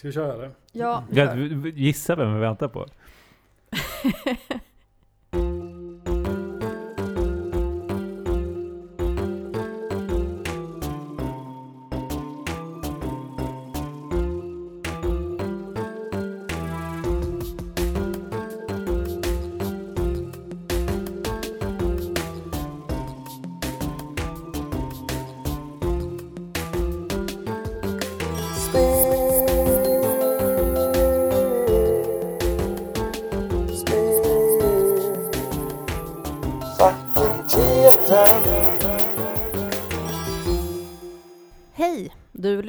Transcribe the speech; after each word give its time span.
Ska 0.00 0.08
vi 0.08 0.14
köra 0.14 0.32
eller? 0.32 0.50
Ja, 0.72 1.04
gissa 1.74 2.16
vem 2.16 2.34
vi 2.34 2.40
väntar 2.40 2.68
på. 2.68 2.86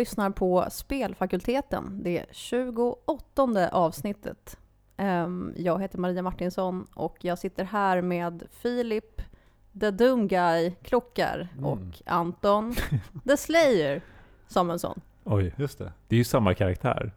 lyssnar 0.01 0.29
på 0.29 0.65
Spelfakulteten, 0.71 1.99
det 2.03 2.25
28 2.31 3.69
avsnittet. 3.71 4.57
Ehm, 4.97 5.53
Jag 5.57 5.81
heter 5.81 5.97
Maria 5.97 6.21
Martinsson 6.21 6.87
och 6.93 7.17
jag 7.21 7.37
sitter 7.39 7.63
här 7.63 8.01
med 8.01 8.43
Filip, 8.51 9.21
The 9.79 9.91
Doom 9.91 10.27
Guy, 10.27 10.71
Klockar 10.83 11.47
Mm. 11.53 11.65
och 11.65 12.01
Anton, 12.05 12.75
The 13.27 13.37
Slayer 13.37 14.01
Samuelsson. 14.47 15.01
Oj, 15.23 15.53
Just 15.57 15.77
det. 15.77 15.93
det 16.07 16.15
är 16.15 16.17
ju 16.17 16.23
samma 16.23 16.53
karaktär. 16.53 17.11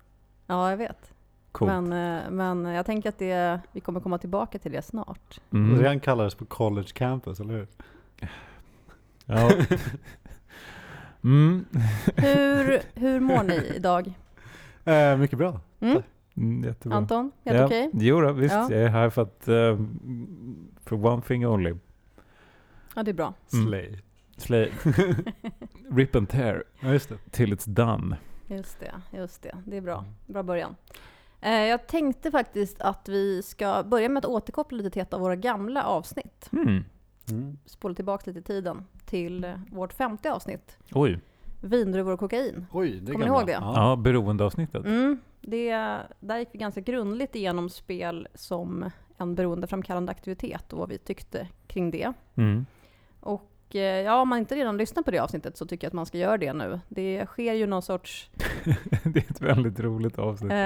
Ja, 0.46 0.70
jag 0.70 0.76
vet. 0.76 1.12
Coolt. 1.52 1.72
Men, 1.72 1.92
eh, 1.92 2.30
men 2.30 2.64
jag 2.64 2.86
tänker 2.86 3.08
att 3.08 3.18
det, 3.18 3.60
vi 3.72 3.80
kommer 3.80 4.00
komma 4.00 4.18
tillbaka 4.18 4.58
till 4.58 4.72
det 4.72 4.82
snart. 4.82 5.40
Mm. 5.52 5.78
Det 5.82 5.88
han 5.88 6.00
kallades 6.00 6.34
på 6.34 6.44
college 6.44 6.88
campus, 6.94 7.40
eller 7.40 7.54
hur? 7.54 7.66
Ja. 9.26 9.50
mm. 11.24 11.64
Hur, 12.16 12.80
hur 13.00 13.20
mår 13.20 13.42
ni 13.42 13.72
idag? 13.76 14.14
Eh, 14.84 15.16
mycket 15.16 15.38
bra. 15.38 15.60
Mm? 15.80 16.02
Mm, 16.36 16.64
jättebra. 16.64 16.98
Anton, 16.98 17.30
helt 17.44 17.58
ja. 17.58 17.64
okej? 17.64 17.90
Jo 17.92 18.20
då, 18.20 18.32
visst. 18.32 18.54
Ja. 18.54 18.70
Jag 18.70 18.82
är 18.82 18.88
här 18.88 19.10
för 19.10 19.22
att... 19.22 19.48
Uh, 19.48 19.86
for 20.84 21.06
one 21.06 21.22
thing 21.22 21.46
only. 21.46 21.74
Ja, 22.94 23.02
det 23.02 23.10
är 23.10 23.14
bra. 23.14 23.34
Mm. 23.52 23.66
Slay. 23.66 23.98
Slay. 24.36 24.70
Rip 25.90 26.16
and 26.16 26.28
tear 26.28 26.64
Ja, 26.80 26.92
just 26.92 27.08
det. 27.08 27.18
till 27.30 27.54
it's 27.54 27.68
done. 27.68 28.16
Just 28.46 28.80
det, 28.80 28.92
just 29.18 29.42
det. 29.42 29.56
Det 29.66 29.76
är 29.76 29.80
bra. 29.80 29.98
Mm. 29.98 30.14
Bra 30.26 30.42
början. 30.42 30.76
Eh, 31.40 31.52
jag 31.52 31.86
tänkte 31.86 32.30
faktiskt 32.30 32.80
att 32.80 33.08
vi 33.08 33.42
ska 33.42 33.82
börja 33.82 34.08
med 34.08 34.18
att 34.18 34.30
återkoppla 34.30 34.78
lite 34.78 34.90
till 34.90 35.02
ett 35.02 35.14
av 35.14 35.20
våra 35.20 35.36
gamla 35.36 35.84
avsnitt. 35.84 36.48
Mm. 36.52 36.84
Mm. 37.30 37.58
Spola 37.66 37.94
tillbaka 37.94 38.30
lite 38.30 38.38
i 38.40 38.42
tiden 38.42 38.84
till 39.04 39.44
eh, 39.44 39.54
vårt 39.70 39.92
femte 39.92 40.32
avsnitt. 40.32 40.78
Oj. 40.92 41.20
Vindruvor 41.60 42.12
och 42.12 42.20
kokain. 42.20 42.66
Oj, 42.72 43.00
det 43.00 43.12
Kommer 43.12 43.26
ni 43.26 43.32
ihåg 43.32 43.46
det? 43.46 43.52
Ja, 43.52 43.90
Ja. 43.90 43.96
beroendeavsnittet. 43.96 44.86
Mm, 44.86 45.18
det, 45.40 45.72
där 46.20 46.38
gick 46.38 46.48
vi 46.52 46.58
ganska 46.58 46.80
grundligt 46.80 47.34
igenom 47.34 47.70
spel 47.70 48.28
som 48.34 48.90
en 49.18 49.34
beroendeframkallande 49.34 50.12
aktivitet 50.12 50.72
och 50.72 50.78
vad 50.78 50.88
vi 50.88 50.98
tyckte 50.98 51.48
kring 51.66 51.90
det. 51.90 52.12
Mm. 52.34 52.66
Och 53.20 53.50
eh, 53.76 53.82
ja, 53.82 54.20
om 54.20 54.28
man 54.28 54.38
inte 54.38 54.54
redan 54.54 54.76
lyssnat 54.76 55.04
på 55.04 55.10
det 55.10 55.18
avsnittet 55.18 55.56
så 55.56 55.66
tycker 55.66 55.84
jag 55.84 55.88
att 55.90 55.94
man 55.94 56.06
ska 56.06 56.18
göra 56.18 56.38
det 56.38 56.52
nu. 56.52 56.80
Det 56.88 57.26
sker 57.26 57.52
ju 57.54 57.66
någon 57.66 57.82
sorts 57.82 58.30
det 59.04 59.18
är 59.26 59.30
ett 59.30 59.40
väldigt 59.40 59.80
roligt 59.80 60.18
avsnitt. 60.18 60.52
Eh, 60.52 60.56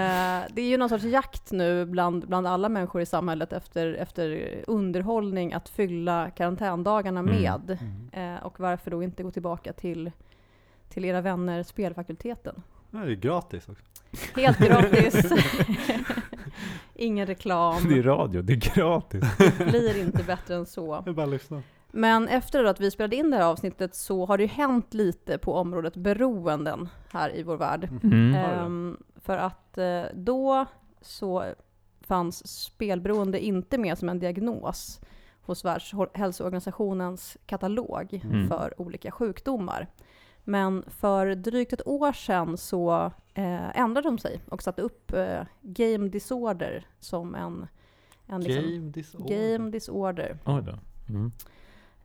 det 0.54 0.62
är 0.62 0.68
ju 0.68 0.76
någon 0.76 0.88
sorts 0.88 1.04
jakt 1.04 1.52
nu 1.52 1.84
bland, 1.84 2.28
bland 2.28 2.46
alla 2.46 2.68
människor 2.68 3.00
i 3.02 3.06
samhället 3.06 3.52
efter, 3.52 3.92
efter 3.94 4.54
underhållning 4.66 5.52
att 5.52 5.68
fylla 5.68 6.30
karantändagarna 6.30 7.20
Mm. 7.20 7.34
med. 7.42 7.78
Mm. 8.12 8.34
Eh, 8.36 8.42
och 8.46 8.60
varför 8.60 8.90
då 8.90 9.02
inte 9.02 9.22
gå 9.22 9.30
tillbaka 9.30 9.72
till, 9.72 10.10
till 10.88 11.04
era 11.04 11.20
vänner 11.20 11.62
Spelfakulteten? 11.62 12.62
Ja, 12.90 12.98
det 12.98 13.12
är 13.12 13.16
gratis 13.16 13.68
också. 13.68 13.84
Helt 14.40 14.58
gratis. 14.58 15.32
Ingen 16.94 17.26
reklam. 17.26 17.88
Det 17.88 17.98
är 17.98 18.02
radio, 18.02 18.42
det 18.42 18.52
är 18.52 18.74
gratis. 18.74 19.24
Det 19.38 19.66
blir 19.66 20.00
inte 20.00 20.22
bättre 20.22 20.54
än 20.54 20.66
så. 20.66 21.00
Det 21.04 21.10
är 21.10 21.14
bara 21.14 21.26
att 21.26 21.32
lyssna. 21.32 21.62
Men 21.92 22.28
efter 22.28 22.64
att 22.64 22.80
vi 22.80 22.90
spelade 22.90 23.16
in 23.16 23.30
det 23.30 23.36
här 23.36 23.44
avsnittet 23.44 23.94
så 23.94 24.26
har 24.26 24.38
det 24.38 24.44
ju 24.44 24.48
hänt 24.48 24.94
lite 24.94 25.38
på 25.38 25.54
området 25.54 25.96
beroenden 25.96 26.88
här 27.12 27.36
i 27.36 27.42
vår 27.42 27.56
värld. 27.56 27.88
Mm. 28.02 28.34
Har 28.34 28.40
det? 28.42 28.54
Ehm, 28.54 28.96
för 29.16 29.36
att 29.38 29.78
eh, 29.78 30.02
då 30.14 30.66
så 31.00 31.44
fanns 32.00 32.48
spelberoende 32.64 33.40
inte 33.44 33.78
med 33.78 33.98
som 33.98 34.08
en 34.08 34.18
diagnos 34.18 35.00
hos 35.42 35.64
Världshälsoorganisationens 35.64 37.36
katalog 37.46 38.20
Mm. 38.24 38.48
för 38.48 38.80
olika 38.80 39.10
sjukdomar. 39.10 39.86
Men 40.44 40.84
för 40.86 41.26
drygt 41.34 41.72
ett 41.72 41.86
år 41.86 42.12
sedan 42.12 42.56
så 42.56 43.12
eh, 43.34 43.78
ändrade 43.78 44.08
de 44.08 44.18
sig 44.18 44.40
och 44.50 44.62
satte 44.62 44.82
upp 44.82 45.12
eh, 45.12 45.40
game 45.60 46.08
disorder 46.08 46.86
som 47.00 47.34
en, 47.34 47.66
en 48.26 48.40
liksom, 48.40 48.64
Game 48.64 48.90
disorder. 48.90 49.52
game 49.52 49.70
disorder. 49.70 50.38
Mm. 51.08 51.32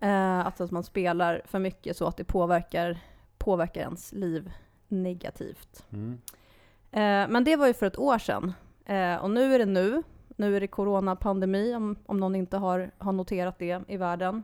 Eh, 0.03 0.39
att, 0.39 0.61
att 0.61 0.71
man 0.71 0.83
spelar 0.83 1.41
för 1.45 1.59
mycket 1.59 1.97
så 1.97 2.07
att 2.07 2.17
det 2.17 2.23
påverkar, 2.23 2.97
påverkar 3.37 3.81
ens 3.81 4.11
liv 4.11 4.51
negativt. 4.87 5.85
Mm. 5.93 6.21
Eh, 6.91 7.31
men 7.31 7.43
det 7.43 7.55
var 7.55 7.67
ju 7.67 7.73
för 7.73 7.85
ett 7.85 7.97
år 7.97 8.17
sedan. 8.17 8.53
Eh, 8.85 9.15
och 9.15 9.31
nu 9.31 9.55
är 9.55 9.59
det 9.59 9.65
nu. 9.65 10.03
Nu 10.27 10.55
är 10.55 10.61
det 10.61 10.67
coronapandemi, 10.67 11.75
om, 11.75 11.95
om 12.05 12.17
någon 12.17 12.35
inte 12.35 12.57
har, 12.57 12.91
har 12.97 13.11
noterat 13.11 13.59
det 13.59 13.81
i 13.87 13.97
världen. 13.97 14.43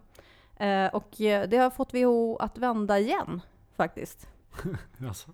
Eh, 0.56 0.88
och 0.88 1.22
eh, 1.22 1.50
det 1.50 1.58
har 1.58 1.70
fått 1.70 1.94
WHO 1.94 2.38
att 2.38 2.58
vända 2.58 3.00
igen, 3.00 3.42
faktiskt. 3.76 4.28
Alltså. 5.08 5.32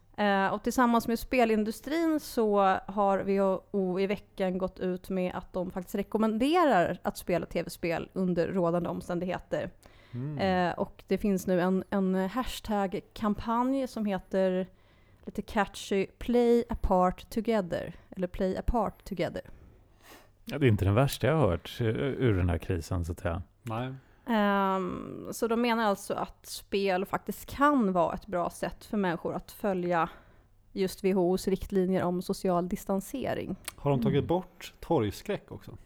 Och 0.52 0.64
tillsammans 0.64 1.08
med 1.08 1.19
spelindustrin 1.19 2.19
så 2.19 2.78
har 2.88 3.19
WHO 3.19 4.00
i 4.00 4.08
veckan 4.08 4.58
gått 4.58 4.80
ut 4.80 5.09
med 5.09 5.35
att 5.35 5.53
de 5.53 5.72
faktiskt 5.72 5.96
rekommenderar 5.96 7.00
att 7.02 7.18
spela 7.18 7.46
tv-spel 7.46 8.09
under 8.14 8.47
rådande 8.47 8.90
omständigheter. 8.90 9.72
Mm. 10.16 10.38
Eh, 10.70 10.74
och 10.80 11.03
det 11.08 11.18
finns 11.18 11.48
nu 11.48 11.62
en, 11.62 11.84
en 11.90 12.16
hashtag-kampanj 12.16 13.88
som 13.88 14.06
heter 14.06 14.68
lite 15.26 15.42
catchy 15.42 16.06
Play 16.18 16.64
apart 16.70 17.30
together. 17.30 17.94
Eller 18.09 18.28
Play 18.28 18.58
apart 18.58 19.03
together. 19.03 19.42
Ja, 20.46 20.58
det 20.59 20.66
är 20.66 20.68
inte 20.68 20.86
den 20.86 20.96
värsta 20.96 21.28
jag 21.28 21.36
har 21.36 21.48
hört 21.50 21.78
eh, 21.80 21.88
ur 21.88 22.34
den 22.38 22.50
här 22.50 22.58
krisen 22.58 23.06
så 23.06 23.12
att 23.12 23.20
säga. 23.20 23.42
Nej. 23.62 23.94
Ehm, 24.28 25.28
så 25.31 25.48
de 25.48 25.62
menar 25.62 25.84
alltså 25.84 26.14
att 26.14 26.46
spel 26.46 27.06
faktiskt 27.06 27.46
kan 27.46 27.94
vara 27.94 28.14
ett 28.14 28.28
bra 28.28 28.50
sätt 28.50 28.86
för 28.86 28.97
människor 28.97 29.34
att 29.34 29.52
följa 29.52 30.09
just 30.72 31.03
WHOs 31.03 31.47
riktlinjer 31.47 32.03
om 32.03 32.22
social 32.22 32.70
distansering. 32.70 33.56
Har 33.76 33.92
de 33.92 34.02
tagit 34.02 34.18
Mm. 34.18 34.28
bort 34.28 34.74
torgskräck 34.80 35.52
också? 35.52 35.78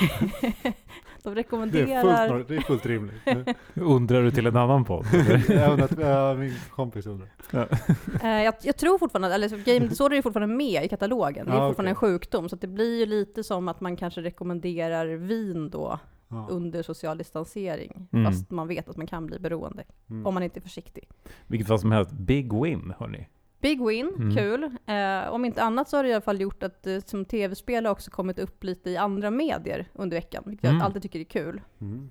de 1.22 1.24
Det 1.24 1.30
är 1.30 1.34
rekommenderar... 1.34 2.28
fullt, 2.28 2.48
det 2.48 2.56
är 2.56 2.60
fullt 2.60 2.86
rimligt. 2.86 3.14
Undrar 3.74 4.22
du 4.22 4.30
till 4.30 4.46
en 4.46 4.56
annan 4.56 4.84
podd? 4.84 5.06
undrar, 5.48 6.00
ja, 6.10 6.34
min 6.34 6.54
kompis 6.70 7.06
undrar. 7.06 7.28
Eh, 8.22 8.28
jag, 8.42 8.54
jag 8.62 8.76
tror 8.76 8.98
fortfarande, 8.98 9.34
eller 9.34 9.48
så 9.48 9.56
Game 9.56 9.78
Disorder 9.88 10.16
är 10.16 10.22
fortfarande 10.22 10.54
med 10.54 10.84
i 10.84 10.88
katalogen. 10.88 11.46
Det 11.46 11.52
är 11.52 11.56
Ja, 11.56 11.68
fortfarande 11.68 11.92
okej. 11.92 12.08
en 12.08 12.14
sjukdom, 12.14 12.48
så 12.48 12.54
att 12.54 12.60
det 12.60 12.66
blir 12.66 12.98
ju 12.98 13.06
lite 13.06 13.44
som 13.44 13.68
att 13.68 13.80
man 13.80 13.96
kanske 13.96 14.20
rekommenderar 14.22 15.06
vin 15.06 15.70
då 15.70 15.98
Ja. 16.32 16.46
under 16.50 16.82
social 16.82 17.18
distansering. 17.18 18.08
Mm. 18.12 18.24
Fast 18.32 18.50
man 18.50 18.68
vet 18.68 18.88
att 18.88 18.96
man 18.96 19.06
kan 19.06 19.26
bli 19.26 19.38
beroende, 19.38 19.84
Mm. 20.10 20.26
om 20.26 20.34
man 20.34 20.42
inte 20.42 20.58
är 20.58 20.60
försiktig. 20.62 21.08
Vilket 21.46 21.68
fall 21.68 21.78
som 21.78 21.92
helst, 21.92 22.12
big 22.12 22.52
win 22.62 22.92
hörni. 22.98 23.28
Big 23.60 23.86
win, 23.86 24.12
Mm. 24.18 24.36
kul. 24.36 24.64
Eh, 24.86 25.32
om 25.32 25.44
inte 25.44 25.62
annat 25.62 25.88
så 25.88 25.96
har 25.96 26.02
det 26.04 26.08
i 26.08 26.12
alla 26.12 26.20
fall 26.20 26.40
gjort 26.40 26.62
att 26.62 26.86
eh, 26.86 26.98
som 27.06 27.24
tv-spel 27.24 27.86
har 27.86 27.92
också 27.92 28.10
kommit 28.10 28.38
upp 28.38 28.64
lite 28.64 28.90
i 28.90 28.96
andra 28.96 29.30
medier 29.30 29.88
under 29.92 30.16
veckan, 30.16 30.42
vilket 30.46 30.64
Mm. 30.64 30.76
jag 30.76 30.84
alltid 30.86 31.02
tycker 31.02 31.20
är 31.20 31.24
kul. 31.24 31.60
Mm. 31.80 32.10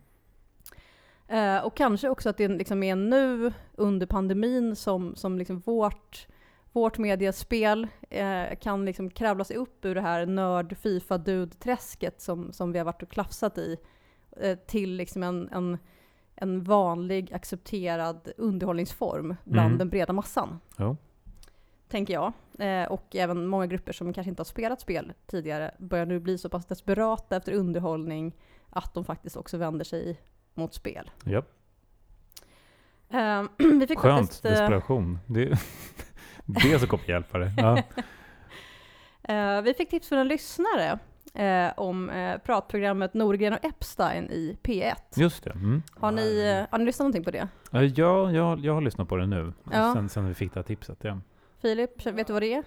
Eh, 1.27 1.65
och 1.65 1.75
kanske 1.77 2.09
också 2.09 2.29
att 2.29 2.37
det 2.37 2.47
liksom 2.47 2.83
är 2.83 2.95
nu 2.95 3.53
under 3.75 4.05
pandemin 4.07 4.75
som, 4.75 5.15
som 5.15 5.37
liksom 5.37 5.59
vårt, 5.59 6.27
vårt 6.71 6.97
mediaspel 6.97 7.87
eh, 8.09 8.55
kan 8.61 8.85
liksom 8.85 9.09
kravla 9.09 9.43
sig 9.43 9.57
upp 9.57 9.85
ur 9.85 9.95
det 9.95 10.01
här 10.01 10.25
nörd 10.25 10.77
fifa 10.77 11.17
dude 11.17 11.55
träsket 11.55 12.21
som, 12.21 12.51
som 12.53 12.71
vi 12.71 12.77
har 12.77 12.85
varit 12.85 13.03
och 13.03 13.09
klafsat 13.09 13.57
i 13.57 13.77
eh, 14.41 14.57
till 14.57 14.95
liksom 14.95 15.23
en, 15.23 15.49
en, 15.51 15.77
en 16.35 16.63
vanlig 16.63 17.33
accepterad 17.33 18.31
underhållningsform 18.37 19.35
bland 19.43 19.67
Mm. 19.67 19.77
den 19.77 19.89
breda 19.89 20.13
massan. 20.13 20.59
Ja. 20.77 20.95
Tänker 21.89 22.13
jag. 22.13 22.33
Eh, 22.59 22.91
och 22.91 23.15
även 23.15 23.47
många 23.47 23.67
grupper 23.67 23.91
som 23.93 24.13
kanske 24.13 24.29
inte 24.29 24.39
har 24.39 24.45
spelat 24.45 24.81
spel 24.81 25.13
tidigare 25.27 25.71
börjar 25.79 26.05
nu 26.05 26.19
bli 26.19 26.37
så 26.37 26.49
pass 26.49 26.65
desperata 26.65 27.35
efter 27.35 27.53
underhållning 27.53 28.35
att 28.69 28.93
de 28.93 29.05
faktiskt 29.05 29.37
också 29.37 29.57
vänder 29.57 29.85
sig 29.85 30.19
mot 30.53 30.73
spel. 30.73 31.11
Japp. 31.25 31.45
Eh, 33.09 33.43
vi 33.79 33.87
fick 33.87 33.99
Skönt 33.99 34.19
faktiskt, 34.19 34.45
eh, 34.45 34.51
desperation. 34.51 35.19
Det, 35.25 35.45
Det 36.45 36.79
så 36.79 36.87
kommer 36.87 37.09
hjälpa 37.09 37.37
dig. 37.37 37.53
Ja. 37.57 37.83
Eh, 39.23 39.61
vi 39.61 39.73
fick 39.73 39.89
tips 39.89 40.09
från 40.09 40.19
en 40.19 40.27
lyssnare 40.27 40.99
eh, 41.33 41.71
om 41.79 42.09
eh, 42.09 42.37
pratprogrammet 42.37 43.13
Norgren 43.13 43.53
och 43.53 43.65
Epstein 43.65 44.29
i 44.31 44.57
P1. 44.63 44.95
Just 45.15 45.43
det. 45.43 45.51
Mm. 45.51 45.83
Har 45.95 46.11
ni, 46.11 46.65
har 46.71 46.77
ni 46.79 46.85
lyssnat 46.85 47.03
någonting 47.03 47.23
på 47.23 47.31
det? 47.31 47.47
Ja, 47.71 47.83
jag, 47.83 48.33
jag, 48.33 48.59
jag 48.59 48.73
har 48.73 48.81
lyssnat 48.81 49.07
på 49.09 49.15
det 49.15 49.25
nu, 49.27 49.53
Ja. 49.71 49.93
sen, 49.93 50.09
sen 50.09 50.27
vi 50.27 50.33
fick 50.33 50.53
det 50.53 50.59
här 50.59 50.63
tipset. 50.63 50.97
Ja. 51.01 51.19
Filip, 51.61 52.05
vet 52.05 52.27
du 52.27 52.33
vad 52.33 52.41
det 52.41 52.53
är? 52.53 52.63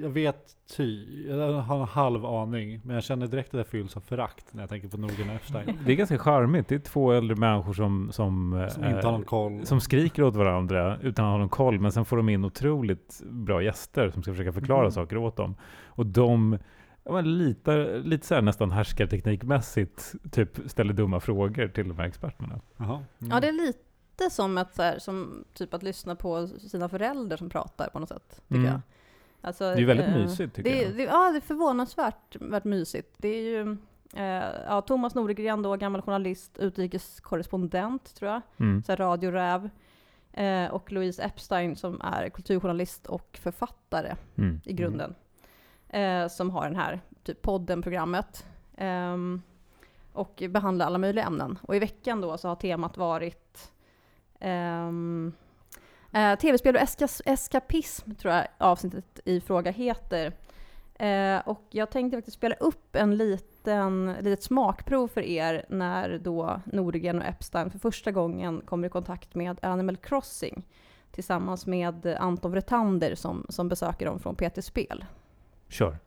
Jag- 0.00 0.08
vet 0.08 0.56
ty, 0.76 1.04
jag 1.28 1.52
har 1.52 1.80
en 1.80 1.88
halv 1.88 2.26
aning, 2.26 2.80
men 2.84 2.94
jag 2.94 3.04
känner 3.04 3.26
direkt 3.26 3.54
att 3.54 3.64
det 3.64 3.70
fylls 3.70 3.96
av 3.96 4.00
förakt 4.00 4.54
när 4.54 4.62
jag 4.62 4.70
tänker 4.70 4.88
på 4.88 4.96
Nordgren 4.96 5.28
och 5.28 5.34
Epstein. 5.34 5.78
Det 5.86 5.92
är 5.92 5.96
ganska 5.96 6.18
charmigt. 6.18 6.68
Det 6.68 6.74
är 6.74 6.78
två 6.78 7.12
äldre 7.12 7.36
människor 7.36 7.72
som, 7.72 8.08
som, 8.12 8.66
Som 8.70 8.82
eh, 8.84 8.90
inte 8.90 9.06
har 9.06 9.12
någon 9.12 9.24
koll. 9.24 9.66
som 9.66 9.80
skriker 9.80 10.22
åt 10.22 10.36
varandra 10.36 10.98
utan 11.02 11.24
att 11.24 11.30
ha 11.30 11.38
någon 11.38 11.48
koll. 11.48 11.80
Men 11.80 11.92
sen 11.92 12.04
får 12.04 12.16
de 12.16 12.28
in 12.28 12.44
otroligt 12.44 13.20
bra 13.30 13.62
gäster 13.62 14.10
som 14.10 14.22
ska 14.22 14.32
försöka 14.32 14.52
förklara 14.52 14.82
Mhm. 14.82 14.90
saker 14.90 15.16
åt 15.16 15.36
dem. 15.36 15.54
Och 15.86 16.06
de 16.06 16.58
ja, 17.04 17.12
men 17.12 17.38
lite, 17.38 17.98
lite 18.04 18.26
så 18.26 18.34
här 18.34 18.42
nästan 18.42 18.70
härskarteknikmässigt 18.70 20.14
typ 20.32 20.58
ställer 20.70 20.92
dumma 20.92 21.20
frågor 21.20 21.68
till 21.68 21.88
de 21.88 21.98
här 21.98 22.06
experterna. 22.06 22.60
Mm. 22.78 22.90
Ja, 23.18 23.40
det 23.40 23.48
är 23.48 23.52
lite 23.66 23.78
som, 24.30 24.58
att, 24.58 24.74
så 24.74 24.82
här, 24.82 24.98
som 24.98 25.44
typ 25.54 25.74
att 25.74 25.82
lyssna 25.82 26.16
på 26.16 26.46
sina 26.48 26.88
föräldrar 26.88 27.36
som 27.36 27.50
pratar 27.50 27.88
på 27.88 27.98
något 27.98 28.08
sätt, 28.08 28.42
tycker 28.48 28.54
Mm. 28.60 28.64
jag. 28.72 28.80
Alltså, 29.40 29.64
Det 29.74 29.82
är 29.82 29.86
väldigt 29.86 30.06
eh, 30.06 30.14
mysigt 30.14 30.54
tycker 30.54 30.70
det, 30.70 30.82
jag. 30.82 30.96
det, 30.96 31.02
ja, 31.02 31.30
det 31.30 31.38
är 31.38 31.40
förvånansvärt 31.40 32.36
värt 32.40 32.64
mysigt. 32.64 33.14
Det 33.16 33.28
är 33.28 33.42
ju 33.42 33.76
eh, 34.14 34.44
ja, 34.66 34.80
Thomas 34.82 35.14
Nordegren 35.14 35.62
då, 35.62 35.76
gammal 35.76 36.02
journalist, 36.02 36.58
utrikeskorrespondent 36.58 38.14
tror 38.14 38.30
jag, 38.30 38.40
Mm. 38.58 38.82
så 38.82 38.92
här 38.92 38.96
radioräv. 38.96 39.70
Eh, 40.32 40.70
och 40.70 40.92
Louise 40.92 41.22
Epstein 41.22 41.76
som 41.76 42.00
är 42.00 42.28
kulturjournalist 42.28 43.06
och 43.06 43.38
författare 43.42 44.14
Mm. 44.36 44.60
i 44.64 44.72
grunden. 44.72 45.14
Eh, 45.88 46.28
som 46.28 46.50
har 46.50 46.64
den 46.64 46.76
här 46.76 47.00
typ 47.22 47.42
podden, 47.42 47.82
programmet. 47.82 48.44
ehm, 48.76 49.42
och 50.12 50.42
behandlar 50.50 50.86
alla 50.86 50.98
möjliga 50.98 51.24
ämnen. 51.24 51.58
Och 51.62 51.76
i 51.76 51.78
veckan 51.78 52.20
då 52.20 52.38
så 52.38 52.48
har 52.48 52.56
temat 52.56 52.96
varit 52.96 53.72
ehm, 54.40 55.32
eh, 56.12 56.38
tv-spel 56.38 56.76
och 56.76 56.82
eska- 56.82 57.22
eskapism, 57.24 58.14
tror 58.14 58.34
jag 58.34 58.46
avsnittet 58.58 59.20
i 59.24 59.40
fråga 59.40 59.70
heter. 59.70 60.32
Eh, 60.98 61.48
och 61.48 61.62
jag 61.70 61.90
tänkte 61.90 62.16
faktiskt 62.16 62.36
spela 62.36 62.54
upp 62.54 62.96
en 62.96 63.16
liten, 63.16 64.14
litet 64.20 64.42
smakprov 64.42 65.08
för 65.08 65.20
er 65.20 65.64
när 65.68 66.18
då 66.18 66.60
Nordegren 66.64 67.18
och 67.18 67.26
Epstein 67.26 67.70
för 67.70 67.78
första 67.78 68.12
gången 68.12 68.60
kommer 68.60 68.86
i 68.88 68.90
kontakt 68.90 69.34
med 69.34 69.64
Animal 69.64 69.96
Crossing 69.96 70.64
tillsammans 71.12 71.66
med 71.66 72.06
Anton 72.06 72.50
Vretander 72.50 73.14
som, 73.14 73.46
som 73.48 73.68
besöker 73.68 74.06
dem 74.06 74.20
från 74.20 74.34
PT 74.36 74.64
Spel. 74.64 75.04
Kör. 75.68 75.98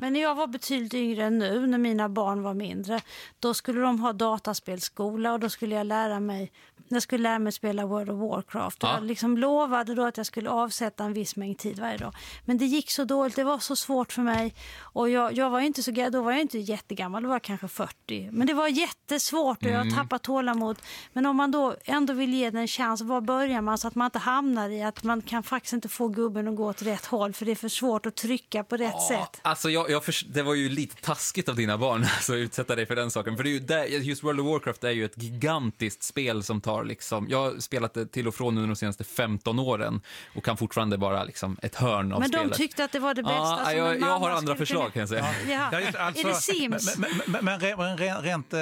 Men 0.00 0.12
när 0.12 0.20
jag 0.20 0.34
var 0.34 0.46
betydligt 0.46 0.94
yngre 0.94 1.24
än 1.24 1.38
nu, 1.38 1.66
när 1.66 1.78
mina 1.78 2.08
barn 2.08 2.42
var 2.42 2.54
mindre, 2.54 3.00
då 3.38 3.54
skulle 3.54 3.80
de 3.80 4.00
ha 4.00 4.12
dataspelskola 4.12 5.32
och 5.32 5.40
då 5.40 5.48
skulle 5.48 5.74
jag 5.74 5.86
lära 5.86 6.20
mig, 6.20 6.52
jag 6.94 7.02
skulle 7.02 7.22
lära 7.22 7.38
mig 7.38 7.52
spela 7.52 7.86
World 7.86 8.10
of 8.10 8.18
Warcraft. 8.30 8.82
Och 8.82 8.88
Ja. 8.88 8.94
Jag 8.94 9.04
liksom 9.04 9.38
lovade 9.38 9.94
då 9.94 10.04
att 10.04 10.16
jag 10.16 10.26
skulle 10.26 10.50
avsätta 10.50 11.04
en 11.04 11.12
viss 11.12 11.36
mängd 11.36 11.58
tid 11.58 11.78
varje 11.78 11.96
dag. 11.98 12.14
Men 12.44 12.58
det 12.58 12.64
gick 12.66 12.90
så 12.90 13.04
dåligt, 13.04 13.36
det 13.36 13.44
var 13.44 13.58
så 13.58 13.76
svårt 13.76 14.12
för 14.12 14.22
mig. 14.22 14.54
Och 14.80 15.10
jag, 15.10 15.32
jag 15.36 15.50
var 15.50 15.60
inte 15.60 15.82
så, 15.82 15.90
då 16.12 16.22
var 16.22 16.32
jag 16.32 16.40
inte 16.40 16.58
jättegammal, 16.58 17.22
då 17.22 17.28
var 17.28 17.34
jag 17.34 17.42
kanske 17.42 17.68
40. 17.68 18.28
Men 18.32 18.46
det 18.46 18.54
var 18.54 18.68
jättesvårt 18.68 19.58
och 19.64 19.70
jag 19.70 19.80
Mm. 19.80 19.94
tappat 19.94 20.22
tålamod. 20.22 20.76
Men 21.12 21.26
om 21.26 21.36
man 21.36 21.50
då 21.50 21.76
ändå 21.84 22.12
vill 22.12 22.34
ge 22.34 22.50
den 22.50 22.60
en 22.60 22.68
chans, 22.68 23.00
var 23.02 23.20
börjar 23.20 23.60
man 23.60 23.78
så 23.78 23.88
att 23.88 23.94
man 23.94 24.04
inte 24.04 24.18
hamnar 24.18 24.68
i 24.70 24.82
att 24.82 25.02
man 25.02 25.22
kan 25.22 25.42
faktiskt 25.42 25.72
inte 25.72 25.88
få 25.88 26.08
gubben 26.08 26.48
att 26.48 26.56
gå 26.56 26.66
åt 26.68 26.82
rätt 26.82 27.06
håll 27.06 27.32
för 27.32 27.44
det 27.46 27.50
är 27.50 27.56
för 27.56 27.68
svårt 27.68 28.06
att 28.06 28.14
trycka 28.16 28.64
på 28.64 28.76
rätt 28.76 29.02
sätt. 29.02 29.40
Alltså 29.42 29.70
jag, 29.70 29.90
jag 29.90 30.04
förs- 30.04 30.24
det 30.28 30.42
var 30.42 30.54
ju 30.54 30.68
lite 30.68 30.96
taskigt 31.02 31.48
av 31.48 31.56
dina 31.56 31.78
barn 31.78 32.00
alltså, 32.02 32.32
att 32.36 32.36
utsätta 32.38 32.76
dig 32.76 32.86
för 32.86 32.96
den 32.96 33.10
saken. 33.10 33.36
För 33.36 33.44
det 33.44 33.50
är 33.50 33.52
ju 33.52 33.60
där, 33.60 33.84
just 33.86 34.24
World 34.24 34.40
of 34.40 34.46
Warcraft 34.46 34.84
är 34.84 34.90
ju 34.90 35.04
ett 35.04 35.22
gigantiskt 35.22 36.02
spel 36.02 36.42
som 36.42 36.60
tar 36.60 36.79
liksom, 36.82 37.26
jag 37.30 37.38
har 37.38 37.58
spelat 37.60 37.94
det 37.94 38.06
till 38.06 38.28
och 38.28 38.34
från 38.34 38.56
under 38.56 38.68
de 38.68 38.76
senaste 38.76 39.04
15 39.04 39.58
åren 39.58 40.00
och 40.34 40.44
kan 40.44 40.56
fortfarande 40.56 40.96
vara 40.96 41.24
liksom 41.24 41.56
ett 41.62 41.74
hörn 41.74 42.12
av 42.12 42.20
Men 42.20 42.30
de 42.30 42.36
spelet. 42.38 42.56
tyckte 42.56 42.84
att 42.84 42.92
det 42.92 42.98
var 42.98 43.14
det 43.14 43.22
bästa 43.22 43.34
Ja, 43.38 43.64
som 43.68 43.78
jag, 43.78 43.94
en 43.94 44.00
jag 44.00 44.18
har 44.18 44.30
andra 44.30 44.56
förslag 44.56 44.80
kunna- 44.80 44.90
kan 44.92 45.00
jag 45.00 45.08
säga. 45.08 45.26
Ja. 45.48 45.68
Ja, 45.72 45.98
alltså, 46.00 46.26
är 46.28 46.30
det 46.30 46.34
Sims? 46.34 46.98
Men, 46.98 47.10
men, 47.10 47.32
men, 47.32 47.44
men 47.44 47.60
re- 47.60 47.76
men 47.76 47.96
rent, 47.98 48.24
rent 48.24 48.52
eh, 48.52 48.60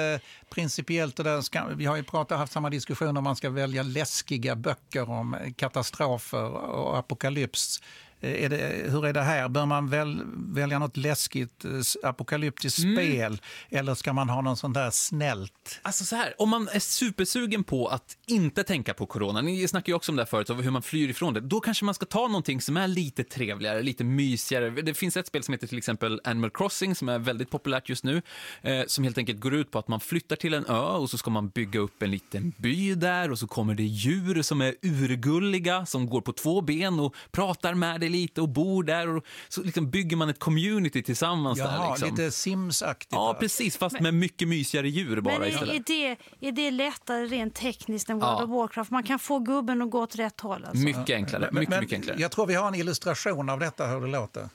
principiellt, 0.49 1.19
och 1.19 1.25
där 1.25 1.41
ska, 1.41 1.65
vi 1.75 1.85
har 1.85 1.95
ju 1.95 2.03
pratat, 2.03 2.37
haft 2.37 2.53
samma 2.53 2.69
diskussion 2.69 3.17
om 3.17 3.23
man 3.23 3.35
ska 3.35 3.49
välja 3.49 3.83
läskiga 3.83 4.55
böcker 4.55 5.09
om 5.09 5.35
katastrofer 5.55 6.43
och 6.51 6.97
apokalyps. 6.97 7.81
Eh, 8.21 8.43
Är 8.43 8.49
det, 8.49 8.91
hur 8.91 9.05
är 9.05 9.13
det 9.13 9.21
här? 9.21 9.49
Bör 9.49 9.65
man 9.65 9.89
väl, 9.89 10.21
välja 10.35 10.79
något 10.79 10.97
läskigt 10.97 11.65
eh, 11.65 11.71
apokalyptiskt 12.09 12.79
Mm. 12.79 12.95
spel 12.95 13.41
eller 13.69 13.95
ska 13.95 14.13
man 14.13 14.29
ha 14.29 14.41
någon 14.41 14.57
sån 14.57 14.73
där 14.73 14.89
snällt? 14.91 15.79
Alltså 15.81 16.05
så 16.05 16.15
här, 16.15 16.33
om 16.37 16.49
man 16.49 16.67
är 16.71 16.79
supersugen 16.79 17.63
på 17.63 17.87
att 17.87 18.17
inte 18.27 18.63
tänka 18.63 18.93
på 18.93 19.05
corona, 19.05 19.41
ni 19.41 19.67
snackade 19.67 19.91
ju 19.91 19.95
också 19.95 20.11
om 20.11 20.15
det 20.15 20.21
här 20.21 20.27
förut, 20.27 20.49
hur 20.49 20.71
man 20.71 20.81
flyr 20.81 21.09
ifrån 21.09 21.33
det, 21.33 21.39
då 21.39 21.59
kanske 21.59 21.85
man 21.85 21.93
ska 21.93 22.05
ta 22.05 22.27
någonting 22.27 22.61
som 22.61 22.77
är 22.77 22.87
lite 22.87 23.23
trevligare, 23.23 23.81
lite 23.81 24.03
mysigare. 24.03 24.69
Det 24.69 24.93
finns 24.93 25.17
ett 25.17 25.27
spel 25.27 25.43
som 25.43 25.51
heter 25.53 25.67
till 25.67 25.77
exempel 25.77 26.21
Animal 26.23 26.49
Crossing 26.49 26.95
som 26.95 27.09
är 27.09 27.19
väldigt 27.19 27.49
populärt 27.49 27.89
just 27.89 28.03
nu, 28.03 28.21
eh, 28.61 28.81
som 28.87 29.03
helt 29.03 29.17
enkelt 29.17 29.39
går 29.39 29.53
ut 29.53 29.71
på 29.71 29.79
att 29.79 29.87
man 29.87 29.99
flyttar 29.99 30.35
till 30.35 30.53
en 30.53 30.65
ö 30.65 30.79
och 30.79 31.09
så 31.09 31.17
ska 31.17 31.29
man 31.31 31.49
bygga 31.49 31.79
upp 31.79 32.03
en 32.03 32.11
liten 32.11 32.53
by 32.57 32.95
där 32.95 33.31
och 33.31 33.39
så 33.39 33.47
kommer 33.47 33.75
det 33.75 33.83
djur 33.83 34.41
som 34.41 34.61
är 34.61 34.75
urgulliga, 34.81 35.85
som 35.85 36.09
går 36.09 36.21
på 36.21 36.33
två 36.33 36.61
ben 36.61 36.99
och 36.99 37.15
pratar 37.31 37.73
med 37.73 37.99
dig 37.99 38.08
lite 38.09 38.41
och 38.41 38.49
bor 38.49 38.83
där 38.83 39.07
och 39.15 39.25
så 39.49 39.63
liksom 39.63 39.89
bygger 39.89 40.17
man 40.17 40.29
ett 40.29 40.39
community 40.39 41.03
tillsammans 41.03 41.57
där. 41.59 41.65
Jaha, 41.65 41.89
Liksom. 41.89 42.09
lite 42.09 42.31
Sims-aktigt. 42.31 43.11
Ja, 43.11 43.37
precis, 43.39 43.77
fast 43.77 43.99
med 43.99 44.13
mycket 44.13 44.47
mysigare 44.47 44.89
djur 44.89 45.21
bara 45.21 45.33
Men 45.33 45.43
är, 45.43 45.47
istället. 45.51 45.89
är, 45.89 46.15
det, 46.39 46.47
är 46.47 46.51
det 46.51 46.71
lättare 46.71 47.25
rent 47.25 47.55
tekniskt 47.55 48.09
än 48.09 48.19
World 48.19 48.39
Ja. 48.39 48.43
of 48.43 48.49
Warcraft? 48.49 48.91
Man 48.91 49.03
kan 49.03 49.19
få 49.19 49.39
gubben 49.39 49.81
att 49.81 49.89
gå 49.91 50.01
åt 50.01 50.15
rätt 50.15 50.41
håll. 50.41 50.65
Alltså. 50.65 50.83
Mycket 50.85 51.09
enklare. 51.09 51.49
Men- 51.51 51.59
Mycket, 51.59 51.69
men 51.69 51.79
mycket 51.79 51.95
enklare. 51.95 52.17
Jag 52.21 52.31
tror 52.31 52.45
vi 52.45 52.53
har 52.55 52.67
en 52.67 52.75
illustration 52.75 53.49
av 53.49 53.59
detta, 53.59 53.87
hur 53.87 54.01
det 54.01 54.07
låter. 54.07 54.49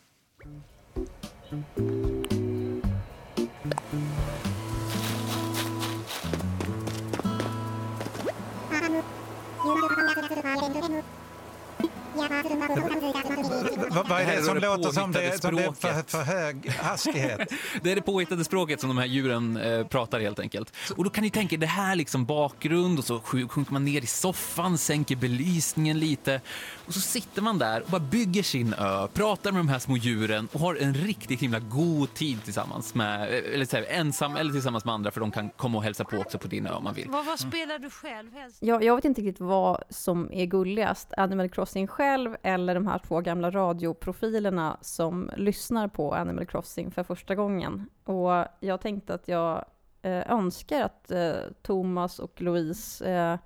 Vad 14.08 14.20
är 14.20 14.36
det 14.36 14.42
som 14.42 14.56
låter 14.58 14.90
som 14.90 15.12
det, 15.12 15.42
som 15.42 15.56
det 15.56 15.64
är 15.64 15.72
för, 15.72 16.02
för 16.10 16.22
hög 16.22 16.70
hastighet? 16.70 17.52
Det 17.82 17.90
är 17.92 17.94
det 17.96 18.02
påhittade 18.02 18.44
språket 18.44 18.80
som 18.80 18.88
de 18.88 18.98
här 18.98 19.06
djuren 19.06 19.56
eh, 19.56 19.86
pratar 19.86 20.20
helt 20.20 20.38
enkelt. 20.38 20.72
Och 20.96 21.04
då 21.04 21.10
kan 21.10 21.24
ni 21.24 21.30
tänka 21.30 21.56
det 21.56 21.66
här 21.66 21.96
liksom 21.96 22.24
bakgrund 22.24 22.98
och 22.98 23.04
så 23.04 23.18
sj- 23.18 23.48
sjunker 23.48 23.72
man 23.72 23.84
ner 23.84 24.00
i 24.02 24.06
soffan, 24.06 24.78
sänker 24.78 25.16
belysningen 25.16 25.98
lite 25.98 26.40
och 26.86 26.94
så 26.94 27.00
sitter 27.00 27.42
man 27.42 27.58
där 27.58 27.82
och 27.82 27.90
bara 27.90 28.00
bygger 28.00 28.42
sin 28.42 28.74
ö, 28.74 29.08
pratar 29.12 29.52
med 29.52 29.60
de 29.60 29.68
här 29.68 29.78
små 29.78 29.96
djuren 29.96 30.48
och 30.52 30.60
har 30.60 30.74
en 30.74 30.94
riktigt 30.94 31.40
himla 31.40 31.58
god 31.58 32.14
tid 32.14 32.44
tillsammans 32.44 32.94
med, 32.94 33.28
eller 33.28 33.64
så 33.64 33.76
här, 33.76 33.86
ensam 33.88 34.36
eller 34.36 34.52
tillsammans 34.52 34.84
med 34.84 34.94
andra 34.94 35.10
för 35.10 35.20
de 35.20 35.30
kan 35.30 35.50
komma 35.50 35.78
och 35.78 35.84
hälsa 35.84 36.04
på 36.04 36.16
också 36.16 36.38
på 36.38 36.48
din 36.48 36.66
ö 36.66 36.70
om 36.70 36.84
man 36.84 36.94
vill. 36.94 37.10
Vad, 37.10 37.26
vad 37.26 37.38
spelar 37.38 37.78
du 37.78 37.90
själv 37.90 38.32
helst? 38.32 38.58
Jag, 38.60 38.84
jag 38.84 38.96
vet 38.96 39.04
inte 39.04 39.20
riktigt 39.20 39.40
vad 39.40 39.82
som 39.90 40.32
är 40.32 40.46
gulligast, 40.46 41.12
Animal 41.16 41.48
Crossing 41.48 41.86
själv 41.86 42.36
eller 42.42 42.74
de 42.74 42.86
här 42.86 42.98
två 42.98 43.20
gamla 43.20 43.50
radioprofilerna 43.50 44.76
som 44.80 45.30
lyssnar 45.36 45.88
på 45.88 46.14
Animal 46.14 46.46
Crossing 46.46 46.90
för 46.90 47.02
första 47.02 47.34
gången. 47.34 47.88
Och 48.04 48.46
jag 48.60 48.80
tänkte 48.80 49.14
att 49.14 49.28
jag 49.28 49.64
eh, 50.02 50.32
önskar 50.32 50.82
att 50.82 51.10
eh, 51.10 51.32
Thomas 51.62 52.18
och 52.18 52.40
Louise 52.40 53.10
eh, 53.10 53.38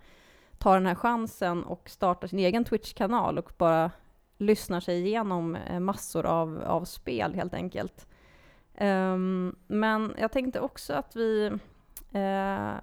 tar 0.58 0.74
den 0.74 0.86
här 0.86 0.94
chansen 0.94 1.64
och 1.64 1.90
startar 1.90 2.28
sin 2.28 2.38
egen 2.38 2.64
Twitch-kanal 2.64 3.38
och 3.38 3.52
bara 3.58 3.90
lyssnar 4.38 4.80
sig 4.80 5.06
igenom 5.06 5.56
eh, 5.56 5.80
massor 5.80 6.26
av, 6.26 6.62
av 6.66 6.84
spel 6.84 7.34
helt 7.34 7.54
enkelt. 7.54 8.06
Um, 8.80 9.56
men 9.66 10.14
jag 10.18 10.32
tänkte 10.32 10.60
också 10.60 10.92
att 10.92 11.16
vi 11.16 11.58
Uh, 12.14 12.78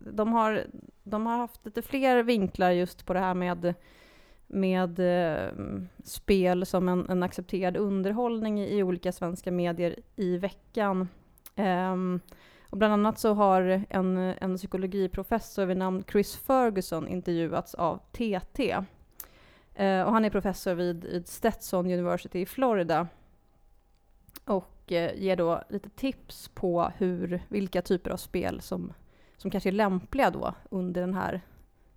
de 0.00 0.32
har, 0.32 0.66
de 1.02 1.26
har 1.26 1.36
haft 1.36 1.66
lite 1.66 1.82
fler 1.82 2.22
vinklar 2.22 2.70
just 2.70 3.06
på 3.06 3.12
det 3.12 3.20
här 3.20 3.34
med, 3.34 3.74
med 4.46 4.98
uh, 4.98 5.82
spel 6.04 6.66
som 6.66 6.88
en, 6.88 7.08
en 7.08 7.22
accepterad 7.22 7.76
underhållning 7.76 8.60
i, 8.60 8.78
i 8.78 8.82
olika 8.82 9.12
svenska 9.12 9.52
medier 9.52 9.96
i 10.16 10.38
veckan. 10.38 11.08
Um, 11.56 12.20
och 12.72 12.78
bland 12.78 12.92
annat 12.92 13.18
så 13.18 13.34
har 13.34 13.84
en, 13.90 14.16
en 14.16 14.56
psykologiprofessor 14.56 15.66
vid 15.66 15.76
namn 15.76 16.04
Chris 16.12 16.36
Ferguson 16.36 17.08
intervjuats 17.08 17.74
av 17.74 17.98
TT. 18.12 18.70
Eh, 19.74 20.02
och 20.02 20.12
han 20.12 20.24
är 20.24 20.30
professor 20.30 20.74
vid, 20.74 21.04
vid 21.04 21.28
Stetson 21.28 21.86
University 21.86 22.40
i 22.40 22.46
Florida. 22.46 23.08
Och 24.44 24.92
eh, 24.92 25.14
ger 25.16 25.36
då 25.36 25.62
lite 25.68 25.90
tips 25.90 26.48
på 26.48 26.92
hur, 26.96 27.42
vilka 27.48 27.82
typer 27.82 28.10
av 28.10 28.16
spel 28.16 28.60
som 28.60 28.92
som 29.36 29.50
kanske 29.50 29.70
är 29.70 29.72
lämpliga 29.72 30.30
då 30.30 30.54
under 30.70 31.00
den 31.00 31.14
här 31.14 31.40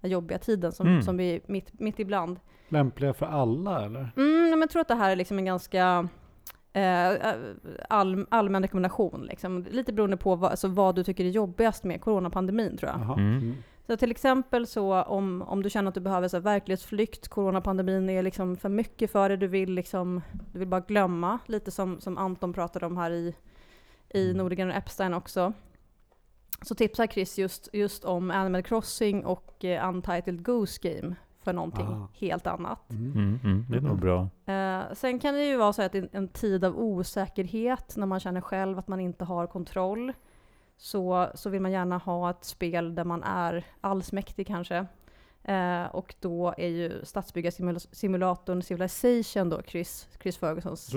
jobbiga 0.01 0.37
tiden 0.37 0.71
som, 0.71 0.87
Mm. 0.87 1.01
som 1.01 1.17
vi 1.17 1.35
är 1.35 1.41
mitt, 1.45 1.79
mitt 1.79 1.99
ibland. 1.99 2.39
lämpliga 2.69 3.13
för 3.13 3.25
alla 3.25 3.85
eller? 3.85 3.99
Mm, 4.17 4.49
men 4.49 4.59
jag 4.61 4.69
tror 4.69 4.81
att 4.81 4.87
det 4.87 4.95
här 4.95 5.11
är 5.11 5.15
liksom 5.15 5.37
en 5.39 5.45
ganska 5.45 6.07
all, 7.89 8.25
allmän 8.29 8.61
rekommendation. 8.61 9.25
Liksom. 9.25 9.65
Lite 9.71 9.93
beroende 9.93 10.17
på 10.17 10.35
vad, 10.35 10.51
alltså 10.51 10.67
vad 10.67 10.95
du 10.95 11.03
tycker 11.03 11.25
är 11.25 11.29
jobbigast 11.29 11.83
med 11.83 12.01
coronapandemin 12.01 12.77
tror 12.77 12.91
jag. 12.91 13.19
Mm. 13.19 13.37
Mm. 13.37 13.55
Så 13.87 13.97
till 13.97 14.11
exempel 14.11 14.67
så 14.67 15.03
om, 15.03 15.41
om 15.41 15.63
du 15.63 15.69
känner 15.69 15.89
att 15.89 15.95
du 15.95 16.01
behöver 16.01 16.27
så 16.27 16.37
här, 16.37 16.41
verklighetsflykt, 16.41 17.27
coronapandemin 17.27 18.09
är 18.09 18.23
liksom 18.23 18.57
för 18.57 18.69
mycket 18.69 19.11
för 19.11 19.29
dig, 19.29 19.37
du 19.37 19.47
vill, 19.47 19.73
liksom, 19.73 20.21
du 20.51 20.59
vill 20.59 20.67
bara 20.67 20.81
glömma, 20.81 21.39
lite 21.45 21.71
som, 21.71 22.01
som 22.01 22.17
Anton 22.17 22.53
pratade 22.53 22.85
om 22.85 22.97
här 22.97 23.11
i, 23.11 23.35
i 24.09 24.25
Mm. 24.25 24.37
Nordegren 24.37 24.69
och 24.69 24.75
Epstein 24.75 25.13
också. 25.13 25.53
Så 26.61 26.75
tipsar 26.75 27.07
Chris 27.07 27.37
just, 27.37 27.69
just 27.73 28.05
om 28.05 28.31
Animal 28.31 28.63
Crossing 28.63 29.25
och 29.25 29.65
eh, 29.65 29.89
Untitled 29.89 30.43
Goose 30.43 30.79
Game 30.81 31.15
för 31.45 31.53
någonting 31.53 31.85
Ah. 31.87 32.07
helt 32.13 32.47
annat. 32.47 32.89
Mm. 32.91 33.11
Mm, 33.11 33.39
mm, 33.43 33.65
det 33.69 33.77
är 33.77 33.81
nog 33.81 33.99
bra. 33.99 34.29
Eh, 34.45 34.93
sen 34.93 35.19
kan 35.19 35.33
det 35.33 35.45
ju 35.45 35.57
vara 35.57 35.73
så 35.73 35.81
att 35.81 35.95
i 35.95 35.97
en, 35.97 36.09
en 36.11 36.27
tid 36.27 36.65
av 36.65 36.79
osäkerhet, 36.79 37.93
när 37.97 38.05
man 38.05 38.19
känner 38.19 38.41
själv 38.41 38.79
att 38.79 38.87
man 38.87 38.99
inte 38.99 39.25
har 39.25 39.47
kontroll, 39.47 40.13
så, 40.77 41.29
så 41.35 41.49
vill 41.49 41.61
man 41.61 41.71
gärna 41.71 41.97
ha 41.97 42.29
ett 42.29 42.43
spel 42.43 42.95
där 42.95 43.03
man 43.03 43.23
är 43.23 43.65
allsmäktig 43.81 44.47
kanske. 44.47 44.85
Eh, 45.43 45.85
och 45.85 46.15
då 46.19 46.53
är 46.57 46.67
ju 46.67 47.05
stadsbyggarsimulatorn 47.05 48.61
Civilization 48.61 49.49
då 49.49 49.61
Chris, 49.67 50.07
Chris 50.21 50.37
Fergusons 50.37 50.93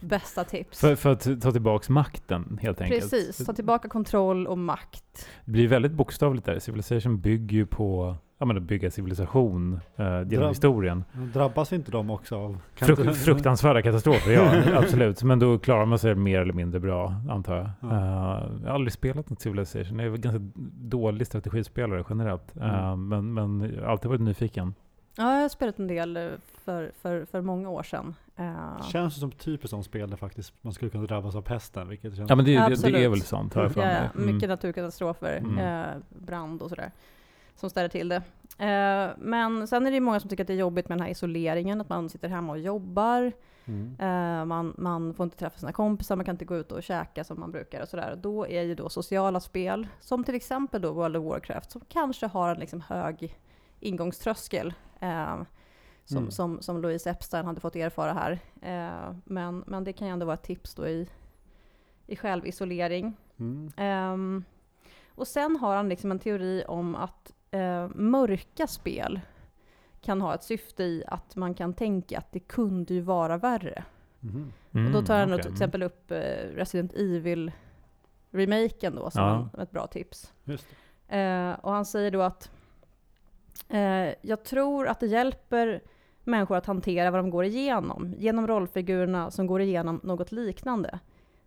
bästa 0.00 0.44
tips. 0.44 0.80
För, 0.80 0.94
för 0.96 1.12
att 1.12 1.40
ta 1.42 1.52
tillbaks 1.52 1.88
makten 1.88 2.58
helt 2.62 2.80
enkelt. 2.80 3.02
Precis, 3.02 3.46
ta 3.46 3.52
tillbaka 3.52 3.88
kontroll 3.88 4.46
och 4.46 4.58
makt. 4.58 5.28
Det 5.44 5.50
blir 5.52 5.68
väldigt 5.68 5.92
bokstavligt 5.92 6.46
där. 6.46 6.58
Civilization 6.58 7.20
bygger 7.20 7.56
ju 7.56 7.66
på 7.66 8.16
ja, 8.38 8.46
men 8.46 8.56
att 8.56 8.62
bygga 8.62 8.90
civilisation 8.90 9.80
eh, 9.96 10.04
genom 10.06 10.28
Drabb- 10.28 10.48
historien. 10.48 11.04
Men 11.12 11.32
Drabbas 11.32 11.72
inte 11.72 11.90
de 11.90 12.10
också 12.10 12.36
av... 12.36 12.58
Fruk 12.74 13.16
fruktansvärda 13.16 13.82
katastrofer, 13.82 14.30
ja 14.32 14.62
absolut. 14.78 15.22
Men 15.22 15.38
då 15.38 15.58
klarar 15.58 15.86
man 15.86 15.98
sig 15.98 16.14
mer 16.14 16.40
eller 16.40 16.52
mindre 16.52 16.80
bra, 16.80 17.14
antar 17.30 17.56
jag. 17.56 17.70
Ja. 17.80 17.88
Eh, 17.88 18.50
jag 18.62 18.68
har 18.68 18.74
aldrig 18.74 18.92
spelat 18.92 19.30
något 19.30 19.40
Civilization. 19.40 19.98
Jag 19.98 20.06
är 20.06 20.10
väl 20.10 20.20
ganska 20.20 20.40
dålig 20.80 21.26
strategispelare 21.26 22.04
generellt. 22.08 22.56
Eh, 22.56 22.84
Mm. 22.92 23.08
men, 23.08 23.34
men 23.34 23.72
jag 23.76 23.82
har 23.82 23.90
alltid 23.90 24.08
varit 24.08 24.20
nyfiken. 24.20 24.74
Ja, 25.18 25.34
jag 25.34 25.42
har 25.42 25.48
spelat 25.48 25.78
en 25.78 25.86
del 25.86 26.16
eh, 26.16 26.22
för, 26.64 26.90
för, 27.02 27.24
för 27.24 27.40
många 27.40 27.68
år 27.68 27.82
sedan. 27.82 28.14
Eh, 28.36 28.82
Känns 28.92 29.14
det 29.14 29.20
som 29.20 29.30
typiskt 29.30 29.70
som 29.70 29.82
spel 29.84 30.10
där 30.10 30.16
faktiskt 30.16 30.52
man 30.62 30.72
skulle 30.72 30.90
kunna 30.90 31.04
drabbas 31.06 31.34
av 31.36 31.42
pesten, 31.42 31.88
vilket 31.88 32.16
känns... 32.16 32.30
Ja 32.30 32.36
men 32.36 32.44
det, 32.44 32.52
det, 32.68 32.90
det 32.92 33.04
är 33.04 33.08
väl 33.08 33.20
sant, 33.22 33.54
har 33.54 33.62
jag 33.62 33.72
för 33.72 33.80
Ja, 33.80 33.86
mig. 33.86 34.08
ja, 34.14 34.20
mycket 34.32 34.48
naturkatastrofer, 34.48 35.36
Mm. 35.38 36.02
brand 36.26 36.62
och 36.62 36.68
sådär, 36.68 36.90
som 37.56 37.70
ställer 37.70 37.88
till 37.88 38.08
det. 38.08 38.16
Eh, 38.58 39.10
men 39.18 39.66
sen 39.66 39.86
är 39.86 39.90
det 39.90 39.94
ju 39.94 40.00
många 40.00 40.20
som 40.20 40.30
tycker 40.30 40.44
att 40.44 40.48
det 40.48 40.52
är 40.52 40.58
jobbigt 40.58 40.88
med 40.88 40.98
den 40.98 41.04
här 41.04 41.10
isoleringen, 41.10 41.80
att 41.80 41.88
man 41.88 42.08
sitter 42.08 42.28
hemma 42.28 42.52
och 42.52 42.58
jobbar, 42.58 43.32
Mm. 43.68 43.96
eh, 44.00 44.44
man, 44.44 44.74
man 44.78 45.14
får 45.14 45.24
inte 45.24 45.36
träffa 45.36 45.58
sina 45.58 45.72
kompisar, 45.72 46.16
man 46.16 46.24
kan 46.24 46.34
inte 46.34 46.44
gå 46.44 46.56
ut 46.56 46.72
och 46.72 46.82
käka 46.82 47.24
som 47.24 47.40
man 47.40 47.52
brukar 47.52 47.82
och 47.82 47.88
sådär. 47.88 48.18
Då 48.22 48.46
är 48.46 48.62
ju 48.62 48.74
då 48.74 48.88
sociala 48.88 49.40
spel, 49.40 49.86
som 50.00 50.24
till 50.24 50.34
exempel 50.34 50.82
då 50.82 50.92
World 50.92 51.16
of 51.16 51.24
Warcraft, 51.24 51.70
som 51.70 51.80
kanske 51.88 52.26
har 52.26 52.48
en 52.54 52.60
liksom 52.60 52.80
hög 52.80 53.36
ingångströskel. 53.80 54.74
Eh, 55.00 55.36
som, 56.04 56.16
Mm. 56.18 56.30
som, 56.30 56.62
som 56.62 56.82
Louise 56.82 57.10
Epstein 57.10 57.46
hade 57.46 57.60
fått 57.60 57.76
erfara 57.76 58.12
här. 58.12 58.38
Eh, 58.62 59.16
men, 59.24 59.64
men 59.66 59.84
det 59.84 59.92
kan 59.92 60.06
ju 60.06 60.12
ändå 60.12 60.26
vara 60.26 60.34
ett 60.34 60.42
tips 60.42 60.74
då 60.74 60.86
i, 60.88 61.08
i 62.06 62.16
självisolering. 62.16 63.16
Mm. 63.38 63.72
Ehm, 63.76 64.44
och 65.14 65.28
sen 65.28 65.56
har 65.56 65.76
han 65.76 65.88
liksom 65.88 66.10
en 66.10 66.18
teori 66.18 66.64
om 66.68 66.94
att 66.94 67.32
eh, 67.50 67.88
mörka 67.94 68.66
spel 68.66 69.20
kan 70.00 70.20
ha 70.20 70.34
ett 70.34 70.42
syfte 70.42 70.82
i 70.82 71.04
att 71.06 71.36
man 71.36 71.54
kan 71.54 71.72
tänka 71.74 72.18
att 72.18 72.32
det 72.32 72.40
kunde 72.40 72.94
ju 72.94 73.00
vara 73.00 73.38
värre. 73.38 73.84
Mhm. 74.20 74.52
Mm, 74.72 74.86
och 74.86 74.92
då 74.92 75.02
tar 75.06 75.18
han 75.18 75.32
okej. 75.32 75.42
till 75.42 75.52
exempel 75.52 75.82
upp 75.82 76.10
eh, 76.10 76.16
Resident 76.54 76.92
Evil-remaken 76.92 78.94
då 78.94 79.10
som 79.10 79.22
Ja. 79.22 79.48
en, 79.54 79.60
ett 79.60 79.70
bra 79.70 79.86
tips. 79.86 80.32
Just 80.44 80.66
Eh, 81.08 81.52
och 81.52 81.72
han 81.72 81.84
säger 81.84 82.10
då 82.10 82.22
att 82.22 82.50
eh, 83.68 84.14
jag 84.20 84.44
tror 84.44 84.88
att 84.88 85.00
det 85.00 85.06
hjälper 85.06 85.80
människor 86.24 86.56
att 86.56 86.66
hantera 86.66 87.10
vad 87.10 87.20
de 87.20 87.30
går 87.30 87.44
igenom, 87.44 88.14
genom 88.18 88.46
rollfigurerna 88.46 89.30
som 89.30 89.46
går 89.46 89.60
igenom 89.60 90.00
något 90.02 90.32
liknande. 90.32 90.98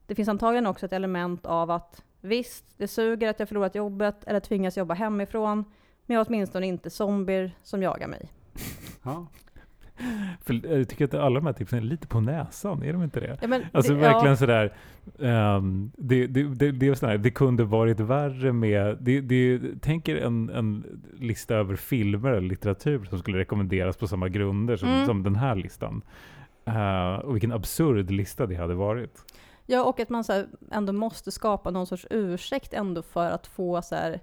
Det 0.06 0.16
finns 0.16 0.30
antagligen 0.30 0.68
också 0.68 0.86
ett 0.86 0.94
element 0.94 1.46
av 1.46 1.72
att 1.72 2.04
visst, 2.22 2.66
det 2.78 2.88
suger 2.88 3.30
att 3.30 3.40
jag 3.40 3.48
förlorat 3.48 3.76
jobbet 3.76 4.24
eller 4.24 4.40
tvingas 4.40 4.78
jobba 4.78 4.94
hemifrån, 4.94 5.66
men 6.10 6.16
jag 6.16 6.20
har 6.20 6.26
åtminstone 6.30 6.68
inte 6.68 6.90
zombier 6.90 7.52
som 7.64 7.82
jagar 7.84 8.08
mig. 8.08 8.32
Ja. 9.04 9.28
För 10.42 10.78
jag 10.78 10.90
tycker 10.90 11.06
att 11.06 11.14
alla 11.14 11.40
de 11.40 11.46
här 11.46 11.54
tipsen 11.54 11.80
är 11.80 11.84
lite 11.84 12.08
på 12.08 12.20
näsan, 12.20 12.84
är 12.84 12.94
de 12.94 13.04
inte 13.04 13.20
det? 13.20 13.38
Ja, 13.42 13.48
men 13.48 13.66
Alltså 13.72 13.94
det, 13.94 14.00
verkligen 14.00 14.30
ja, 14.30 14.36
sådär, 14.36 14.74
ehm, 15.20 15.92
det, 15.98 16.28
det, 16.28 16.44
det, 16.44 16.72
det, 16.72 16.88
är 16.88 16.94
sådär, 16.94 17.18
det 17.18 17.32
kunde 17.32 17.64
varit 17.64 18.00
värre 18.00 18.54
med, 18.54 18.98
det, 19.02 19.22
det, 19.22 19.62
tänker 19.82 20.16
en, 20.16 20.50
en 20.50 21.00
lista 21.20 21.56
över 21.56 21.76
filmer 21.76 22.30
eller 22.30 22.50
litteratur 22.50 23.06
som 23.06 23.20
skulle 23.20 23.38
rekommenderas 23.38 23.98
på 23.98 24.08
samma 24.08 24.30
grunder 24.30 24.78
som, 24.78 24.90
Mm. 24.90 25.06
som 25.06 25.24
den 25.24 25.36
här 25.36 25.56
listan. 25.56 26.02
Eh, 26.66 27.16
och 27.16 27.36
vilken 27.36 27.52
absurd 27.52 28.12
lista 28.12 28.46
det 28.46 28.56
hade 28.56 28.74
varit. 28.76 29.26
ja, 29.66 29.84
och 29.84 30.00
att 30.00 30.10
man 30.10 30.24
så 30.24 30.44
ändå 30.72 30.94
måste 30.94 31.32
skapa 31.32 31.72
någon 31.72 31.88
sorts 31.88 32.08
ursäkt 32.10 32.74
ändå 32.74 33.02
för 33.02 33.32
att 33.32 33.48
få 33.48 33.82
så 33.82 33.96
här, 33.96 34.20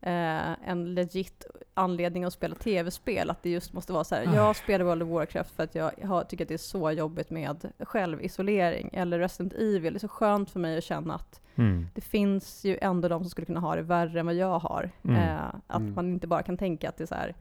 eh, 0.00 0.68
en 0.68 0.94
legit 0.94 1.44
anledning 1.74 2.24
att 2.24 2.32
spela 2.32 2.54
tv-spel. 2.54 3.30
Att 3.30 3.42
det 3.42 3.50
just 3.50 3.72
måste 3.72 3.92
vara 3.92 4.04
så 4.04 4.14
här, 4.14 4.34
jag 4.34 4.56
spelar 4.56 4.84
World 4.84 5.02
of 5.02 5.08
Warcraft 5.08 5.56
för 5.56 5.62
att 5.62 5.74
jag 5.74 5.90
har, 6.04 6.24
tycker 6.24 6.44
att 6.44 6.48
det 6.48 6.54
är 6.54 6.58
så 6.58 6.90
jobbigt 6.90 7.30
med 7.30 7.72
självisolering. 7.80 8.90
Eller 8.92 9.18
Resident 9.18 9.52
Evil, 9.52 9.92
det 9.92 9.96
är 9.96 9.98
så 10.00 10.08
skönt 10.08 10.50
för 10.50 10.60
mig 10.60 10.78
att 10.78 10.84
känna 10.84 11.14
att 11.14 11.40
Mm. 11.54 11.86
det 11.94 12.00
finns 12.00 12.64
ju 12.64 12.78
ändå 12.82 13.08
de 13.08 13.20
som 13.22 13.30
skulle 13.30 13.44
kunna 13.44 13.60
ha 13.60 13.76
det 13.76 13.82
värre 13.82 14.20
än 14.20 14.26
vad 14.26 14.34
jag 14.34 14.58
har. 14.58 14.90
Mm. 15.04 15.16
Eh, 15.16 15.38
att 15.66 15.80
Mm. 15.80 15.94
man 15.94 16.08
inte 16.12 16.26
bara 16.26 16.42
kan 16.42 16.56
tänka 16.56 16.88
att 16.88 16.96
det 16.96 17.04
är 17.04 17.06
så 17.06 17.14
här, 17.14 17.34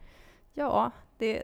ja, 0.53 0.91
det, 1.17 1.43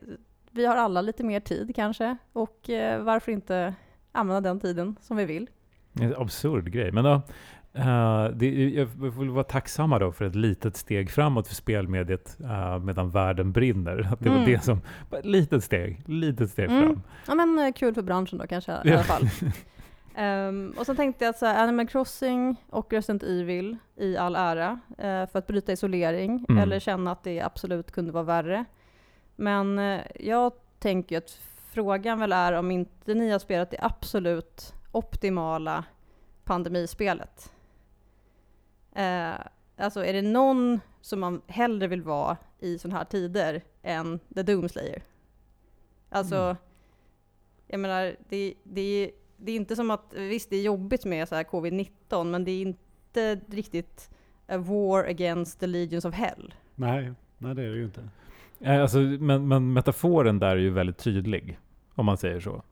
vi 0.52 0.66
har 0.66 0.76
alla 0.76 1.02
lite 1.02 1.24
mer 1.24 1.40
tid 1.40 1.76
kanske. 1.76 2.18
Och 2.34 2.70
eh, 2.70 3.04
varför 3.04 3.32
inte 3.32 3.74
använda 4.12 4.50
den 4.50 4.60
tiden 4.60 4.96
som 5.02 5.18
vi 5.18 5.26
vill? 5.26 5.50
Det 5.92 6.04
är 6.04 6.08
En 6.08 6.22
absurd 6.22 6.72
grej. 6.72 6.92
Men 6.92 7.04
då, 7.04 7.22
eh, 7.74 8.26
det, 8.36 8.70
jag 8.70 8.86
vill 8.86 9.30
vara 9.30 9.44
tacksamma 9.44 10.00
då 10.00 10.12
för 10.12 10.26
ett 10.26 10.36
litet 10.36 10.76
steg 10.78 11.12
framåt 11.12 11.48
för 11.48 11.56
spelmediet 11.56 12.38
eh, 12.44 12.80
medan 12.80 13.10
världen 13.10 13.52
brinner. 13.52 14.10
Att 14.14 14.20
det 14.20 14.30
var 14.30 14.36
Mm. 14.38 14.50
det 14.52 14.64
som, 14.64 14.82
ett 15.12 15.26
litet 15.26 15.64
steg, 15.64 16.02
litet 16.06 16.50
steg 16.50 16.70
Mm. 16.70 16.84
fram. 16.84 17.02
Ja 17.28 17.36
men 17.36 17.60
eh, 17.60 17.74
kul 17.74 17.94
för 17.94 18.02
branschen 18.02 18.38
då 18.40 18.48
kanske 18.48 18.72
i 18.86 18.92
alla 18.92 19.04
fall. 19.04 19.24
Ehm, 20.16 20.74
och 20.78 20.86
sen 20.86 20.96
tänkte 20.96 21.26
jag 21.26 21.30
att 21.30 21.38
så 21.40 21.46
här, 21.46 21.64
Animal 21.64 21.88
Crossing 21.88 22.56
och 22.70 22.94
Resident 22.94 23.24
Evil 23.24 23.78
i 23.96 24.18
all 24.18 24.36
ära 24.36 24.80
eh, 24.98 25.26
för 25.30 25.38
att 25.40 25.48
bryta 25.48 25.72
isolering 25.72 26.46
Mm. 26.50 26.64
eller 26.64 26.80
känna 26.80 27.12
att 27.12 27.24
det 27.24 27.42
absolut 27.42 27.92
kunde 27.92 28.12
vara 28.12 28.24
värre. 28.24 28.66
Men 29.36 30.00
jag 30.20 30.52
tänker 30.80 31.18
att 31.18 31.40
frågan 31.72 32.20
väl 32.20 32.32
är 32.32 32.54
om 32.54 32.72
inte 32.72 33.14
ni 33.14 33.32
har 33.32 33.40
spelat 33.40 33.72
det 33.72 33.78
absolut 33.82 34.74
optimala 34.92 35.84
pandemispelet. 36.44 37.53
Eh, 38.96 39.34
alltså 39.78 40.06
är 40.06 40.14
det 40.14 40.22
någon 40.22 40.80
som 41.02 41.20
man 41.20 41.42
hellre 41.48 41.88
vill 41.88 42.02
vara 42.02 42.38
i 42.60 42.78
sådana 42.78 42.98
här 42.98 43.06
tider 43.06 43.62
än 43.82 44.20
The 44.36 44.44
Doomslayer? 44.44 45.04
Alltså, 46.10 46.36
Mm. 46.36 46.56
jag 47.68 47.80
menar, 47.80 48.16
det, 48.30 48.54
det, 48.64 49.12
det 49.38 49.52
är 49.52 49.56
inte 49.56 49.76
som 49.76 49.92
att, 49.92 50.14
visst 50.14 50.50
det 50.50 50.56
är 50.58 50.62
jobbigt 50.64 51.06
med 51.06 51.28
så 51.30 51.36
här 51.36 51.44
covid-19, 51.44 52.24
men 52.24 52.44
det 52.44 52.52
är 52.52 52.62
inte 52.62 53.36
riktigt 53.36 54.10
a 54.48 54.58
war 54.58 55.04
against 55.04 55.60
the 55.60 55.68
legions 55.68 56.06
of 56.06 56.14
hell. 56.16 56.54
Nej, 56.76 57.12
nej 57.38 57.56
det 57.56 57.62
är 57.64 57.70
det 57.70 57.76
ju 57.78 57.86
inte. 57.86 58.10
Eh, 58.60 58.82
Alltså, 58.82 58.98
men, 58.98 59.48
men 59.48 59.74
metaforen 59.74 60.40
där 60.40 60.50
är 60.52 60.56
ju 60.56 60.70
väldigt 60.70 60.98
tydlig, 60.98 61.60
om 61.96 62.06
man 62.06 62.18
säger 62.18 62.40
så. 62.40 62.64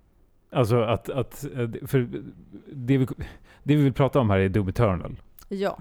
Alltså 0.50 0.82
att, 0.82 1.10
att 1.10 1.44
eh, 1.44 1.70
för 1.88 2.08
det 2.74 2.98
vi, 2.98 3.08
det 3.64 3.76
vi 3.76 3.84
vill 3.84 3.94
prata 3.94 4.20
om 4.20 4.30
här 4.30 4.40
är 4.40 4.50
Doom 4.50 4.68
Eternal. 4.68 5.16
Ja. 5.50 5.80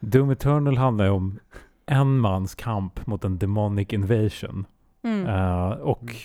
Doom 0.00 0.30
Eternal 0.30 0.76
handlar 0.76 1.04
ju 1.04 1.10
om 1.10 1.38
en 1.86 2.18
mans 2.18 2.54
kamp 2.54 3.06
mot 3.06 3.24
en 3.24 3.38
demonic 3.38 3.92
invasion. 3.92 4.66
Mm. 5.02 5.26
Eh, 5.26 5.70
och 5.70 6.16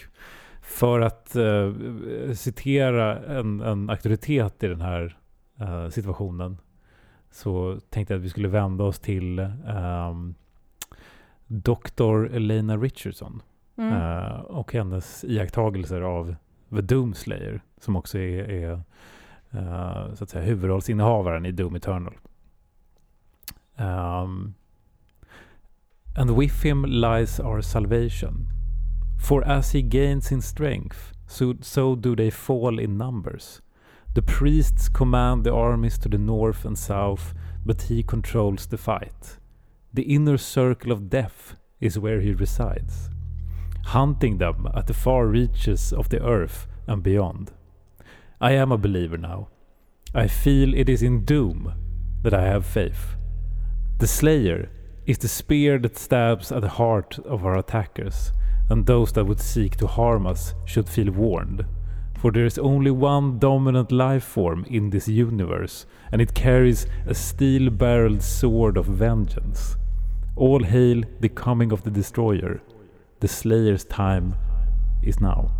för 0.61 0.99
att 0.99 1.35
eh, 1.35 1.73
citera 2.33 3.17
en, 3.25 3.61
en 3.61 3.89
auktoritet 3.89 4.63
i 4.63 4.67
den 4.67 4.81
här 4.81 5.17
eh, 5.59 5.89
situationen 5.89 6.57
så 7.31 7.79
tänkte 7.89 8.13
jag 8.13 8.19
att 8.19 8.25
vi 8.25 8.29
skulle 8.29 8.47
vända 8.47 8.83
oss 8.83 8.99
till 8.99 9.39
um, 9.39 10.35
Dr. 11.47 12.35
Elena 12.35 12.77
Richardson 12.77 13.41
Mm. 13.75 14.41
och 14.41 14.73
hennes 14.73 15.23
iakttagelser 15.23 16.01
av 16.01 16.35
The 16.69 16.81
Doomslayer 16.81 17.61
som 17.77 17.95
också 17.95 18.19
är, 18.19 18.49
är 18.49 18.81
eh, 19.53 20.13
så 20.13 20.23
att 20.23 20.29
säga, 20.29 20.43
huvudrollsinnehavaren 20.43 21.45
i 21.45 21.51
Doom 21.51 21.75
Eternal. 21.75 22.13
Ehm, 23.77 24.53
And 26.13 26.35
with 26.35 26.63
him 26.63 26.83
lies 26.83 27.39
our 27.39 27.61
salvation. 27.61 28.47
For 29.17 29.47
as 29.47 29.71
he 29.71 29.81
gains 29.81 30.31
in 30.31 30.41
strength, 30.41 31.13
so, 31.27 31.55
so 31.61 31.95
do 31.95 32.15
they 32.15 32.29
fall 32.29 32.79
in 32.79 32.97
numbers. 32.97 33.61
The 34.13 34.21
priests 34.21 34.89
command 34.89 35.45
the 35.45 35.53
armies 35.53 35.97
to 35.99 36.09
the 36.09 36.17
north 36.17 36.65
and 36.65 36.77
south, 36.77 37.33
but 37.65 37.83
he 37.83 38.03
controls 38.03 38.67
the 38.67 38.77
fight. 38.77 39.39
The 39.93 40.01
inner 40.01 40.37
circle 40.37 40.91
of 40.91 41.09
death 41.09 41.55
is 41.79 41.97
where 41.97 42.19
he 42.19 42.33
resides, 42.33 43.09
hunting 43.85 44.37
them 44.37 44.67
at 44.73 44.87
the 44.87 44.93
far 44.93 45.27
reaches 45.27 45.93
of 45.93 46.09
the 46.09 46.21
earth 46.21 46.67
and 46.87 47.01
beyond. 47.01 47.53
I 48.43 48.53
am 48.53 48.71
a 48.71 48.77
believer 48.77 49.17
now. 49.17 49.49
I 50.15 50.27
feel 50.27 50.73
it 50.73 50.89
is 50.89 51.03
in 51.03 51.25
doom 51.25 51.75
that 52.23 52.33
I 52.33 52.41
have 52.47 52.65
faith. 52.65 53.15
The 53.99 54.07
Slayer 54.07 54.71
is 55.05 55.19
the 55.19 55.27
spear 55.27 55.77
that 55.77 55.95
stabs 55.95 56.51
at 56.51 56.63
the 56.63 56.69
heart 56.69 57.19
of 57.19 57.45
our 57.45 57.55
attackers, 57.55 58.33
and 58.67 58.87
those 58.87 59.11
that 59.11 59.25
would 59.25 59.39
seek 59.39 59.75
to 59.75 59.85
harm 59.85 60.25
us 60.25 60.55
should 60.65 60.89
feel 60.89 61.11
warned. 61.11 61.65
For 62.17 62.31
there 62.31 62.47
is 62.47 62.57
only 62.57 62.89
one 62.89 63.37
dominant 63.37 63.91
life 63.91 64.23
form 64.23 64.65
in 64.67 64.89
this 64.89 65.07
universe, 65.07 65.85
and 66.11 66.19
it 66.19 66.33
carries 66.33 66.87
a 67.05 67.13
steel 67.13 67.69
barreled 67.69 68.23
sword 68.23 68.75
of 68.75 68.87
vengeance. 68.87 69.77
All 70.35 70.63
hail 70.63 71.03
the 71.19 71.29
coming 71.29 71.71
of 71.71 71.83
the 71.83 71.91
destroyer. 71.91 72.59
The 73.19 73.27
Slayer's 73.27 73.85
time 73.85 74.33
is 75.03 75.21
now. 75.21 75.51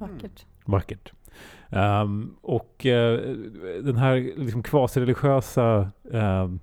Vackert. 0.00 0.44
Vackert. 0.68 1.10
Um, 1.70 2.36
och 2.40 2.86
uh, 2.86 3.18
den 3.82 3.96
här 3.96 4.32
liksom 4.36 4.62
kvasireligiösa 4.62 5.90
uh, 6.14 6.54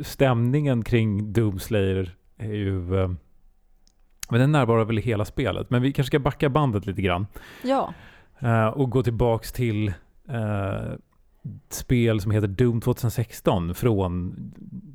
stämningen 0.00 0.84
kring 0.84 1.32
Doomslayer 1.32 2.14
är 2.36 2.54
ju... 2.54 2.94
Uh, 2.94 3.10
men 4.30 4.40
den 4.40 4.52
närvarar 4.52 4.84
väl 4.84 4.98
i 4.98 5.02
hela 5.02 5.24
spelet. 5.24 5.70
Men 5.70 5.82
vi 5.82 5.92
kanske 5.92 6.08
ska 6.08 6.18
backa 6.18 6.48
bandet 6.48 6.86
lite 6.86 7.02
grann. 7.02 7.26
Ja. 7.64 7.94
Uh, 8.42 8.66
och 8.66 8.90
gå 8.90 9.02
tillbaks 9.02 9.52
till 9.52 9.88
uh, 10.30 10.92
ett 11.44 11.72
spel 11.72 12.20
som 12.20 12.30
heter 12.30 12.48
Doom 12.48 12.80
2016 12.80 13.74
från 13.74 14.36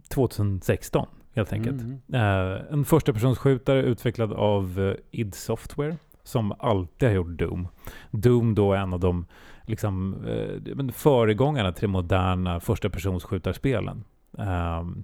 2016 0.09 1.07
helt 1.33 1.53
enkelt. 1.53 1.81
Mm. 1.81 1.99
Uh, 2.13 2.61
en 2.71 2.85
första 2.85 3.13
personsskjutare 3.13 3.83
utvecklad 3.83 4.33
av 4.33 4.95
id 5.11 5.35
Software 5.35 5.97
som 6.23 6.53
alltid 6.59 7.09
har 7.09 7.15
gjort 7.15 7.39
Doom. 7.39 7.67
Doom 8.11 8.55
då 8.55 8.73
är 8.73 8.77
en 8.77 8.93
av 8.93 8.99
de 8.99 9.25
liksom, 9.65 10.25
eh, 10.25 10.87
föregångarna 10.93 11.71
till 11.71 11.81
de 11.81 11.91
moderna 11.91 12.59
första 12.59 12.89
personsskjutarspelen. 12.89 14.03
Um, 14.31 14.47
ehm, 14.47 15.03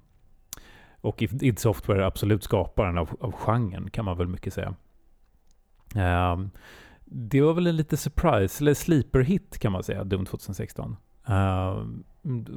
och 1.02 1.22
id 1.22 1.60
Software 1.60 2.02
är 2.02 2.06
absolut 2.06 2.44
skaparen 2.44 2.98
av, 2.98 3.10
av 3.20 3.32
genren 3.32 3.90
kan 3.90 4.06
man 4.06 4.18
väl 4.18 4.28
mycket 4.28 4.54
säga. 4.54 4.76
Um, 5.96 6.52
det 7.06 7.42
var 7.42 7.54
väl 7.54 7.68
en 7.68 7.76
lite 7.76 7.98
surprise, 7.98 8.64
eller 8.64 8.74
sleeper 8.74 9.20
hit 9.20 9.60
kan 9.60 9.72
man 9.72 9.84
säga, 9.84 10.04
Doom 10.04 10.26
2016. 10.26 10.96
Uh, 11.30 11.36
ehm, 11.36 12.04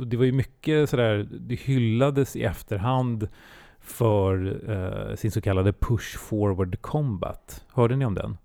det 0.06 0.16
var 0.16 0.24
ju 0.24 0.32
mycket 0.32 0.90
sådär, 0.90 1.28
det 1.30 1.54
hyllades 1.54 2.36
i 2.36 2.42
efterhand 2.42 3.28
för 3.80 4.36
uh, 4.70 5.14
sin 5.14 5.30
så 5.30 5.40
kallade 5.40 5.72
push 5.72 6.18
forward 6.18 6.82
combat. 6.82 7.64
Hörde 7.72 7.96
ni 7.96 8.04
om 8.04 8.14
den? 8.14 8.36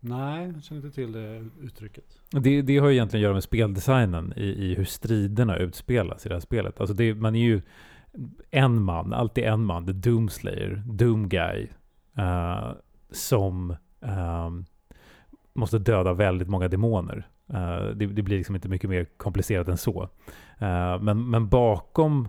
Nej, 0.00 0.52
jag 0.54 0.62
känner 0.62 0.84
inte 0.84 0.94
till 0.94 1.12
det 1.12 1.44
uttrycket. 1.60 2.04
Det, 2.30 2.62
det 2.62 2.78
har 2.78 2.88
ju 2.88 2.94
egentligen 2.94 3.20
att 3.20 3.24
göra 3.24 3.34
med 3.34 3.42
speldesignen 3.42 4.32
i, 4.36 4.46
i 4.46 4.74
hur 4.74 4.84
striderna 4.84 5.56
utspelas 5.56 6.26
i 6.26 6.28
det 6.28 6.34
här 6.34 6.40
spelet. 6.40 6.80
Alltså 6.80 6.94
det, 6.94 7.14
man 7.14 7.34
är 7.34 7.44
ju 7.44 7.62
en 8.50 8.82
man, 8.82 9.12
alltid 9.12 9.44
en 9.44 9.64
man, 9.64 9.86
the 9.86 9.92
Doomslayer, 9.92 10.82
Doom 10.86 11.28
Guy, 11.28 11.68
uh, 12.18 12.24
eh, 12.24 12.72
som 13.10 13.76
um, 14.00 14.64
måste 15.52 15.78
döda 15.78 16.12
väldigt 16.12 16.48
många 16.48 16.68
demoner. 16.68 17.28
Uh, 17.50 17.96
det, 17.96 18.06
det, 18.06 18.22
blir 18.22 18.36
liksom 18.36 18.54
inte 18.54 18.68
mycket 18.68 18.90
mer 18.90 19.06
komplicerat 19.16 19.68
än 19.68 19.76
så. 19.76 20.02
Uh, 20.62 21.02
men, 21.02 21.30
men 21.30 21.48
bakom 21.48 22.28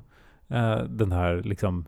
uh, 0.52 0.84
den 0.84 1.12
här 1.12 1.44
liksom 1.44 1.86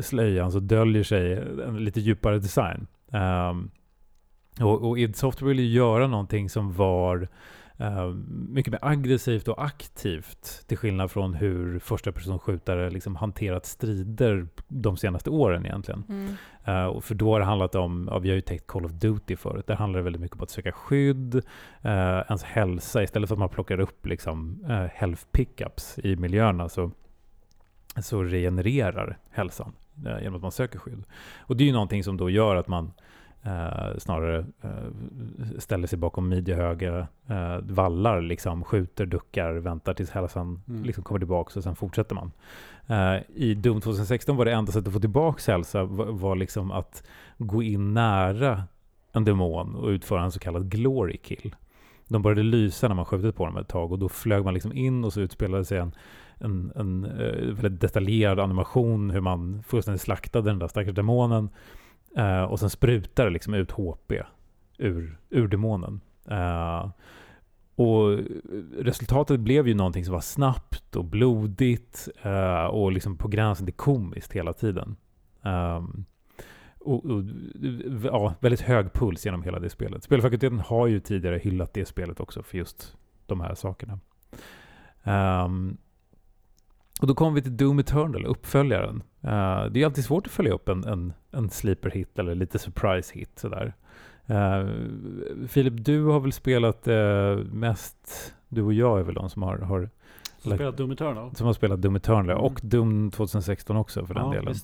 slöjan 0.00 0.52
så 0.52 0.60
döljer 0.60 1.02
sig 1.02 1.32
en 1.66 1.84
lite 1.84 2.00
djupare 2.00 2.38
design. 2.38 2.86
Um, 3.12 3.70
och, 4.60 4.88
och 4.88 4.98
id 4.98 5.16
Software 5.16 5.48
ville 5.48 5.62
göra 5.62 6.06
någonting 6.06 6.48
som 6.48 6.72
var 6.72 7.28
Uh, 7.80 8.14
mycket 8.48 8.72
mer 8.72 8.78
aggressivt 8.82 9.48
och 9.48 9.64
aktivt 9.64 10.64
till 10.66 10.76
skillnad 10.76 11.10
från 11.10 11.34
hur 11.34 11.78
första 11.78 12.12
personskjutare 12.12 12.90
liksom 12.90 13.16
hanterat 13.16 13.66
strider 13.66 14.46
de 14.68 14.96
senaste 14.96 15.30
åren 15.30 15.66
egentligen. 15.66 16.04
Mm. 16.08 16.36
Uh, 16.68 16.86
och 16.86 17.04
för 17.04 17.14
då 17.14 17.32
har 17.32 17.40
det 17.40 17.44
handlat 17.44 17.74
om, 17.74 18.08
ja, 18.10 18.18
vi 18.18 18.28
har 18.28 18.34
ju 18.34 18.40
täckt 18.40 18.66
Call 18.66 18.84
of 18.84 18.92
Duty 18.92 19.36
förut, 19.36 19.66
där 19.66 19.74
handlar 19.74 19.98
det 19.98 20.04
väldigt 20.04 20.22
mycket 20.22 20.36
om 20.36 20.42
att 20.42 20.50
söka 20.50 20.72
skydd, 20.72 21.34
uh, 21.34 21.42
ens 22.28 22.42
hälsa, 22.42 23.02
istället 23.02 23.28
för 23.28 23.34
att 23.34 23.38
man 23.38 23.48
plockar 23.48 23.80
upp 23.80 24.06
liksom 24.06 24.64
uh, 24.64 24.86
health 24.94 25.22
pickups 25.32 25.98
i 25.98 26.16
miljöerna 26.16 26.68
så, 26.68 26.90
så 28.02 28.22
regenererar 28.22 29.18
hälsan 29.30 29.72
genom 30.20 30.34
att 30.34 30.42
man 30.42 30.52
söker 30.52 30.78
skydd. 30.78 31.04
Och 31.38 31.56
det 31.56 31.64
är 31.64 31.66
ju 31.66 31.72
någonting 31.72 32.04
som 32.04 32.16
då 32.16 32.30
gör 32.30 32.56
att 32.56 32.68
man 32.68 32.92
Uh, 33.46 33.98
snarare 33.98 34.38
uh, 34.38 35.58
ställer 35.58 35.86
sig 35.86 35.98
bakom 35.98 36.28
midjehöga 36.28 36.98
uh, 37.30 37.58
vallar, 37.62 38.20
liksom, 38.20 38.64
skjuter, 38.64 39.06
duckar, 39.06 39.52
väntar 39.52 39.94
tills 39.94 40.10
hälsan 40.10 40.62
mm. 40.68 40.84
liksom, 40.84 41.04
kommer 41.04 41.18
tillbaka 41.18 41.58
och 41.58 41.62
sen 41.62 41.76
fortsätter 41.76 42.14
man. 42.14 42.32
I 43.34 43.54
Doom 43.54 43.80
2016 43.80 44.36
var 44.36 44.44
det 44.44 44.52
enda 44.52 44.72
sättet 44.72 44.86
att 44.86 44.92
få 44.94 45.00
tillbaka 45.00 45.52
hälsa 45.52 45.84
var, 45.84 46.06
var 46.06 46.36
liksom 46.36 46.70
att 46.70 47.02
gå 47.38 47.62
in 47.62 47.94
nära 47.94 48.62
en 49.12 49.24
demon 49.24 49.74
och 49.74 49.88
utföra 49.88 50.22
en 50.22 50.32
så 50.32 50.38
kallad 50.38 50.70
glory 50.70 51.16
kill. 51.16 51.54
De 52.08 52.22
började 52.22 52.42
lysa 52.42 52.88
när 52.88 52.94
man 52.94 53.04
skjutit 53.04 53.36
på 53.36 53.46
dem 53.46 53.56
ett 53.56 53.68
tag 53.68 53.92
och 53.92 53.98
då 53.98 54.08
flög 54.08 54.44
man 54.44 54.54
liksom 54.54 54.72
in 54.72 55.04
och 55.04 55.12
så 55.12 55.20
utspelade 55.20 55.64
sig 55.64 55.78
en, 55.78 55.94
en, 56.38 56.72
en 56.76 57.02
väldigt 57.54 57.80
detaljerad 57.80 58.40
animation 58.40 59.10
hur 59.10 59.20
man 59.20 59.62
fullständigt 59.62 60.02
slaktade 60.02 60.50
den 60.50 60.58
där 60.58 60.68
stackars 60.68 60.94
demonen 60.94 61.48
Uh, 62.18 62.42
och 62.42 62.60
sen 62.60 62.70
sprutar 62.70 63.24
det 63.24 63.30
liksom 63.30 63.54
ut 63.54 63.70
HP 63.70 64.12
ur, 64.78 65.18
ur 65.30 65.48
demonen. 65.48 66.00
Uh, 66.30 66.90
och 67.74 68.18
resultatet 68.78 69.40
blev 69.40 69.68
ju 69.68 69.74
någonting 69.74 70.04
som 70.04 70.14
var 70.14 70.20
snabbt 70.20 70.96
och 70.96 71.04
blodigt 71.04 72.08
uh, 72.26 72.64
och 72.64 72.92
liksom 72.92 73.16
på 73.16 73.28
gränsen 73.28 73.66
till 73.66 73.74
komiskt 73.74 74.32
hela 74.32 74.52
tiden. 74.52 74.96
Um, 75.42 76.04
och, 76.80 77.04
och, 77.04 77.24
ja, 78.02 78.34
väldigt 78.40 78.60
hög 78.60 78.92
puls 78.92 79.24
genom 79.24 79.42
hela 79.42 79.58
det 79.58 79.70
spelet. 79.70 80.02
Spelfakulteten 80.02 80.60
har 80.60 80.86
ju 80.86 81.00
tidigare 81.00 81.38
hyllat 81.38 81.74
det 81.74 81.84
spelet 81.84 82.20
också 82.20 82.42
för 82.42 82.58
just 82.58 82.96
de 83.26 83.40
här 83.40 83.54
sakerna. 83.54 83.98
Um, 85.44 85.76
och 87.00 87.06
då 87.06 87.14
kommer 87.14 87.34
vi 87.34 87.42
till 87.42 87.56
Doom 87.56 87.78
Eternal, 87.78 88.26
uppföljaren. 88.26 89.02
Uh, 89.24 89.64
det 89.70 89.82
är 89.82 89.84
alltid 89.84 90.04
svårt 90.04 90.26
att 90.26 90.32
följa 90.32 90.52
upp 90.52 90.68
en, 90.68 90.84
en, 90.84 91.12
en 91.30 91.50
sleeper 91.50 91.90
hit 91.90 92.18
eller 92.18 92.34
lite 92.34 92.58
surprise 92.58 93.14
hit 93.14 93.30
sådär. 93.38 93.74
Uh, 94.30 94.68
Filip, 95.48 95.74
du 95.76 96.04
har 96.04 96.20
väl 96.20 96.32
spelat 96.32 96.88
uh, 96.88 97.36
mest, 97.44 98.34
du 98.48 98.62
och 98.62 98.72
jag 98.72 98.98
är 98.98 99.02
väl 99.02 99.14
de 99.14 99.30
som 99.30 99.42
har, 99.42 99.58
har 99.58 99.90
som 100.38 100.52
spelat 100.52 100.76
Doom 100.76 100.90
Eternal? 100.90 101.36
Som 101.36 101.46
har 101.46 101.52
spelat 101.52 101.82
Doom 101.82 101.96
Eternal 101.96 102.30
mm. 102.30 102.44
och 102.44 102.60
Doom 102.62 103.10
2016 103.10 103.76
också 103.76 104.06
för 104.06 104.14
den 104.14 104.32
ja, 104.32 104.32
delen. 104.32 104.54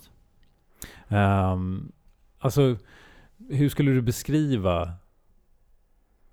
Um, 1.52 1.92
alltså, 2.38 2.76
hur 3.50 3.68
skulle 3.68 3.90
du 3.90 4.02
beskriva 4.02 4.92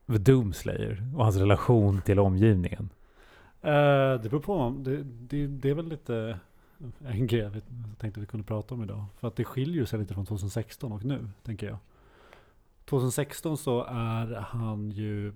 The 0.07 0.17
Doom 0.17 0.53
Slayer 0.53 1.03
och 1.15 1.23
hans 1.23 1.37
relation 1.37 2.01
till 2.01 2.19
omgivningen? 2.19 2.89
Uh, 3.65 4.21
det 4.21 4.29
beror 4.29 4.39
på. 4.39 4.75
Det, 4.79 5.03
det, 5.03 5.47
det 5.47 5.69
är 5.69 5.73
väl 5.73 5.87
lite 5.87 6.39
en 7.07 7.27
grej 7.27 7.41
jag 7.41 7.61
tänkte 7.97 8.19
vi 8.19 8.25
kunde 8.25 8.45
prata 8.45 8.75
om 8.75 8.83
idag. 8.83 9.05
För 9.19 9.27
att 9.27 9.35
det 9.35 9.43
skiljer 9.43 9.85
sig 9.85 9.99
lite 9.99 10.13
från 10.13 10.25
2016 10.25 10.91
och 10.91 11.05
nu, 11.05 11.29
tänker 11.43 11.67
jag. 11.67 11.77
2016 12.85 13.57
så 13.57 13.83
är 13.83 14.35
han 14.49 14.91
ju 14.91 15.33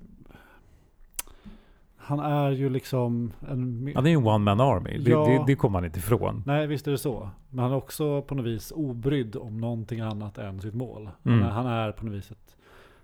han 2.07 2.19
är 2.19 2.51
ju 2.51 2.69
liksom 2.69 3.33
en... 3.47 3.91
Han 3.95 4.05
är 4.05 4.09
ju 4.09 4.17
en 4.17 4.27
one 4.27 4.37
man 4.37 4.61
army. 4.61 5.01
Ja, 5.05 5.25
det, 5.25 5.43
det, 5.47 5.55
kommer 5.55 5.73
man 5.73 5.85
inte 5.85 5.99
ifrån. 5.99 6.43
Nej, 6.45 6.67
visst 6.67 6.87
är 6.87 6.91
det 6.91 6.97
så. 6.97 7.29
Men 7.49 7.59
han 7.59 7.71
är 7.71 7.75
också 7.75 8.21
på 8.21 8.35
något 8.35 8.45
vis 8.45 8.73
obrydd 8.75 9.35
om 9.35 9.57
någonting 9.57 9.99
annat 9.99 10.37
än 10.37 10.61
sitt 10.61 10.73
mål. 10.73 11.09
Mm. 11.23 11.41
Han, 11.41 11.49
är, 11.49 11.51
han, 11.51 11.65
är, 11.67 11.91
på 11.91 12.05
något 12.05 12.15
vis 12.15 12.31
ett, 12.31 12.57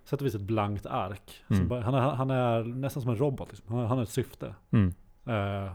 sätt 0.04 0.22
och 0.22 0.28
vis 0.28 0.36
ett 0.36 0.42
blankt 0.42 0.86
ark. 0.86 1.44
Mm. 1.48 1.68
Bara, 1.68 1.82
han, 1.82 1.94
är, 1.94 2.00
han 2.00 2.30
är 2.30 2.64
nästan 2.64 3.04
som 3.04 3.12
en 3.12 3.18
robot. 3.18 3.48
Liksom. 3.50 3.76
Han, 3.76 3.88
han 3.88 3.98
har 3.98 4.04
ett 4.04 4.10
syfte. 4.10 4.56
Mm. 4.72 4.94
Uh, 5.28 5.74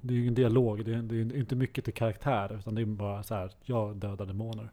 det 0.00 0.12
är 0.12 0.16
ju 0.16 0.20
ingen 0.20 0.34
dialog, 0.34 0.84
det 0.84 0.94
är, 0.94 1.02
det 1.02 1.16
är, 1.16 1.36
inte 1.36 1.56
mycket 1.56 1.84
till 1.84 1.94
karaktär, 1.94 2.56
utan 2.58 2.74
det 2.74 2.80
är 2.82 2.86
bara 2.86 3.22
så 3.22 3.34
här, 3.34 3.50
jag 3.64 3.96
dödar 3.96 4.26
demoner. 4.26 4.70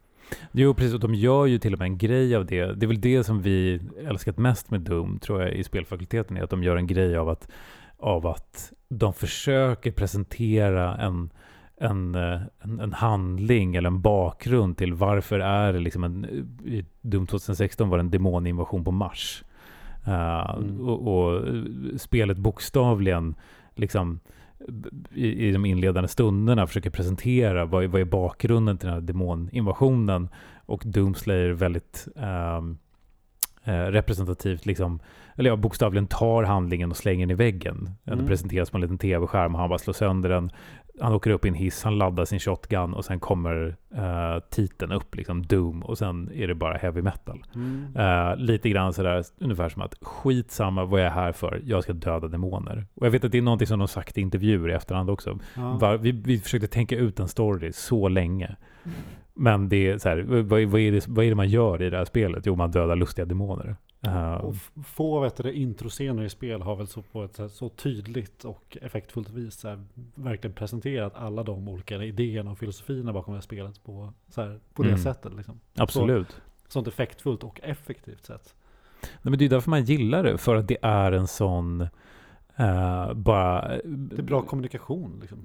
Jo, 0.52 0.74
precis. 0.74 0.94
Och 0.94 1.00
de 1.00 1.14
gör 1.14 1.46
ju 1.46 1.58
till 1.58 1.72
och 1.72 1.78
med 1.78 1.86
en 1.86 1.98
grej 1.98 2.36
av 2.36 2.46
det. 2.46 2.74
Det 2.74 2.86
är 2.86 2.88
väl 2.88 3.00
det 3.00 3.24
som 3.24 3.42
vi 3.42 3.80
älskat 4.06 4.38
mest 4.38 4.70
med 4.70 4.80
Doom, 4.80 5.18
tror 5.18 5.42
jag, 5.42 5.52
i 5.52 5.64
spelfakulteten, 5.64 6.36
är 6.36 6.42
att 6.42 6.50
de 6.50 6.62
gör 6.62 6.76
en 6.76 6.86
grej 6.86 7.16
av 7.16 7.28
att, 7.28 7.48
av 7.98 8.26
att 8.26 8.72
de 8.88 9.12
försöker 9.12 9.92
presentera 9.92 10.96
en, 10.96 11.30
en, 11.76 12.14
eh, 12.14 12.40
en, 12.60 12.80
en 12.80 12.92
handling 12.92 13.76
eller 13.76 13.88
en 13.88 14.00
bakgrund 14.00 14.76
till 14.76 14.94
varför 14.94 15.38
är 15.38 15.72
det 15.72 15.78
liksom 15.80 16.04
en, 16.04 16.24
i 16.64 16.84
Doom 17.00 17.26
2016 17.26 17.88
var 17.88 17.98
det 17.98 18.02
en 18.02 18.10
demoninvasion 18.10 18.84
på 18.84 18.90
Mars. 18.90 19.42
Uh, 20.08 20.56
Mm. 20.58 20.80
och, 20.80 21.08
och 21.08 21.42
spelet 21.96 22.38
bokstavligen 22.38 23.34
liksom 23.78 24.20
i, 25.14 25.48
i 25.48 25.52
de 25.52 25.66
inledande 25.66 26.08
stunderna 26.08 26.66
försöker 26.66 26.90
presentera 26.90 27.64
vad, 27.64 27.84
är- 27.84 27.88
vad 27.88 28.00
är 28.00 28.04
bakgrunden 28.04 28.78
till 28.78 28.86
den 28.86 28.94
här 28.94 29.00
demoninvasionen 29.00 30.28
och 30.66 30.82
Doomslayer 30.86 31.50
väldigt 31.50 32.08
eh, 32.16 32.62
representativt 33.90 34.66
liksom, 34.66 35.00
eller 35.36 35.50
ja, 35.50 35.56
bokstavligen 35.56 36.06
tar 36.06 36.42
handlingen 36.42 36.90
och 36.90 36.96
slänger 36.96 37.26
den 37.26 37.30
i 37.30 37.34
väggen. 37.34 37.76
Mm. 37.76 38.18
Den 38.18 38.26
presenteras 38.26 38.70
på 38.70 38.76
en 38.76 38.80
liten 38.80 38.98
tv-skärm 38.98 39.54
och 39.54 39.60
han 39.60 39.68
bara 39.68 39.78
slår 39.78 39.94
sönder 39.94 40.28
den. 40.28 40.50
Han 41.00 41.12
åker 41.12 41.30
upp 41.30 41.44
i 41.44 41.48
en 41.48 41.54
hiss, 41.54 41.82
han 41.82 41.98
laddar 41.98 42.24
sin 42.24 42.40
shotgun 42.40 42.94
och 42.94 43.04
sen 43.04 43.20
kommer 43.20 43.76
eh, 43.94 44.42
titeln 44.50 44.92
upp, 44.92 45.14
liksom 45.14 45.46
Doom, 45.46 45.82
och 45.82 45.98
sen 45.98 46.30
är 46.34 46.48
det 46.48 46.54
bara 46.54 46.76
heavy 46.76 47.02
metal. 47.02 47.44
Mm. 47.54 47.96
Eh, 47.96 48.36
lite 48.36 48.68
grann 48.68 48.92
sådär, 48.92 49.24
ungefär 49.40 49.68
som 49.68 49.82
att 49.82 49.94
skitsamma 50.02 50.84
vad 50.84 51.00
jag 51.00 51.06
är 51.06 51.10
här 51.10 51.32
för, 51.32 51.60
jag 51.64 51.82
ska 51.82 51.92
döda 51.92 52.28
demoner. 52.28 52.86
Och 52.94 53.06
jag 53.06 53.10
vet 53.10 53.24
att 53.24 53.32
det 53.32 53.38
är 53.38 53.42
någonting 53.42 53.66
som 53.66 53.78
de 53.78 53.88
sagt 53.88 54.18
i 54.18 54.20
intervjuer 54.20 54.68
i 54.68 54.72
efterhand 54.72 55.10
också. 55.10 55.38
Ja. 55.56 55.78
Var, 55.78 55.96
vi, 55.96 56.12
vi 56.12 56.38
försökte 56.38 56.68
tänka 56.68 56.96
ut 56.96 57.20
en 57.20 57.28
story 57.28 57.72
så 57.72 58.08
länge. 58.08 58.56
Men 59.34 59.68
det 59.68 59.90
är 59.90 59.98
så 59.98 60.08
här, 60.08 60.18
vad, 60.26 60.62
vad, 60.62 60.80
är 60.80 60.92
det, 60.92 61.08
vad 61.08 61.24
är 61.24 61.28
det 61.28 61.34
man 61.34 61.48
gör 61.48 61.82
i 61.82 61.90
det 61.90 61.96
här 61.96 62.04
spelet? 62.04 62.46
Jo, 62.46 62.56
man 62.56 62.70
dödar 62.70 62.96
lustiga 62.96 63.24
demoner. 63.24 63.76
Eh, 64.02 64.34
Och 64.34 64.54
f- 64.54 64.70
få 64.84 65.20
vet 65.20 65.36
du, 65.36 65.52
introscener 65.52 66.22
i 66.22 66.28
spel 66.28 66.62
har 66.62 66.76
väl 66.76 66.86
så 66.86 67.02
på 67.02 67.24
ett 67.24 67.34
så, 67.36 67.48
så 67.48 67.68
tydligt 67.68 68.44
och 68.44 68.78
effektfullt 68.82 69.30
vis 69.30 69.54
så 69.54 69.68
här, 69.68 69.84
verkligen 70.14 70.54
presenterat 70.54 71.14
alla 71.16 71.42
de 71.42 71.68
olika 71.68 72.04
idéerna 72.04 72.50
och 72.50 72.58
filosofierna 72.58 73.12
bakom 73.12 73.34
det 73.34 73.38
här 73.38 73.42
spelet 73.42 73.84
på, 73.84 74.12
så 74.28 74.42
här, 74.42 74.60
på 74.74 74.82
det 74.82 74.88
Mm. 74.88 75.00
sättet. 75.00 75.34
Liksom. 75.36 75.60
absolut. 75.76 76.40
Sånt 76.68 76.88
effektfullt 76.88 77.44
och 77.44 77.60
effektivt 77.62 78.24
sätt. 78.24 78.54
Nej, 79.02 79.10
men 79.30 79.38
det 79.38 79.44
är 79.44 79.48
därför 79.48 79.70
man 79.70 79.84
gillar 79.84 80.22
det, 80.22 80.38
för 80.38 80.56
att 80.56 80.68
det 80.68 80.78
är 80.82 81.12
en 81.12 81.26
sån 81.26 81.80
eh, 82.56 83.12
bara... 83.14 83.68
Det 83.84 84.18
är 84.18 84.22
bra 84.22 84.42
kommunikation. 84.42 85.18
Liksom. 85.20 85.38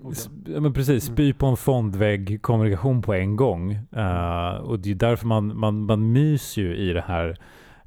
Ja, 0.47 0.59
men 0.59 0.73
precis, 0.73 1.07
Mm. 1.07 1.15
spy 1.15 1.33
på 1.33 1.45
en 1.45 1.57
fondvägg 1.57 2.41
kommunikation 2.41 3.01
på 3.01 3.13
en 3.13 3.35
gång. 3.35 3.71
Eh, 3.91 4.53
och 4.55 4.79
det 4.79 4.91
är 4.91 4.95
därför 4.95 5.27
man, 5.27 5.57
man, 5.59 5.85
man 5.85 6.11
myser 6.11 6.61
ju 6.61 6.75
i 6.75 6.93
det 6.93 7.01
här, 7.01 7.37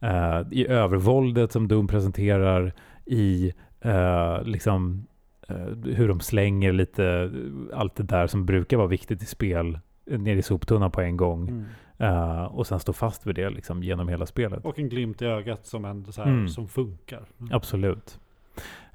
eh, 0.05 0.43
i 0.51 0.67
övervåldet 0.67 1.53
som 1.53 1.69
Doom 1.69 1.87
presenterar, 1.87 2.73
i 3.07 3.53
eh, 3.81 4.43
liksom 4.43 5.07
eh, 5.49 5.57
hur 5.85 6.09
de 6.09 6.21
slänger 6.21 6.73
lite 6.73 7.31
allt 7.75 7.97
det 7.97 8.03
där 8.03 8.27
som 8.27 8.47
brukar 8.47 8.77
vara 8.77 8.87
viktigt 8.89 9.23
i 9.23 9.27
spel 9.27 9.79
eh, 10.11 10.19
ner 10.19 10.37
i 10.37 10.43
soptunnan 10.43 10.91
på 10.91 11.01
en 11.01 11.17
gång. 11.17 11.49
Mm. 11.49 11.65
Eh, 11.99 12.45
och 12.45 12.67
sen 12.67 12.81
stå 12.81 12.93
fast 12.93 13.27
vid 13.27 13.35
det 13.35 13.51
liksom 13.51 13.83
genom 13.83 14.09
hela 14.09 14.27
spelet. 14.27 14.65
Och 14.65 14.79
en 14.79 14.89
glimt 14.89 15.23
i 15.23 15.25
ögat 15.25 15.67
som, 15.67 15.85
en, 15.85 16.13
så 16.13 16.23
här, 16.23 16.31
Mm. 16.31 16.49
som 16.49 16.69
funkar. 16.69 17.23
Mm. 17.41 17.53
Absolut. 17.53 18.19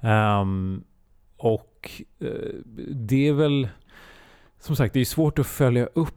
Ehm, 0.00 0.82
och 1.36 1.90
eh, 2.18 2.28
det 2.94 3.28
är 3.28 3.32
väl, 3.32 3.68
som 4.58 4.76
sagt, 4.76 4.94
det 4.94 5.00
är 5.00 5.04
svårt 5.04 5.38
att 5.38 5.46
följa 5.46 5.86
upp 5.86 6.14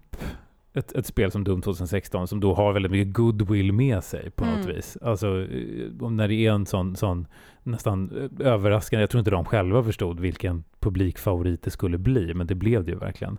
ett, 0.74 0.92
ett 0.92 1.06
spel 1.06 1.32
som 1.32 1.44
Doom 1.44 1.62
2016 1.62 2.28
som 2.28 2.40
då 2.40 2.54
har 2.54 2.74
väldigt 2.74 2.92
mycket 2.92 3.14
goodwill 3.14 3.72
med 3.74 4.04
sig 4.04 4.32
på 4.32 4.46
något 4.46 4.56
Mm. 4.64 4.68
vis. 4.76 4.98
Alltså 5.02 5.42
eh, 5.42 5.90
om 6.02 6.16
när 6.16 6.28
det 6.28 6.36
är 6.36 6.52
en 6.52 6.66
sån, 6.66 6.96
sån 6.96 7.28
nästan 7.64 8.12
eh, 8.40 8.48
överraskande, 8.48 9.02
jag 9.02 9.10
tror 9.10 9.20
inte 9.20 9.32
de 9.32 9.46
själva 9.46 9.84
förstod 9.84 10.20
vilken 10.20 10.64
publikfavorit 10.80 11.62
det 11.64 11.70
skulle 11.72 11.98
bli, 11.98 12.34
men 12.34 12.48
det 12.48 12.56
blev 12.56 12.84
det 12.84 12.92
ju 12.92 12.98
verkligen. 12.98 13.38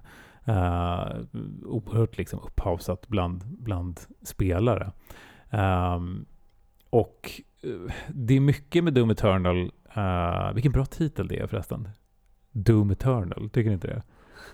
Uh, 0.48 1.16
oerhört 1.64 2.18
liksom 2.18 2.40
upphavsat 2.40 3.08
bland, 3.08 3.44
bland 3.46 4.00
spelare. 4.22 4.92
Ehm, 5.50 6.24
och 6.90 7.30
det 8.08 8.34
är 8.36 8.40
mycket 8.40 8.84
med 8.84 8.94
Doom 8.94 9.10
Eternal. 9.10 9.70
eh, 9.94 10.52
vilken 10.54 10.72
bra 10.72 10.84
titel 10.84 11.28
det 11.28 11.38
är 11.38 11.46
förresten. 11.46 11.88
Doom 12.52 12.90
Eternal, 12.90 13.50
tycker 13.50 13.70
ni 13.70 13.74
inte 13.74 13.86
det? 13.86 14.02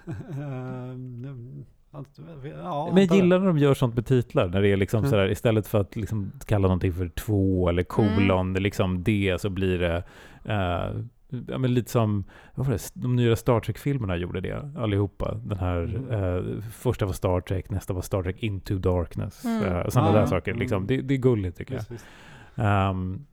Ja, 1.93 2.91
Men 2.95 3.07
jag 3.07 3.17
gillar 3.17 3.39
när 3.39 3.47
de 3.47 3.59
gör 3.59 3.75
sånt 3.75 3.95
med 3.95 4.07
titlar. 4.07 4.49
När 4.49 4.63
det 4.63 4.69
är 4.69 4.77
liksom 4.77 4.99
Mm. 4.99 5.11
sådär, 5.11 5.31
istället 5.31 5.67
för 5.67 5.81
att 5.81 5.97
liksom 5.97 6.33
kalla 6.47 6.69
någonting 6.69 6.93
för 6.93 7.09
två 7.09 7.69
eller 7.69 7.83
kolon, 7.83 8.53
det 8.53 8.59
är 8.59 8.63
liksom 8.63 9.03
det, 9.03 9.41
så 9.41 9.51
blir 9.51 9.79
det 9.79 9.97
eh, 10.45 11.01
ja, 11.49 11.59
men 11.59 11.75
lite 11.75 11.91
som, 11.91 12.25
vad 12.55 12.67
var 12.67 12.73
det, 12.75 12.91
de 12.95 13.17
nya 13.17 13.37
Star 13.37 13.61
Trek-filmerna 13.61 14.17
gjorde 14.17 14.41
det 14.41 14.71
allihopa. 14.79 15.35
Den 15.35 15.59
här, 15.59 15.77
Mm. 15.83 16.11
eh, 16.11 16.63
första 16.73 17.07
var 17.07 17.13
Star 17.13 17.41
Trek, 17.41 17.71
nästa 17.71 17.93
var 17.93 18.03
Star 18.03 18.23
Trek 18.23 18.43
Into 18.43 18.79
Darkness. 18.79 19.45
Mm. 19.45 19.65
Uh, 19.65 19.89
sådana 19.89 20.11
Ah, 20.11 20.13
där 20.13 20.27
saker. 20.27 20.55
Liksom. 20.55 20.77
mm. 20.77 20.87
Det, 20.87 21.01
det 21.03 21.15
är 21.15 21.19
gulligt 21.19 21.59
tycker 21.59 21.73
jag. 21.75 21.79
Visst, 21.81 21.91
visst. 21.91 22.07
Ehm, 22.55 23.27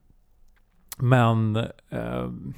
men 0.98 1.56
ehm, 1.90 2.54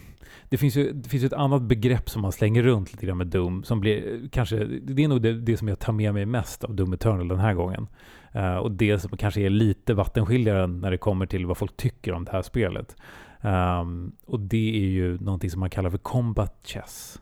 det, 0.48 0.58
finns 0.58 0.76
ju, 0.76 0.92
det 0.92 1.08
finns 1.08 1.22
ju 1.22 1.26
ett 1.26 1.32
annat 1.32 1.62
begrepp 1.62 2.10
som 2.10 2.22
man 2.22 2.32
slänger 2.32 2.62
runt 2.62 2.92
lite 2.92 3.06
grann 3.06 3.18
med 3.18 3.26
Doom. 3.26 3.64
Som 3.64 3.80
blir, 3.80 4.12
eh, 4.12 4.28
kanske, 4.30 4.64
det 4.64 5.04
är 5.04 5.08
nog 5.08 5.22
det, 5.22 5.40
det 5.40 5.56
som 5.56 5.68
jag 5.68 5.78
tar 5.78 5.92
med 5.92 6.14
mig 6.14 6.26
mest 6.26 6.64
av 6.64 6.74
Doom 6.74 6.92
Eternal 6.92 7.28
den 7.28 7.40
här 7.40 7.54
gången. 7.54 7.86
Eh, 8.32 8.56
och 8.56 8.70
det 8.70 8.98
som 8.98 9.16
kanske 9.16 9.40
är 9.40 9.50
lite 9.50 9.94
vattenskiljaren 9.94 10.80
när 10.80 10.90
det 10.90 10.98
kommer 10.98 11.26
till 11.26 11.46
vad 11.46 11.56
folk 11.56 11.76
tycker 11.76 12.12
om 12.12 12.24
det 12.24 12.32
här 12.32 12.42
spelet. 12.42 12.96
Ehm, 13.40 14.12
och 14.26 14.40
det 14.40 14.84
är 14.84 14.88
ju 14.88 15.18
någonting 15.18 15.50
som 15.50 15.60
man 15.60 15.70
kallar 15.70 15.90
för 15.90 15.98
Combat 15.98 16.60
Chess. 16.64 17.20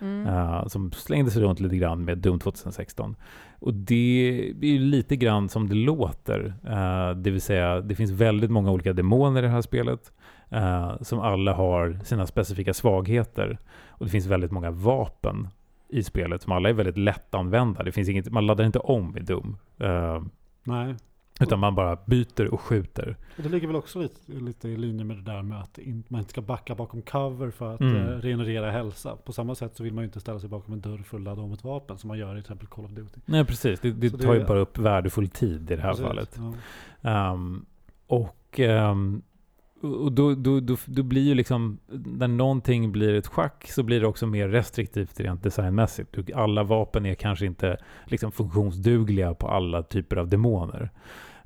Mm. 0.00 0.26
Uh, 0.26 0.66
som 0.66 0.92
slängdes 0.92 1.36
runt 1.36 1.60
lite 1.60 1.76
grann 1.76 2.04
med 2.04 2.18
Doom 2.18 2.38
2016. 2.38 3.16
Och 3.58 3.74
det 3.74 4.54
är 4.62 4.66
ju 4.66 4.78
lite 4.78 5.16
grann 5.16 5.48
som 5.48 5.68
det 5.68 5.74
låter. 5.74 6.54
Uh, 6.68 7.16
det 7.16 7.30
vill 7.30 7.40
säga, 7.40 7.80
det 7.80 7.94
finns 7.94 8.10
väldigt 8.10 8.50
många 8.50 8.70
olika 8.70 8.92
demoner 8.92 9.42
i 9.42 9.46
det 9.46 9.52
här 9.52 9.62
spelet. 9.62 10.12
Uh, 10.52 11.02
som 11.02 11.20
alla 11.20 11.52
har 11.52 11.98
sina 12.04 12.26
specifika 12.26 12.74
svagheter. 12.74 13.58
Och 13.88 14.04
det 14.06 14.10
finns 14.10 14.26
väldigt 14.26 14.50
många 14.50 14.70
vapen 14.70 15.48
i 15.88 16.02
spelet 16.02 16.42
som 16.42 16.52
alla 16.52 16.68
är 16.68 16.72
väldigt 16.72 16.98
lättanvända. 16.98 17.82
Det 17.82 17.92
finns 17.92 18.08
inget, 18.08 18.32
man 18.32 18.46
laddar 18.46 18.64
inte 18.64 18.78
om 18.78 19.16
i 19.16 19.20
Doom. 19.20 19.56
Uh, 19.82 20.22
Nej, 20.64 20.94
utan 21.40 21.58
man 21.58 21.74
bara 21.74 21.96
byter 22.06 22.54
och 22.54 22.60
skjuter. 22.60 23.16
och 23.36 23.42
det 23.42 23.48
ligger 23.48 23.66
väl 23.66 23.76
också 23.76 23.98
lite, 23.98 24.32
lite 24.32 24.68
i 24.68 24.76
linje 24.76 25.04
med 25.04 25.16
det 25.16 25.22
där 25.32 25.42
med 25.42 25.60
att 25.60 25.78
in, 25.78 26.04
man 26.08 26.18
inte 26.18 26.30
ska 26.30 26.40
backa 26.42 26.74
bakom 26.74 27.02
cover 27.02 27.50
för 27.50 27.74
att 27.74 27.80
Mm. 27.80 27.96
eh, 27.96 28.02
regenerera 28.02 28.70
hälsa. 28.70 29.16
På 29.16 29.32
samma 29.32 29.54
sätt 29.54 29.76
så 29.76 29.82
vill 29.82 29.94
man 29.94 30.02
ju 30.04 30.06
inte 30.06 30.20
ställa 30.20 30.38
sig 30.38 30.48
bakom 30.48 30.74
en 30.74 30.80
dörr 30.80 31.02
att 31.12 31.20
ladda 31.20 31.42
om 31.42 31.52
ett 31.52 31.64
vapen 31.64 31.98
som 31.98 32.08
man 32.08 32.18
gör 32.18 32.28
i 32.30 32.32
till 32.32 32.40
exempel 32.40 32.66
Call 32.66 32.84
of 32.84 32.90
Duty. 32.90 33.20
Nej, 33.26 33.44
precis. 33.44 33.80
Det, 33.80 33.90
det 33.92 34.10
tar 34.10 34.32
ju 34.34 34.38
det- 34.40 34.44
bara 34.46 34.58
upp 34.58 34.78
värdefull 34.78 35.28
tid 35.28 35.70
i 35.70 35.76
det 35.76 35.82
här 35.82 35.88
Precis, 35.90 36.06
fallet. 36.06 36.40
Ja. 37.00 37.32
Um, 37.32 37.66
och 38.06 38.58
um, 38.60 39.22
och 39.80 40.12
då, 40.12 40.34
då, 40.34 40.60
då, 40.60 40.76
då 40.86 41.02
blir 41.02 41.22
ju 41.22 41.34
liksom, 41.34 41.78
när 42.06 42.28
någonting 42.28 42.92
blir 42.92 43.14
ett 43.14 43.26
schack 43.26 43.70
så 43.70 43.82
blir 43.82 44.00
det 44.00 44.06
också 44.06 44.26
mer 44.26 44.48
restriktivt 44.48 45.20
rent 45.20 45.42
designmässigt. 45.42 46.16
Alla 46.34 46.62
vapen 46.62 47.06
är 47.06 47.14
kanske 47.14 47.46
inte 47.46 47.76
liksom 48.06 48.32
funktionsdugliga 48.32 49.34
på 49.34 49.48
alla 49.48 49.82
typer 49.82 50.16
av 50.16 50.28
demoner. 50.28 50.90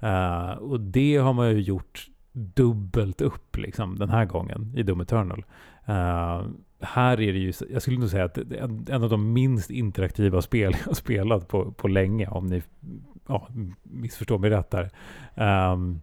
Uh, 0.03 0.51
och 0.51 0.81
det 0.81 1.17
har 1.17 1.33
man 1.33 1.51
ju 1.51 1.61
gjort 1.61 2.07
dubbelt 2.33 3.21
upp 3.21 3.57
liksom 3.57 3.99
den 3.99 4.11
här 4.11 4.25
gången 4.25 4.73
i 4.77 4.83
Doom 4.83 5.01
Eternal. 5.01 5.45
Uh, 5.89 6.49
här 6.81 7.21
är 7.21 7.33
det 7.33 7.39
ju, 7.39 7.53
jag 7.71 7.83
skulle 7.83 7.99
nog 7.99 8.09
säga 8.09 8.25
att 8.25 8.35
det 8.35 8.57
är 8.57 8.95
en 8.95 9.03
av 9.03 9.11
de 9.11 9.33
minst 9.33 9.71
interaktiva 9.71 10.43
spel 10.43 10.77
jag 10.81 10.87
har 10.87 10.95
spelat 10.95 11.49
på, 11.49 11.73
på 11.73 11.89
länge, 11.89 12.29
om 12.29 12.47
ni 12.47 12.63
ja, 13.29 13.49
missförstår 13.83 14.39
mig 14.39 14.51
rätt 14.51 14.71
där. 14.71 14.91
Um, 15.73 16.01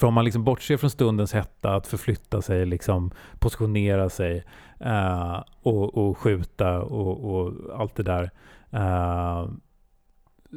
för 0.00 0.06
om 0.06 0.14
man 0.14 0.24
liksom 0.24 0.44
bortser 0.44 0.76
från 0.76 0.90
stundens 0.90 1.32
hetta, 1.32 1.74
att 1.74 1.86
förflytta 1.86 2.42
sig, 2.42 2.66
liksom 2.66 3.10
positionera 3.38 4.08
sig 4.08 4.44
eh, 4.80 5.42
och, 5.62 5.94
och 5.96 6.18
skjuta 6.18 6.80
och, 6.80 7.34
och 7.34 7.52
allt 7.80 7.96
det 7.96 8.02
där. 8.02 8.30
eh, 8.70 9.50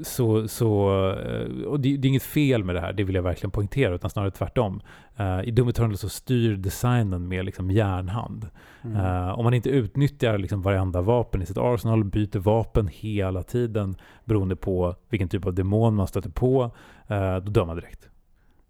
så, 0.03 0.47
så, 0.47 0.89
eh, 1.11 1.65
och 1.65 1.79
det, 1.79 1.97
det 1.97 2.07
är 2.07 2.09
inget 2.09 2.23
fel 2.23 2.63
med 2.63 2.75
det 2.75 2.81
här, 2.81 2.93
det 2.93 3.03
vill 3.03 3.15
jag 3.15 3.23
verkligen 3.23 3.51
poängtera, 3.51 3.95
utan 3.95 4.09
snarare 4.09 4.31
tvärtom. 4.31 4.81
Eh, 5.17 5.41
I 5.43 5.51
Doom 5.51 5.67
Eternal 5.67 5.97
så 5.97 6.09
styr 6.09 6.55
designen 6.55 7.27
med 7.27 7.45
liksom 7.45 7.71
järnhand. 7.71 8.47
Mm. 8.83 8.97
Eh, 8.97 9.39
om 9.39 9.43
man 9.43 9.53
inte 9.53 9.69
utnyttjar 9.69 10.37
liksom 10.37 10.61
varenda 10.61 11.01
vapen 11.01 11.41
i 11.41 11.45
sitt 11.45 11.57
arsenal, 11.57 12.03
byter 12.03 12.39
vapen 12.39 12.87
hela 12.91 13.43
tiden 13.43 13.95
beroende 14.25 14.55
på 14.55 14.95
vilken 15.09 15.29
typ 15.29 15.45
av 15.45 15.53
demon 15.53 15.95
man 15.95 16.07
stöter 16.07 16.29
på, 16.29 16.71
eh, 17.07 17.35
då 17.35 17.51
dör 17.51 17.65
man 17.65 17.75
direkt. 17.75 18.09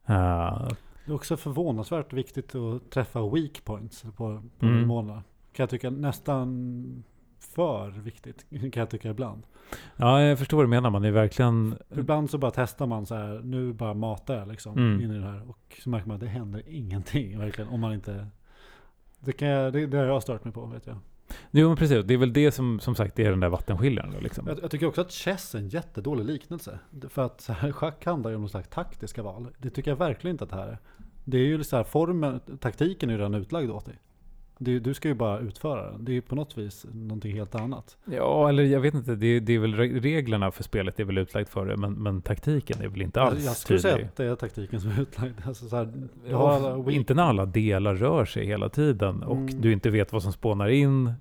Eh, 0.05 0.67
Det 1.05 1.11
är 1.11 1.15
också 1.15 1.37
förvånansvärt 1.37 2.13
viktigt 2.13 2.55
att 2.55 2.89
träffa 2.91 3.29
weak 3.29 3.65
points 3.65 4.01
på, 4.03 4.11
på 4.59 4.65
Mm. 4.65 4.79
demonerna. 4.81 5.23
Kan 5.53 5.63
jag 5.63 5.69
tycka 5.69 5.89
nästan 5.89 7.03
för 7.39 7.89
viktigt, 7.89 8.45
kan 8.49 8.71
jag 8.81 8.89
tycka 8.89 9.09
ibland. 9.09 9.43
ja, 9.97 10.21
jag 10.21 10.39
förstår 10.39 10.57
vad 10.57 10.65
du 10.65 10.69
menar. 10.69 10.89
Man 10.89 11.03
är 11.05 11.11
verkligen... 11.11 11.75
För 11.89 11.99
ibland 11.99 12.29
så 12.29 12.37
bara 12.37 12.51
testar 12.51 12.87
man 12.87 13.05
så 13.05 13.15
här, 13.15 13.41
nu 13.43 13.73
bara 13.73 13.93
matar 13.93 14.37
jag 14.37 14.47
liksom 14.47 14.77
Mm. 14.77 15.01
in 15.01 15.11
i 15.11 15.17
det 15.19 15.25
här. 15.25 15.49
Och 15.49 15.75
så 15.83 15.89
märker 15.89 16.07
man 16.07 16.15
att 16.15 16.21
det 16.21 16.27
händer 16.27 16.63
ingenting 16.67 17.39
verkligen. 17.39 17.69
Om 17.69 17.79
man 17.81 17.93
inte... 17.93 18.27
Det, 19.19 19.31
kan 19.31 19.47
jag, 19.47 19.73
det, 19.73 19.85
det 19.87 19.97
har 19.97 20.05
jag 20.05 20.21
stört 20.23 20.43
mig 20.43 20.53
på 20.53 20.65
vet 20.65 20.87
jag. 20.87 20.97
Jo, 21.51 21.67
men 21.67 21.77
precis. 21.77 22.05
Det 22.05 22.13
är 22.13 22.17
väl 22.17 22.33
det 22.33 22.51
som, 22.51 22.79
som 22.79 22.95
sagt, 22.95 23.19
är 23.19 23.29
den 23.29 23.39
där 23.39 23.49
vattenskiljaren. 23.49 24.23
Liksom. 24.23 24.47
Jag, 24.47 24.59
jag 24.63 24.71
tycker 24.71 24.85
också 24.85 25.01
att 25.01 25.11
chess 25.11 25.55
är 25.55 25.59
en 25.59 25.69
jättedålig 25.69 26.25
liknelse. 26.25 26.79
För 27.09 27.25
att 27.25 27.41
så 27.41 27.53
här, 27.53 27.71
schack 27.71 28.05
handlar 28.05 28.29
ju 28.29 28.35
om 28.35 28.41
någon 28.41 28.49
slags 28.49 28.69
taktiska 28.69 29.23
val. 29.23 29.47
Det 29.57 29.69
tycker 29.69 29.91
jag 29.91 29.95
verkligen 29.95 30.33
inte 30.33 30.43
att 30.43 30.49
det 30.49 30.55
här 30.55 30.67
är. 30.67 30.77
Det 31.25 31.37
är 31.37 31.45
ju 31.45 31.63
så 31.63 31.75
här, 31.75 31.83
formen, 31.83 32.39
taktiken 32.59 33.09
är 33.09 33.13
ju 33.13 33.19
redan 33.19 33.33
utlagd 33.33 33.71
åt 33.71 33.85
dig. 33.85 33.99
Det, 34.57 34.79
du 34.79 34.93
ska 34.93 35.07
ju 35.07 35.13
bara 35.13 35.39
utföra 35.39 35.91
den. 35.91 36.05
Det 36.05 36.11
är 36.11 36.13
ju 36.13 36.21
på 36.21 36.35
något 36.35 36.57
vis 36.57 36.85
någonting 36.93 37.33
helt 37.35 37.55
annat. 37.55 37.97
Ja, 38.05 38.49
eller 38.49 38.63
jag 38.63 38.79
vet 38.79 38.93
inte. 38.93 39.15
Det, 39.15 39.39
det 39.39 39.53
är 39.53 39.59
väl 39.59 39.75
re- 39.75 39.99
reglerna 40.01 40.51
för 40.51 40.63
spelet 40.63 40.99
är 40.99 41.03
väl 41.03 41.17
utlagt 41.17 41.49
för 41.49 41.65
det, 41.65 41.77
men, 41.77 41.93
men 41.93 42.21
taktiken 42.21 42.81
är 42.81 42.87
väl 42.87 43.01
inte 43.01 43.21
alls 43.21 43.45
jag 43.45 43.55
skulle 43.55 43.79
säga 43.79 43.93
tydlig. 43.93 44.07
att 44.09 44.15
det 44.15 44.25
är 44.25 44.35
taktiken 44.35 44.81
som 44.81 44.91
är 44.91 45.01
utlagd. 45.01 45.33
Alltså 45.45 45.65
så 45.65 45.75
här, 45.75 45.85
du 45.85 46.07
Ja, 46.29 46.91
inte 46.91 47.13
när 47.13 47.23
alla 47.23 47.45
delar 47.45 47.95
rör 47.95 48.25
sig 48.25 48.45
hela 48.45 48.69
tiden 48.69 49.23
och 49.23 49.37
Mm. 49.37 49.61
du 49.61 49.73
inte 49.73 49.89
vet 49.89 50.13
vad 50.13 50.23
som 50.23 50.31
spånar 50.31 50.67
in. 50.69 51.07
Uh, 51.07 51.13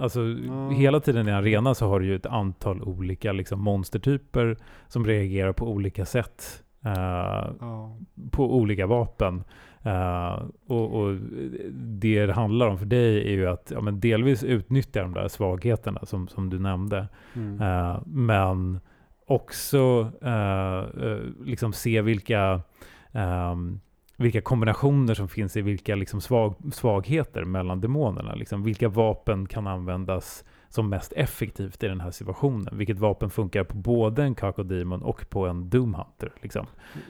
alltså 0.00 0.20
Ja. 0.46 0.68
hela 0.70 1.00
tiden 1.00 1.28
i 1.28 1.30
en 1.30 1.36
arena 1.36 1.74
så 1.74 1.88
har 1.88 2.00
du 2.00 2.06
ju 2.06 2.16
ett 2.16 2.26
antal 2.26 2.82
olika 2.82 3.32
liksom, 3.32 3.60
monstertyper 3.60 4.56
som 4.88 5.06
reagerar 5.06 5.52
på 5.52 5.68
olika 5.68 6.04
sätt. 6.04 6.62
eh, 6.84 6.92
Ja. 7.60 7.96
på 8.30 8.54
olika 8.56 8.86
vapen. 8.86 9.44
Eh, 9.86 10.42
och, 10.66 10.94
och 10.94 11.16
det 11.74 12.26
det 12.26 12.32
handlar 12.32 12.66
om 12.66 12.78
för 12.78 12.86
dig 12.86 13.28
är 13.28 13.32
ju 13.32 13.46
att 13.46 13.72
ja, 13.74 13.80
men 13.80 14.00
delvis 14.00 14.44
utnyttja 14.44 15.02
de 15.02 15.14
där 15.14 15.28
svagheterna 15.28 16.00
som, 16.06 16.28
som 16.28 16.50
du 16.50 16.58
nämnde. 16.58 17.08
Mm. 17.34 17.60
Eh, 17.60 18.00
men 18.06 18.80
också 19.26 20.12
eh, 20.22 20.84
liksom 21.44 21.72
se 21.72 22.02
vilka, 22.02 22.60
ehm, 23.12 23.80
vilka 24.16 24.40
kombinationer 24.40 25.14
som 25.14 25.28
finns 25.28 25.56
i 25.56 25.62
vilka 25.62 25.94
liksom 25.94 26.20
svag, 26.20 26.54
svagheter 26.72 27.44
mellan 27.44 27.80
demonerna. 27.80 28.34
Liksom, 28.34 28.62
vilka 28.62 28.88
vapen 28.88 29.46
kan 29.46 29.66
användas 29.66 30.44
som 30.76 30.88
mest 30.88 31.12
effektivt 31.12 31.82
i 31.82 31.88
den 31.88 32.00
här 32.00 32.10
situationen? 32.10 32.78
Vilket 32.78 32.98
vapen 32.98 33.30
funkar 33.30 33.64
på 33.64 33.76
både 33.76 34.22
en 34.22 34.34
Kakodemon 34.34 35.02
och 35.02 35.30
på 35.30 35.46
en 35.46 35.70
Doom 35.70 35.94
Hunter? 35.94 36.32
Liksom. 36.42 36.66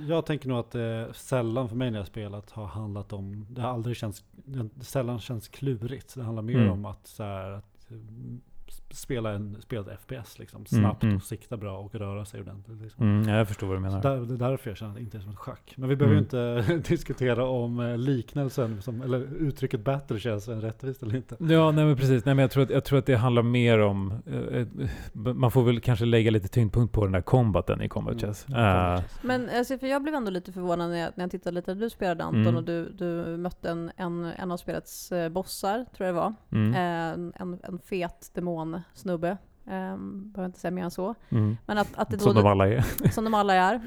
Jag 0.09 0.27
tänker 0.27 0.49
nog 0.49 0.59
att 0.59 0.71
det 0.71 1.09
sällan 1.15 1.69
för 1.69 1.77
mig 1.77 1.91
när 1.91 1.99
jag 1.99 2.07
spelat 2.07 2.51
har 2.51 2.67
handlat 2.67 3.13
om, 3.13 3.47
det 3.51 3.61
har 3.61 3.69
aldrig 3.69 3.97
känts, 3.97 4.25
det 4.75 4.85
sällan 4.85 5.19
känns 5.21 5.49
klurigt. 5.49 6.15
Det 6.15 6.23
handlar 6.23 6.43
mer 6.43 6.57
Mm. 6.57 6.71
om 6.71 6.85
att, 6.85 7.07
så 7.07 7.23
här, 7.23 7.51
att 7.51 7.91
mm, 7.91 8.41
spela 8.97 9.33
en 9.33 9.57
spela 9.63 9.93
ett 9.93 10.01
FPS 10.01 10.39
liksom. 10.39 10.67
Snabbt 10.67 11.03
mm. 11.03 11.17
och 11.17 11.23
sikta 11.23 11.57
bra 11.57 11.79
och 11.79 11.95
röra 11.95 12.25
sig 12.25 12.41
ordentligt. 12.41 12.83
Liksom. 12.83 13.05
Mm, 13.05 13.29
ja, 13.29 13.37
jag 13.37 13.49
förstår 13.49 13.67
vad 13.67 13.77
du 13.77 13.81
menar. 13.81 14.03
där, 14.03 14.17
det 14.21 14.35
är 14.35 14.51
därför 14.51 14.71
jag 14.71 14.77
känner 14.77 14.91
att 14.91 14.97
det 14.97 15.03
inte 15.03 15.17
är 15.17 15.21
som 15.21 15.31
ett 15.31 15.37
schack. 15.39 15.75
Men 15.77 15.89
vi 15.89 15.97
behöver 15.97 16.17
ju 16.17 16.27
Mm. 16.33 16.61
inte 16.77 16.89
diskutera 16.89 17.45
om 17.47 17.81
eh, 17.81 17.99
liknelsen, 17.99 18.83
som, 18.83 19.03
eller 19.03 19.19
uttrycket 19.39 19.81
battle 19.85 20.19
känns 20.19 20.49
rättvist 20.49 21.03
eller 21.03 21.17
inte. 21.17 21.37
Ja, 21.39 21.71
nej 21.71 21.85
men 21.85 21.97
precis. 21.97 22.25
Nej, 22.25 22.35
men 22.35 22.43
jag, 22.43 22.51
tror 22.51 22.63
att, 22.63 22.71
jag 22.71 22.85
tror 22.85 22.99
att 22.99 23.07
det 23.07 23.17
handlar 23.17 23.43
mer 23.43 23.79
om... 23.79 24.15
eh, 24.27 24.37
eh, 24.61 24.67
man 25.35 25.51
får 25.51 25.63
väl 25.63 25.81
kanske 25.81 26.05
lägga 26.05 26.31
lite 26.31 26.49
tyngdpunkt 26.49 26.95
på 26.95 27.05
den 27.05 27.13
där 27.13 27.21
combaten 27.21 27.83
i 27.83 27.89
Combat 27.89 28.13
Mm. 28.23 28.27
Chess. 28.29 28.47
Eh, 28.49 29.01
Men 29.23 29.49
alltså, 29.59 29.79
för 29.79 29.87
jag 29.87 30.03
blev 30.03 30.15
ändå 30.15 30.31
lite 30.31 30.53
förvånad 30.53 30.91
när 30.91 30.97
jag, 30.99 31.11
när 31.15 31.25
jag 31.25 31.31
tittade 31.31 31.55
lite 31.55 31.75
du 31.75 31.91
spelade 31.91 32.25
Anton 32.25 32.43
Mm. 32.43 32.57
och 32.57 32.65
du, 32.65 32.89
du 32.93 33.37
mötte 33.37 33.71
en, 33.71 33.91
en, 33.97 34.25
en 34.25 34.53
av 34.53 34.57
spelets 34.57 35.13
bossar, 35.31 35.85
tror 35.97 36.07
jag 36.07 36.15
det 36.15 36.21
var. 36.21 36.35
mm, 36.53 36.75
Eh, 36.75 37.33
en, 37.43 37.59
en, 37.63 37.79
fet 37.79 38.31
demonsnubbe. 38.95 39.37
Um, 39.69 40.31
behöver 40.33 40.47
inte 40.47 40.59
säga 40.61 40.71
mer 40.71 40.85
än 40.85 40.91
så. 40.91 41.15
mm. 41.29 41.57
Men 41.67 41.79
att, 41.79 41.89
att 41.97 42.11
det 42.11 42.17
då, 42.17 42.23
Som 42.25 42.35
de 42.35 42.47
alla 42.47 42.69
är. 42.69 42.81
som 43.11 43.25
de 43.25 43.35
alla 43.35 43.55
är. 43.55 43.81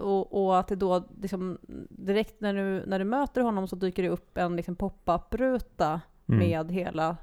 Och, 0.00 0.44
och 0.44 0.58
att 0.58 0.68
det 0.68 0.76
då 0.76 1.04
liksom, 1.20 1.58
direkt 1.90 2.40
när 2.40 2.54
du, 2.54 2.86
när 2.86 2.98
du 2.98 3.04
möter 3.04 3.40
honom 3.40 3.68
så 3.68 3.76
dyker 3.76 4.02
det 4.02 4.08
upp 4.08 4.38
en 4.38 4.56
liksom, 4.56 4.76
pop-up-ruta 4.76 6.00
Mm. 6.28 6.38
med 6.48 6.70
hela, 6.72 7.16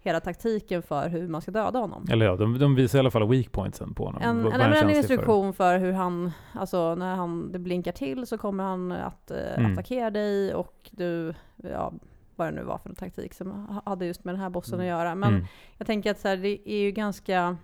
hela 0.00 0.20
taktiken 0.20 0.82
för 0.82 1.08
hur 1.08 1.28
man 1.28 1.42
ska 1.42 1.50
döda 1.50 1.78
honom. 1.78 2.06
Eller 2.10 2.26
ja, 2.26 2.36
de, 2.36 2.58
de 2.58 2.74
visar 2.74 2.98
i 2.98 3.00
alla 3.00 3.10
fall 3.10 3.28
weak 3.28 3.52
pointsen 3.52 3.94
på 3.94 4.04
honom. 4.04 4.22
En, 4.22 4.46
en, 4.52 4.60
en 4.60 4.72
för. 4.74 4.90
instruktion 4.90 5.52
för. 5.52 5.78
hur 5.78 5.92
han, 5.92 6.30
alltså 6.52 6.94
när 6.94 7.14
han, 7.16 7.52
det 7.52 7.58
blinkar 7.58 7.92
till 7.92 8.26
så 8.26 8.38
kommer 8.38 8.64
han 8.64 8.92
att 8.92 9.30
Mm. 9.30 9.72
attackera 9.72 10.10
dig 10.10 10.54
och 10.54 10.90
du, 10.90 11.34
ja, 11.56 11.92
vad 12.38 12.46
det 12.48 12.52
nu 12.52 12.62
var 12.62 12.78
för 12.78 12.94
taktik 12.94 13.34
som 13.34 13.50
ha- 13.66 13.82
hade 13.86 14.06
just 14.06 14.24
med 14.24 14.34
den 14.34 14.40
här 14.40 14.50
bossen 14.50 14.74
Mm. 14.74 14.84
att 14.84 14.88
göra. 14.98 15.14
Men 15.14 15.34
Mm. 15.34 15.46
jag 15.78 15.86
tänker 15.86 16.10
att 16.10 16.18
så 16.20 16.28
här, 16.28 16.36
det 16.36 16.70
är 16.70 16.78
ju 16.80 16.90
ganska, 16.90 17.56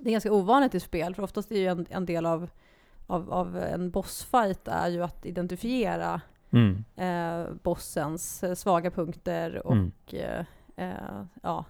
det 0.00 0.10
är 0.10 0.12
ganska 0.12 0.32
ovanligt 0.32 0.74
i 0.74 0.80
spel, 0.80 1.14
för 1.14 1.22
oftast 1.22 1.50
är 1.52 1.56
ju 1.60 1.66
en, 1.66 1.86
en 1.90 2.06
del 2.06 2.26
av, 2.26 2.48
av, 3.06 3.32
av 3.32 3.56
en 3.56 3.90
bossfight 3.90 4.68
är 4.68 4.88
ju 4.88 5.02
att 5.02 5.26
identifiera 5.26 6.20
Mm. 6.50 6.84
eh, 6.96 7.54
bossens 7.62 8.44
svaga 8.60 8.90
punkter 8.90 9.66
och 9.66 9.72
Mm. 9.72 9.92
eh, 10.06 10.44
eh, 10.76 11.24
ja, 11.42 11.64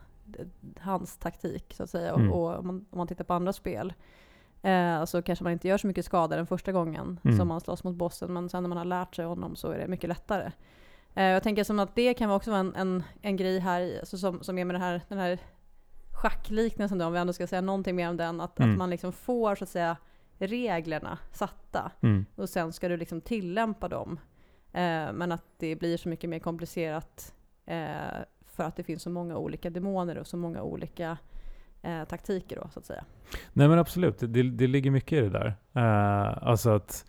hans 0.81 1.17
taktik 1.17 1.75
så 1.77 1.83
att 1.83 1.91
säga. 1.91 2.13
Mm. 2.15 2.33
Och, 2.33 2.51
och 2.53 2.59
om, 2.59 2.67
man, 2.67 2.87
om 2.91 2.99
man 2.99 3.07
tittar 3.07 3.25
på 3.25 3.35
andra 3.35 3.53
spel 3.53 3.93
eh, 4.63 5.05
så 5.05 5.23
kanske 5.23 5.43
man 5.45 5.53
inte 5.53 5.69
gör 5.69 5.79
så 5.79 5.87
mycket 5.87 6.05
skada 6.05 6.37
den 6.37 6.47
första 6.47 6.73
gången 6.73 7.21
Mm. 7.25 7.37
som 7.39 7.49
man 7.49 7.61
slåss 7.61 7.85
mot 7.85 7.95
bossen, 7.95 8.33
men 8.33 8.49
sen 8.49 8.63
när 8.63 8.69
man 8.69 8.79
har 8.79 8.85
lärt 8.85 9.15
sig 9.15 9.25
honom 9.25 9.57
så 9.57 9.71
är 9.71 9.79
det 9.79 9.89
mycket 9.89 10.09
lättare. 10.09 10.53
Eh, 11.17 11.25
jag 11.25 11.43
tänker 11.43 11.65
som 11.65 11.79
att 11.79 11.95
det 11.95 12.15
kan 12.15 12.31
också 12.31 12.51
vara 12.51 12.61
en, 12.61 12.75
en, 12.75 13.03
en 13.23 13.37
grej 13.37 13.59
här, 13.59 13.97
alltså 14.01 14.19
som, 14.19 14.43
som 14.43 14.59
är 14.59 14.65
med 14.65 14.75
den 14.75 14.83
här, 14.83 15.01
den 15.09 15.19
här 15.19 15.39
schackliknelsen 16.13 16.99
då, 16.99 17.07
om 17.07 17.13
vi 17.13 17.19
ändå 17.19 17.33
ska 17.33 17.47
säga 17.47 17.61
någonting 17.61 17.97
mer 17.97 18.09
om 18.09 18.17
den, 18.17 18.41
att, 18.41 18.59
Mm. 18.59 18.71
att 18.73 18.79
man 18.79 18.91
liksom 18.91 19.13
får 19.13 19.55
så 19.55 19.65
att 19.65 19.71
säga 19.71 19.97
reglerna 20.39 21.19
satta 21.33 21.93
Mm. 22.03 22.27
och 22.35 22.49
sen 22.49 22.73
ska 22.73 22.89
du 22.89 22.97
liksom 22.97 23.21
tillämpa 23.21 23.89
dem. 23.89 24.21
Eh, 24.73 25.13
men 25.13 25.33
att 25.33 25.45
det 25.59 25.77
blir 25.77 25.97
så 25.97 26.09
mycket 26.09 26.31
mer 26.31 26.39
komplicerat 26.39 27.35
eh, 27.67 27.87
för 28.47 28.65
att 28.65 28.77
det 28.77 28.83
finns 28.83 29.03
så 29.03 29.11
många 29.11 29.37
olika 29.37 29.71
demoner 29.71 30.19
och 30.19 30.27
så 30.27 30.37
många 30.37 30.63
olika 30.63 31.19
eh, 31.83 32.05
taktiker 32.05 32.57
då, 32.57 32.69
så 32.73 32.79
att 32.79 32.87
säga. 32.87 33.05
Nej 33.53 33.69
men 33.69 33.79
absolut, 33.79 34.19
det, 34.19 34.43
det 34.43 34.67
ligger 34.67 34.91
mycket 34.91 35.13
i 35.13 35.21
det 35.21 35.29
där. 35.29 35.47
Uh, 35.77 36.49
alltså 36.49 36.71
att 36.71 37.05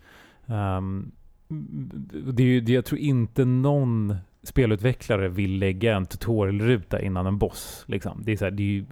ehm, 0.47 1.11
det 1.47 2.43
är 2.43 2.47
ju, 2.47 2.61
det, 2.61 2.73
jag 2.73 2.85
tror 2.85 2.99
inte 2.99 3.45
någon 3.45 4.15
spelutvecklare 4.43 5.27
vill 5.27 5.59
lägga 5.59 5.95
en 5.95 6.05
tutorialruta 6.05 7.01
innan 7.01 7.25
en 7.25 7.37
boss. 7.37 7.83
Liksom. 7.87 8.21
Det, 8.23 8.31
är 8.31 8.37
så 8.37 8.45
här, 8.45 8.51
det, 8.51 8.63
är 8.63 8.67
ju, 8.67 8.85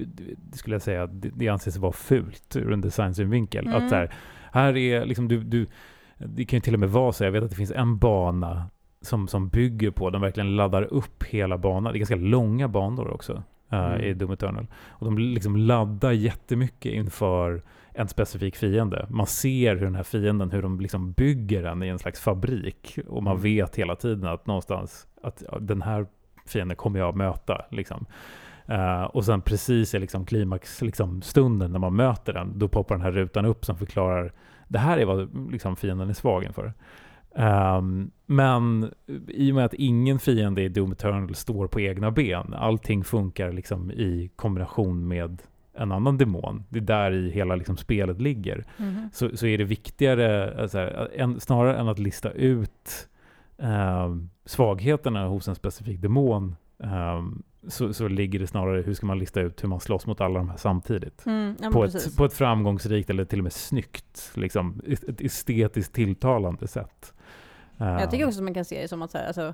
det 0.52 0.58
skulle 0.58 0.76
jag 0.76 0.82
säga, 0.82 1.08
det, 1.08 1.30
det 1.36 1.50
anses 1.50 1.78
vara 1.78 1.92
fult 1.92 2.56
ur 2.56 2.74
en 2.74 2.82
designsynvinkel. 2.82 3.68
Mm. 3.68 3.84
Att 3.84 3.90
så 3.90 3.96
här, 3.96 4.14
här 4.52 4.78
är 4.78 5.06
liksom 5.06 5.28
du, 5.28 5.44
du, 5.44 5.68
det 6.18 6.46
kan 6.46 6.58
ju 6.58 6.62
till 6.62 6.74
och 6.74 6.80
med 6.80 6.90
vara 6.90 7.12
så, 7.12 7.24
jag 7.24 7.32
vet 7.32 7.44
att 7.44 7.50
det 7.50 7.56
finns 7.56 7.72
en 7.72 7.98
bana 7.98 8.70
som, 9.02 9.28
som 9.28 9.48
bygger 9.48 9.92
på, 9.92 10.10
de 10.10 10.22
verkligen 10.22 10.56
laddar 10.56 10.84
upp 10.84 11.24
hela 11.24 11.58
banan. 11.58 11.94
Det 11.94 11.98
är 11.98 12.00
ganska 12.00 12.16
långa 12.16 12.68
banor 12.68 13.12
också 13.12 13.44
eh, 13.72 13.86
Mm. 13.86 14.02
i 14.02 14.14
Doom 14.14 14.32
Eternal. 14.32 14.68
Och 14.90 15.06
de 15.06 15.18
liksom 15.18 15.58
laddar 15.58 16.12
jättemycket 16.12 16.94
inför 16.94 17.62
en 17.96 18.08
specifik 18.08 18.56
fiende. 18.56 19.06
Man 19.10 19.26
ser 19.28 19.76
hur 19.76 19.86
den 19.86 19.96
här 19.96 20.04
fienden, 20.04 20.52
hur 20.52 20.62
de 20.62 20.80
liksom 20.80 21.12
bygger 21.12 21.64
den 21.64 21.84
i 21.84 21.88
en 21.88 22.00
slags 22.00 22.20
fabrik. 22.20 23.00
Och 23.08 23.24
man 23.24 23.32
Mm. 23.32 23.44
vet 23.44 23.76
hela 23.76 23.96
tiden 23.96 24.28
att 24.30 24.48
någonstans, 24.48 25.08
att 25.24 25.44
ja, 25.52 25.58
den 25.60 25.82
här 25.82 26.06
fienden 26.46 26.78
kommer 26.78 27.00
jag 27.00 27.16
möta. 27.16 27.66
Liksom. 27.72 28.06
Eh, 28.68 29.04
och 29.04 29.26
sen 29.26 29.42
precis 29.42 29.94
i 29.96 30.00
liksom 30.00 30.26
klimaxstunden 30.26 30.88
liksom, 30.88 31.22
stunden 31.22 31.72
när 31.72 31.80
man 31.80 31.96
möter 31.96 32.34
den, 32.34 32.60
då 32.60 32.68
poppar 32.68 32.96
den 32.96 33.02
här 33.02 33.12
rutan 33.12 33.46
upp 33.46 33.66
som 33.66 33.78
förklarar 33.78 34.34
det 34.68 34.80
här 34.80 34.98
är 34.98 35.06
vad 35.06 35.52
liksom, 35.52 35.76
fienden 35.76 36.10
är 36.10 36.14
svag 36.14 36.44
inför. 36.44 36.74
Ehm, 37.36 38.12
men 38.26 38.92
i 39.28 39.52
och 39.52 39.56
med 39.56 39.66
att 39.66 39.74
ingen 39.74 40.20
fiende 40.20 40.62
i 40.62 40.70
Doom 40.70 40.92
Eternal 40.92 41.36
står 41.36 41.68
på 41.68 41.80
egna 41.80 42.12
ben, 42.12 42.54
allting 42.54 43.04
funkar 43.04 43.52
liksom 43.52 43.92
i 43.92 44.30
kombination 44.36 45.08
med 45.08 45.42
en 45.78 45.92
annan 45.92 46.18
demon. 46.18 46.64
Det 46.70 46.80
är 46.80 46.84
där 46.84 47.12
i 47.12 47.30
hela 47.30 47.56
liksom 47.56 47.78
spelet 47.78 48.22
ligger. 48.22 48.64
Så, 49.14 49.38
så 49.38 49.46
är 49.48 49.58
det 49.58 49.64
viktigare, 49.64 50.62
alltså, 50.62 50.78
här, 50.78 51.12
en, 51.16 51.40
snarare 51.40 51.78
än 51.78 51.88
att 51.88 52.00
lista 52.00 52.32
ut 52.32 53.08
ehm, 53.58 54.30
svagheterna 54.46 55.28
hos 55.28 55.48
en 55.48 55.56
specifik 55.56 56.02
demon, 56.02 56.56
ehm, 56.84 57.44
så, 57.68 57.94
så 57.94 58.08
ligger 58.08 58.40
det 58.40 58.48
snarare 58.48 58.82
hur 58.82 58.94
ska 58.94 59.06
man 59.06 59.20
lista 59.20 59.42
ut 59.42 59.64
hur 59.64 59.70
man 59.70 59.80
slåss 59.80 60.08
mot 60.08 60.22
alla 60.22 60.40
de 60.40 60.50
här 60.50 60.58
samtidigt 60.58 61.26
Mm, 61.26 61.56
ja, 61.62 61.70
på 61.72 61.82
precis. 61.82 62.08
ett, 62.08 62.18
på 62.18 62.26
ett 62.26 62.34
framgångsrikt 62.34 63.10
eller 63.10 63.26
till 63.26 63.40
och 63.40 63.44
med 63.44 63.54
snyggt, 63.54 64.32
liksom, 64.36 64.82
ett 65.08 65.22
estetiskt 65.22 65.94
tilltalande 65.94 66.68
sätt. 66.68 67.14
Jag 67.78 68.12
tycker 68.12 68.24
Ehm, 68.24 68.28
också 68.28 68.40
att 68.40 68.44
man 68.44 68.54
kan 68.54 68.66
se 68.66 68.82
det 68.82 68.88
som 68.88 69.02
att 69.02 69.12
så 69.12 69.18
här, 69.18 69.28
alltså, 69.28 69.54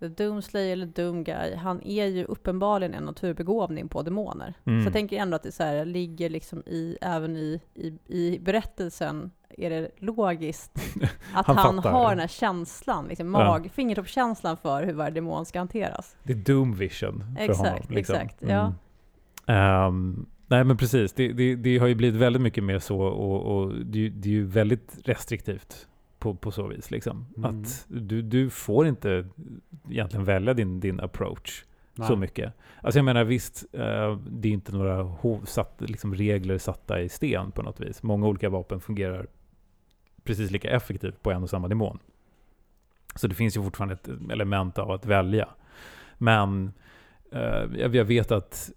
The 0.00 0.08
Doomslayer 0.08 0.72
eller 0.72 0.86
Doom 0.86 1.24
Guy, 1.24 1.54
han 1.54 1.82
är 1.82 2.06
ju 2.06 2.24
uppenbarligen 2.24 2.94
en 2.94 3.04
naturbegåvning 3.04 3.88
på 3.88 4.02
demoner. 4.02 4.54
Mm. 4.64 4.82
Så 4.82 4.86
jag 4.86 4.92
tänker 4.92 5.16
ändå 5.16 5.36
att 5.36 5.42
det 5.42 5.52
så 5.52 5.62
här, 5.62 5.84
ligger 5.84 6.30
liksom 6.30 6.62
i, 6.66 6.96
även 7.00 7.36
i, 7.36 7.60
i, 7.74 7.98
i 8.06 8.38
berättelsen, 8.38 9.30
är 9.48 9.70
det 9.70 9.90
logiskt 9.98 10.72
att 11.34 11.46
Han 11.46 11.56
han, 11.56 11.78
har 11.78 12.10
den 12.10 12.18
här 12.18 12.28
känslan, 12.28 13.06
liksom 13.08 13.34
Ja. 13.34 13.44
mag, 13.44 13.70
fingertoppskänslan 13.72 14.56
för 14.56 14.82
hur 14.82 14.92
varje 14.92 15.14
demon 15.14 15.46
ska 15.46 15.58
hanteras. 15.58 16.16
Det 16.22 16.32
är 16.32 16.36
Doom 16.36 16.74
Vision 16.74 17.24
för 17.36 17.42
Exakt, 17.42 17.58
honom. 17.58 17.82
Liksom. 17.88 18.14
exakt, 18.14 18.36
ja. 18.48 18.72
Ehm, 19.46 20.26
nej 20.46 20.64
men 20.64 20.76
precis, 20.76 21.12
det, 21.12 21.32
det, 21.32 21.56
det 21.56 21.78
har 21.78 21.86
ju 21.86 21.94
blivit 21.94 22.20
väldigt 22.20 22.42
mycket 22.42 22.64
mer 22.64 22.78
så 22.78 23.00
och, 23.00 23.56
och 23.56 23.74
det, 23.74 24.08
det 24.08 24.28
är 24.28 24.32
ju 24.32 24.46
väldigt 24.46 24.98
restriktivt 25.04 25.86
på, 26.18 26.34
på 26.34 26.50
så 26.50 26.66
vis. 26.66 26.90
Liksom. 26.90 27.26
Mm. 27.36 27.50
Att 27.50 27.86
du, 27.88 28.22
du 28.22 28.50
får 28.50 28.86
inte 28.86 29.26
egentligen 29.90 30.24
välja 30.24 30.54
din, 30.54 30.80
din 30.80 31.00
approach. 31.00 31.64
så 32.06 32.16
mycket. 32.16 32.52
Alltså 32.82 32.98
jag 32.98 33.04
menar 33.04 33.24
visst, 33.24 33.64
eh, 33.72 34.18
det 34.30 34.48
är 34.48 34.52
inte 34.52 34.72
några 34.72 35.02
hov, 35.02 35.44
satt, 35.44 35.80
liksom 35.80 36.14
regler 36.14 36.58
satta 36.58 37.00
i 37.00 37.08
sten 37.08 37.50
på 37.50 37.62
något 37.62 37.80
vis. 37.80 38.02
Många 38.02 38.26
olika 38.26 38.48
vapen 38.48 38.80
fungerar 38.80 39.26
precis 40.24 40.50
lika 40.50 40.70
effektivt 40.70 41.22
på 41.22 41.30
en 41.30 41.42
och 41.42 41.50
samma 41.50 41.68
nivå. 41.68 41.96
Så 43.14 43.26
det 43.26 43.34
finns 43.34 43.56
ju 43.56 43.62
fortfarande 43.62 43.94
ett 43.94 44.08
element 44.30 44.78
av 44.78 44.90
att 44.90 45.06
välja. 45.06 45.48
Men 46.18 46.72
eh, 47.32 47.64
jag 47.76 48.04
vet 48.04 48.32
att 48.32 48.70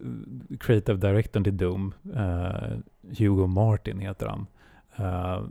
creative 0.60 0.98
directorn 0.98 1.44
till 1.44 1.58
Doom, 1.58 1.94
eh, 2.16 2.78
Hugo 3.18 3.48
Martin 3.48 4.00
heter 4.00 4.28
han, 4.28 4.48
eh, 4.96 5.42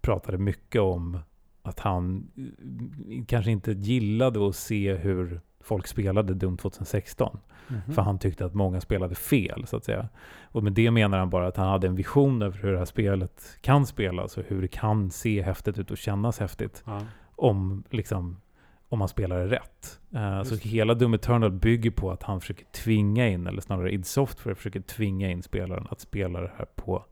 pratade 0.00 0.38
mycket 0.38 0.80
om 0.80 1.18
att 1.62 1.80
han 1.80 2.30
eh, 2.36 3.24
kanske 3.26 3.50
inte 3.50 3.72
gillade 3.72 4.48
att 4.48 4.56
se 4.56 4.94
hur 4.94 5.40
folk 5.60 5.86
spelade 5.86 6.34
Doom 6.34 6.56
2016. 6.56 7.38
Mhm. 7.68 7.94
För 7.94 8.02
han 8.02 8.18
tyckte 8.18 8.44
att 8.44 8.54
många 8.54 8.80
spelade 8.80 9.14
fel, 9.14 9.66
så 9.66 9.76
att 9.76 9.84
säga. 9.84 10.08
Och 10.42 10.62
med 10.62 10.72
det 10.72 10.90
menar 10.90 11.18
han 11.18 11.30
bara 11.30 11.46
att 11.46 11.56
han 11.56 11.68
hade 11.68 11.86
en 11.86 11.94
vision 11.94 12.42
över 12.42 12.58
hur 12.58 12.72
det 12.72 12.78
här 12.78 12.84
spelet 12.84 13.58
kan 13.60 13.86
spelas 13.86 14.36
och 14.38 14.44
hur 14.48 14.62
det 14.62 14.68
kan 14.68 15.10
se 15.10 15.42
häftigt 15.42 15.78
ut 15.78 15.90
och 15.90 15.98
kännas 15.98 16.38
häftigt 16.38 16.82
Ja. 16.86 17.00
om, 17.36 17.84
liksom, 17.90 18.36
om 18.88 18.98
man 18.98 19.08
spelar 19.08 19.38
det 19.38 19.46
rätt. 19.46 20.00
Eh, 20.14 20.42
så 20.42 20.54
hela 20.56 20.94
Doom 20.94 21.14
Eternal 21.14 21.50
bygger 21.52 21.90
på 21.90 22.10
att 22.10 22.22
han 22.22 22.40
försöker 22.40 22.64
tvinga 22.64 23.28
in, 23.28 23.46
eller 23.46 23.60
snarare 23.60 23.92
id 23.92 24.06
Software 24.06 24.54
försöker 24.54 24.80
tvinga 24.80 25.30
in 25.30 25.42
spelaren 25.42 25.86
att 25.90 26.00
spela 26.00 26.40
det 26.40 26.50
här 26.56 26.66
på, 26.74 27.04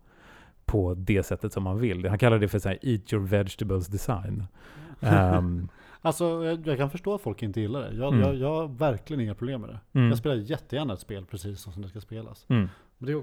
på 0.73 0.95
det 0.95 1.23
sättet 1.23 1.53
som 1.53 1.63
man 1.63 1.79
vill. 1.79 2.09
Han 2.09 2.19
kallar 2.19 2.39
det 2.39 2.49
för 2.49 2.59
så 2.59 2.69
här, 2.69 2.79
eat 2.83 3.13
your 3.13 3.23
vegetables 3.27 3.87
design. 3.87 4.45
Ehm, 5.01 5.69
Alltså 6.05 6.45
jag, 6.65 6.77
kan 6.79 6.91
förstå 6.91 7.15
att 7.15 7.21
folk 7.21 7.43
inte 7.43 7.61
gillar 7.61 7.81
det. 7.81 7.95
Jag, 7.97 8.09
Mm. 8.15 8.21
jag, 8.21 8.35
jag 8.37 8.49
har 8.55 8.69
verkligen 8.69 9.21
inga 9.21 9.35
problem 9.35 9.61
med 9.61 9.71
det. 9.71 9.81
mm, 9.99 10.09
Jag 10.09 10.19
spelar 10.19 10.37
jättegärna 10.37 10.93
ett 10.95 11.01
spel 11.01 11.25
precis 11.27 11.61
som 11.61 11.83
det 11.83 11.89
ska 11.89 12.01
spelas. 12.01 12.47
mm, 12.49 12.69
Men 12.99 13.07
det 13.07 13.13
är, 13.13 13.23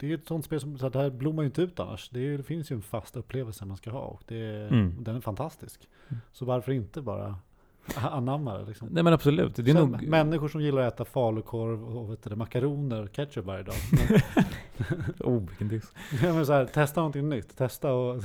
det 0.00 0.10
är 0.10 0.14
ett 0.14 0.26
sånt 0.26 0.44
spel 0.44 0.60
som, 0.60 0.78
så 0.78 0.88
det 0.88 0.98
här 0.98 1.10
blommar 1.10 1.42
ju 1.42 1.46
inte 1.46 1.62
ut 1.62 1.80
annars. 1.80 2.08
Det, 2.10 2.20
är, 2.20 2.36
det 2.38 2.42
finns 2.44 2.70
ju 2.72 2.76
en 2.76 2.82
fast 2.82 3.16
upplevelse 3.16 3.64
man 3.64 3.76
ska 3.76 3.90
ha 3.90 4.00
och 4.00 4.22
det, 4.26 4.68
Mm. 4.70 4.94
den 5.00 5.16
är 5.16 5.20
fantastisk. 5.20 5.88
Mm. 6.08 6.20
Så 6.32 6.44
varför 6.44 6.72
inte 6.72 7.02
bara 7.02 7.36
anamma 7.94 8.58
det 8.58 8.64
liksom? 8.64 8.88
Nej 8.90 9.02
men 9.02 9.12
absolut. 9.12 9.56
Det 9.56 9.70
är 9.70 9.74
nog... 9.74 10.02
Människor 10.02 10.48
som 10.48 10.60
gillar 10.60 10.82
att 10.82 10.94
äta 10.94 11.04
falukorv 11.04 11.84
och 11.84 12.12
vet 12.12 12.22
du, 12.22 12.36
makaroner, 12.36 13.06
ketchup 13.06 13.44
varje 13.44 13.62
dag. 13.62 13.74
oh, 15.20 15.42
vilken 15.48 15.68
diss. 15.68 15.92
Men, 16.22 16.34
men 16.34 16.46
så 16.46 16.52
här, 16.52 16.64
testa 16.64 17.00
någonting 17.00 17.28
nytt. 17.28 17.56
Testa 17.56 17.92
och, 17.92 18.22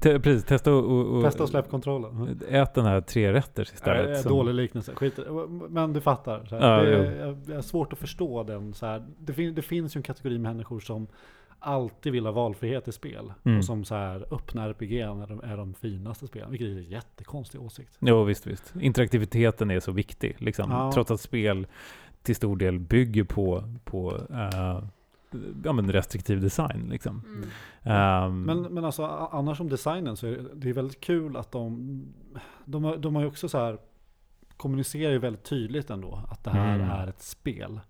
Te, 0.00 0.20
precis, 0.20 0.44
testa 0.44 0.72
och, 0.72 0.84
och, 0.84 1.16
och 1.16 1.22
testa 1.22 1.42
och 1.42 1.48
släpp 1.48 1.70
kontrollen. 1.70 2.40
ät 2.48 2.74
den 2.74 2.84
här 2.84 3.00
tre 3.00 3.32
rätters 3.32 3.68
Nej, 3.68 3.74
istället. 3.74 4.06
det 4.06 4.18
är 4.18 4.22
som- 4.22 4.32
dålig 4.32 4.54
liknelse, 4.54 4.94
skit 4.94 5.16
det. 5.16 5.24
Men 5.68 5.92
du 5.92 6.00
fattar. 6.00 6.48
Ja, 6.50 6.82
det, 6.82 6.96
är, 6.96 7.54
har 7.54 7.62
svårt 7.62 7.92
att 7.92 7.98
förstå 7.98 8.42
den. 8.42 8.74
Så 8.74 8.86
här, 8.86 9.06
det, 9.18 9.32
fin, 9.32 9.54
det 9.54 9.62
finns 9.62 9.96
ju 9.96 9.98
en 9.98 10.02
kategori 10.02 10.38
människor 10.38 10.80
som 10.80 11.06
alltid 11.62 12.12
vill 12.12 12.24
ha 12.26 12.32
valfrihet 12.32 12.88
i 12.88 12.92
spel. 12.92 13.32
Mm. 13.44 13.58
Och 13.58 13.64
som 13.64 13.84
så 13.84 13.94
här, 13.94 14.26
öppna 14.30 14.68
RPG 14.68 15.00
är 15.00 15.26
de, 15.26 15.40
är 15.40 15.56
de 15.56 15.74
finaste 15.74 16.26
spelen. 16.26 16.50
Vilket 16.50 16.68
är 16.68 16.70
en 16.72 16.82
jättekonstig 16.82 17.60
åsikt. 17.62 17.96
Jo, 18.00 18.24
visst, 18.24 18.46
visst. 18.46 18.74
Interaktiviteten 18.80 19.70
är 19.70 19.80
så 19.80 19.92
viktig, 19.92 20.36
liksom. 20.38 20.70
Ja. 20.70 20.92
Trots 20.92 21.10
att 21.10 21.20
spel 21.20 21.66
till 22.22 22.36
stor 22.36 22.56
del 22.56 22.78
bygger 22.78 23.24
på, 23.24 23.64
på 23.84 24.16
eh, 24.30 24.82
ja, 25.64 25.72
men 25.72 25.92
restriktiv 25.92 26.40
design. 26.40 26.88
Liksom. 26.90 27.22
Mm. 27.26 27.48
Ehm, 27.82 28.42
Men, 28.42 28.62
men 28.74 28.84
alltså 28.84 29.04
annars 29.32 29.60
om 29.60 29.68
designen 29.68 30.16
så 30.16 30.26
är 30.26 30.30
det, 30.30 30.48
det 30.54 30.68
är 30.68 30.72
väldigt 30.72 31.00
kul 31.00 31.36
att 31.36 31.52
de, 31.52 32.02
de, 32.64 32.84
har, 32.84 32.96
de 32.96 33.14
har 33.14 33.22
ju 33.22 33.28
också 33.28 33.48
så 33.48 33.58
här 33.58 33.78
kommunicerar 34.56 35.12
ju 35.12 35.18
väldigt 35.18 35.44
tydligt 35.44 35.90
ändå 35.90 36.22
att 36.30 36.44
det 36.44 36.50
här 36.50 36.74
Mm. 36.74 36.90
är 36.90 37.06
ett 37.06 37.22
spel. 37.22 37.80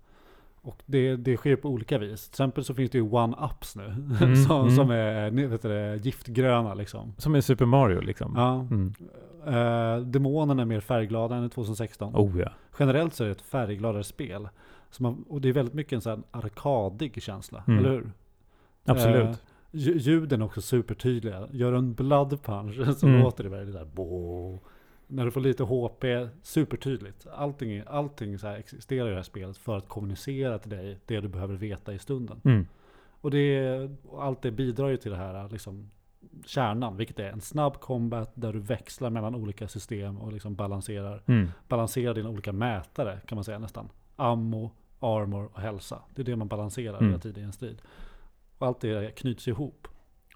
Och 0.65 0.81
det, 0.85 1.15
det 1.15 1.37
sker 1.37 1.55
på 1.55 1.69
olika 1.69 1.97
vis. 1.97 2.23
Till 2.29 2.31
exempel 2.33 2.63
så 2.63 2.73
finns 2.73 2.91
det 2.91 2.97
ju 2.97 3.03
one-ups 3.03 3.77
nu. 3.77 4.15
Mm, 4.25 4.35
som, 4.35 4.61
mm. 4.61 4.75
som 4.75 4.89
är 4.91 5.47
vet 5.47 5.61
det, 5.61 5.95
giftgröna 6.05 6.73
liksom. 6.73 7.13
Som 7.17 7.35
i 7.35 7.41
Super 7.41 7.65
Mario, 7.65 8.01
liksom. 8.01 8.33
Ja. 8.35 8.53
Mm. 8.59 8.93
Eh, 9.47 10.05
demonerna 10.05 10.61
är 10.61 10.65
mer 10.65 10.79
färgglada 10.79 11.35
än 11.35 11.45
i 11.45 11.49
2016. 11.49 12.15
Oh 12.15 12.39
ja. 12.39 12.49
Generellt 12.79 13.13
så 13.13 13.23
är 13.23 13.27
det 13.27 13.31
ett 13.31 13.41
färggladare 13.41 14.03
spel. 14.03 14.49
Man, 14.99 15.25
och 15.29 15.41
det 15.41 15.49
är 15.49 15.53
väldigt 15.53 15.73
mycket 15.73 15.93
en 15.93 16.01
sån 16.01 16.23
arkadig 16.31 17.23
känsla, 17.23 17.63
Mm. 17.67 17.79
eller 17.79 17.89
hur? 17.91 18.11
Absolut. 18.85 19.43
Lju- 19.71 19.97
Ljuden 19.97 20.41
är 20.41 20.45
också 20.45 20.61
supertydliga. 20.61 21.47
Gör 21.51 21.73
en 21.73 21.93
blood 21.93 22.43
punch 22.43 22.75
så 22.97 23.07
Mm. 23.07 23.21
låter 23.21 23.43
det 23.43 23.49
väldigt 23.49 23.75
där 23.75 23.85
bo. 23.85 24.59
När 25.07 25.25
du 25.25 25.31
får 25.31 25.41
lite 25.41 25.63
HP, 25.63 26.03
supertydligt. 26.41 27.27
Allting, 27.33 27.83
allting 27.87 28.39
så 28.39 28.47
existerar 28.47 29.07
i 29.07 29.09
det 29.09 29.15
här 29.15 29.23
spelet 29.23 29.57
för 29.57 29.77
att 29.77 29.87
kommunicera 29.87 30.59
till 30.59 30.69
dig 30.69 30.99
det 31.05 31.19
du 31.19 31.27
behöver 31.27 31.55
veta 31.55 31.93
i 31.93 31.99
stunden. 31.99 32.41
Mm. 32.43 32.67
Och 33.21 33.31
det, 33.31 33.89
allt 34.17 34.41
det 34.41 34.51
bidrar 34.51 34.89
ju 34.89 34.97
till 34.97 35.11
det 35.11 35.17
här 35.17 35.49
liksom, 35.49 35.89
kärnan, 36.45 36.97
vilket 36.97 37.19
är 37.19 37.29
en 37.31 37.41
snabb 37.41 37.79
combat 37.79 38.31
där 38.35 38.53
du 38.53 38.59
växlar 38.59 39.09
mellan 39.09 39.35
olika 39.35 39.67
system 39.67 40.17
och 40.17 40.33
liksom 40.33 40.55
balanserar, 40.55 41.21
Mm. 41.25 41.49
balanserar 41.67 42.13
dina 42.13 42.29
olika 42.29 42.51
mätare 42.53 43.19
kan 43.25 43.35
man 43.35 43.43
säga 43.43 43.59
nästan. 43.59 43.89
Ammo, 44.15 44.71
armor 44.99 45.49
och 45.53 45.59
hälsa. 45.61 46.01
Det 46.15 46.21
är 46.21 46.25
det 46.25 46.35
man 46.35 46.47
balanserar 46.47 46.97
Mm. 46.97 47.09
hela 47.09 47.19
tiden 47.19 47.43
i 47.43 47.45
en 47.45 47.53
strid. 47.53 47.81
Och 48.57 48.67
allt 48.67 48.79
det 48.81 49.15
knyts 49.15 49.47
ihop. 49.47 49.87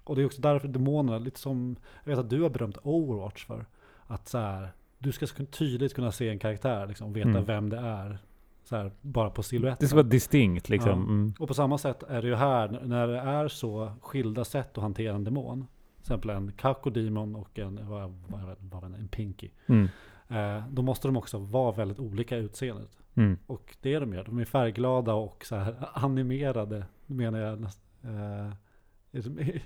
Och 0.04 0.16
det 0.16 0.22
är 0.22 0.26
också 0.26 0.40
därför 0.40 0.68
demonerna, 0.68 1.18
lite 1.18 1.40
som, 1.40 1.76
jag 2.04 2.10
vet 2.10 2.18
att 2.18 2.30
du 2.30 2.42
har 2.42 2.50
berömt 2.50 2.78
Overwatch 2.82 3.46
för, 3.46 3.66
att 4.08 4.28
så 4.28 4.38
här, 4.38 4.68
du 4.98 5.12
ska 5.12 5.26
tydligt 5.26 5.94
kunna 5.94 6.12
se 6.12 6.28
en 6.28 6.38
karaktär 6.38 6.86
liksom, 6.86 7.12
veta 7.12 7.28
Mm. 7.28 7.44
vem 7.44 7.68
det 7.70 7.78
är. 7.78 8.18
Så 8.64 8.76
här, 8.76 8.92
bara 9.00 9.30
på 9.30 9.36
Det 9.36 9.42
ska 9.42 9.50
siluetten. 9.50 9.88
vara 9.92 10.02
distinkt, 10.02 10.68
liksom. 10.68 10.90
Ja. 10.90 10.96
Mm. 10.96 11.34
Och 11.38 11.48
på 11.48 11.54
samma 11.54 11.78
sätt 11.78 12.02
är 12.02 12.22
det 12.22 12.28
ju 12.28 12.34
här, 12.34 12.80
när 12.84 13.06
det 13.08 13.18
är 13.18 13.48
så 13.48 13.92
skilda 14.02 14.44
sätt 14.44 14.78
att 14.78 14.82
hantera 14.82 15.14
en 15.14 15.24
demon. 15.24 15.66
Till 15.96 16.02
exempel 16.02 16.30
en 16.30 16.52
Kako-demon 16.52 17.36
och 17.36 17.58
en, 17.58 17.88
vad, 17.88 18.10
vad, 18.28 18.56
vad, 18.60 18.84
en 18.84 19.08
Pinky. 19.08 19.50
Mm. 19.66 19.88
Eh, 20.28 20.64
då 20.70 20.82
måste 20.82 21.08
de 21.08 21.16
också 21.16 21.38
vara 21.38 21.72
väldigt 21.72 21.98
olika 21.98 22.36
i 22.36 22.40
utseendet. 22.40 22.98
Mm. 23.14 23.38
Och 23.46 23.76
det 23.82 23.94
är 23.94 24.00
de 24.00 24.12
ju. 24.14 24.22
De 24.22 24.38
är 24.38 24.44
färgglada 24.44 25.14
och 25.14 25.44
så 25.44 25.56
här 25.56 25.74
animerade, 25.94 26.84
menar 27.06 27.38
jag. 27.38 27.62
Eh, 28.02 28.52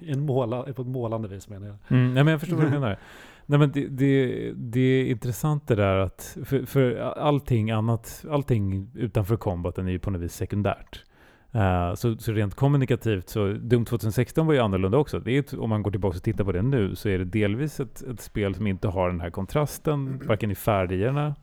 en 0.00 0.20
måla, 0.20 0.62
på 0.62 0.82
ett 0.82 0.88
målande 0.88 1.28
vis 1.28 1.48
menar 1.48 1.66
jag. 1.66 1.76
Mm, 1.88 2.14
nej, 2.14 2.24
men 2.24 2.30
jag 2.30 2.40
förstår 2.40 2.56
vad 2.56 2.66
du 2.66 2.70
menar. 2.70 2.98
Nej, 3.46 3.58
men 3.58 3.72
det, 3.72 3.88
det, 3.88 4.52
det 4.56 4.80
är 4.80 5.04
intressant 5.04 5.68
det 5.68 5.74
där 5.74 5.96
att 5.96 6.36
för, 6.44 6.66
för 6.66 6.96
allting 6.96 7.70
annat, 7.70 8.24
allting 8.30 8.90
utanför 8.94 9.36
kombaten 9.36 9.86
är 9.88 9.92
ju 9.92 9.98
på 9.98 10.10
något 10.10 10.22
vis 10.22 10.34
sekundärt. 10.34 11.04
Eh, 11.52 11.94
så, 11.94 12.16
så 12.16 12.32
rent 12.32 12.54
kommunikativt 12.54 13.28
så, 13.28 13.52
Doom 13.52 13.84
2016 13.84 14.46
var 14.46 14.54
ju 14.54 14.60
annorlunda 14.60 14.98
också. 14.98 15.18
Det 15.18 15.32
är 15.32 15.40
ett, 15.40 15.54
om 15.54 15.70
man 15.70 15.82
går 15.82 15.90
tillbaka 15.90 16.16
och 16.16 16.22
tittar 16.22 16.44
på 16.44 16.52
det 16.52 16.62
nu 16.62 16.94
så 16.94 17.08
är 17.08 17.18
det 17.18 17.24
delvis 17.24 17.80
ett, 17.80 18.02
ett 18.02 18.20
spel 18.20 18.54
som 18.54 18.66
inte 18.66 18.88
har 18.88 19.08
den 19.08 19.20
här 19.20 19.30
kontrasten, 19.30 20.20
varken 20.26 20.50
i 20.50 20.54
färgerna 20.54 21.34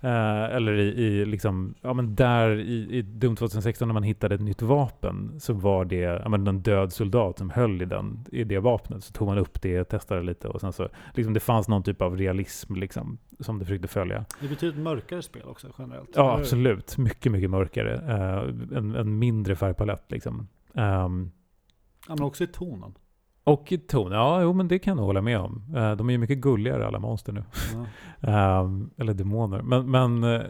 eh, 0.00 0.44
eller 0.56 0.72
i, 0.72 0.88
i 0.88 1.24
liksom, 1.24 1.74
ja 1.80 1.92
men 1.92 2.14
där 2.14 2.50
i, 2.60 2.88
i 2.98 3.02
Doom 3.02 3.36
2016 3.36 3.88
när 3.88 3.92
man 3.92 4.02
hittade 4.02 4.34
ett 4.34 4.40
nytt 4.40 4.62
vapen 4.62 5.40
så 5.40 5.52
var 5.52 5.84
det, 5.84 5.96
ja 5.96 6.28
men 6.28 6.46
en 6.46 6.62
död 6.62 6.92
soldat 6.92 7.38
som 7.38 7.50
höll 7.50 7.82
i, 7.82 7.84
den, 7.84 8.24
i 8.32 8.44
det 8.44 8.58
vapnet. 8.58 9.04
Så 9.04 9.12
tog 9.12 9.28
man 9.28 9.38
upp 9.38 9.62
det, 9.62 9.84
testade 9.84 10.22
lite 10.22 10.48
och 10.48 10.60
sen 10.60 10.72
så, 10.72 10.88
liksom 11.14 11.34
det 11.34 11.40
fanns 11.40 11.68
någon 11.68 11.82
typ 11.82 12.02
av 12.02 12.16
realism 12.16 12.74
liksom 12.74 13.18
som 13.40 13.58
det 13.58 13.64
försökte 13.64 13.88
följa. 13.88 14.24
Det 14.40 14.48
betyder 14.48 14.72
ett 14.72 14.82
mörkare 14.84 15.22
spel 15.22 15.42
också 15.44 15.68
generellt. 15.78 16.10
Ja, 16.14 16.38
absolut. 16.38 16.98
Mycket, 16.98 17.32
mycket 17.32 17.50
mörkare. 17.50 17.94
Eh, 17.94 18.78
en, 18.78 18.94
en 18.94 19.18
mindre 19.18 19.56
färgpalett 19.56 20.04
liksom. 20.08 20.48
Ehm, 20.74 21.30
Ja, 22.08 22.14
men 22.14 22.24
också 22.24 22.44
i 22.44 22.46
tonen. 22.46 22.94
Och 23.44 23.72
ton, 23.88 24.12
ja, 24.12 24.42
jo, 24.42 24.52
men 24.52 24.68
det 24.68 24.78
kan 24.78 24.98
jag 24.98 25.04
hålla 25.04 25.20
med 25.20 25.38
om. 25.38 25.62
Eh, 25.76 25.92
de 25.92 26.08
är 26.08 26.12
ju 26.12 26.18
mycket 26.18 26.38
gulligare 26.38 26.86
alla 26.86 26.98
monster 26.98 27.32
nu. 27.32 27.44
Ja. 27.74 27.86
Ehm, 28.22 28.90
eller 28.96 29.14
demoner. 29.14 29.62
Men, 29.62 29.90
men 29.90 30.24
eh, 30.24 30.40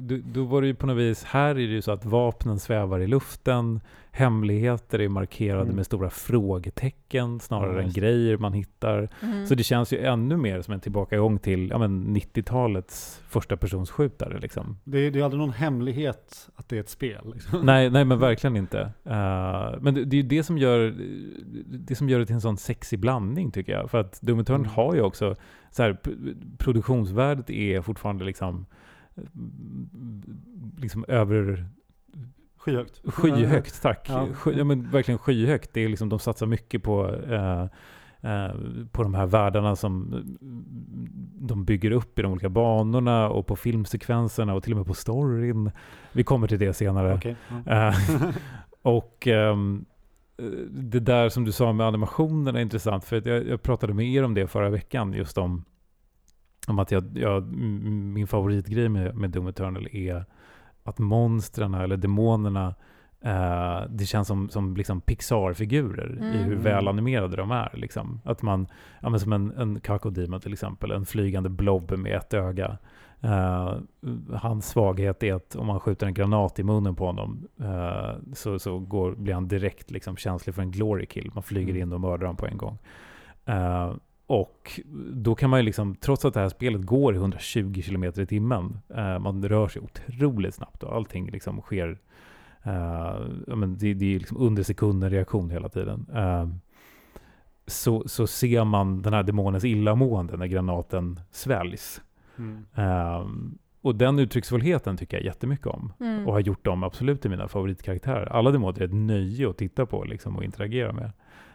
då, 0.00 0.18
då 0.34 0.44
var 0.44 0.60
det 0.60 0.66
ju 0.66 0.74
på 0.74 0.86
något 0.86 0.96
vis, 0.96 1.24
här 1.24 1.50
är 1.50 1.54
det 1.54 1.60
ju 1.62 1.82
så 1.82 1.92
att 1.92 2.04
vapnen 2.04 2.58
svävar 2.58 3.00
i 3.00 3.06
luften, 3.06 3.80
hemligheter 4.14 4.98
är 5.00 5.08
markerade 5.08 5.62
Mm. 5.62 5.76
med 5.76 5.86
stora 5.86 6.10
frågetecken 6.10 7.40
snarare 7.40 7.76
Ja, 7.76 7.82
än 7.82 7.92
grejer 7.92 8.36
man 8.38 8.52
hittar. 8.52 9.08
Mm. 9.22 9.46
Så 9.46 9.54
det 9.54 9.62
känns 9.62 9.92
ju 9.92 9.98
ännu 9.98 10.36
mer 10.36 10.62
som 10.62 10.74
en 10.74 10.80
tillbakagång 10.80 11.38
till 11.38 11.68
ja, 11.70 11.78
men 11.78 12.16
90-talets 12.16 13.20
första 13.28 13.56
persons 13.56 13.90
skjutare 13.90 14.38
liksom. 14.40 14.78
Det, 14.84 14.98
är, 14.98 15.10
det 15.10 15.20
är 15.20 15.24
aldrig 15.24 15.38
någon 15.40 15.50
hemlighet 15.52 16.50
att 16.56 16.68
det 16.68 16.76
är 16.76 16.80
ett 16.80 16.88
spel. 16.88 17.32
Liksom. 17.34 17.60
nej, 17.66 17.90
nej, 17.90 18.04
men 18.04 18.18
verkligen 18.18 18.56
inte. 18.56 18.80
Eh, 19.04 19.74
men 19.80 19.94
det, 19.94 20.04
det 20.04 20.16
är 20.16 20.22
ju 20.22 20.28
det 20.28 20.42
som 20.42 20.58
gör 20.58 20.94
det 21.66 21.94
som 21.94 22.08
gör 22.08 22.18
det 22.18 22.26
till 22.26 22.34
en 22.34 22.40
sån 22.40 22.56
sexig 22.56 22.98
blandning 23.00 23.50
tycker 23.50 23.72
jag. 23.72 23.90
För 23.90 23.98
att 24.00 24.20
Doom 24.22 24.38
Eternal 24.38 24.60
Mm. 24.60 24.70
har 24.72 24.94
ju 24.94 25.00
också 25.00 25.36
så 25.70 25.82
här, 25.82 25.96
produktionsvärdet 26.58 27.50
är 27.50 27.80
fortfarande 27.80 28.24
liksom 28.24 28.66
liksom 30.78 31.04
över 31.08 31.66
Skyhögt. 32.64 33.00
skyhögt, 33.04 33.82
tack. 33.82 34.06
Ja. 34.08 34.26
Sky, 34.34 34.52
ja, 34.56 34.64
men 34.64 34.90
verkligen 34.90 35.18
skyhögt. 35.18 35.70
Det 35.72 35.80
är 35.80 35.88
liksom, 35.88 36.08
de 36.08 36.18
satsar 36.18 36.46
mycket 36.46 36.82
på 36.82 37.14
eh, 37.30 37.62
eh, 38.32 38.54
på 38.92 39.02
de 39.02 39.14
här 39.14 39.26
världarna 39.26 39.76
som 39.76 40.12
eh, 40.12 40.18
de 41.46 41.64
bygger 41.64 41.90
upp 41.90 42.18
i 42.18 42.22
de 42.22 42.32
olika 42.32 42.48
banorna 42.48 43.28
och 43.28 43.46
på 43.46 43.56
filmsekvenserna 43.56 44.54
och 44.54 44.62
till 44.62 44.72
och 44.72 44.76
med 44.76 44.86
på 44.86 44.94
storyn. 44.94 45.70
Vi 46.12 46.24
kommer 46.24 46.48
till 46.48 46.58
det 46.58 46.72
senare. 46.72 47.14
Okej, 47.14 47.36
ja. 47.66 47.88
Eh, 47.88 47.94
och 48.82 49.28
eh, 49.28 49.56
det 50.70 51.00
där 51.00 51.28
som 51.28 51.44
du 51.44 51.52
sa 51.52 51.72
med 51.72 51.86
animationen 51.86 52.56
är 52.56 52.60
intressant, 52.60 53.04
för 53.04 53.28
jag, 53.28 53.46
jag 53.46 53.62
pratade 53.62 53.94
med 53.94 54.06
er 54.06 54.22
om 54.22 54.34
det 54.34 54.46
förra 54.46 54.70
veckan, 54.70 55.12
just 55.12 55.38
om, 55.38 55.64
om 56.68 56.78
att 56.78 56.90
jag, 56.90 57.18
jag, 57.18 57.42
min 57.52 58.26
favoritgrej 58.26 58.88
med, 58.88 59.16
med 59.16 59.30
Doom 59.30 59.46
Eternal 59.46 59.88
är 59.92 60.24
att 60.84 60.98
monstren 60.98 61.74
eller 61.74 61.96
demonerna, 61.96 62.74
eh, 63.20 63.80
det 63.90 64.04
känns 64.06 64.28
som, 64.28 64.48
som 64.48 64.76
liksom 64.76 65.00
Pixar-figurer 65.00 66.14
i 66.20 66.36
Mm. 66.36 66.44
hur 66.44 66.56
väl 66.56 66.88
animerade 66.88 67.36
de 67.36 67.50
är. 67.50 67.70
Liksom. 67.74 68.20
Att 68.24 68.42
man, 68.42 68.66
ja, 69.00 69.08
men 69.08 69.20
som 69.20 69.32
en, 69.32 69.52
en 69.56 69.80
Kakodemon 69.80 70.40
till 70.40 70.52
exempel, 70.52 70.90
en 70.90 71.06
flygande 71.06 71.48
blob 71.48 71.92
med 71.98 72.16
ett 72.16 72.34
öga. 72.34 72.78
Eh, 73.20 73.74
hans 74.32 74.68
svaghet 74.68 75.22
är 75.22 75.34
att 75.34 75.56
om 75.56 75.66
man 75.66 75.80
skjuter 75.80 76.06
en 76.06 76.14
granat 76.14 76.58
i 76.58 76.62
munnen 76.62 76.94
på 76.96 77.06
honom 77.06 77.46
eh, 77.60 78.14
så, 78.34 78.58
så 78.58 78.78
går, 78.78 79.12
blir 79.14 79.34
han 79.34 79.48
direkt 79.48 79.90
liksom 79.90 80.16
känslig 80.16 80.54
för 80.54 80.62
en 80.62 80.70
glory 80.70 81.06
kill. 81.06 81.30
Man 81.34 81.42
flyger 81.42 81.74
Mm. 81.74 81.82
in 81.82 81.92
och 81.92 82.00
mördar 82.00 82.26
honom 82.26 82.36
på 82.36 82.46
en 82.46 82.58
gång. 82.58 82.78
Och 84.32 84.80
då 85.12 85.34
kan 85.34 85.50
man 85.50 85.60
ju 85.60 85.64
liksom, 85.64 85.94
trots 85.94 86.24
att 86.24 86.34
det 86.34 86.40
här 86.40 86.48
spelet 86.48 86.82
går 86.82 87.14
i 87.14 87.16
120 87.16 87.82
km 87.86 88.04
i 88.04 88.26
timmen, 88.26 88.78
eh, 88.94 89.18
man 89.18 89.48
rör 89.48 89.68
sig 89.68 89.82
otroligt 89.82 90.54
snabbt 90.54 90.82
och 90.82 90.94
allting 90.94 91.30
liksom 91.30 91.60
sker, 91.60 91.98
eh, 92.62 93.20
men 93.46 93.78
det, 93.78 93.94
det 93.94 94.14
är 94.14 94.18
liksom 94.18 94.36
under 94.36 94.62
sekunden 94.62 95.10
reaktion 95.10 95.50
hela 95.50 95.68
tiden. 95.68 96.06
Eh, 96.14 96.48
så, 97.66 98.08
så 98.08 98.26
ser 98.26 98.64
man 98.64 99.02
den 99.02 99.12
här 99.12 99.22
demonens 99.22 99.64
illamående 99.64 100.36
när 100.36 100.46
granaten 100.46 101.20
sväljs. 101.30 102.02
Mm. 102.38 102.64
Ehm, 102.74 103.58
och 103.82 103.94
den 103.94 104.18
uttrycksfullheten 104.18 104.96
tycker 104.96 105.16
jag 105.16 105.24
jättemycket 105.24 105.66
om. 105.66 105.92
Mm. 106.00 106.26
Och 106.26 106.32
har 106.32 106.40
gjort 106.40 106.64
dem 106.64 106.82
absolut 106.82 107.20
till 107.20 107.30
mina 107.30 107.48
favoritkaraktärer. 107.48 108.26
Alla 108.32 108.50
demoner 108.50 108.80
är 108.80 108.84
ett 108.84 108.94
nöje 108.94 109.50
att 109.50 109.56
titta 109.56 109.86
på 109.86 110.04
liksom, 110.04 110.36
och 110.36 110.44
interagera 110.44 110.92
med. 110.92 111.12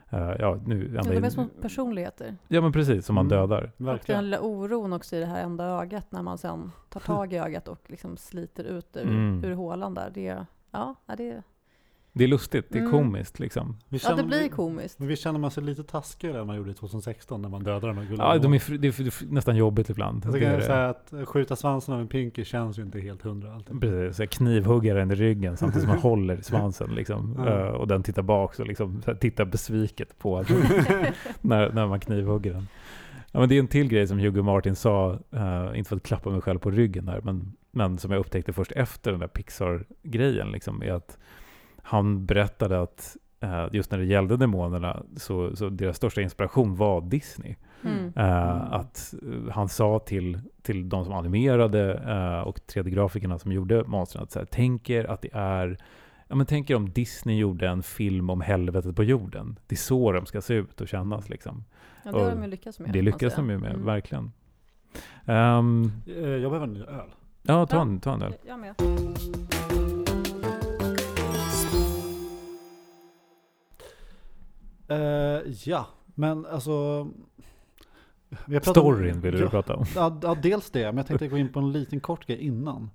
Eh, 0.10 0.36
ja, 0.40 0.60
nu, 0.66 0.92
Ja, 0.96 1.02
de 1.02 1.24
är 1.24 1.30
som 1.30 1.50
personligheter. 1.62 2.36
ja, 2.48 2.62
men 2.62 2.72
precis, 2.72 3.06
som 3.06 3.16
man 3.16 3.26
Mm. 3.26 3.38
dödar. 3.40 3.64
Och 3.64 3.70
den 3.78 3.86
Verkligen. 3.88 4.24
lilla 4.24 4.40
oron 4.42 4.94
också 4.94 5.16
i 5.16 5.20
det 5.20 5.26
här 5.26 5.44
enda 5.44 5.66
ögat 5.66 6.12
när 6.12 6.22
man 6.22 6.38
sen 6.38 6.72
tar 6.90 7.00
tag 7.00 7.34
i 7.34 7.38
ögat 7.38 7.68
och 7.68 7.80
liksom 7.88 8.18
sliter 8.18 8.64
ut 8.64 8.98
ur, 8.98 9.02
Mm. 9.08 9.44
ur 9.44 9.54
hålan 9.54 9.94
där. 9.94 10.10
Det, 10.14 10.46
ja, 10.72 10.96
ja, 11.06 11.16
det, 11.16 11.44
Det 12.18 12.24
är 12.24 12.28
lustigt, 12.28 12.66
det 12.70 12.78
är 12.78 12.80
Mm. 12.80 12.92
komiskt 12.92 13.40
liksom. 13.40 13.78
Vi 13.90 14.00
ja, 14.04 14.10
det 14.10 14.16
känner- 14.18 14.24
blir 14.40 14.50
komiskt. 14.50 15.00
Men 15.00 15.08
vi 15.08 15.16
känner 15.16 15.40
man 15.40 15.52
sig 15.52 15.64
lite 15.64 15.84
taskigare 15.84 16.40
än 16.42 16.48
man 16.48 16.56
gjorde 16.58 16.74
2016 16.74 17.42
när 17.42 17.50
man 17.50 17.64
dödade 17.64 17.88
de 17.88 17.98
här 17.98 18.04
gulliga 18.06 18.24
Ja, 18.26 18.38
de 18.38 18.54
är, 18.54 18.78
det 18.78 18.88
är, 18.88 18.92
fr- 18.92 19.04
det 19.04 19.28
är 19.28 19.34
nästan 19.34 19.56
jobbigt 19.56 19.90
ibland. 19.90 20.26
Jag 20.26 20.34
Det 20.34 20.40
kan 20.40 20.62
säga 20.62 20.90
att 20.90 21.14
skjuta 21.26 21.56
svansen 21.56 21.94
av 21.94 22.02
en 22.02 22.08
pinky 22.08 22.44
känns 22.46 22.80
ju 22.80 22.82
inte 22.84 23.00
helt 23.00 23.22
hundra 23.22 23.54
alltid. 23.54 23.82
Precis, 23.82 24.16
så 24.18 24.22
jag 24.22 24.30
knivhuggar 24.30 24.96
den 24.96 25.12
i 25.12 25.16
ryggen 25.16 25.58
samtidigt 25.58 25.82
som 25.84 25.90
man 25.90 26.00
håller 26.02 26.42
svansen. 26.42 26.90
Liksom. 26.96 27.36
Ja. 27.38 27.48
Eh, 27.60 27.68
och 27.68 27.88
den 27.88 28.04
tittar 28.04 28.22
bak 28.22 28.60
och 28.60 28.68
liksom, 28.68 29.02
så 29.02 29.16
tittar 29.16 29.46
besviket 29.46 30.20
på 30.20 30.38
att, 30.38 30.50
när, 31.42 31.72
när 31.74 31.88
man 31.88 32.00
knivhugger 32.00 32.54
den. 32.54 32.68
Ja, 33.32 33.40
men 33.40 33.50
det 33.50 33.56
är 33.56 33.60
en 33.60 33.68
till 33.68 33.88
grej 33.88 34.08
som 34.08 34.20
Hugo 34.20 34.42
Martin 34.44 34.76
sa, 34.76 35.20
eh, 35.32 35.72
inte 35.78 35.90
för 35.90 35.96
att 35.96 36.04
klappa 36.04 36.30
mig 36.30 36.42
själv 36.42 36.60
på 36.60 36.72
ryggen 36.72 37.08
här, 37.08 37.22
men, 37.24 37.54
men 37.72 37.98
som 37.98 38.12
jag 38.12 38.20
upptäckte 38.20 38.54
först 38.54 38.72
efter 38.72 39.12
den 39.12 39.20
där 39.20 39.28
Pixar-grejen, 39.28 40.52
liksom, 40.52 40.84
är 40.84 40.92
att 40.94 41.18
han 41.90 42.26
berättade 42.26 42.82
att 42.82 43.18
eh, 43.40 43.66
just 43.72 43.92
när 43.92 43.98
det 43.98 44.06
gällde 44.06 44.38
demonerna, 44.38 45.04
så, 45.16 45.56
så 45.56 45.70
deras 45.70 45.98
största 45.98 46.22
inspiration 46.22 46.76
var 46.76 47.02
Disney. 47.02 47.56
Mm. 47.84 48.14
Eh, 48.16 48.74
att 48.74 49.14
eh, 49.24 49.52
han 49.54 49.70
sa 49.70 50.00
till, 50.00 50.40
till 50.62 50.90
de 50.90 51.06
som 51.06 51.14
animerade 51.14 51.94
eh, 51.94 52.48
och 52.48 52.60
3D-grafikerna 52.68 53.38
som 53.38 53.52
gjorde 53.52 53.84
monstren 53.88 54.24
att 54.24 54.32
så 54.32 54.40
här, 54.40 54.48
tänk 54.52 54.90
er 54.90 55.04
att 55.06 55.22
det 55.22 55.30
är 55.34 55.78
Ja, 56.30 56.36
men 56.36 56.46
tänk 56.46 56.70
er 56.70 56.76
om 56.76 56.90
Disney 56.90 57.38
gjorde 57.38 57.68
en 57.68 57.84
film 57.84 58.30
om 58.30 58.42
helvetet 58.42 58.96
på 58.96 59.04
jorden. 59.04 59.60
Det 59.68 59.76
är 59.76 59.78
så 59.78 60.12
de 60.12 60.26
ska 60.26 60.42
se 60.42 60.54
ut 60.54 60.82
och 60.82 60.88
kännas. 60.88 61.30
Liksom. 61.30 61.64
Ja, 62.04 62.12
det 62.12 62.20
har 62.20 62.32
de 62.32 62.44
ju 62.44 62.50
lyckats 62.50 62.80
med. 62.80 62.94
det 62.94 63.02
lyckas 63.02 63.36
de 63.36 63.50
ju 63.50 63.58
med, 63.58 63.72
Mm. 63.74 63.86
verkligen. 63.86 64.32
Eh, 65.26 65.36
Jag 66.16 66.52
behöver 66.52 66.64
en 66.64 66.74
ny 66.74 66.82
öl. 66.82 67.10
ja, 67.42 67.66
ta 67.66 67.82
en, 67.82 68.00
ta 68.00 68.14
en 68.14 68.22
öl. 68.22 68.34
Jag 68.48 68.60
med. 68.60 68.76
Eh, 74.88 75.52
ja, 75.66 75.86
men 76.16 76.46
alltså... 76.46 77.08
vi 78.46 78.60
Storyn 78.62 79.22
ville 79.22 79.38
ja, 79.38 79.44
du 79.44 79.50
prata 79.50 79.76
om. 79.76 79.86
Ja, 79.96 80.20
ja, 80.24 80.36
dels 80.44 80.70
det, 80.72 80.86
men 80.86 80.98
jag 80.98 81.08
tänkte 81.08 81.28
gå 81.28 81.38
in 81.38 81.52
på 81.54 81.60
en 81.60 81.72
liten 81.72 82.00
kort 82.00 82.26
grej 82.28 82.38
innan. 82.38 82.90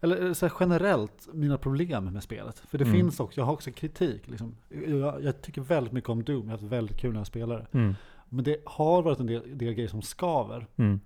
Eller 0.00 0.26
eh, 0.26 0.32
så 0.32 0.46
här, 0.46 0.52
generellt, 0.60 1.28
mina 1.32 1.58
problem 1.58 2.04
med 2.04 2.22
spelet. 2.22 2.58
För 2.58 2.78
det 2.78 2.84
Mm. 2.84 2.96
finns 2.96 3.20
också, 3.20 3.40
jag 3.40 3.46
har 3.46 3.52
också 3.52 3.70
kritik. 3.70 4.28
Liksom. 4.28 4.54
Jag, 4.86 5.22
jag 5.24 5.42
tycker 5.42 5.60
väldigt 5.60 5.92
mycket 5.92 6.10
om 6.10 6.24
Doom, 6.24 6.38
jag 6.40 6.44
har 6.46 6.50
haft 6.52 6.62
väldigt 6.72 6.96
kul 6.96 7.12
när 7.12 7.20
jag 7.20 7.26
spelar. 7.26 7.68
Mm. 7.72 7.94
Men 8.28 8.44
det 8.44 8.56
har 8.66 9.02
varit 9.02 9.20
en 9.20 9.26
del, 9.26 9.58
del 9.58 9.74
grejer 9.74 9.88
som 9.88 10.02
skaver. 10.02 10.66
Mm. 10.76 11.00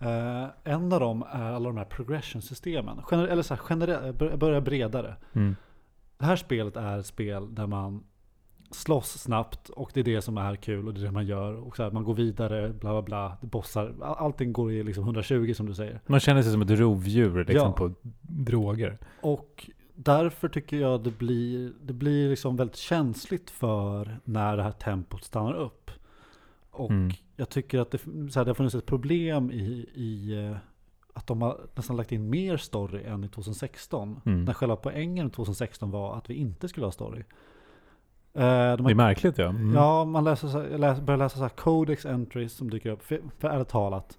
Eh, 0.00 0.46
en 0.64 0.92
av 0.92 1.00
dem 1.00 1.24
är 1.32 1.52
alla 1.52 1.68
de 1.68 1.76
här 1.76 1.84
progression-systemen. 1.84 3.00
Gener- 3.02 3.26
eller 3.28 3.42
så 3.42 3.54
här, 3.54 3.62
generellt, 3.70 4.18
bör- 4.18 4.36
börja 4.36 4.60
bredare. 4.60 5.16
Mm. 5.32 5.56
Det 6.18 6.24
här 6.24 6.36
spelet 6.36 6.76
är 6.76 6.98
ett 6.98 7.06
spel 7.06 7.54
där 7.54 7.66
man 7.66 8.04
slåss 8.70 9.18
snabbt 9.22 9.68
och 9.68 9.90
det 9.94 10.00
är 10.00 10.04
det 10.04 10.22
som 10.22 10.38
är 10.38 10.56
kul 10.56 10.88
och 10.88 10.94
det 10.94 11.00
är 11.00 11.04
det 11.04 11.10
man 11.10 11.26
gör. 11.26 11.54
Och 11.54 11.76
så 11.76 11.82
här, 11.82 11.90
man 11.90 12.04
går 12.04 12.14
vidare, 12.14 12.68
bla 12.68 12.90
bla 12.90 13.02
bla, 13.02 13.36
bossar. 13.40 13.94
All- 14.02 14.16
Allting 14.18 14.52
går 14.52 14.72
i 14.72 14.82
liksom 14.82 15.04
120 15.04 15.52
som 15.54 15.66
du 15.66 15.74
säger. 15.74 16.00
Man 16.06 16.20
känner 16.20 16.42
sig 16.42 16.52
som 16.52 16.62
ett 16.62 16.70
rovdjur 16.70 17.44
liksom, 17.44 17.66
Ja. 17.68 17.72
på 17.72 17.92
droger. 18.22 18.98
Och 19.20 19.70
därför 19.94 20.48
tycker 20.48 20.76
jag 20.76 21.02
det 21.04 21.18
blir, 21.18 21.72
det 21.82 21.92
blir 21.92 22.28
liksom 22.30 22.56
väldigt 22.56 22.76
känsligt 22.76 23.50
för 23.50 24.18
när 24.24 24.56
det 24.56 24.62
här 24.62 24.72
tempot 24.72 25.24
stannar 25.24 25.54
upp. 25.54 25.90
Och 26.70 26.90
Mm. 26.90 27.10
jag 27.36 27.48
tycker 27.48 27.78
att 27.80 27.90
det, 27.90 27.98
så 27.98 28.38
här, 28.40 28.44
det 28.44 28.48
har 28.50 28.54
funnits 28.54 28.74
ett 28.74 28.86
problem 28.86 29.50
i, 29.50 29.86
i 29.94 30.44
eh, 30.46 30.56
att 31.14 31.26
de 31.26 31.42
har 31.42 31.60
nästan 31.74 31.96
lagt 31.96 32.12
in 32.12 32.30
mer 32.30 32.56
story 32.56 33.02
än 33.04 33.24
i 33.24 33.28
2016. 33.28 34.20
Mm. 34.26 34.44
När 34.44 34.52
själva 34.52 34.76
poängen 34.76 35.26
i 35.26 35.30
2016 35.30 35.90
var 35.90 36.16
att 36.16 36.30
vi 36.30 36.34
inte 36.34 36.68
skulle 36.68 36.86
ha 36.86 36.92
story. 36.92 37.22
Eh, 38.38 38.76
de 38.76 38.86
Det 38.86 38.92
är 38.92 38.94
märkligt 38.94 39.38
ja. 39.38 39.44
Mm. 39.48 39.74
Ja, 39.74 40.04
man 40.04 40.24
läser, 40.24 40.48
så- 40.48 40.76
läser, 40.76 41.02
börjar 41.02 41.18
läsa 41.18 41.36
så 41.36 41.42
här 41.42 41.48
codex 41.48 42.06
entries 42.06 42.52
som 42.52 42.70
dyker 42.70 42.90
upp. 42.90 43.02
För, 43.04 43.20
för 43.38 43.48
ärligt 43.48 43.68
talat, 43.68 44.18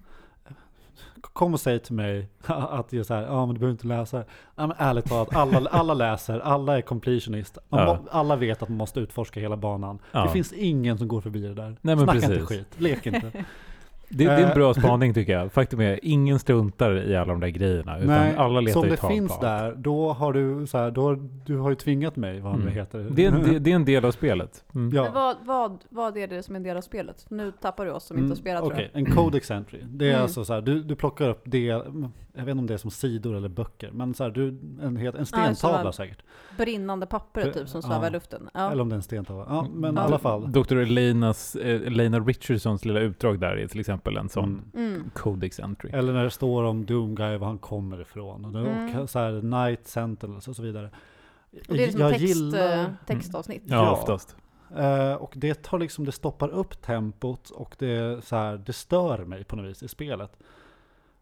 kom 1.20 1.54
och 1.54 1.60
säg 1.60 1.78
till 1.80 1.94
mig 1.94 2.28
att 2.46 2.92
jag 2.92 3.06
så 3.06 3.14
här, 3.14 3.22
ja 3.22 3.46
men 3.46 3.54
du 3.54 3.58
behöver 3.60 3.72
inte 3.72 3.86
läsa. 3.86 4.24
Ja, 4.56 4.66
men 4.66 4.76
ärligt 4.78 5.04
talat, 5.04 5.36
alla, 5.36 5.70
alla 5.70 5.94
läser, 5.94 6.40
alla 6.40 6.76
är 6.78 6.82
completionist. 6.82 7.58
Ja. 7.68 7.84
må- 7.86 8.08
Alla 8.10 8.36
vet 8.36 8.62
att 8.62 8.68
man 8.68 8.78
måste 8.78 9.00
utforska 9.00 9.40
hela 9.40 9.56
banan. 9.56 9.98
Ja. 10.12 10.22
Det 10.24 10.28
finns 10.28 10.52
ingen 10.52 10.98
som 10.98 11.08
går 11.08 11.20
förbi 11.20 11.40
det 11.42 11.54
där. 11.54 11.64
Nej, 11.80 11.96
men 11.96 11.98
Snacka 11.98 12.12
precis. 12.12 12.30
inte 12.30 12.46
skit, 12.46 12.80
lek 12.80 13.06
inte. 13.06 13.32
Det, 14.12 14.24
det 14.24 14.30
är 14.30 14.38
en 14.42 14.48
Eh, 14.48 14.54
bra 14.54 14.74
spaning 14.74 15.14
tycker 15.14 15.32
jag. 15.32 15.52
Faktum 15.52 15.80
är, 15.80 16.00
ingen 16.02 16.38
struntar 16.38 17.08
i 17.10 17.16
alla 17.16 17.32
de 17.32 17.40
där 17.40 17.48
grejerna. 17.48 17.96
Utan 17.98 18.08
Nej, 18.08 18.34
alla 18.36 18.60
letar 18.60 18.72
så 18.72 18.78
om 18.80 18.84
ju 18.84 18.90
det 18.90 19.08
finns 19.08 19.28
på 19.28 19.34
allt. 19.34 19.42
där, 19.42 19.74
då 19.76 20.12
har 20.12 20.32
du 20.32 20.66
så 20.66 20.78
här, 20.78 20.90
då, 20.90 21.02
har- 21.02 21.28
du 21.46 21.56
har 21.58 21.70
ju 21.70 21.76
tvingat 21.76 22.16
mig, 22.16 22.40
vad 22.40 22.54
Mm. 22.54 22.68
heter. 22.68 23.06
Det 23.10 23.24
är, 23.26 23.32
en, 23.32 23.42
det, 23.42 23.58
det 23.58 23.70
är 23.70 23.74
en 23.74 23.84
del 23.84 24.04
av 24.04 24.10
spelet. 24.12 24.64
Mm. 24.74 24.96
Ja. 24.96 25.08
Vad, 25.14 25.36
vad, 25.44 25.78
vad 25.88 26.16
är 26.16 26.26
det 26.26 26.42
som 26.42 26.54
är 26.54 26.56
en 26.56 26.62
del 26.62 26.76
av 26.76 26.80
spelet? 26.80 27.26
Nu 27.28 27.52
tappar 27.60 27.84
du 27.86 27.90
oss 27.92 28.04
som 28.04 28.18
inte 28.18 28.28
har 28.30 28.36
spelat 28.36 28.62
Mm, 28.62 28.72
Okej, 28.74 28.88
tror 28.92 29.00
jag. 29.02 29.08
en 29.10 29.16
codex 29.16 29.50
entry. 29.50 29.78
Det 29.84 30.04
är 30.06 30.10
Mm. 30.10 30.22
alltså 30.22 30.44
så 30.44 30.52
här, 30.54 30.60
du, 30.60 30.82
du 30.82 30.96
plockar 30.96 31.28
upp 31.28 31.42
del, 31.44 31.82
jag 32.40 32.44
vet 32.46 32.50
inte 32.52 32.60
om 32.60 32.66
det 32.66 32.74
är 32.74 32.78
som 32.78 32.90
sidor 32.90 33.36
eller 33.36 33.48
böcker, 33.48 33.90
men 33.92 34.14
så 34.14 34.24
här, 34.24 34.30
du, 34.30 34.48
en, 34.82 34.96
helt, 34.96 35.16
en 35.16 35.26
stentavla 35.26 35.92
så- 35.92 35.96
säkert. 35.96 36.22
Brinnande 36.56 37.06
papper 37.06 37.52
typ 37.52 37.68
som 37.68 37.80
ja. 37.84 37.88
svävar 37.88 38.06
i 38.06 38.10
luften. 38.10 38.48
Ja. 38.54 38.70
Eller 38.72 38.82
om 38.82 38.88
det 38.88 38.94
är 38.94 38.96
en 38.96 39.02
stentavla. 39.02 39.44
Ja, 39.48 39.66
men 39.74 39.94
i 39.94 39.96
Ja. 39.96 40.02
alla 40.02 40.18
fall. 40.18 40.52
Dr. 40.52 40.76
Elenas, 40.76 41.56
eh, 41.56 41.82
Elena 41.86 42.20
Richardsons 42.20 42.84
lilla 42.84 43.00
utdrag 43.00 43.40
där 43.40 43.56
är 43.56 43.66
till 43.66 43.80
exempel 43.80 44.16
en 44.16 44.28
sån 44.28 44.62
Mm. 44.74 44.94
Mm. 44.94 45.10
codex 45.14 45.60
entry. 45.60 45.90
Eller 45.90 46.12
när 46.12 46.24
det 46.24 46.30
står 46.30 46.64
om 46.64 46.86
Doomguy, 46.86 47.36
var 47.36 47.46
han 47.46 47.58
kommer 47.58 48.00
ifrån. 48.00 48.44
Och, 48.44 48.52
det, 48.52 48.70
Mm. 48.70 48.98
och 49.00 49.10
så 49.10 49.18
här, 49.18 49.32
Night 49.66 49.86
Sentinels 49.88 50.48
och 50.48 50.56
så 50.56 50.62
vidare. 50.62 50.90
Och 51.68 51.74
det 51.76 51.82
är 51.82 51.86
liksom 51.86 52.00
Jag 52.00 52.10
text, 52.12 52.24
gillar- 52.24 52.78
eh, 52.80 52.86
textavsnitt. 53.06 53.62
Ja, 53.66 53.76
Ja. 53.76 53.92
oftast. 53.92 54.36
Eh, 54.76 55.12
och 55.14 55.32
det 55.36 55.62
tar 55.62 55.78
liksom, 55.78 56.04
det 56.04 56.12
stoppar 56.12 56.48
upp 56.48 56.82
tempot 56.82 57.50
och 57.50 57.76
det, 57.78 58.24
så 58.24 58.36
här, 58.36 58.56
det 58.66 58.72
stör 58.72 59.24
mig 59.24 59.44
på 59.44 59.56
något 59.56 59.66
vis 59.70 59.82
i 59.82 59.88
spelet. 59.88 60.36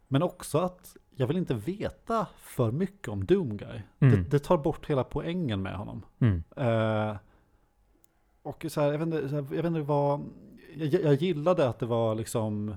Men 0.08 0.22
också 0.22 0.58
att 0.58 0.96
jag 1.18 1.26
vill 1.26 1.36
inte 1.36 1.54
veta 1.54 2.26
för 2.36 2.72
mycket 2.72 3.08
om 3.08 3.24
Doomguy. 3.24 3.82
Mm. 3.98 4.14
Det, 4.14 4.30
det 4.30 4.38
tar 4.38 4.58
bort 4.58 4.90
hela 4.90 5.04
poängen 5.04 5.62
med 5.62 5.74
honom. 5.74 6.02
Mm. 6.18 6.42
Eh, 6.56 7.16
och 8.42 8.66
så 8.68 8.80
här, 8.80 8.92
jag, 8.92 8.98
vet 8.98 9.06
inte, 9.06 9.34
jag 9.34 9.62
vet 9.62 9.64
inte 9.64 9.80
vad, 9.80 10.24
jag, 10.74 11.02
jag 11.02 11.14
gillade 11.14 11.68
att 11.68 11.78
det 11.78 11.86
var 11.86 12.14
liksom, 12.14 12.68
eh, 12.68 12.74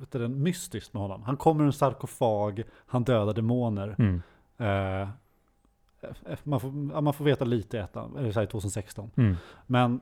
vet 0.00 0.12
du, 0.12 0.28
mystiskt 0.28 0.92
med 0.92 1.02
honom. 1.02 1.22
Han 1.22 1.36
kommer 1.36 1.62
ur 1.62 1.66
en 1.66 1.72
sarkofag, 1.72 2.62
han 2.86 3.04
dödar 3.04 3.34
demoner. 3.34 3.96
Mm. 3.98 4.22
Eh, 4.58 5.08
man, 6.42 6.60
får, 6.60 6.70
man 7.00 7.14
får 7.14 7.24
veta 7.24 7.44
lite 7.44 7.76
i 7.76 7.80
ettan, 7.80 8.16
eller 8.16 8.32
så 8.32 8.40
här, 8.40 8.46
2016. 8.46 9.10
Mm. 9.16 9.36
Men 9.66 10.00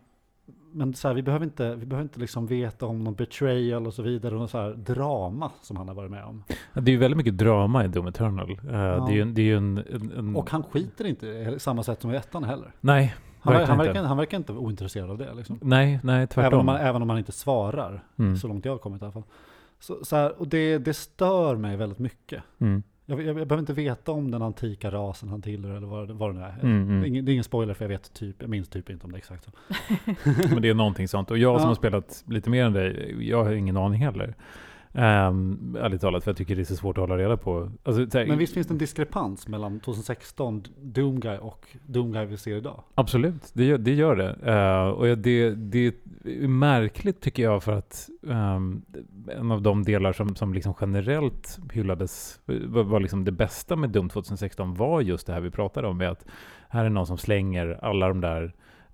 men 0.73 0.95
så 0.95 1.09
här, 1.09 1.15
vi 1.15 1.23
behöver 1.23 1.45
inte, 1.45 1.75
vi 1.75 1.87
behöver 1.87 2.03
inte 2.03 2.21
liksom 2.21 2.47
veta 2.47 2.87
om 2.87 3.05
någon 3.05 3.15
betrayal 3.15 3.87
och 3.87 3.95
så 3.95 4.03
vidare, 4.03 4.37
och 4.37 4.51
så 4.51 4.59
här 4.59 4.71
drama 4.71 5.51
som 5.63 5.77
han 5.77 5.89
har 5.89 5.95
varit 5.95 6.11
med 6.11 6.25
om. 6.25 6.45
Ja, 6.73 6.81
Det 6.81 6.91
är 6.91 6.93
ju 6.93 6.99
väldigt 6.99 7.17
mycket 7.17 7.39
drama 7.39 7.85
i 7.85 7.89
Doom 7.89 8.07
Eternal. 8.07 8.51
Eh, 8.51 8.57
Det 9.07 9.13
är 9.13 9.15
ju, 9.15 9.25
det 9.25 9.51
är 9.51 9.57
en, 9.57 9.79
en, 9.79 10.13
en... 10.19 10.37
Och 10.37 10.51
han 10.51 10.63
skiter 10.63 11.05
inte 11.07 11.27
i 11.27 11.55
samma 11.59 11.83
sätt 11.83 12.01
som 12.01 12.11
i 12.11 12.17
ettan 12.17 12.45
heller. 12.45 12.73
nej, 12.81 13.15
Han, 13.41 13.53
ver- 13.55 13.59
verkligen 13.59 13.79
han, 13.79 13.87
verkar, 13.87 14.03
han 14.05 14.17
verkar 14.17 14.37
inte 14.39 14.53
ointresserad 14.53 15.11
av 15.11 15.19
det 15.19 15.35
liksom. 15.35 15.59
Nej, 15.63 16.01
nej, 16.03 16.15
Även 16.17 16.29
tvärtom. 16.29 16.61
om, 16.61 16.67
man, 16.67 16.77
även 16.77 17.03
om 17.03 17.09
han 17.11 17.19
inte 17.19 17.33
svarar, 17.33 18.05
Mm. 18.19 18.37
så 18.37 18.49
långt 18.49 18.65
jag 18.65 18.73
har 18.73 18.79
kommit 18.79 19.03
i 19.03 19.05
alla 19.05 19.13
fall. 19.13 19.23
Så, 19.81 20.05
så 20.05 20.17
här, 20.17 20.41
och 20.41 20.49
det, 20.49 20.79
det 20.79 20.95
stör 20.95 21.57
mig 21.57 21.77
väldigt 21.77 21.99
mycket. 21.99 22.43
Mm. 22.59 22.83
Jag, 23.07 23.23
jag, 23.23 23.35
behöver 23.35 23.59
inte 23.59 23.73
veta 23.73 24.13
om 24.13 24.31
den 24.31 24.43
antika 24.43 24.91
rasen 24.91 25.29
han 25.29 25.43
tillhör 25.43 25.77
eller 25.77 25.87
vad, 25.87 26.11
vad 26.11 26.31
det 26.31 26.41
nu 26.41 26.45
är. 26.45 26.59
Mm, 26.63 26.83
mm. 26.83 27.01
Det, 27.01 27.07
är 27.07 27.09
ingen, 27.09 27.25
det 27.25 27.31
är 27.31 27.33
ingen 27.33 27.45
spoiler 27.45 27.75
för 27.75 27.85
jag 27.85 27.89
vet 27.89 28.13
typ, 28.13 28.37
jag 28.39 28.51
minns 28.51 28.69
typ 28.69 28.91
inte 28.91 29.07
om 29.07 29.13
det 29.13 29.17
är 29.17 29.19
exakt 29.19 29.45
så. 29.45 29.51
Men 30.55 30.63
det 30.63 30.69
är 30.69 30.75
någonting 30.75 31.09
sånt. 31.09 31.31
Och 31.31 31.39
jag 31.39 31.61
som 31.61 31.65
Ja. 31.65 31.69
har 31.69 31.75
spelat 31.75 32.25
lite 32.29 32.51
mer 32.51 32.65
än 32.65 32.73
dig, 32.73 33.17
jag 33.29 33.45
har 33.45 33.53
ingen 33.53 33.77
aning 33.77 34.01
heller. 34.01 34.35
Um, 34.95 35.77
ärligt 35.81 36.01
talat, 36.01 36.25
för 36.25 36.31
jag 36.31 36.37
tycker 36.37 36.57
det 36.57 36.63
är 36.63 36.65
så 36.65 36.77
svårt 36.77 36.99
att 36.99 37.03
hålla 37.03 37.19
reda 37.19 37.37
på. 37.37 37.71
Alltså, 37.83 38.11
så 38.11 38.19
här, 38.19 38.27
Men 38.27 38.39
visst 38.39 38.55
finns 38.55 38.67
det 38.67 38.75
en 38.75 38.79
diskrepans 38.79 39.49
mellan 39.49 39.81
2016 39.81 40.65
Doomguy 40.81 41.39
och 41.39 41.67
Doomguy 41.87 42.27
vi 42.27 42.37
ser 42.37 42.57
idag? 42.57 42.83
Absolut, 42.95 43.51
det 43.53 43.65
gör 43.65 43.79
det. 43.79 43.91
Gör 43.91 44.17
det. 44.17 44.37
Eh, 44.53 44.89
och 44.89 45.19
det, 45.19 45.51
det 45.51 45.87
är 46.25 46.49
märkligt 46.49 47.21
tycker 47.21 47.43
jag 47.43 47.63
för 47.63 47.73
att 47.73 48.09
ehm, 48.29 48.83
en 49.39 49.51
av 49.51 49.63
de 49.63 49.83
delar 49.83 50.13
som, 50.13 50.35
som 50.35 50.55
liksom 50.55 50.75
generellt 50.81 51.59
hyllades, 51.73 52.41
var, 52.47 52.83
var 52.83 53.01
liksom 53.01 53.25
det 53.25 53.33
bästa 53.33 53.77
med 53.77 53.91
Doom 53.91 54.09
2016 54.09 54.75
var 54.75 55.01
just 55.01 55.27
det 55.27 55.33
här 55.33 55.41
vi 55.41 55.51
pratade 55.51 55.89
om, 55.89 55.97
med 55.99 56.11
att 56.11 56.27
här 56.69 56.85
är 56.85 56.91
någon 56.91 57.07
som 57.07 57.19
slänger 57.19 57.79
alla 57.83 58.09
de 58.09 58.21
där 58.21 58.53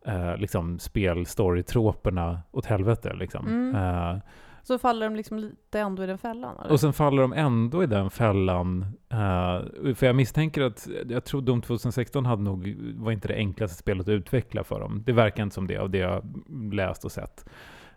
uh, 0.09 0.37
liksom 0.37 0.79
spel-story-troperna 0.79 2.43
åt 2.51 2.67
helvete. 2.67 3.15
Liksom. 3.15 3.47
Mm. 3.47 3.75
Eh, 3.75 4.21
Så 4.69 4.79
faller 4.79 5.07
de 5.07 5.17
liksom 5.17 5.39
lite 5.39 5.81
ändå 5.81 6.05
i 6.05 6.07
den 6.07 6.19
fällan? 6.19 6.57
Eller? 6.61 6.73
och 6.73 6.81
sen 6.81 6.93
faller 6.93 7.23
de 7.23 7.33
ändå 7.33 7.83
i 7.83 7.87
den 7.87 8.11
fällan. 8.11 8.83
eh, 9.09 9.95
för 9.95 10.07
jag 10.07 10.17
misstänker 10.17 10.63
att, 10.63 10.89
jag 11.09 11.25
tror 11.25 11.43
Doom 11.43 11.63
2016 11.63 12.27
hade 12.27 12.43
nog, 12.43 12.77
var 12.97 13.13
inte 13.13 13.29
det 13.29 13.35
enklaste 13.35 13.77
spelet 13.77 14.09
att 14.09 14.13
utveckla 14.13 14.65
för 14.65 14.81
dem. 14.81 15.03
Det 15.07 15.13
verkar 15.13 15.43
inte 15.43 15.55
som 15.55 15.67
det 15.67 15.77
av 15.77 15.91
det 15.91 15.99
jag 15.99 16.23
läst 16.73 17.05
och 17.05 17.13
sett. 17.13 17.49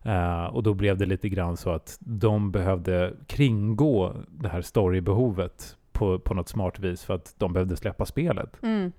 Eh, 0.01 0.45
och 0.45 0.63
då 0.63 0.73
blev 0.73 0.97
det 0.97 1.05
lite 1.05 1.29
grann 1.29 1.57
så 1.57 1.69
att 1.69 1.97
de 1.99 2.51
behövde 2.51 3.13
kringgå 3.27 4.13
det 4.29 4.49
här 4.49 4.61
storybehovet 4.61 5.77
på, 5.91 6.19
på 6.19 6.33
något 6.33 6.49
smart 6.49 6.79
vis 6.79 7.03
för 7.03 7.13
att 7.13 7.35
de 7.37 7.53
behövde 7.53 7.77
släppa 7.77 8.05
spelet. 8.05 8.63
Mm. 8.63 8.91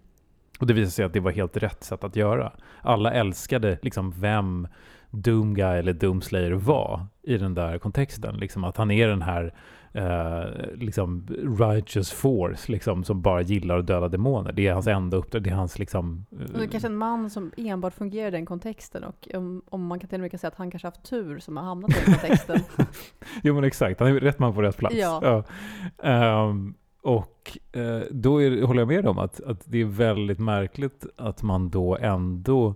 Och 0.60 0.66
det 0.66 0.74
visade 0.74 0.90
sig 0.90 1.04
att 1.04 1.12
det 1.12 1.20
var 1.20 1.30
helt 1.30 1.56
rätt 1.56 1.84
sätt 1.84 2.04
att 2.04 2.16
göra. 2.16 2.52
Alla 2.82 3.12
älskade 3.12 3.78
liksom 3.82 4.10
vem 4.20 4.68
Doomguy 5.12 5.78
eller 5.78 5.92
Doomslayer 5.92 6.52
var 6.52 7.06
i 7.22 7.36
den 7.36 7.54
där 7.54 7.78
kontexten. 7.78 8.36
Liksom 8.36 8.64
att 8.64 8.76
han 8.76 8.90
är 8.90 9.08
den 9.08 9.22
här 9.22 9.54
eh, 9.92 10.74
liksom 10.74 11.26
righteous 11.58 12.12
force 12.12 12.72
liksom, 12.72 13.04
som 13.04 13.22
bara 13.22 13.42
gillar 13.42 13.78
att 13.78 13.86
döda 13.86 14.08
demoner. 14.08 14.52
Det 14.52 14.66
är 14.66 14.72
hans 14.72 14.86
enda 14.86 15.16
uppdrag. 15.16 15.42
Det 15.42 15.50
är 15.50 15.54
hans 15.54 15.78
liksom... 15.78 16.26
eh, 16.32 16.38
det 16.38 16.62
är 16.62 16.66
kanske 16.66 16.88
en 16.88 16.96
man 16.96 17.30
som 17.30 17.52
enbart 17.56 17.94
fungerar 17.94 18.28
i 18.28 18.30
den 18.30 18.46
kontexten 18.46 19.04
och 19.04 19.28
om, 19.34 19.62
om 19.68 19.86
man 19.86 19.98
kan 19.98 20.08
till 20.08 20.22
och 20.22 20.30
med 20.32 20.40
säga 20.40 20.48
att 20.48 20.54
han 20.54 20.70
kanske 20.70 20.86
haft 20.88 21.02
tur 21.02 21.38
som 21.38 21.56
har 21.56 21.64
hamnat 21.64 21.90
i 21.90 21.94
den 21.94 22.14
kontexten. 22.14 22.60
Jo 23.42 23.54
men 23.54 23.64
exakt, 23.64 24.00
han 24.00 24.08
är 24.08 24.20
rätt 24.20 24.38
man 24.38 24.54
på 24.54 24.62
rätt 24.62 24.76
plats. 24.76 24.94
Ja. 24.96 25.44
Ehm, 26.02 26.74
och 27.02 27.58
eh, 27.72 28.00
då 28.10 28.42
är, 28.42 28.62
håller 28.62 28.80
jag 28.80 28.88
med 28.88 29.06
om 29.06 29.18
att, 29.18 29.40
att 29.40 29.62
det 29.64 29.80
är 29.80 29.84
väldigt 29.84 30.38
märkligt 30.38 31.06
att 31.16 31.42
man 31.42 31.70
då 31.70 31.96
ändå 31.96 32.74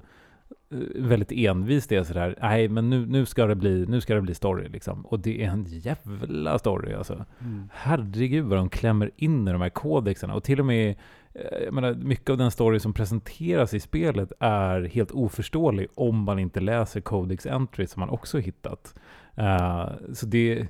väldigt 0.95 1.33
envist 1.33 1.93
är 1.93 2.03
sådär, 2.03 2.35
nej 2.41 2.69
men 2.69 2.91
nu, 2.91 3.07
nu, 3.07 3.27
ska 3.27 3.47
det 3.47 3.55
bli, 3.55 3.87
nu 3.89 4.01
ska 4.01 4.15
det 4.15 4.21
bli 4.21 4.35
story 4.35 4.69
liksom. 4.69 5.07
Och 5.07 5.21
det 5.21 5.45
är 5.45 5.51
en 5.51 5.65
jävla 5.69 6.59
story 6.59 6.95
alltså. 6.95 7.25
Herregud 7.73 8.45
vad 8.45 8.59
de 8.59 8.69
klämmer 8.69 9.11
in 9.17 9.49
i 9.49 9.53
de 9.53 9.61
här 9.61 9.69
kodexarna. 9.69 10.35
Och 10.35 10.45
till 10.45 10.61
och 10.61 10.67
med, 10.67 10.97
eh, 11.35 11.59
jag 11.65 11.75
menar, 11.75 11.95
mycket 11.95 12.31
av 12.31 12.37
den 12.37 12.51
story 12.51 12.81
som 12.81 12.93
presenteras 12.93 13.75
i 13.75 13.81
spelet 13.81 14.33
är 14.41 14.83
helt 14.83 15.11
oförståelig 15.11 15.87
om 15.95 16.19
man 16.23 16.39
inte 16.39 16.61
läser 16.61 17.01
codex 17.01 17.47
entry 17.47 17.87
som 17.87 18.01
man 18.01 18.11
också 18.11 18.39
hittat. 18.39 18.95
Eh, 19.35 19.89
så 20.13 20.27
det, 20.27 20.69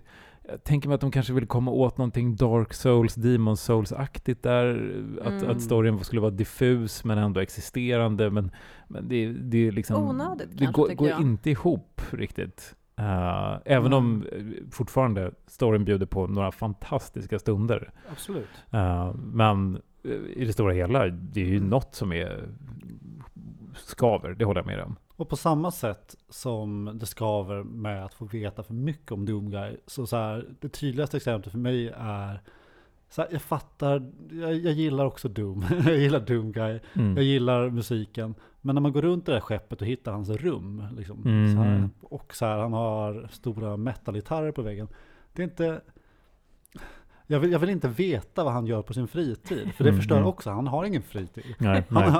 jag 0.48 0.64
tänker 0.64 0.88
mig 0.88 0.94
att 0.94 1.00
de 1.00 1.10
kanske 1.10 1.32
vill 1.32 1.46
komma 1.46 1.70
åt 1.70 1.98
någonting 1.98 2.36
Dark 2.36 2.72
Souls, 2.74 3.14
Demon 3.14 3.56
Souls-aktigt 3.56 4.42
där. 4.42 4.68
Att, 5.20 5.42
Mm. 5.42 5.50
att 5.50 5.62
storyn 5.62 6.04
skulle 6.04 6.20
vara 6.20 6.30
diffus 6.30 7.04
men 7.04 7.18
ändå 7.18 7.40
existerande. 7.40 8.30
Men, 8.30 8.50
men 8.88 9.08
det, 9.08 9.32
det 9.32 9.66
är 9.68 9.72
liksom... 9.72 10.08
Onödigt 10.08 10.48
Det 10.58 10.64
kanske, 10.64 10.82
går, 10.82 10.94
går 10.94 11.20
inte 11.20 11.50
ihop 11.50 12.00
riktigt. 12.10 12.74
Eh, 12.98 13.58
även 13.64 13.92
om 13.92 14.22
eh, 14.32 14.44
fortfarande 14.70 15.30
storyn 15.46 15.84
bjuder 15.84 16.06
på 16.06 16.26
några 16.26 16.52
fantastiska 16.52 17.38
stunder. 17.38 17.90
Absolut. 18.12 18.48
Eh, 18.70 19.14
men 19.14 19.80
i 20.36 20.44
det 20.44 20.52
stora 20.52 20.72
hela, 20.72 21.06
det 21.06 21.40
är 21.40 21.44
ju 21.46 21.56
Mm. 21.56 21.68
något 21.68 21.94
som 21.94 22.12
är 22.12 22.48
skaver, 23.74 24.34
det 24.34 24.44
håller 24.44 24.60
jag 24.60 24.66
med 24.66 24.80
om. 24.80 24.96
Och 25.16 25.28
på 25.28 25.36
samma 25.36 25.70
sätt 25.70 26.16
som 26.28 26.90
det 26.94 27.06
skaver 27.06 27.62
med 27.62 28.04
att 28.04 28.14
få 28.14 28.24
veta 28.24 28.62
för 28.62 28.74
mycket 28.74 29.12
om 29.12 29.24
Doomguy, 29.26 29.76
så, 29.86 30.06
så 30.06 30.16
här, 30.16 30.48
det 30.60 30.68
tydligaste 30.68 31.16
exemplet 31.16 31.52
för 31.52 31.58
mig 31.58 31.88
är 31.98 32.40
så 33.08 33.22
här, 33.22 33.28
jag 33.32 33.42
fattar, 33.42 34.12
jag, 34.30 34.54
jag 34.54 34.72
gillar 34.72 35.04
också 35.04 35.28
Doom, 35.28 35.64
jag 35.86 35.96
gillar 35.96 36.20
Doomguy, 36.20 36.80
Mm. 36.94 37.16
jag 37.16 37.24
gillar 37.24 37.70
musiken, 37.70 38.34
men 38.60 38.74
när 38.74 38.80
man 38.82 38.92
går 38.92 39.02
runt 39.02 39.26
det 39.26 39.32
där 39.32 39.40
skeppet 39.40 39.80
och 39.80 39.86
hittar 39.86 40.12
hans 40.12 40.30
rum, 40.30 40.84
liksom, 40.96 41.22
Mm. 41.24 41.54
så 41.56 41.62
här, 41.62 41.88
och 42.00 42.34
så 42.34 42.46
här, 42.46 42.58
han 42.58 42.72
har 42.72 43.28
stora 43.30 43.76
metalgitarrer 43.76 44.52
på 44.52 44.62
väggen, 44.62 44.88
det 45.32 45.42
är 45.42 45.44
inte, 45.44 45.80
jag 47.26 47.40
vill, 47.40 47.52
jag 47.52 47.58
vill 47.58 47.70
inte 47.70 47.88
veta 47.88 48.44
vad 48.44 48.52
han 48.52 48.66
gör 48.66 48.82
på 48.82 48.94
sin 48.94 49.08
fritid, 49.08 49.72
för 49.74 49.84
det 49.84 49.90
Mm, 49.90 50.00
förstör 50.00 50.16
mm. 50.16 50.28
också, 50.28 50.50
han 50.50 50.66
har 50.66 50.84
ingen 50.84 51.02
fritid. 51.02 51.44
Nej, 51.58 51.84
nej. 51.88 52.10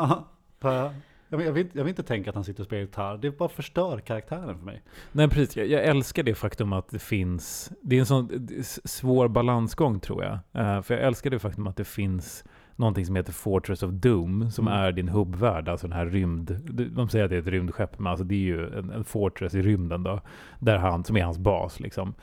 Jag, 1.29 1.39
vill, 1.39 1.47
jag, 1.47 1.53
vill, 1.53 1.67
jag 1.73 1.85
vill 1.85 1.89
inte 1.91 2.03
tänka 2.03 2.31
att 2.31 2.35
han 2.35 2.45
sitter 2.45 2.61
och 2.61 2.67
spelar 2.67 2.83
gitarr. 2.83 3.17
Det 3.17 3.39
bara 3.39 3.49
förstör 3.49 3.99
karaktären 4.01 4.59
för 4.59 4.65
mig. 4.65 4.83
nej, 5.13 5.29
precis. 5.29 5.57
Jag, 5.57 5.67
jag 5.67 5.85
älskar 5.85 6.23
det 6.23 6.35
faktum 6.35 6.73
att 6.73 6.89
det 6.89 6.99
finns... 6.99 7.73
Det 7.83 7.97
är 7.97 8.01
en 8.01 8.07
sån 8.07 8.49
svår 8.85 9.29
balansgång 9.29 10.01
tror 10.01 10.25
jag. 10.25 10.39
Eh, 10.65 10.83
för 10.83 10.95
jag 10.95 11.03
älskar 11.05 11.31
det 11.31 11.39
faktum 11.39 11.67
att 11.67 11.77
det 11.77 11.85
finns 11.85 12.45
någonting 12.77 13.07
som 13.07 13.17
heter 13.17 13.33
Fortress 13.33 13.83
of 13.83 13.91
Doom, 13.91 14.51
som 14.51 14.69
Mm. 14.69 14.81
är 14.81 14.93
din 14.93 15.09
hubbvärld, 15.09 15.69
alltså 15.69 15.87
den 15.87 15.97
här 15.97 16.07
rymd... 16.07 16.61
De 16.97 17.09
säger 17.09 17.25
att 17.25 17.31
det 17.31 17.37
är 17.37 17.41
ett 17.41 17.47
rymdskepp, 17.47 17.99
men 17.99 18.07
alltså 18.11 18.25
det 18.25 18.35
är 18.35 18.39
ju 18.39 18.79
en, 18.79 18.91
en 18.91 19.05
fortress 19.05 19.55
i 19.55 19.63
rymden 19.63 20.03
då, 20.03 20.21
där 20.59 20.77
han, 20.77 21.05
som 21.05 21.17
är 21.17 21.25
hans 21.25 21.39
bas 21.39 21.81
liksom. 21.81 22.15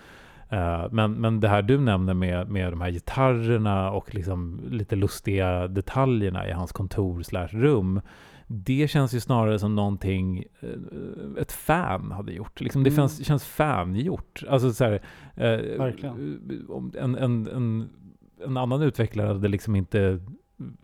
Eh, 0.50 0.86
men, 0.92 1.14
men 1.14 1.40
det 1.40 1.48
här 1.48 1.62
du 1.62 1.80
nämner 1.80 2.14
med, 2.14 2.50
med 2.50 2.74
de 2.74 2.82
här 2.82 2.92
gitarrerna 2.92 3.92
och 3.92 4.16
liksom 4.16 4.62
lite 4.70 4.96
lustiga 4.96 5.68
detaljerna 5.68 6.48
i 6.48 6.52
hans 6.52 6.72
kontor 6.72 7.22
slash 7.22 7.48
rum, 7.48 8.02
det 8.48 8.88
känns 8.90 9.14
ju 9.14 9.20
snarare 9.20 9.60
som 9.60 9.76
någonting 9.76 10.44
eh, 10.60 10.70
ett 11.42 11.52
fan 11.52 12.12
hade 12.12 12.34
gjort. 12.34 12.62
Liksom 12.62 12.84
det 12.84 12.90
Mm. 12.90 12.96
känns, 12.98 13.26
känns 13.26 13.46
fan-gjort. 13.46 14.44
Alltså 14.50 14.74
så 14.74 14.84
här, 14.84 15.02
eh, 15.36 15.50
en, 17.04 17.16
en, 17.16 17.48
en, 17.48 17.90
en 18.46 18.58
annan 18.58 18.82
utvecklare 18.82 19.28
hade 19.28 19.48
liksom 19.48 19.76
inte 19.76 20.20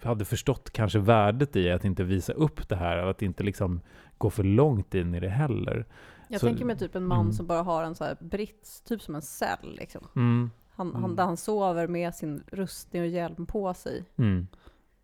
hade 0.03 0.25
förstått 0.25 0.69
kanske 0.71 0.99
värdet 0.99 1.55
i 1.55 1.71
att 1.71 1.85
inte 1.85 2.03
visa 2.03 2.33
upp 2.33 2.69
det 2.69 2.75
här, 2.75 3.03
och 3.03 3.09
att 3.09 3.21
inte 3.21 3.43
liksom 3.43 3.81
gå 4.17 4.29
för 4.29 4.43
långt 4.43 4.95
in 4.95 5.15
i 5.15 5.19
det 5.19 5.29
heller. 5.29 5.85
Jag 6.27 6.39
Så- 6.41 6.47
tänker 6.47 6.65
mig 6.65 6.77
typ 6.77 6.95
en 6.95 7.05
man 7.05 7.19
mm. 7.21 7.33
som 7.33 7.47
bara 7.47 7.61
har 7.61 7.83
en 7.83 7.95
så 7.95 8.03
här 8.03 8.17
brits, 8.19 8.81
typ 8.81 9.01
som 9.01 9.15
en 9.15 9.21
cell 9.21 9.75
liksom. 9.79 10.01
Mm. 10.15 10.49
Han, 10.75 10.89
Mm. 10.89 11.01
han, 11.01 11.15
där 11.15 11.23
han 11.25 11.37
sover 11.37 11.87
med 11.87 12.15
sin 12.15 12.43
rustning 12.51 13.01
och 13.01 13.07
hjälm 13.07 13.45
på 13.45 13.73
sig. 13.73 14.03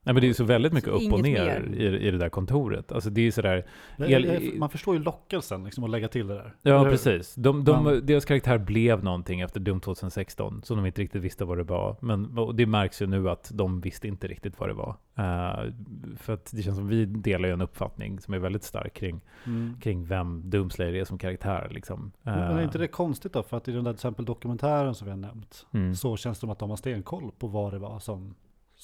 Nej, 0.05 0.13
men 0.13 0.21
det 0.21 0.25
är 0.25 0.27
ju 0.27 0.33
så 0.33 0.43
väldigt 0.43 0.73
mycket 0.73 0.89
Så 0.89 0.95
upp 1.07 1.13
och 1.13 1.21
ner 1.21 1.69
i, 1.73 2.07
i 2.07 2.11
det 2.11 2.17
där 2.17 2.29
kontoret. 2.29 2.91
Alltså 2.91 3.09
det 3.09 3.27
är 3.27 3.31
sådär, 3.31 3.65
El- 3.97 4.25
jag, 4.25 4.57
man 4.59 4.69
förstår 4.69 4.95
ju 4.95 5.03
lockelsen 5.03 5.63
liksom 5.63 5.83
att 5.83 5.89
lägga 5.89 6.07
till 6.07 6.27
det 6.27 6.33
där. 6.33 6.55
Ja, 6.61 6.83
precis. 6.83 7.35
De, 7.35 7.63
de, 7.63 7.85
Ja. 7.85 7.91
Deras 8.01 8.25
karaktär 8.25 8.57
blev 8.57 9.03
någonting 9.03 9.41
efter 9.41 9.59
Doom 9.59 9.79
2016 9.81 10.61
som 10.63 10.77
de 10.77 10.85
inte 10.85 11.01
riktigt 11.01 11.21
visste 11.21 11.45
vad 11.45 11.57
det 11.57 11.63
var. 11.63 11.95
Men 11.99 12.37
det 12.55 12.65
märks 12.65 13.01
ju 13.01 13.07
nu 13.07 13.29
att 13.29 13.51
de 13.53 13.81
visste 13.81 14.07
inte 14.07 14.27
riktigt 14.27 14.59
vad 14.59 14.69
det 14.69 14.73
var. 14.73 14.95
Eh, 15.15 15.71
för 16.17 16.33
att 16.33 16.51
det 16.55 16.61
känns 16.63 16.77
som 16.77 16.87
vi 16.87 17.05
delar 17.05 17.47
ju 17.47 17.53
en 17.53 17.61
uppfattning 17.61 18.19
som 18.19 18.33
är 18.33 18.39
väldigt 18.39 18.63
stark 18.63 18.93
kring, 18.93 19.21
Mm. 19.45 19.75
kring 19.81 20.05
vem 20.05 20.49
Doomslayer 20.49 20.93
är 20.93 21.05
som 21.05 21.17
karaktär. 21.17 21.67
Liksom. 21.71 22.11
Men 22.21 22.33
är 22.39 22.57
Eh, 22.59 22.63
inte 22.63 22.77
det 22.77 22.87
konstigt 22.87 23.33
då? 23.33 23.43
För 23.43 23.57
att 23.57 23.67
i 23.67 23.71
den 23.71 23.83
där 23.83 23.91
till 23.91 23.97
exempel 23.97 24.25
dokumentären 24.25 24.95
som 24.95 25.05
vi 25.05 25.11
har 25.11 25.17
nämnt, 25.17 25.65
mm. 25.73 25.95
så 25.95 26.17
känns 26.17 26.37
det 26.37 26.39
som 26.39 26.49
att 26.49 26.59
de 26.59 26.69
har 26.69 26.77
stenkoll 26.77 27.31
på 27.39 27.47
vad 27.47 27.73
det 27.73 27.79
var 27.79 27.99
som, 27.99 28.35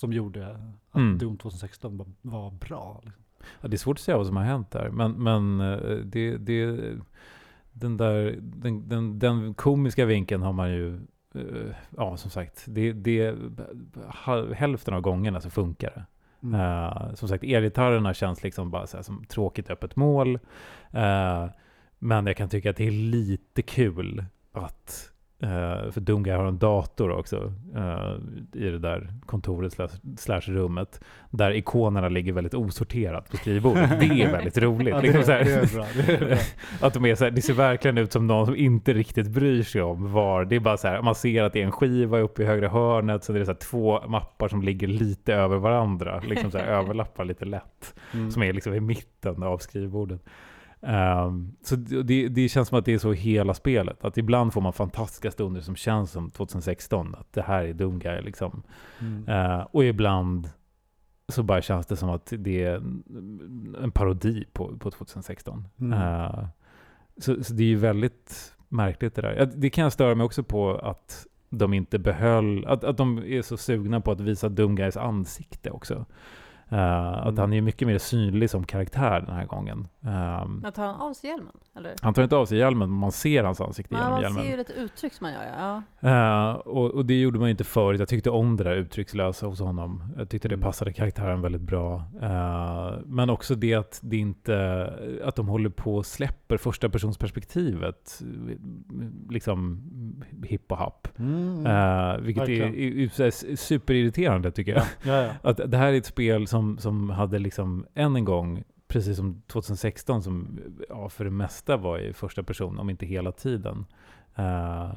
som 0.01 0.13
gjorde 0.13 0.47
att 0.47 0.59
Mm. 0.95 1.17
Doom 1.17 1.37
2016 1.37 2.15
var, 2.21 2.51
bra. 2.51 3.01
Liksom. 3.03 3.23
Ja, 3.61 3.67
det 3.67 3.75
är 3.75 3.77
svårt 3.77 3.97
att 3.97 4.01
säga 4.01 4.17
vad 4.17 4.27
som 4.27 4.37
har 4.37 4.43
hänt 4.43 4.71
där. 4.71 4.89
Men, 4.89 5.11
men 5.11 5.59
eh, 5.61 5.95
det, 5.97 6.37
det, 6.37 6.79
den, 7.71 7.97
där, 7.97 8.35
den, 8.41 8.89
den, 8.89 9.19
den 9.19 9.53
komiska 9.53 10.05
vinkeln 10.05 10.41
har 10.41 10.53
man 10.53 10.71
ju 10.71 10.95
eh, 11.35 11.75
Ja, 11.97 12.17
som 12.17 12.31
sagt, 12.31 12.65
det, 12.67 12.91
det, 12.93 13.35
hälften 14.53 14.93
av 14.93 15.01
gångerna 15.01 15.41
så 15.41 15.49
funkar 15.49 15.91
det. 15.95 16.05
Mm. 16.47 16.61
Eh, 16.61 17.13
som 17.13 17.27
sagt, 17.29 17.43
elgitarrerna 17.43 18.13
känns 18.13 18.43
liksom 18.43 18.71
bara 18.71 18.87
som 18.87 19.25
tråkigt 19.25 19.69
öppet 19.69 19.95
mål. 19.95 20.39
Eh, 20.91 21.49
Men 21.99 22.27
jag 22.27 22.37
kan 22.37 22.49
tycka 22.49 22.69
att 22.69 22.77
det 22.77 22.87
är 22.87 22.91
lite 22.91 23.61
kul 23.61 24.25
att 24.51 25.10
Uh, 25.43 25.91
för 25.91 25.99
Dunga 25.99 26.37
har 26.37 26.45
en 26.45 26.57
dator 26.57 27.11
också 27.11 27.53
uh, 27.75 28.15
i 28.53 28.69
det 28.69 28.79
där 28.79 29.13
kontoret 29.25 29.73
slash, 29.73 29.89
slash, 30.17 30.41
rummet. 30.41 31.01
Där 31.29 31.51
ikonerna 31.51 32.09
ligger 32.09 32.33
väldigt 32.33 32.53
osorterat 32.53 33.29
på 33.31 33.37
skrivbordet. 33.37 33.99
Det 33.99 34.05
är 34.05 34.31
väldigt 34.37 34.57
roligt. 34.57 34.93
ja, 34.93 35.01
liksom 35.01 35.21
det, 35.21 35.43
det, 35.43 35.51
är 35.51 35.75
bra, 35.75 35.85
det, 35.95 36.13
är 36.13 36.27
bra. 36.27 36.37
att 36.87 36.93
de 36.93 37.05
är 37.05 37.15
så 37.15 37.23
här, 37.23 37.31
det 37.31 37.41
ser 37.41 37.53
verkligen 37.53 37.97
ut 37.97 38.11
som 38.11 38.27
någon 38.27 38.45
som 38.45 38.55
inte 38.55 38.93
riktigt 38.93 39.27
bryr 39.27 39.63
sig 39.63 39.81
om 39.81 40.11
var. 40.11 40.45
Det 40.45 40.55
är 40.55 40.59
bara 40.59 40.77
så 40.77 40.87
här, 40.87 41.01
man 41.01 41.15
ser 41.15 41.43
att 41.43 41.53
det 41.53 41.61
är 41.61 41.65
en 41.65 41.71
skiva 41.71 42.19
uppe 42.19 42.43
i 42.43 42.45
högra 42.45 42.69
hörnet. 42.69 43.23
Så 43.23 43.33
det 43.33 43.39
är 43.39 43.45
så 43.45 43.51
här, 43.51 43.59
två 43.59 44.07
mappar 44.07 44.47
som 44.47 44.61
ligger 44.61 44.87
lite 44.87 45.33
över 45.33 45.57
varandra. 45.57 46.21
Liksom 46.27 46.51
så 46.51 46.57
här, 46.57 46.65
överlappar 46.79 47.25
lite 47.25 47.45
lätt. 47.45 47.93
Mm. 48.13 48.31
Som 48.31 48.43
är 48.43 48.53
liksom 48.53 48.73
i 48.73 48.79
mitten 48.79 49.43
av 49.43 49.57
skrivbordet. 49.57 50.21
Um, 50.83 51.55
så 51.61 51.75
det, 51.75 52.27
det, 52.27 52.49
känns 52.49 52.67
som 52.67 52.79
att 52.79 52.85
det 52.85 52.93
är 52.93 52.97
så 52.97 53.13
hela 53.13 53.53
spelet. 53.53 54.05
Att 54.05 54.17
ibland 54.17 54.53
får 54.53 54.61
man 54.61 54.73
fantastiska 54.73 55.31
stunder 55.31 55.61
som 55.61 55.75
känns 55.75 56.11
som 56.11 56.29
2016. 56.29 57.15
Att 57.15 57.33
det 57.33 57.41
här 57.41 57.63
är 57.63 57.73
dum 57.73 57.99
guy 57.99 58.21
liksom. 58.21 58.63
Mm. 58.99 59.27
Uh, 59.27 59.67
och 59.71 59.85
ibland 59.85 60.49
så 61.27 61.43
bara 61.43 61.61
känns 61.61 61.85
det 61.85 61.95
som 61.95 62.09
att 62.09 62.33
det 62.37 62.63
är 62.63 62.75
en 63.83 63.91
parodi 63.93 64.45
på, 64.53 64.77
på 64.77 64.91
2016. 64.91 65.67
Mm. 65.79 65.99
Uh, 65.99 66.45
så, 67.17 67.43
så, 67.43 67.53
det 67.53 67.63
är 67.63 67.67
ju 67.67 67.75
väldigt 67.75 68.53
märkligt 68.69 69.15
det 69.15 69.21
där. 69.21 69.51
Det 69.55 69.69
kan 69.69 69.83
jag 69.83 69.93
störa 69.93 70.15
mig 70.15 70.25
också 70.25 70.43
på 70.43 70.75
att 70.75 71.27
de 71.49 71.73
inte 71.73 71.99
behöll, 71.99 72.65
att, 72.65 72.83
att 72.83 72.97
de 72.97 73.17
är 73.17 73.41
så 73.41 73.57
sugna 73.57 74.01
på 74.01 74.11
att 74.11 74.21
visa 74.21 74.49
dum 74.49 74.75
guys 74.75 74.97
ansikte 74.97 75.71
också. 75.71 76.05
Uh, 76.71 76.79
mm. 76.79 77.27
Att 77.27 77.37
han 77.37 77.53
är 77.53 77.61
mycket 77.61 77.87
mer 77.87 77.97
synlig 77.97 78.49
som 78.49 78.63
karaktär 78.63 79.23
den 79.27 79.35
här 79.35 79.45
gången. 79.45 79.87
Um, 79.99 80.59
men 80.63 80.71
tar 80.71 80.85
han 80.85 81.01
av 81.01 81.13
sig 81.13 81.29
hjälmen? 81.29 81.53
Eller? 81.75 81.93
Han 82.01 82.13
tar 82.13 82.23
inte 82.23 82.35
av 82.35 82.45
sig 82.45 82.57
hjälmen, 82.57 82.89
men 82.89 82.97
man 82.97 83.11
ser 83.11 83.43
hans 83.43 83.61
ansikte 83.61 83.95
genom 83.95 84.21
hjälmen. 84.21 84.33
Man 84.33 84.43
ser 84.43 84.51
ju 84.51 84.57
lite 84.57 84.73
uttryck 84.73 85.13
som 85.13 85.25
man 85.25 85.33
gör, 85.33 85.81
ja. 86.01 86.49
Uh, 86.49 86.55
och, 86.55 86.91
och, 86.91 87.05
det 87.05 87.21
gjorde 87.21 87.39
man 87.39 87.47
ju 87.47 87.51
inte 87.51 87.63
förut. 87.63 87.99
Jag 87.99 88.09
tyckte 88.09 88.29
om 88.29 88.57
det 88.57 88.63
där 88.63 88.75
uttryckslösa 88.75 89.45
hos 89.45 89.59
honom. 89.59 90.13
Jag 90.17 90.29
tyckte 90.29 90.47
det 90.47 90.55
mm. 90.55 90.63
passade 90.63 90.93
karaktären 90.93 91.41
väldigt 91.41 91.61
bra. 91.61 92.03
Uh, 92.23 92.99
men 93.05 93.29
också 93.29 93.55
det 93.55 93.73
att 93.73 93.99
det 94.03 94.17
inte, 94.17 94.93
att 95.23 95.35
de 95.35 95.47
håller 95.47 95.69
på 95.69 95.95
och 95.95 96.05
släpper 96.05 96.57
första 96.57 96.89
personsperspektivet. 96.89 98.21
Liksom 99.29 99.81
hipp 100.43 100.71
och 100.71 100.77
happ. 100.77 101.07
Mm. 101.19 101.65
Uh, 101.65 102.21
vilket 102.21 102.49
är, 102.49 102.61
är, 102.61 103.21
är, 103.21 103.55
superirriterande 103.55 104.51
tycker 104.51 104.71
jag. 104.71 104.81
Ja, 104.81 105.13
ja, 105.13 105.23
ja. 105.43 105.49
Att 105.49 105.71
det 105.71 105.77
här 105.77 105.93
är 105.93 105.97
ett 105.97 106.05
spel 106.05 106.47
som, 106.47 106.60
som 106.79 107.09
hade 107.09 107.39
liksom 107.39 107.85
än 107.93 108.15
en 108.15 108.25
gång 108.25 108.63
precis 108.87 109.17
som 109.17 109.41
2016 109.47 110.23
som 110.23 110.59
ja, 110.89 111.09
för 111.09 111.23
det 111.23 111.31
mesta 111.31 111.77
var 111.77 111.99
i 111.99 112.13
första 112.13 112.43
person, 112.43 112.79
om 112.79 112.89
inte 112.89 113.05
hela 113.05 113.31
tiden. 113.31 113.85
Uh, 114.39 114.93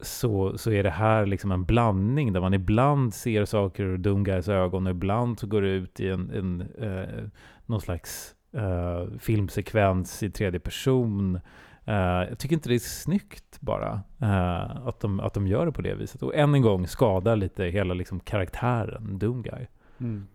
så, 0.00 0.58
så 0.58 0.70
är 0.70 0.82
det 0.82 0.90
här 0.90 1.26
liksom 1.26 1.52
en 1.52 1.64
blandning 1.64 2.32
där 2.32 2.40
man 2.40 2.54
ibland 2.54 3.14
ser 3.14 3.44
saker 3.44 3.84
ur 3.84 3.98
Dungays 3.98 4.48
ögon 4.48 4.86
och 4.86 4.90
ibland 4.90 5.38
så 5.38 5.46
går 5.46 5.62
det 5.62 5.68
ut 5.68 6.00
i 6.00 6.08
en, 6.08 6.30
en 6.30 6.62
uh, 6.88 7.28
någon 7.66 7.80
slags 7.80 8.34
uh, 8.54 9.18
filmsekvens 9.18 10.22
i 10.22 10.30
tredje 10.30 10.60
person. 10.60 11.40
Uh, 11.88 11.94
jag 12.28 12.38
tycker 12.38 12.56
inte 12.56 12.68
det 12.68 12.74
är 12.74 12.78
snyggt 12.78 13.60
bara 13.60 14.00
uh, 14.22 14.86
att, 14.86 15.00
de, 15.00 15.20
att 15.20 15.34
de 15.34 15.46
gör 15.46 15.66
det 15.66 15.72
på 15.72 15.82
det 15.82 15.94
viset. 15.94 16.22
Och 16.22 16.34
än 16.34 16.54
en 16.54 16.62
gång 16.62 16.86
skadar 16.86 17.36
lite 17.36 17.64
hela 17.64 17.94
liksom, 17.94 18.20
karaktären 18.20 19.18
Doomguy. 19.18 19.66
Mm. 19.98 20.26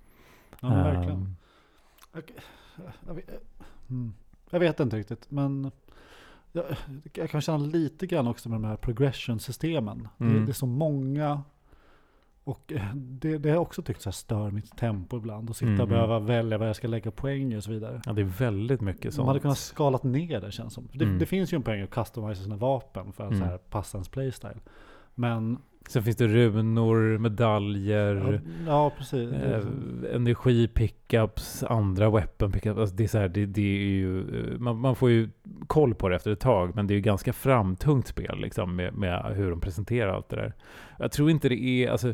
Ja, 0.62 0.70
verkligen. 0.70 1.36
Jag, 3.08 3.14
vet, 3.14 3.30
mm. 3.90 4.14
jag 4.50 4.60
vet 4.60 4.80
inte 4.80 4.98
riktigt, 4.98 5.32
men 5.32 5.72
jag, 6.52 6.66
jag, 7.14 7.30
kan 7.30 7.42
känna 7.42 7.58
lite 7.58 8.08
grann 8.08 8.28
också 8.28 8.50
med 8.50 8.56
de 8.56 8.64
här 8.64 8.78
progression-systemen. 8.78 10.08
Mm. 10.20 10.34
Det, 10.34 10.46
det, 10.46 10.52
är 10.52 10.54
så 10.54 10.66
många 10.66 11.44
och 12.48 12.74
eh, 12.74 12.96
det, 12.96 13.38
det 13.38 13.50
har 13.50 13.56
jag 13.56 13.62
också 13.62 13.82
tyckt 13.82 14.02
så 14.02 14.10
här 14.10 14.14
stör 14.14 14.52
mitt 14.52 14.78
tempo 14.78 15.18
ibland. 15.18 15.50
Att 15.50 15.58
sitta 15.58 15.70
mm. 15.70 15.82
och 15.82 15.88
behöva 15.88 16.20
välja 16.20 16.58
vad 16.58 16.70
jag 16.70 16.76
ska 16.76 16.88
lägga 16.88 17.12
poäng 17.12 17.54
i 17.54 17.58
och 17.58 17.64
så 17.64 17.72
vidare. 17.72 18.02
Ja, 18.06 18.14
det 18.14 18.22
är 18.22 18.26
väldigt 18.26 18.82
mycket 18.82 19.14
sånt. 19.14 19.26
Man 19.26 19.28
hade 19.28 19.40
kunnat 19.40 19.58
skalat 19.58 20.04
ner 20.04 20.42
det 20.42 20.52
känns 20.52 20.74
som. 20.74 20.90
Det, 20.94 21.06
mm. 21.06 21.20
det 21.20 21.26
finns 21.26 21.54
ju 21.54 21.56
en 21.56 21.64
poäng 21.64 21.82
att 21.82 21.90
customisa 21.90 22.44
sina 22.44 22.56
vapen 22.56 23.14
för 23.14 23.24
att 23.24 23.32
mm. 23.32 23.44
så 23.44 23.46
här 23.46 23.58
passa 23.58 23.98
ens 23.98 24.10
playstyle. 24.10 24.60
Men 25.16 25.58
Sen 25.90 26.04
finns 26.04 26.18
det 26.18 26.28
runor, 26.28 27.18
medaljer, 27.18 28.42
ja, 28.66 28.72
ja 28.72 28.92
precis. 28.98 29.32
Eh, 29.32 29.62
energi-pickups, 30.14 31.64
andra 31.70 32.10
weapon 32.10 32.52
pickups. 32.52 32.80
Alltså 32.80 32.96
det, 32.96 33.04
är 33.04 33.08
så 33.08 33.18
här, 33.18 33.28
det, 33.28 33.46
det 33.46 33.62
är 33.62 33.88
ju, 33.88 34.20
eh, 34.20 34.60
man, 34.60 34.78
man, 34.78 34.96
får 34.96 35.10
ju 35.10 35.30
koll 35.68 35.96
på 35.96 36.10
det 36.10 36.16
efter 36.16 36.32
ett 36.32 36.40
tag, 36.40 36.76
men 36.76 36.88
det 36.88 36.94
är 36.94 36.96
ju 36.96 37.02
ganska 37.02 37.34
framtungt 37.34 38.08
spel 38.08 38.40
liksom, 38.40 38.76
med, 38.76 38.94
med 38.94 39.34
hur 39.36 39.50
de 39.50 39.62
presenterar 39.62 40.14
allt 40.14 40.30
det 40.30 40.36
där. 40.36 40.54
Jag 41.00 41.12
tror 41.12 41.30
inte 41.30 41.50
det 41.50 41.64
är, 41.64 41.90
alltså, 41.90 42.14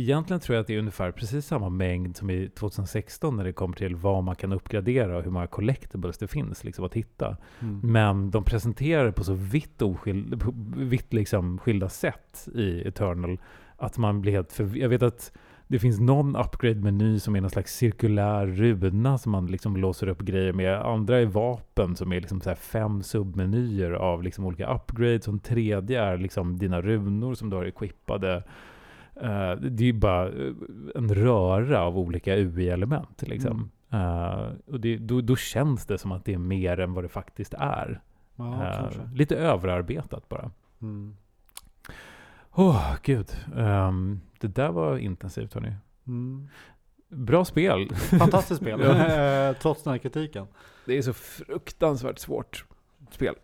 Egentligen 0.00 0.40
tror 0.40 0.54
jag 0.56 0.60
att 0.60 0.66
det 0.66 0.74
är 0.74 0.78
ungefär 0.78 1.10
precis 1.10 1.46
samma 1.46 1.68
mängd 1.68 2.16
som 2.16 2.30
i 2.30 2.48
2016 2.48 3.36
när 3.36 3.44
det 3.44 3.52
kommer 3.52 3.76
till 3.76 3.96
vad 3.96 4.24
man 4.24 4.36
kan 4.36 4.52
uppgradera 4.52 5.16
och 5.16 5.22
hur 5.22 5.30
många 5.30 5.46
collectibles 5.46 6.18
det 6.18 6.28
finns 6.28 6.64
liksom, 6.64 6.84
att 6.84 6.94
hitta. 6.94 7.36
Mm. 7.60 7.80
Men 7.82 8.30
de 8.30 8.44
presenterar 8.44 9.06
det 9.06 9.12
på 9.12 9.24
så 9.24 9.32
vitt, 9.32 9.82
oskild, 9.82 10.42
vitt 10.76 11.12
liksom, 11.12 11.58
skilda 11.58 11.88
sätt 11.88 12.48
i 12.54 12.88
Eternal 12.88 13.38
att 13.76 13.98
man 13.98 14.20
blir 14.20 14.32
helt 14.32 14.52
för... 14.52 14.76
Jag 14.76 14.88
vet 14.88 15.02
att 15.02 15.32
det 15.66 15.78
finns 15.78 16.00
någon 16.00 16.36
upgrade-meny 16.36 17.20
som 17.20 17.36
är 17.36 17.40
någon 17.40 17.50
slags 17.50 17.76
cirkulär 17.76 18.46
runa 18.46 19.18
som 19.18 19.32
man 19.32 19.46
liksom 19.46 19.76
låser 19.76 20.08
upp 20.08 20.20
grejer 20.20 20.52
med. 20.52 20.74
Andra 20.74 21.18
är 21.18 21.26
vapen 21.26 21.96
som 21.96 22.12
är 22.12 22.20
liksom 22.20 22.40
så 22.40 22.54
fem 22.54 23.02
submenyer 23.02 23.90
av 23.90 24.22
liksom 24.22 24.44
olika 24.44 24.74
upgrades. 24.74 25.28
Och 25.28 25.34
en 25.34 25.40
tredje 25.40 26.02
är 26.02 26.18
liksom 26.18 26.58
dina 26.58 26.80
runor 26.80 27.34
som 27.34 27.50
du 27.50 27.56
har 27.56 27.64
equippade. 27.64 28.42
Uh, 29.22 29.60
det 29.60 29.82
är 29.82 29.86
ju 29.86 29.92
bara 29.92 30.28
eh, 30.28 30.52
en 30.94 31.14
röra 31.14 31.80
av 31.80 31.98
olika 31.98 32.36
UI-element. 32.36 33.22
Liksom. 33.22 33.70
Mm. 33.90 34.06
Uh, 34.06 34.52
och 34.66 34.80
det, 34.80 34.96
då, 34.96 35.20
då, 35.20 35.36
känns 35.36 35.86
det 35.86 35.98
som 35.98 36.12
att 36.12 36.24
det 36.24 36.34
är 36.34 36.38
mer 36.38 36.80
än 36.80 36.94
vad 36.94 37.04
det 37.04 37.08
faktiskt 37.08 37.54
är. 37.54 38.00
Ja, 38.36 38.88
uh, 38.92 39.14
lite 39.14 39.36
överarbetat 39.36 40.28
bara. 40.28 40.50
Mm. 40.82 41.16
Oh, 42.52 42.96
gud. 43.02 43.30
Um, 43.56 44.20
det 44.38 44.48
där 44.48 44.70
var 44.70 44.98
intensivt 44.98 45.54
hörni. 45.54 45.72
Mm. 46.06 46.48
Bra 47.08 47.44
spel. 47.44 47.94
Fantastiskt 47.94 48.60
spel, 48.60 48.80
trots 49.60 49.82
den 49.82 49.90
här 49.90 49.98
kritiken. 49.98 50.46
Det 50.86 50.98
är 50.98 51.02
så 51.02 51.12
fruktansvärt 51.12 52.18
svårt 52.18 52.64
spel. 53.10 53.34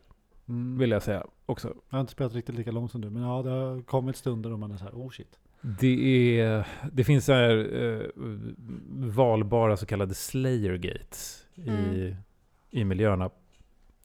Mm. 0.48 0.78
Vill 0.78 0.90
jag 0.90 1.02
säga 1.02 1.26
också. 1.46 1.68
Jag 1.68 1.96
har 1.96 2.00
inte 2.00 2.12
spelat 2.12 2.34
riktigt 2.34 2.54
lika 2.54 2.70
långt 2.70 2.90
som 2.90 3.00
du, 3.00 3.10
men 3.10 3.22
ja, 3.22 3.42
det 3.42 3.50
har 3.50 3.82
kommit 3.82 4.16
stunder 4.16 4.50
då 4.50 4.56
man 4.56 4.72
är 4.72 4.76
så 4.76 4.84
här, 4.84 4.92
oh 4.92 5.10
shit. 5.10 5.38
Det, 5.64 6.38
är, 6.40 6.66
det 6.92 7.04
finns 7.04 7.24
så 7.24 7.32
här, 7.32 7.74
eh, 7.74 8.06
valbara 8.90 9.76
så 9.76 9.86
kallade 9.86 10.14
slayer 10.14 10.76
gates 10.76 11.46
mm. 11.56 11.92
i, 11.92 12.16
i 12.70 12.84
miljöerna. 12.84 13.30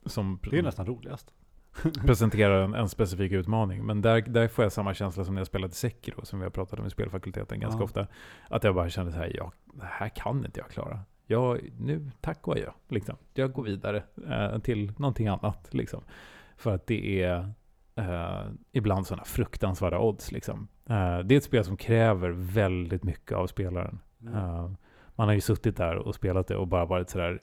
Som 0.05 0.39
det 0.51 0.57
är 0.57 0.63
nästan 0.63 0.85
roligast. 0.85 1.33
presenterar 2.05 2.63
en, 2.63 2.73
en, 2.73 2.89
specifik 2.89 3.31
utmaning. 3.31 3.85
Men 3.85 4.01
där, 4.01 4.21
där 4.21 4.47
får 4.47 4.65
jag 4.65 4.71
samma 4.71 4.93
känsla 4.93 5.25
som 5.25 5.33
när 5.35 5.39
jag 5.39 5.47
spelade 5.47 5.73
Sekiro, 5.73 6.25
som 6.25 6.39
vi 6.39 6.45
har 6.45 6.49
pratat 6.51 6.79
om 6.79 6.85
i 6.85 6.89
spelfakulteten 6.89 7.59
ganska 7.59 7.79
ja. 7.79 7.83
ofta. 7.83 8.07
Att 8.49 8.63
jag 8.63 8.75
bara 8.75 8.89
kände 8.89 9.11
så 9.11 9.17
här, 9.17 9.31
ja, 9.35 9.51
det 9.73 9.85
här 9.85 10.09
kan 10.09 10.45
inte 10.45 10.59
jag 10.59 10.69
klara. 10.69 10.99
Jag, 11.25 11.59
nu, 11.79 12.11
tack 12.21 12.47
och 12.47 12.53
adjö. 12.53 12.71
Liksom. 12.87 13.15
Jag 13.33 13.53
går 13.53 13.63
vidare 13.63 14.03
eh, 14.29 14.59
till 14.59 14.91
någonting 14.97 15.27
annat. 15.27 15.73
Liksom. 15.73 16.03
För 16.57 16.75
att 16.75 16.87
det 16.87 17.23
är 17.23 17.53
eh, 17.95 18.41
ibland 18.71 19.07
sådana 19.07 19.23
fruktansvärda 19.23 19.99
odds. 19.99 20.31
Liksom. 20.31 20.67
Uh, 20.89 21.19
det 21.19 21.35
är 21.35 21.37
ett 21.37 21.43
spel 21.43 21.63
som 21.63 21.77
kräver 21.77 22.29
väldigt 22.29 23.03
mycket 23.03 23.37
av 23.37 23.47
spelaren. 23.47 23.99
Mm. 24.21 24.33
Uh, 24.35 24.71
man 25.15 25.27
har 25.27 25.33
ju 25.33 25.41
suttit 25.41 25.77
där 25.77 25.95
och 25.95 26.15
spelat 26.15 26.47
det 26.47 26.55
och 26.55 26.67
bara 26.67 26.85
varit 26.85 27.09
sådär, 27.09 27.41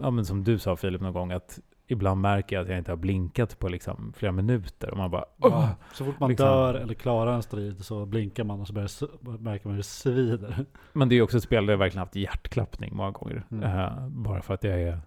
ja 0.00 0.10
men 0.10 0.24
som 0.24 0.44
du 0.44 0.58
sa 0.58 0.76
Filip 0.76 1.00
någon 1.00 1.12
gång, 1.12 1.32
att 1.32 1.60
ibland 1.88 2.20
märker 2.20 2.56
jag 2.56 2.62
att 2.62 2.68
jag 2.68 2.78
inte 2.78 2.92
har 2.92 2.96
blinkat 2.96 3.58
på 3.58 3.68
liksom 3.68 4.12
flera 4.16 4.32
minuter. 4.32 4.90
Och 4.90 4.96
man 4.96 5.10
bara, 5.10 5.24
ja, 5.36 5.70
så 5.92 6.04
fort 6.04 6.20
man 6.20 6.28
liksom. 6.28 6.46
dör 6.46 6.74
eller 6.74 6.94
klarar 6.94 7.32
en 7.32 7.42
strid 7.42 7.84
så 7.84 8.06
blinkar 8.06 8.44
man 8.44 8.60
och 8.60 8.66
så 8.66 8.72
börjar, 8.72 9.38
märker 9.38 9.66
man 9.66 9.74
hur 9.74 9.78
det 9.78 9.82
svider. 9.82 10.66
Men 10.92 11.08
det 11.08 11.14
är 11.14 11.22
också 11.22 11.36
ett 11.36 11.42
spel 11.42 11.66
där 11.66 11.72
jag 11.72 11.78
verkligen 11.78 12.00
haft 12.00 12.16
hjärtklappning 12.16 12.96
många 12.96 13.10
gånger. 13.10 13.44
Mm. 13.50 13.64
Uh, 13.64 14.08
bara 14.08 14.42
för 14.42 14.54
att 14.54 14.64
jag 14.64 14.80
är 14.80 15.00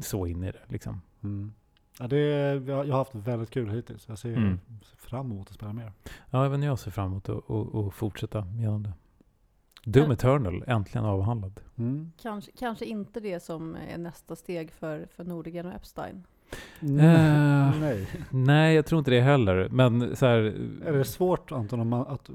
så 0.00 0.26
inne 0.26 0.48
i 0.48 0.52
det. 0.52 0.62
Liksom. 0.68 1.00
Mm. 1.22 1.52
Ja, 1.98 2.06
det, 2.06 2.18
jag 2.66 2.76
har 2.76 2.98
haft 2.98 3.14
väldigt 3.14 3.50
kul 3.50 3.70
hittills. 3.70 4.08
Jag 4.08 4.18
ser 4.18 4.36
mm. 4.36 4.60
fram 4.96 5.32
emot 5.32 5.48
att 5.48 5.54
spela 5.54 5.72
mer. 5.72 5.92
Ja, 6.30 6.46
även 6.46 6.62
jag 6.62 6.78
ser 6.78 6.90
fram 6.90 7.06
emot 7.06 7.28
att 7.28 7.36
och, 7.36 7.74
och 7.74 7.94
fortsätta 7.94 8.46
genom 8.58 8.82
det. 8.82 8.92
Doom 9.84 10.06
ja. 10.06 10.12
Eternal, 10.12 10.64
äntligen 10.66 11.04
avhandlad. 11.04 11.60
Mm. 11.78 12.12
Kanske, 12.22 12.50
kanske 12.58 12.84
inte 12.84 13.20
det 13.20 13.42
som 13.42 13.76
är 13.92 13.98
nästa 13.98 14.36
steg 14.36 14.72
för, 14.72 15.06
för 15.16 15.24
Nordegren 15.24 15.66
och 15.66 15.74
Epstein. 15.74 16.26
Uh, 16.82 16.90
nej. 17.80 18.08
nej, 18.30 18.74
jag 18.74 18.86
tror 18.86 18.98
inte 18.98 19.10
det 19.10 19.20
heller. 19.20 19.68
Men 19.70 20.16
så 20.16 20.26
här, 20.26 20.38
Är 20.86 20.92
det 20.92 21.04
svårt 21.04 21.52
Anton, 21.52 21.80
om 21.80 21.88
man, 21.88 22.06
att 22.06 22.30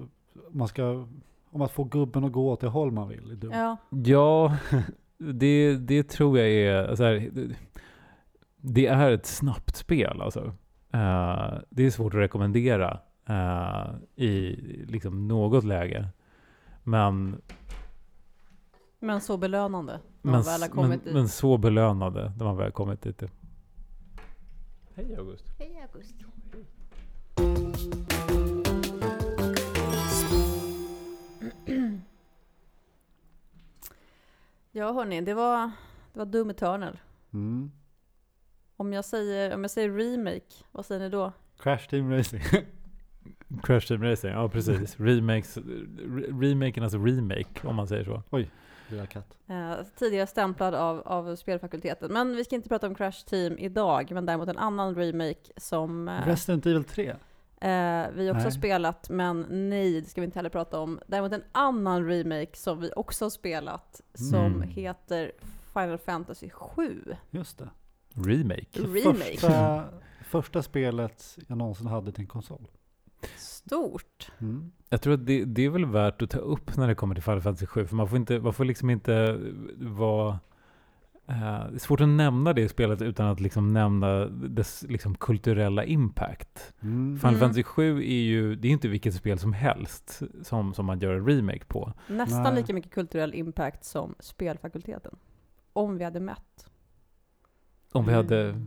man 0.49 0.67
ska 0.67 1.07
om 1.49 1.61
att 1.61 1.71
få 1.71 1.83
gubben 1.83 2.23
att 2.23 2.31
gå 2.31 2.51
åt 2.51 2.59
det 2.59 2.67
håll 2.67 2.91
man 2.91 3.09
vill? 3.09 3.49
Ja, 3.51 3.77
ja 3.89 4.57
det, 5.17 5.77
det 5.77 6.03
tror 6.03 6.39
jag 6.39 6.49
är... 6.49 6.95
Så 6.95 7.03
här, 7.03 7.31
det 8.68 8.88
är 8.88 9.11
ett 9.11 9.26
snabbt 9.26 9.76
spel 9.76 10.22
alltså. 10.22 10.53
Eh, 10.93 11.53
det 11.70 11.86
är 11.86 11.89
svårt 11.89 12.13
att 12.13 12.20
rekommendera 12.20 12.99
eh, 13.30 13.88
i 14.15 14.55
liksom 14.88 15.28
något 15.28 15.63
läge. 15.63 16.07
Men, 16.84 17.41
Men 18.99 19.22
så 19.22 19.38
belönande. 19.38 19.93
När 20.22 20.32
men, 20.32 20.32
man 20.32 20.41
väl 20.43 20.61
har 20.61 20.68
men, 20.70 20.78
kommit 20.78 21.03
dit. 21.03 21.13
men 21.13 21.30
så 21.30 21.57
belönande 21.57 22.34
när 22.38 22.45
man 22.45 22.57
väl 22.57 22.72
kommit 22.72 23.01
dit. 23.01 23.24
Hej 24.95 25.15
August. 25.15 25.45
Hej 25.59 25.88
August. 25.93 26.15
Ja 34.72 34.93
hörni, 34.93 35.22
det 35.22 35.34
var, 35.34 35.72
det 36.13 36.20
var 36.20 36.26
Doom 36.26 36.49
Eternal. 36.49 36.99
Mm. 37.34 37.72
Om 38.78 38.93
jag, 38.93 39.05
säger, 39.05 39.53
om 39.55 39.61
jag 39.63 39.71
säger 39.71 39.89
remake, 39.91 40.55
vad 40.71 40.86
säger 40.86 41.01
ni 41.01 41.09
då? 41.09 41.32
Crash 41.59 41.88
Team 41.89 42.11
Racing. 42.11 42.41
Crash 43.63 43.80
Team 43.88 44.03
Racing, 44.03 44.32
ja 44.34 44.49
precis. 44.49 44.99
Remakes, 44.99 45.57
re- 45.57 46.41
remaken 46.41 46.84
alltså 46.84 46.97
remake 46.97 47.67
om 47.67 47.75
man 47.75 47.88
säger 47.88 48.03
så. 48.03 48.23
Lilla 48.89 49.05
katt. 49.05 49.38
Eh, 49.47 49.73
tidigare 49.95 50.28
stämplad 50.28 50.75
av, 50.75 51.01
av 51.07 51.36
spelfakulteten. 51.36 52.13
Men 52.13 52.36
vi 52.36 52.45
ska 52.45 52.55
inte 52.55 52.69
prata 52.69 52.88
om 52.88 52.95
Crash 52.95 53.25
Team 53.25 53.57
idag, 53.57 54.11
men 54.11 54.25
däremot 54.25 54.49
en 54.49 54.57
annan 54.57 54.95
remake 54.95 55.51
som 55.57 56.07
eh, 56.07 56.25
Resident 56.25 56.65
Evil 56.65 56.84
3. 56.84 57.09
eh, 57.61 58.05
vi 58.13 58.32
också 58.32 58.43
har 58.43 58.51
spelat, 58.51 59.09
men 59.09 59.45
nej, 59.69 60.01
det 60.01 60.09
ska 60.09 60.21
vi 60.21 60.25
inte 60.25 60.39
heller 60.39 60.49
prata 60.49 60.80
om. 60.80 60.99
Däremot 61.07 61.32
en 61.32 61.43
annan 61.51 62.07
remake 62.07 62.57
som 62.57 62.80
vi 62.80 62.91
också 62.95 63.25
har 63.25 63.30
spelat, 63.30 64.01
som 64.13 64.36
Mm. 64.45 64.61
heter 64.61 65.32
Final 65.73 65.97
Fantasy 65.97 66.49
7. 66.49 67.03
Just 67.32 67.57
det. 67.57 67.69
Remake. 68.26 68.65
Det 68.74 68.80
Remake. 68.82 69.38
Första, 69.38 69.84
första 70.26 70.61
spelet 70.63 71.38
jag 71.47 71.57
någonsin 71.57 71.88
hade 71.88 72.11
till 72.11 72.22
en 72.22 72.28
konsol. 72.28 72.68
Stort. 73.38 74.32
Mm. 74.39 74.72
Jag 74.89 75.01
tror 75.01 75.13
att 75.13 75.26
det, 75.26 75.45
det 75.45 75.65
är 75.65 75.70
väl 75.70 75.86
värt 75.86 76.22
att 76.22 76.30
ta 76.30 76.38
upp 76.39 76.78
när 76.78 76.88
det 76.88 76.95
kommer 76.95 77.15
till 77.15 77.24
Final 77.24 77.41
Fantasy 77.41 77.65
7, 77.65 77.86
för 77.88 77.95
man 77.95 78.07
får, 78.09 78.18
inte, 78.18 78.39
man 78.39 78.53
får 78.53 78.65
liksom 78.65 78.89
inte 78.89 79.39
vara... 79.78 80.30
eh, 81.28 81.70
det 81.70 81.76
är 81.76 81.80
svårt 81.80 82.01
att 82.01 82.07
nämna 82.09 82.53
det 82.53 82.70
spelet 82.70 83.01
utan 83.01 83.28
att 83.28 83.39
liksom 83.39 83.74
nämna 83.74 84.26
dess 84.28 84.86
liksom 84.89 85.15
kulturella 85.15 85.84
impact. 85.84 86.74
Mm. 86.82 87.18
Final 87.18 87.30
Mm. 87.34 87.39
Fantasy 87.39 87.63
7 87.63 87.97
är 87.97 88.22
ju, 88.22 88.55
det 88.55 88.68
är 88.68 88.72
inte 88.72 88.88
vilket 88.88 89.13
spel 89.13 89.39
som 89.39 89.53
helst 89.53 90.22
som, 90.41 90.74
som 90.74 90.86
man 90.86 90.99
gör 90.99 91.13
en 91.15 91.28
remake 91.28 91.65
på. 91.68 91.93
Nästan 92.07 92.43
Nej. 92.43 92.55
lika 92.55 92.74
mycket 92.74 92.91
kulturell 92.91 93.34
impact 93.34 93.86
som 93.86 94.15
spelfakulteten. 94.20 95.15
Om 95.74 95.97
vi 95.97 96.03
hade 96.03 96.20
mätt. 96.20 96.70
Om 97.91 98.05
vi 98.05 98.11
Mm. 98.13 98.25
hade 98.25 98.61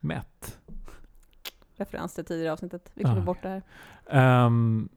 mätt. 0.00 0.58
Referens 1.76 2.14
till 2.14 2.24
tidigare 2.24 2.52
avsnittet. 2.52 2.90
Vi 2.94 3.04
klipper 3.04 3.20
Ah. 3.20 3.24
bort 3.24 3.42
det 3.42 3.48
här. 3.48 3.62
Ehm, 4.46 4.88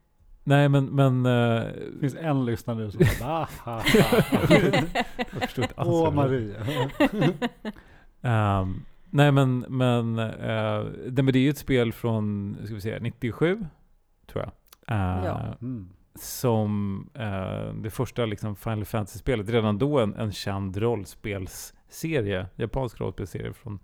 nej, 0.44 0.70
men... 0.70 0.86
men 0.86 1.26
eh, 1.26 1.64
Det 1.94 2.00
finns 2.00 2.16
en 2.16 2.46
lyssnare 2.46 2.78
nu 2.78 2.92
som 2.92 3.02
bara, 3.22 3.30
"Ah, 3.32 3.48
ha, 3.66 3.74
ha, 3.74 3.82
jag 5.32 5.42
förstår 5.42 5.64
inte 5.64 5.76
alls 5.82 5.90
Åh 5.90 6.14
vad 6.14 6.32
det 6.32 6.38
är. 6.38 6.60
Maria. 6.60 6.90
Ehm, 8.22 8.82
nej 9.10 9.32
men, 9.32 9.60
men, 9.60 10.20
eh, 10.20 10.84
det, 11.10 11.24
men 11.24 11.34
det 11.34 11.40
är 11.40 11.44
ju 11.44 11.50
ett 11.50 11.58
spel 11.58 11.94
från, 11.94 12.58
ska 12.66 12.74
vi 12.76 12.82
säga, 12.82 13.00
97, 13.02 13.66
tror 14.28 14.44
jag. 14.44 14.52
Eh, 14.98 15.26
Ja. 15.26 15.56
Mm. 15.62 15.90
Som 16.20 17.10
eh, 17.14 17.74
det 17.74 17.90
första 17.90 18.26
liksom 18.26 18.56
Final 18.56 18.86
Fantasy-spelet. 18.86 19.50
Redan 19.50 19.78
då 19.78 20.00
en, 20.00 20.16
en 20.16 20.32
känd 20.32 20.78
rollspelsserie, 20.78 22.48
japansk 22.56 23.00
rollspelsserie 23.00 23.54
från, 23.54 23.80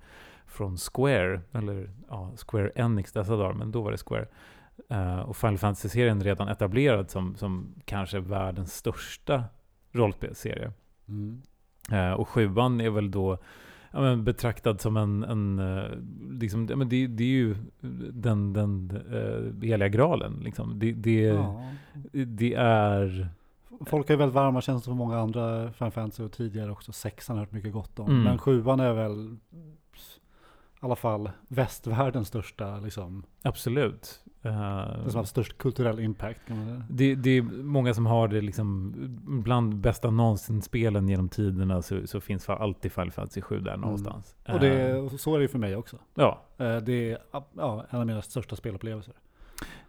från 0.46 0.78
Square, 0.78 1.42
eller 1.52 1.90
ja, 2.10 2.32
Square 2.48 2.72
Enix 2.76 3.12
dessa 3.12 3.36
dagar, 3.36 3.54
men 3.54 3.72
då 3.72 3.82
var 3.82 3.92
det 3.92 3.98
Square. 3.98 4.28
Eh, 4.90 5.20
och 5.20 5.38
Final 5.38 5.58
Fantasy-serien 5.58 6.24
redan 6.24 6.48
etablerad 6.48 7.10
som, 7.10 7.36
som 7.36 7.76
kanske 7.86 8.20
världens 8.20 8.76
största 8.76 9.44
rollspelsserie. 9.92 10.72
Mm. 11.08 11.42
Eh, 11.92 12.12
och 12.12 12.30
sjuan 12.30 12.82
är 12.82 12.90
väl 12.90 13.12
då 13.12 13.38
ja, 13.94 14.02
men 14.02 14.24
betraktad 14.24 14.82
som 14.82 14.98
en, 14.98 15.24
en 15.24 15.60
eh, 15.60 15.84
liksom, 16.40 16.68
ja, 16.70 16.76
men 16.76 16.90
det, 16.90 17.08
det 17.08 17.24
är 17.24 17.28
ju 17.28 17.56
den, 18.12 18.54
den 18.54 19.02
uh, 19.14 19.62
heliga 19.62 19.90
graalen. 19.90 20.40
Liksom. 20.44 20.80
Det, 20.80 20.92
det, 20.92 21.22
Ja. 21.22 21.64
det 22.12 22.54
är... 22.54 23.30
Folk 23.86 24.08
har 24.08 24.14
ju 24.14 24.20
väldigt 24.20 24.36
varma 24.36 24.62
känslor 24.62 24.94
för 24.94 24.98
många 24.98 25.20
andra 25.20 25.72
Final 25.72 25.92
Fantasy 25.92 26.24
och 26.24 26.32
tidigare 26.32 26.72
också. 26.72 26.92
Sexan 26.92 27.36
har 27.36 27.42
jag 27.42 27.46
hört 27.46 27.54
mycket 27.54 27.74
gott 27.74 28.00
om. 28.00 28.08
Mm. 28.10 28.24
Men 28.24 28.38
sjuan 28.38 28.80
är 28.80 28.94
väl 28.94 29.38
i 30.84 30.86
alla 30.86 30.96
fall 30.96 31.32
västvärldens 31.48 32.28
största, 32.28 32.80
liksom, 32.80 33.24
Absolut. 33.42 34.23
Eh, 34.46 34.52
den 35.02 35.12
som 35.12 35.18
har 35.18 35.24
störst 35.26 35.58
kulturell 35.58 36.00
impact. 36.00 36.40
Kan 36.48 36.58
man 36.58 36.66
säga. 36.66 36.84
det, 36.90 37.16
det 37.16 37.30
är 37.38 37.42
många 37.64 37.94
som 37.94 38.06
har 38.06 38.28
det 38.28 38.42
liksom, 38.42 38.94
bland 39.44 39.76
bästa 39.76 40.12
någonsin-spelen 40.12 41.10
genom 41.10 41.30
tiderna 41.30 41.82
så, 41.82 42.08
så 42.08 42.20
finns 42.22 42.50
alltid 42.50 42.92
Final 42.92 43.12
Fantasy 43.12 43.42
7 43.42 43.60
där 43.60 43.78
någonstans. 43.78 44.36
Och 44.48 44.60
det, 44.60 44.90
Eh, 44.92 45.08
så 45.10 45.34
är 45.36 45.38
det 45.40 45.44
ju 45.44 45.48
för 45.48 45.60
mig 45.60 45.76
också. 45.76 45.98
ja, 46.16 46.42
Eh, 46.58 46.78
Det 46.78 47.12
är 47.12 47.18
ja, 47.58 47.86
en 47.90 48.00
av 48.00 48.06
mina 48.08 48.22
största 48.22 48.56
spelupplevelser. 48.56 49.14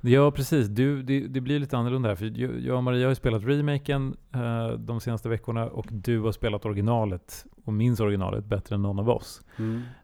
Ja, 0.00 0.30
precis. 0.30 0.68
Du, 0.68 1.02
det, 1.02 1.20
det 1.20 1.40
blir 1.40 1.59
lite 1.59 1.76
annorlunda 1.78 2.09
här. 2.09 2.16
För 2.16 2.40
jag 2.66 2.76
och 2.76 2.82
Maria 2.84 3.07
har 3.07 3.11
ju 3.11 3.14
spelat 3.14 3.44
remaken 3.44 4.16
eh, 4.34 4.68
de 4.68 5.00
senaste 5.00 5.28
veckorna 5.28 5.66
och 5.66 5.86
du 5.90 6.20
har 6.20 6.32
spelat 6.32 6.64
originalet 6.64 7.46
och 7.64 7.72
minns 7.72 8.00
originalet 8.00 8.44
bättre 8.44 8.74
än 8.74 8.82
någon 8.82 8.98
av 8.98 9.09
oss. 9.11 9.42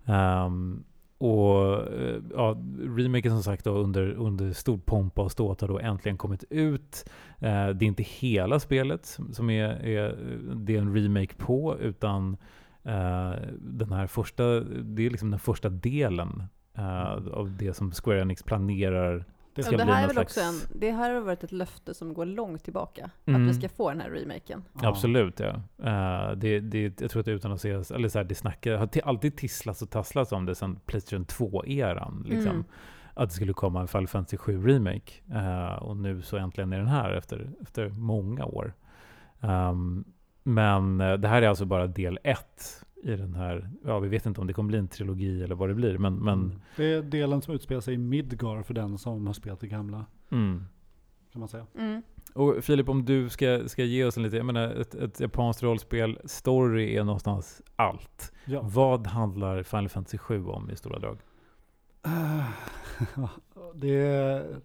Ehm, 0.07 0.85
och 1.21 1.77
eh, 1.93 2.23
ja, 2.35 2.57
remaken 2.79 3.31
som 3.31 3.43
sagt 3.43 3.65
då 3.65 3.71
under, 3.71 4.11
under 4.11 4.53
stor 4.53 4.79
pompa 4.79 5.23
och 5.23 5.33
ståt 5.33 5.61
har 5.61 5.69
då 5.69 5.79
äntligen 5.79 6.19
kommit 6.19 6.45
ut. 6.51 7.05
Eh, 7.39 7.69
det 7.69 7.85
är 7.85 7.89
inte 7.89 8.03
hela 8.03 8.61
spelet 8.61 9.07
som 9.07 9.33
som 9.33 9.51
är, 9.51 9.69
är, 9.87 10.17
det 10.55 10.77
är 10.77 10.81
en 10.81 10.95
remake 10.95 11.35
på, 11.35 11.77
utan 11.81 12.37
eh, 12.83 13.33
den 13.59 13.93
här 13.93 14.07
första, 14.07 14.61
det 14.61 15.07
är 15.07 15.11
liksom 15.11 15.31
den 15.31 15.41
första 15.41 15.69
delen 15.69 16.43
eh, 16.75 17.13
av 17.13 17.57
det 17.59 17.75
som 17.75 17.93
Square 17.93 18.21
Enix 18.21 18.43
planerar 18.43 19.25
det 19.55 19.61
Ja, 19.63 19.67
ska 19.67 19.77
det 19.77 19.85
bli 19.85 19.93
här 19.93 20.03
är 20.03 20.09
väl 20.09 20.19
också 20.19 20.41
slags- 20.41 20.71
en, 20.73 20.81
det 20.81 20.91
här 20.91 21.15
har 21.15 21.21
varit 21.21 21.45
ett 21.45 21.53
löfte 21.53 21.95
som 21.95 22.15
går 22.15 22.25
långt 22.27 22.65
tillbaka. 22.65 23.11
Mm. 23.27 23.43
Att 23.43 23.49
vi 23.49 23.55
ska 23.61 23.69
få 23.69 23.91
den 23.91 24.01
här 24.01 24.11
remaken. 24.11 24.65
Ja. 24.83 24.89
Absolut, 24.89 25.41
ja. 25.41 25.49
Eh, 25.85 26.37
det, 26.37 26.61
det, 26.61 27.01
jag 27.01 27.11
tror 27.11 27.21
att 27.21 27.27
det 27.27 27.33
utan 27.33 27.53
att 27.53 27.61
se, 27.61 27.71
eller 27.71 28.09
så 28.09 28.19
här, 28.19 28.25
det 28.25 28.35
snackar, 28.35 28.77
har 28.77 28.87
ti- 28.87 29.01
alltid 29.05 29.37
tisslats 29.37 29.83
och 29.83 29.91
tasslats 29.91 30.33
om 30.33 30.47
det 30.47 30.55
sedan 30.55 30.81
Playstation 30.87 31.25
2-eran. 31.27 32.23
Liksom. 32.29 32.51
Mm. 32.53 32.65
Att 33.15 33.29
det 33.29 33.35
skulle 33.35 33.53
komma 33.53 33.81
en 33.81 33.89
Final 33.89 34.07
Fantasy 34.09 34.37
7 34.37 34.67
Remake. 34.69 35.13
Eh, 35.33 35.75
och 35.83 35.97
nu 35.97 36.23
så 36.23 36.37
äntligen 36.37 36.73
är 36.73 36.79
den 36.79 36.87
här 36.89 37.13
efter, 37.13 37.51
efter 37.63 37.89
många 37.89 38.45
år. 38.45 38.75
Ehm, 39.41 40.05
men 40.43 41.01
eh, 41.01 41.13
det 41.15 41.29
här 41.29 41.43
är 41.43 41.49
alltså 41.49 41.65
bara 41.65 41.87
del 41.87 42.19
ett 42.25 42.85
i 43.03 43.17
den 43.17 43.35
här, 43.35 43.71
ja 43.85 43.99
vi 43.99 44.09
vet 44.09 44.27
inte 44.27 44.41
om 44.41 44.47
det 44.47 44.53
kommer 44.53 44.69
bli 44.69 44.79
en 44.79 44.89
trilogi 44.89 45.43
eller 45.43 45.55
vad 45.55 45.69
det 45.69 45.75
blir, 45.75 45.99
men, 45.99 46.15
men 46.15 46.41
Mm. 46.41 46.61
Det 46.77 46.85
är 46.85 47.03
delen 47.03 47.43
som 47.43 47.55
utspelar 47.55 47.81
sig 47.81 47.95
i 47.95 47.99
Midgar 47.99 48.63
för 48.63 48.75
den 48.75 48.99
som 48.99 49.27
har 49.27 49.35
spelat 49.35 49.61
det 49.61 49.67
gamla. 49.67 50.07
mm. 50.31 50.65
Kan 51.33 51.41
man 51.41 51.49
säga. 51.49 51.67
Mm. 51.79 52.03
Och 52.35 52.65
Filip, 52.65 52.89
om 52.89 53.05
du 53.05 53.29
ska, 53.29 53.69
ska 53.69 53.85
ge 53.85 54.05
oss 54.05 54.17
en 54.17 54.23
lite, 54.23 54.37
jag 54.37 54.47
menar 54.47 54.69
ett, 54.69 54.95
ett 54.95 55.21
japanskt 55.21 55.63
rollspel, 55.63 56.19
story 56.25 56.97
är 56.97 57.05
någonstans 57.05 57.63
allt. 57.77 58.33
Ja. 58.45 58.61
Vad 58.65 59.07
handlar 59.07 59.63
Final 59.63 59.89
Fantasy 59.89 60.19
7 60.19 60.47
om 60.47 60.71
i 60.71 60.77
stora 60.77 60.99
drag? 60.99 61.19
det 63.75 63.97
är 63.97 64.61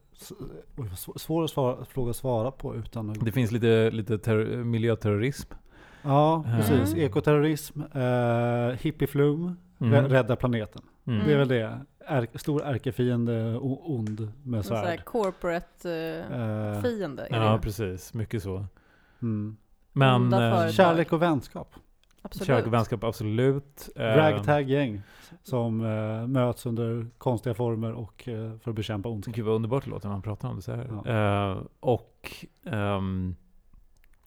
svår 0.75 1.17
svår 1.17 1.43
att 1.43 1.49
svara, 1.49 1.85
fråga 1.85 2.09
att 2.09 2.15
svara 2.15 2.51
på 2.51 2.75
utan 2.75 3.09
att... 3.09 3.25
Det 3.25 3.31
finns 3.31 3.51
lite, 3.51 3.91
lite 3.91 4.17
terror, 4.17 4.63
miljöterrorism. 4.63 5.53
Ja, 6.05 6.43
Mm. 6.45 6.57
precis. 6.57 6.95
Ekoterrorism, 6.95 7.81
uh, 7.81 8.71
hippieflum, 8.81 9.57
Mm. 9.79 9.93
rä- 9.93 10.07
rädda 10.09 10.35
planeten. 10.35 10.81
Mm. 11.07 11.25
Det 11.27 11.33
är 11.33 11.37
väl 11.37 11.47
det. 11.47 11.79
Är, 12.07 12.27
stor 12.37 12.63
ärkefiende, 12.63 13.57
o- 13.57 13.81
ond 13.85 14.31
med 14.43 14.65
svärd. 14.65 15.05
corporate 15.05 15.91
eh, 16.31 16.79
Eh, 16.79 17.25
Ja, 17.29 17.59
precis. 17.61 18.13
Mycket 18.13 18.43
så. 18.43 18.65
mm. 19.21 19.57
Men 19.93 20.33
eh. 20.33 20.67
Kärlek 20.69 21.13
och 21.13 21.21
vänskap. 21.21 21.75
Absolut. 22.21 22.47
kärlek 22.47 22.65
och 22.67 22.73
vänskap, 22.73 23.03
absolut. 23.03 23.89
Eh, 23.95 24.01
Ragtag-gäng 24.03 25.01
som 25.43 25.81
eh, 25.85 26.27
möts 26.27 26.65
under 26.65 27.07
konstiga 27.17 27.53
former 27.53 27.91
och 27.91 28.27
eh, 28.29 28.57
för 28.57 28.69
att 28.71 28.75
bekämpa 28.75 29.09
ondska. 29.09 29.31
Gud 29.31 29.45
vad 29.45 29.55
underbart 29.55 29.83
det 29.83 29.89
låter 29.89 30.07
när 30.07 30.15
man 30.15 30.21
pratar 30.21 30.49
om 30.49 30.55
det 30.55 30.61
så 30.61 30.71
här. 30.71 30.87
Ja. 31.05 31.51
Eh, 31.51 31.57
och 31.79 32.31
ehm, 32.65 33.35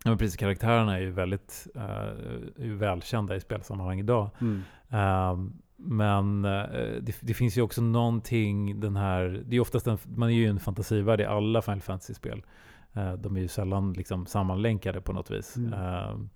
ja, 0.05 0.11
men 0.11 0.18
precis, 0.18 0.36
karaktärerna 0.36 0.96
är 0.96 1.01
ju 1.01 1.11
väldigt 1.11 1.66
är 1.74 2.64
ju 2.64 2.76
välkända 2.76 3.36
i 3.36 3.40
spelsammanhang 3.40 4.01
idag. 4.01 4.30
Mm. 4.40 4.62
Ehm, 4.88 5.53
men 5.76 6.44
eh, 6.44 6.62
det, 7.01 7.16
det 7.20 7.34
finns 7.34 7.59
ju 7.59 7.62
också 7.62 7.82
någonting, 7.82 8.80
den 8.80 8.96
här, 8.96 9.42
det 9.46 9.57
är 9.57 9.61
oftast 9.61 9.86
en, 9.86 9.99
man 10.05 10.28
är 10.28 10.34
ju 10.34 10.46
en 10.46 10.61
fantasivärld 10.61 11.20
i 11.20 11.24
alla 11.24 11.62
Final 11.62 11.80
Fantasy-spel. 11.80 12.42
Eh, 12.92 13.12
de 13.12 13.36
är 13.36 13.40
ju 13.40 13.49
sällan 13.49 13.92
liksom 13.92 14.26
sammanlänkade 14.26 15.01
på 15.01 15.12
något 15.12 15.30
vis. 15.30 15.57
Mm. 15.57 15.72
Ehm, 15.72 16.30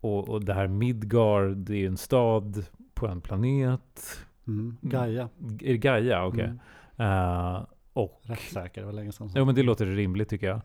och, 0.00 0.28
och 0.28 0.44
det 0.44 0.54
här 0.54 0.66
Midgard, 0.66 1.56
det 1.56 1.72
är 1.72 1.78
ju 1.78 1.86
en 1.86 1.96
stad 1.96 2.64
på 2.94 3.06
en 3.06 3.20
planet. 3.20 4.18
Mm. 4.46 4.76
Gaia. 4.80 5.28
Är 5.60 5.72
det 5.72 5.78
Gaia? 5.78 6.26
Okej. 6.26 6.52
Mm. 6.96 7.52
Eh, 7.56 7.64
och... 7.92 8.20
Rätt 8.22 8.40
säker, 8.40 8.80
det 8.80 8.86
var 8.86 8.92
länge 8.92 9.12
sedan. 9.12 9.30
Jo 9.34 9.44
men 9.44 9.54
det 9.54 9.62
låter 9.62 9.86
rimligt 9.86 10.28
tycker 10.28 10.46
jag. 10.46 10.60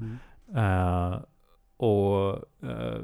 Och 1.79 2.35
eh, 2.63 3.01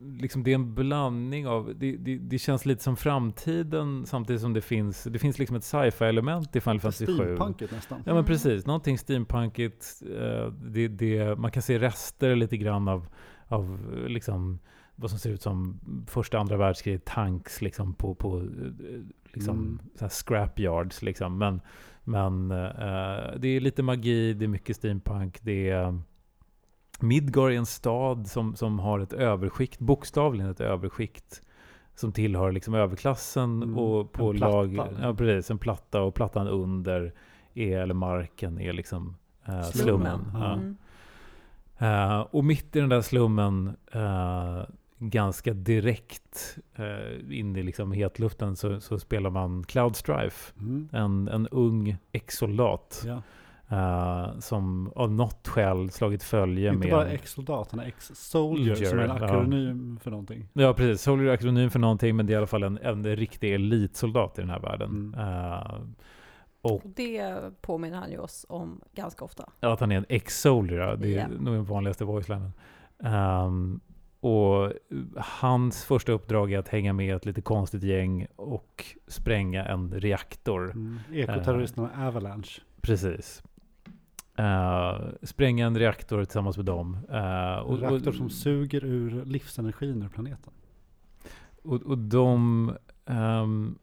liksom 0.00 0.42
det 0.42 0.50
är 0.50 0.54
en 0.54 0.74
blandning 0.74 1.46
av, 1.46 1.72
det, 1.76 1.96
det, 1.96 2.18
det 2.18 2.38
känns 2.38 2.66
lite 2.66 2.82
som 2.82 2.96
framtiden 2.96 4.06
samtidigt 4.06 4.42
som 4.42 4.52
det 4.52 4.60
finns, 4.60 5.04
det 5.04 5.18
finns 5.18 5.38
liksom 5.38 5.56
ett 5.56 5.64
sci-fi 5.64 6.04
element 6.04 6.56
i 6.56 6.60
Final 6.60 6.80
Fantasy 6.80 7.06
7. 7.06 7.12
Steampunkigt 7.12 7.72
nästan. 7.72 8.02
Ja 8.06 8.14
men 8.14 8.24
precis, 8.24 8.66
någonting 8.66 8.98
steampunkigt. 8.98 10.02
eh, 10.18 10.46
Det, 10.52 10.88
det, 10.88 11.38
man 11.38 11.50
kan 11.50 11.62
se 11.62 11.78
rester 11.78 12.36
lite 12.36 12.56
grann 12.56 12.88
av, 12.88 13.06
av 13.48 13.80
liksom 14.08 14.58
vad 14.96 15.10
som 15.10 15.18
ser 15.18 15.30
ut 15.30 15.42
som 15.42 15.80
första 16.06 16.38
andra 16.38 16.56
världskriget 16.56 17.04
tanks 17.04 17.62
liksom 17.62 17.94
på, 17.94 18.14
på 18.14 18.38
eh, 18.40 18.44
liksom 19.32 19.80
Mm. 20.00 20.10
scrapyards 20.10 21.02
liksom. 21.02 21.38
Men, 21.38 21.60
men 22.04 22.50
eh, 22.50 23.36
det 23.38 23.48
är 23.48 23.60
lite 23.60 23.82
magi, 23.82 24.34
det 24.34 24.44
är 24.44 24.48
mycket 24.48 24.76
steampunk, 24.76 25.38
det 25.42 25.70
är 25.70 26.00
Midgar 27.00 27.50
är 27.50 27.56
en 27.56 27.66
stad 27.66 28.26
som, 28.26 28.56
som 28.56 28.78
har 28.78 29.00
ett 29.00 29.12
överskikt, 29.12 29.78
bokstavligen 29.78 30.50
ett 30.50 30.60
överskikt 30.60 31.42
som 31.94 32.12
tillhör 32.12 32.52
liksom 32.52 32.74
överklassen 32.74 33.62
Mm, 33.62 33.78
och 33.78 34.12
på 34.12 34.30
en 34.30 34.36
platta. 34.36 34.52
lag, 34.56 34.88
ja 35.02 35.14
precis, 35.14 35.50
en 35.50 35.58
platta 35.58 36.02
och 36.02 36.14
plattan 36.14 36.48
under 36.48 37.12
är, 37.54 37.78
eller 37.78 37.94
marken 37.94 38.60
är 38.60 38.72
liksom 38.72 39.16
eh, 39.44 39.62
slummen. 39.62 40.20
Slummen, 40.20 40.42
Ja. 40.42 40.52
Mm. 40.52 40.76
Eh, 41.78 42.20
och 42.20 42.44
mitt 42.44 42.76
i 42.76 42.80
den 42.80 42.88
där 42.88 43.00
slummen, 43.00 43.76
eh, 43.92 44.62
ganska 44.98 45.52
direkt 45.52 46.58
uh, 46.78 47.38
in 47.38 47.56
i 47.56 47.62
liksom 47.62 47.92
hetluften, 47.92 48.56
så, 48.56 48.80
så 48.80 48.98
spelar 48.98 49.30
man 49.30 49.64
Cloud 49.64 49.96
Strife. 49.96 50.52
Mm. 50.60 50.88
En, 50.92 51.28
en 51.28 51.48
ung 51.48 51.96
ex-soldat 52.12 53.02
Ja. 53.06 53.22
Eh, 53.68 54.38
som 54.38 54.92
av 54.96 55.12
något 55.12 55.48
skäl 55.48 55.90
slagit 55.90 56.22
följe 56.22 56.68
Inte 56.72 56.78
med... 56.88 56.90
bara 56.96 57.08
ex-soldat, 57.08 57.68
han 57.70 57.80
är 57.80 57.84
ex-soldier 57.86 58.74
som 58.74 58.98
är 58.98 59.02
en 59.02 59.08
Ja. 59.08 59.24
akronym 59.24 59.98
för 60.02 60.10
någonting. 60.10 60.48
Ja, 60.52 60.74
precis. 60.74 61.02
Soldier 61.02 61.28
är 61.30 61.34
akronym 61.34 61.70
för 61.70 61.78
någonting, 61.78 62.16
men 62.16 62.26
det 62.26 62.32
är 62.32 62.34
i 62.34 62.38
alla 62.38 62.46
fall 62.46 62.62
en, 62.62 62.78
en 62.78 63.16
riktig 63.16 63.54
elitsoldat 63.54 64.38
i 64.38 64.40
den 64.40 64.50
här 64.50 64.60
världen. 64.60 65.14
Mm. 65.16 65.52
Eh, 65.52 65.80
och 66.62 66.82
det 66.84 67.34
påminner 67.60 67.98
han 67.98 68.10
ju 68.10 68.18
oss 68.18 68.46
om 68.48 68.80
ganska 68.94 69.24
ofta. 69.24 69.48
att 69.60 69.80
han 69.80 69.92
är 69.92 69.96
en 69.96 70.06
ex-soldier, 70.08 70.78
ja, 70.78 70.96
det 70.96 71.14
är 71.14 71.18
Ja. 71.18 71.26
nog 71.28 71.54
den 71.54 71.64
vanligaste 71.64 72.04
voicelinen. 72.04 72.52
Um, 72.98 73.80
och 74.20 74.72
hans 75.16 75.84
första 75.84 76.12
uppdrag 76.12 76.52
är 76.52 76.58
att 76.58 76.68
hänga 76.68 76.92
med 76.92 77.16
ett 77.16 77.26
lite 77.26 77.40
konstigt 77.42 77.82
gäng 77.82 78.26
och 78.36 78.84
spränga 79.06 79.64
en 79.64 79.92
reaktor. 80.00 80.70
Mm. 80.70 80.98
Ekoterroristerna 81.12 81.90
Avalanche. 82.08 82.60
Precis. 82.80 83.42
Eh, 84.36 85.00
spränga 85.22 85.66
en 85.66 85.78
reaktor 85.78 86.24
tillsammans 86.24 86.56
med 86.56 86.66
dem. 86.66 86.98
Eh, 87.10 87.18
En 87.58 87.76
reaktor 87.76 88.08
och, 88.08 88.14
som 88.14 88.30
suger 88.30 88.84
ur 88.84 89.24
livsenergin 89.24 90.02
ur 90.02 90.08
planeten. 90.08 90.52
och, 91.62 91.82
och 91.82 91.98
de... 91.98 92.72
ehm, 93.06 93.78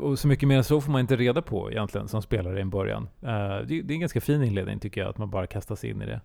och 0.00 0.18
så 0.18 0.28
mycket 0.28 0.48
mer 0.48 0.56
än 0.56 0.64
så 0.64 0.80
får 0.80 0.92
man 0.92 1.00
inte 1.00 1.16
reda 1.16 1.42
på 1.42 1.70
egentligen 1.70 2.08
som 2.08 2.22
spelare 2.22 2.58
i 2.58 2.62
en 2.62 2.70
början. 2.70 3.08
Eh, 3.22 3.28
det, 3.28 3.82
det 3.82 3.92
är 3.92 3.92
en 3.92 4.00
ganska 4.00 4.20
fin 4.20 4.42
inledning 4.42 4.78
tycker 4.78 5.00
jag, 5.00 5.10
att 5.10 5.18
man 5.18 5.30
bara 5.30 5.46
kastas 5.46 5.84
in 5.84 6.02
i 6.02 6.06
det. 6.06 6.20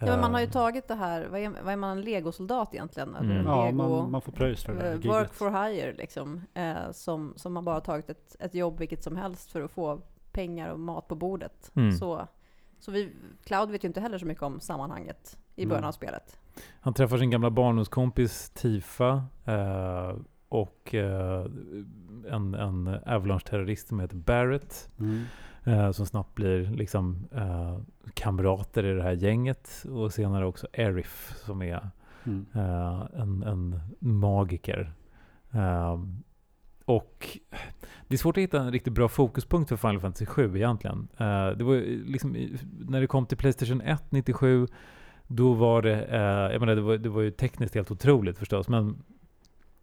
Ja, 0.00 0.06
men 0.06 0.20
man 0.20 0.34
har 0.34 0.40
ju 0.40 0.46
tagit 0.46 0.88
det 0.88 0.94
här, 0.94 1.26
vad 1.30 1.40
är, 1.40 1.52
vad 1.64 1.72
är 1.72 1.76
man, 1.76 1.98
en 1.98 2.04
legosoldat 2.04 2.74
egentligen? 2.74 3.14
Mm. 3.14 3.44
Ja, 3.46 3.64
lego, 3.64 3.76
man, 3.76 4.10
man 4.10 4.20
får 4.22 4.32
pröjs 4.32 4.64
för 4.64 4.74
det 4.74 4.98
där 4.98 5.08
work 5.08 5.34
for 5.34 5.50
hire 5.68 5.92
liksom. 5.92 6.40
Eh, 6.54 6.90
som, 6.92 7.32
som 7.36 7.52
man 7.52 7.64
bara 7.64 7.74
har 7.76 7.80
tagit 7.80 8.10
ett, 8.10 8.36
ett 8.40 8.54
jobb 8.54 8.78
vilket 8.78 9.02
som 9.04 9.16
helst 9.16 9.50
för 9.52 9.62
att 9.62 9.70
få 9.70 10.00
pengar 10.32 10.68
och 10.70 10.80
mat 10.80 11.08
på 11.08 11.14
bordet. 11.14 11.70
Mm. 11.74 11.92
Så, 11.92 12.28
så 12.78 12.90
vi, 12.92 13.12
Cloud 13.44 13.70
vet 13.70 13.84
ju 13.84 13.88
inte 13.88 14.00
heller 14.00 14.18
så 14.18 14.26
mycket 14.26 14.42
om 14.42 14.60
sammanhanget 14.60 15.38
i 15.56 15.66
början 15.66 15.78
Mm. 15.78 15.88
av 15.88 15.92
spelet. 15.92 16.38
Han 16.80 16.94
träffar 16.94 17.18
sin 17.18 17.30
gamla 17.30 17.50
barndomskompis 17.50 18.50
Tifa 18.50 19.24
eh, 19.44 20.14
och 20.48 20.94
eh, 20.94 21.46
en, 22.30 22.54
en 22.54 22.88
Avalanche-terrorist 23.06 23.88
som 23.88 24.00
heter 24.00 24.16
Barrett. 24.16 24.90
Mm. 24.98 25.24
Eh, 25.64 25.90
som 25.90 26.06
snabbt 26.06 26.34
blir 26.34 26.64
liksom 26.70 27.28
eh, 27.34 27.78
kamrater 28.14 28.84
i 28.84 28.92
det 28.94 29.02
här 29.02 29.12
gänget. 29.12 29.84
Och 29.90 30.12
senare 30.12 30.46
också 30.46 30.66
Erif 30.72 31.32
som 31.36 31.62
är 31.62 31.90
Mm. 32.26 32.46
eh, 32.54 33.06
en, 33.14 33.42
en 33.42 33.80
magiker. 33.98 34.92
Och 36.86 37.38
det 38.08 38.14
är 38.14 38.18
svårt 38.18 38.36
att 38.36 38.42
hitta 38.42 38.60
en 38.60 38.72
riktigt 38.72 38.92
bra 38.92 39.08
fokuspunkt 39.08 39.68
för 39.68 39.76
Final 39.76 40.00
Fantasy 40.00 40.26
7 40.26 40.56
egentligen. 40.56 41.08
Eh, 41.18 41.48
det 41.48 41.64
var 41.64 41.74
ju 41.74 42.04
liksom, 42.04 42.36
när 42.88 43.00
det 43.00 43.06
kom 43.06 43.26
till 43.26 43.38
Playstation 43.38 43.80
1 43.80 44.02
97 44.08 44.66
då 45.28 45.52
var 45.52 45.82
det, 45.82 46.04
eh, 46.04 46.52
jag 46.52 46.60
menar 46.60 46.74
det 46.74 46.80
var, 46.80 46.96
det 46.96 47.08
var 47.08 47.22
ju 47.22 47.30
tekniskt 47.30 47.74
helt 47.74 47.90
otroligt 47.90 48.38
förstås, 48.38 48.68
men, 48.68 49.02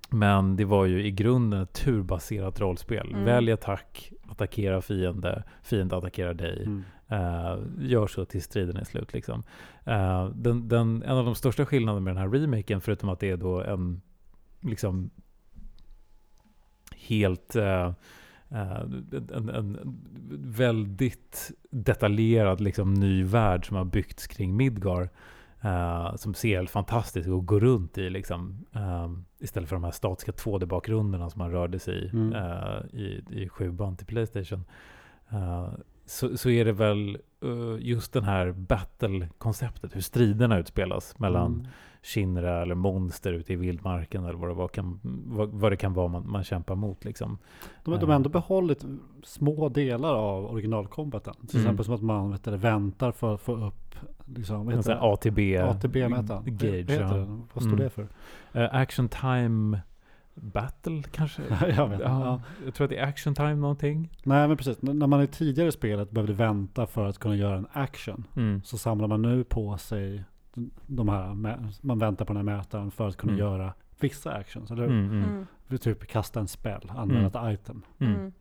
men 0.10 0.56
det 0.56 0.66
var 0.66 0.86
ju 0.86 1.06
i 1.06 1.12
grunden 1.12 1.62
ett 1.62 1.74
turbaserat 1.74 2.60
rollspel. 2.60 3.10
Mm. 3.12 3.26
Välj 3.26 3.52
attack, 3.52 4.12
attackera 4.30 4.82
fiende, 4.82 5.44
fiende 5.64 5.98
attackerar 5.98 6.34
dig. 6.34 6.64
Mm. 6.64 6.84
Eh, 7.08 7.58
gör 7.80 8.08
så 8.08 8.26
till 8.26 8.42
striden 8.42 8.78
är 8.78 8.84
slut. 8.84 9.14
Liksom. 9.14 9.44
Eh, 9.86 10.30
den, 10.30 10.68
den, 10.68 11.04
en 11.04 11.18
av 11.18 11.26
de 11.26 11.36
största 11.36 11.66
skillnaderna 11.66 12.02
med 12.02 12.16
den 12.16 12.22
här 12.22 12.30
remaken, 12.30 12.82
förutom 12.82 13.10
att 13.10 13.20
det 13.20 13.30
är 13.30 13.38
då 13.38 13.62
en 13.62 14.02
liksom 14.62 15.10
helt 17.08 17.56
eh, 17.56 17.92
eh, 18.50 18.82
en, 19.34 19.50
en 19.50 19.78
väldigt 20.38 21.52
detaljerad 21.70 22.62
liksom, 22.62 22.94
ny 22.94 23.24
värld 23.24 23.68
som 23.68 23.78
har 23.78 23.86
byggts 23.86 24.28
kring 24.28 24.56
Midgar. 24.58 25.10
eh, 25.62 26.16
som 26.16 26.34
ser 26.34 26.56
helt 26.58 26.70
fantastisk 26.70 27.28
ut 27.28 27.34
att 27.34 27.46
gå 27.46 27.60
runt 27.60 27.98
i. 27.98 28.10
Liksom, 28.10 28.66
eh, 28.74 29.12
istället 29.40 29.70
för 29.70 29.76
de 29.76 29.84
här 29.84 29.92
statiska 29.92 30.32
2D-bakgrunderna 30.32 31.30
som 31.30 31.40
man 31.40 31.52
rörde 31.52 31.80
sig 31.80 32.06
i 32.06 32.10
Mm. 32.14 32.34
eh, 32.34 33.00
i, 33.00 33.24
i 33.32 33.50
sjuan 33.50 33.98
till 33.98 34.06
Playstation. 34.08 34.64
Eh, 35.30 35.68
så, 36.06 36.38
så 36.38 36.50
är 36.50 36.66
det 36.66 36.72
väl 36.72 37.18
just 37.80 38.14
den 38.14 38.24
här 38.24 38.52
battle-konceptet, 38.52 39.96
hur 39.96 40.02
striderna 40.02 40.58
utspelas 40.60 41.20
mellan 41.20 41.54
Mm. 41.54 41.68
Shinra 42.04 42.62
eller 42.62 42.76
monster 42.76 43.34
ute 43.34 43.54
i 43.54 43.56
vildmarken 43.56 44.24
eller 44.26 44.34
vad 44.38 44.50
det, 44.50 44.54
var 44.54 44.68
kan, 44.68 45.00
vad, 45.26 45.50
vad 45.50 45.72
det 45.72 45.76
kan 45.78 45.94
vara 45.94 46.08
man, 46.08 46.30
man 46.32 46.44
kämpar 46.44 46.76
mot. 46.76 47.06
Liksom. 47.06 47.38
De, 47.84 48.00
de 48.00 48.10
har 48.10 48.16
ändå 48.16 48.30
behållit 48.30 48.86
små 49.24 49.70
delar 49.70 50.14
av 50.16 50.46
originalkombaten. 50.46 51.34
Till 51.48 51.60
Mm. 51.60 51.66
exempel 51.66 51.86
som 51.86 51.94
att 51.96 52.02
man 52.02 52.32
vet 52.32 52.44
du, 52.44 52.58
väntar 52.58 53.12
för 53.12 53.34
att 53.34 53.42
få 53.42 53.56
upp 53.68 53.96
liksom, 54.26 54.70
En 54.70 54.84
sån 54.84 54.94
det? 54.96 55.02
ATB, 55.02 55.40
ATB-mätaren. 55.58 56.44
gauge. 56.46 56.68
Vad 56.68 56.76
heter 56.76 57.02
ja. 57.02 57.14
det? 57.14 57.26
Vad 57.54 57.64
står 57.64 57.68
Mm. 57.74 57.78
det 57.80 57.90
för? 57.90 58.08
Eh, 58.54 58.76
action 58.76 59.10
time 59.10 59.80
battle 60.36 61.04
kanske? 61.12 61.42
jag 61.78 61.88
vet 61.88 62.00
ja, 62.00 62.26
Ja. 62.26 62.42
Jag 62.66 62.74
tror 62.74 62.86
att 62.86 62.90
det 62.92 62.98
är 62.98 63.08
action 63.08 63.36
time 63.36 63.56
någonting. 63.56 64.10
Nej 64.24 64.48
men 64.48 64.58
precis, 64.58 64.78
N- 64.84 65.00
när 65.00 65.08
man 65.08 65.22
i 65.22 65.28
tidigare 65.28 65.72
spelet 65.72 66.12
behövde 66.12 66.34
vänta 66.34 66.88
för 66.88 67.06
att 67.06 67.18
kunna 67.20 67.36
göra 67.36 67.58
en 67.58 67.68
action. 67.74 68.24
Mm. 68.36 68.62
Så 68.64 68.78
samlar 68.78 69.08
man 69.08 69.22
nu 69.22 69.44
på 69.44 69.78
sig 69.78 70.24
de 70.88 71.10
här, 71.10 71.34
man 71.82 72.00
väntar 72.00 72.26
på 72.26 72.34
den 72.34 72.48
här 72.48 72.58
mätaren 72.58 72.92
för 72.92 73.08
att 73.08 73.18
kunna 73.18 73.34
Mm. 73.34 73.46
göra 73.46 73.74
vissa 74.00 74.32
actions. 74.34 74.72
Eller? 74.72 74.84
Mm, 74.84 75.12
mm. 75.12 75.24
Mm. 75.70 75.80
Typ 75.80 76.08
kasta 76.08 76.40
en 76.40 76.48
spell, 76.48 76.92
använda 76.96 77.28
ett 77.50 77.60
item. 77.60 77.82
Mm. 78.00 78.16
Mm. 78.16 78.32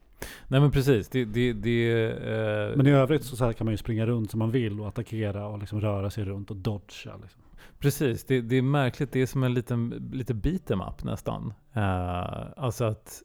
Nej 0.49 0.61
men 0.61 0.71
precis. 0.71 1.09
Det, 1.09 1.25
det, 1.25 1.53
det, 1.53 2.11
eh, 2.11 2.77
Men 2.77 2.87
i 2.87 2.91
övrigt 2.91 3.25
så, 3.25 3.37
så 3.37 3.45
här 3.45 3.53
kan 3.53 3.65
man 3.65 3.73
ju 3.73 3.79
springa 3.79 4.07
runt 4.07 4.31
som 4.31 4.39
man 4.39 4.51
vill 4.51 4.81
och 4.81 4.89
attackera 4.89 5.47
och 5.47 5.59
liksom 5.59 5.81
röra 5.81 6.11
sig 6.11 6.25
runt 6.25 6.51
och 6.51 6.57
dodga. 6.57 7.17
Liksom. 7.23 7.43
Precis, 7.79 8.25
det, 8.25 8.41
det 8.41 8.57
är 8.57 8.63
märkligt. 8.63 9.13
Det 9.13 9.21
är 9.23 9.27
som 9.27 9.43
en 9.43 9.55
liten 9.55 10.11
lite 10.13 10.35
beat 10.35 10.71
em 10.71 10.81
up 10.81 11.05
nästan. 11.05 11.55
Eh, 11.73 12.47
alltså 12.57 12.85
att 12.85 13.23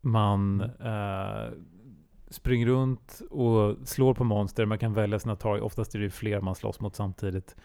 man 0.00 0.60
eh, 0.60 1.52
springer 2.28 2.66
runt 2.66 3.20
och 3.30 3.76
slår 3.88 4.14
på 4.14 4.24
monster. 4.24 4.66
Man 4.66 4.78
kan 4.78 4.92
välja 4.94 5.18
sina 5.18 5.36
target. 5.36 5.62
Oftast 5.62 5.94
är 5.94 5.98
det 5.98 6.10
fler 6.10 6.40
man 6.40 6.54
slåss 6.54 6.80
mot 6.80 6.96
samtidigt. 6.96 7.56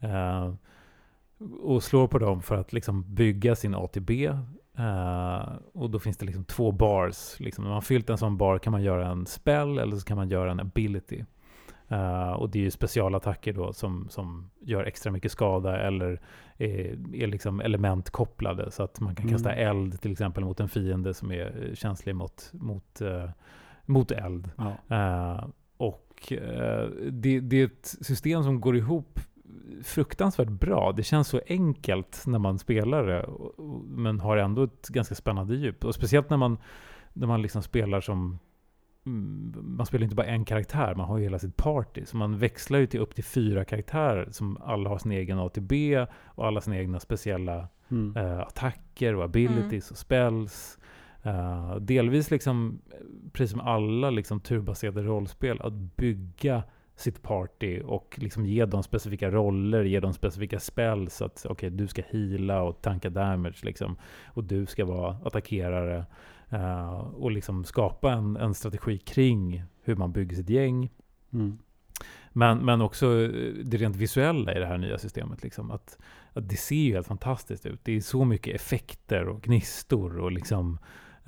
Eh, 0.00 0.52
och 1.62 1.82
slår 1.82 2.08
på 2.08 2.18
dem 2.18 2.42
för 2.42 2.56
att 2.56 2.72
liksom 2.72 3.14
bygga 3.14 3.56
sin 3.56 3.74
ATB. 3.74 4.10
Eh, 4.78 5.42
och 5.72 5.90
då 5.90 5.98
finns 5.98 6.16
det 6.16 6.26
liksom 6.26 6.44
två 6.44 6.72
bars. 6.72 7.40
Liksom, 7.40 7.64
när 7.64 7.68
man 7.68 7.74
har 7.74 7.80
fyllt 7.80 8.10
en 8.10 8.18
sån 8.18 8.36
bar 8.36 8.58
kan 8.58 8.70
man 8.70 8.82
göra 8.82 9.08
en 9.08 9.26
spell 9.26 9.78
eller 9.78 9.96
så 9.96 10.04
kan 10.04 10.16
man 10.16 10.28
göra 10.28 10.50
en 10.50 10.60
ability. 10.60 11.24
Eh, 11.88 12.30
och 12.32 12.50
det 12.50 12.58
är 12.58 12.62
ju 12.62 12.70
specialattacker 12.70 13.52
då 13.52 13.72
som, 13.72 14.08
som 14.10 14.50
gör 14.60 14.84
extra 14.84 15.12
mycket 15.12 15.32
skada 15.32 15.80
eller 15.80 16.20
är, 16.58 16.98
är 17.14 17.26
liksom 17.26 17.60
elementkopplade. 17.60 18.70
Så 18.70 18.82
att 18.82 19.00
man 19.00 19.14
kan 19.14 19.24
Mm. 19.24 19.34
kasta 19.34 19.52
eld 19.52 20.00
till 20.00 20.12
exempel 20.12 20.44
mot 20.44 20.60
en 20.60 20.68
fiende 20.68 21.14
som 21.14 21.32
är 21.32 21.68
eh, 21.68 21.74
känslig 21.74 22.14
mot, 22.14 22.50
mot, 22.52 23.00
eh, 23.00 23.30
mot 23.86 24.10
eld. 24.10 24.50
Ja. 24.56 24.96
Eh, 24.96 25.44
och 25.76 26.32
det, 27.10 27.40
det 27.40 27.60
är 27.60 27.64
ett 27.64 27.86
system 28.00 28.42
som 28.42 28.60
går 28.60 28.76
ihop 28.76 29.20
fruktansvärt 29.84 30.48
bra. 30.48 30.92
Det 30.92 31.02
känns 31.02 31.28
så 31.28 31.40
enkelt 31.46 32.22
när 32.26 32.38
man 32.38 32.58
spelar 32.58 33.06
det, 33.06 33.28
men 33.84 34.20
har 34.20 34.36
ändå 34.36 34.62
ett 34.62 34.88
ganska 34.88 35.14
spännande 35.14 35.54
djup. 35.56 35.84
Och 35.84 35.94
speciellt 35.94 36.30
när 36.30 36.36
man 36.36 36.58
där 37.12 37.26
man 37.26 37.42
liksom 37.42 37.62
spelar 37.62 38.00
som 38.00 38.38
mm, 39.06 39.54
man 39.62 39.86
spelar 39.86 40.04
inte 40.04 40.16
bara 40.16 40.26
en 40.26 40.44
karaktär, 40.44 40.94
man 40.94 41.06
har 41.06 41.18
ju 41.18 41.24
hela 41.24 41.38
sitt 41.38 41.56
party. 41.56 42.04
Så 42.04 42.16
man 42.16 42.38
växlar 42.38 42.78
ju 42.78 42.86
till 42.86 43.00
upp 43.00 43.14
till 43.14 43.24
fyra 43.24 43.64
karaktärer 43.64 44.28
som 44.30 44.58
alla 44.60 44.90
har 44.90 44.98
sin 44.98 45.12
egen 45.12 45.38
A 45.38 45.48
till 45.48 45.62
B 45.62 46.06
och 46.24 46.46
alla 46.46 46.60
sina 46.60 46.78
egna 46.78 47.00
speciella 47.00 47.68
Mm. 47.90 48.16
eh, 48.16 48.40
attacker 48.40 49.14
och 49.14 49.24
abilities 49.24 49.90
och 49.90 49.96
spells. 49.96 50.78
Eh, 51.22 51.76
delvis 51.76 52.30
liksom, 52.30 52.80
precis 53.32 53.50
som 53.50 53.60
alla 53.60 54.10
liksom 54.10 54.40
turbaserade 54.40 55.02
rollspel, 55.02 55.60
att 55.60 55.72
bygga 55.72 56.62
sitt 57.00 57.22
party 57.22 57.80
och 57.80 58.18
liksom 58.22 58.46
ge 58.46 58.64
dem 58.64 58.82
specifika 58.82 59.30
roller, 59.30 59.84
ge 59.84 60.00
dem 60.00 60.12
specifika 60.12 60.60
spells. 60.60 61.22
Att 61.22 61.46
okej, 61.48 61.70
du 61.70 61.86
ska 61.86 62.02
heala 62.10 62.62
och 62.62 62.82
tanka 62.82 63.10
damage 63.10 63.56
liksom. 63.62 63.96
Och 64.26 64.44
du 64.44 64.66
ska 64.66 64.84
vara 64.84 65.16
attackerare. 65.24 66.04
eh, 66.50 66.98
och 66.98 67.30
liksom 67.30 67.64
skapa 67.64 68.12
en, 68.12 68.36
en 68.36 68.54
strategi 68.54 68.98
kring 68.98 69.64
hur 69.82 69.96
man 69.96 70.12
bygger 70.12 70.36
sitt 70.36 70.50
gäng. 70.50 70.90
Mm. 71.32 71.58
Men, 72.32 72.58
men 72.58 72.80
också 72.80 73.06
eh, 73.06 73.54
det 73.64 73.76
rent 73.76 73.96
visuella 73.96 74.54
i 74.54 74.58
det 74.58 74.66
här 74.66 74.78
nya 74.78 74.98
systemet. 74.98 75.42
Liksom, 75.42 75.70
att, 75.70 75.98
att 76.32 76.48
det 76.48 76.56
ser 76.56 76.76
ju 76.76 76.94
helt 76.94 77.06
fantastiskt 77.06 77.66
ut. 77.66 77.80
Det 77.82 77.96
är 77.96 78.00
så 78.00 78.24
mycket 78.24 78.54
effekter 78.54 79.28
och 79.28 79.42
gnistor 79.42 80.18
och 80.18 80.32
liksom, 80.32 80.78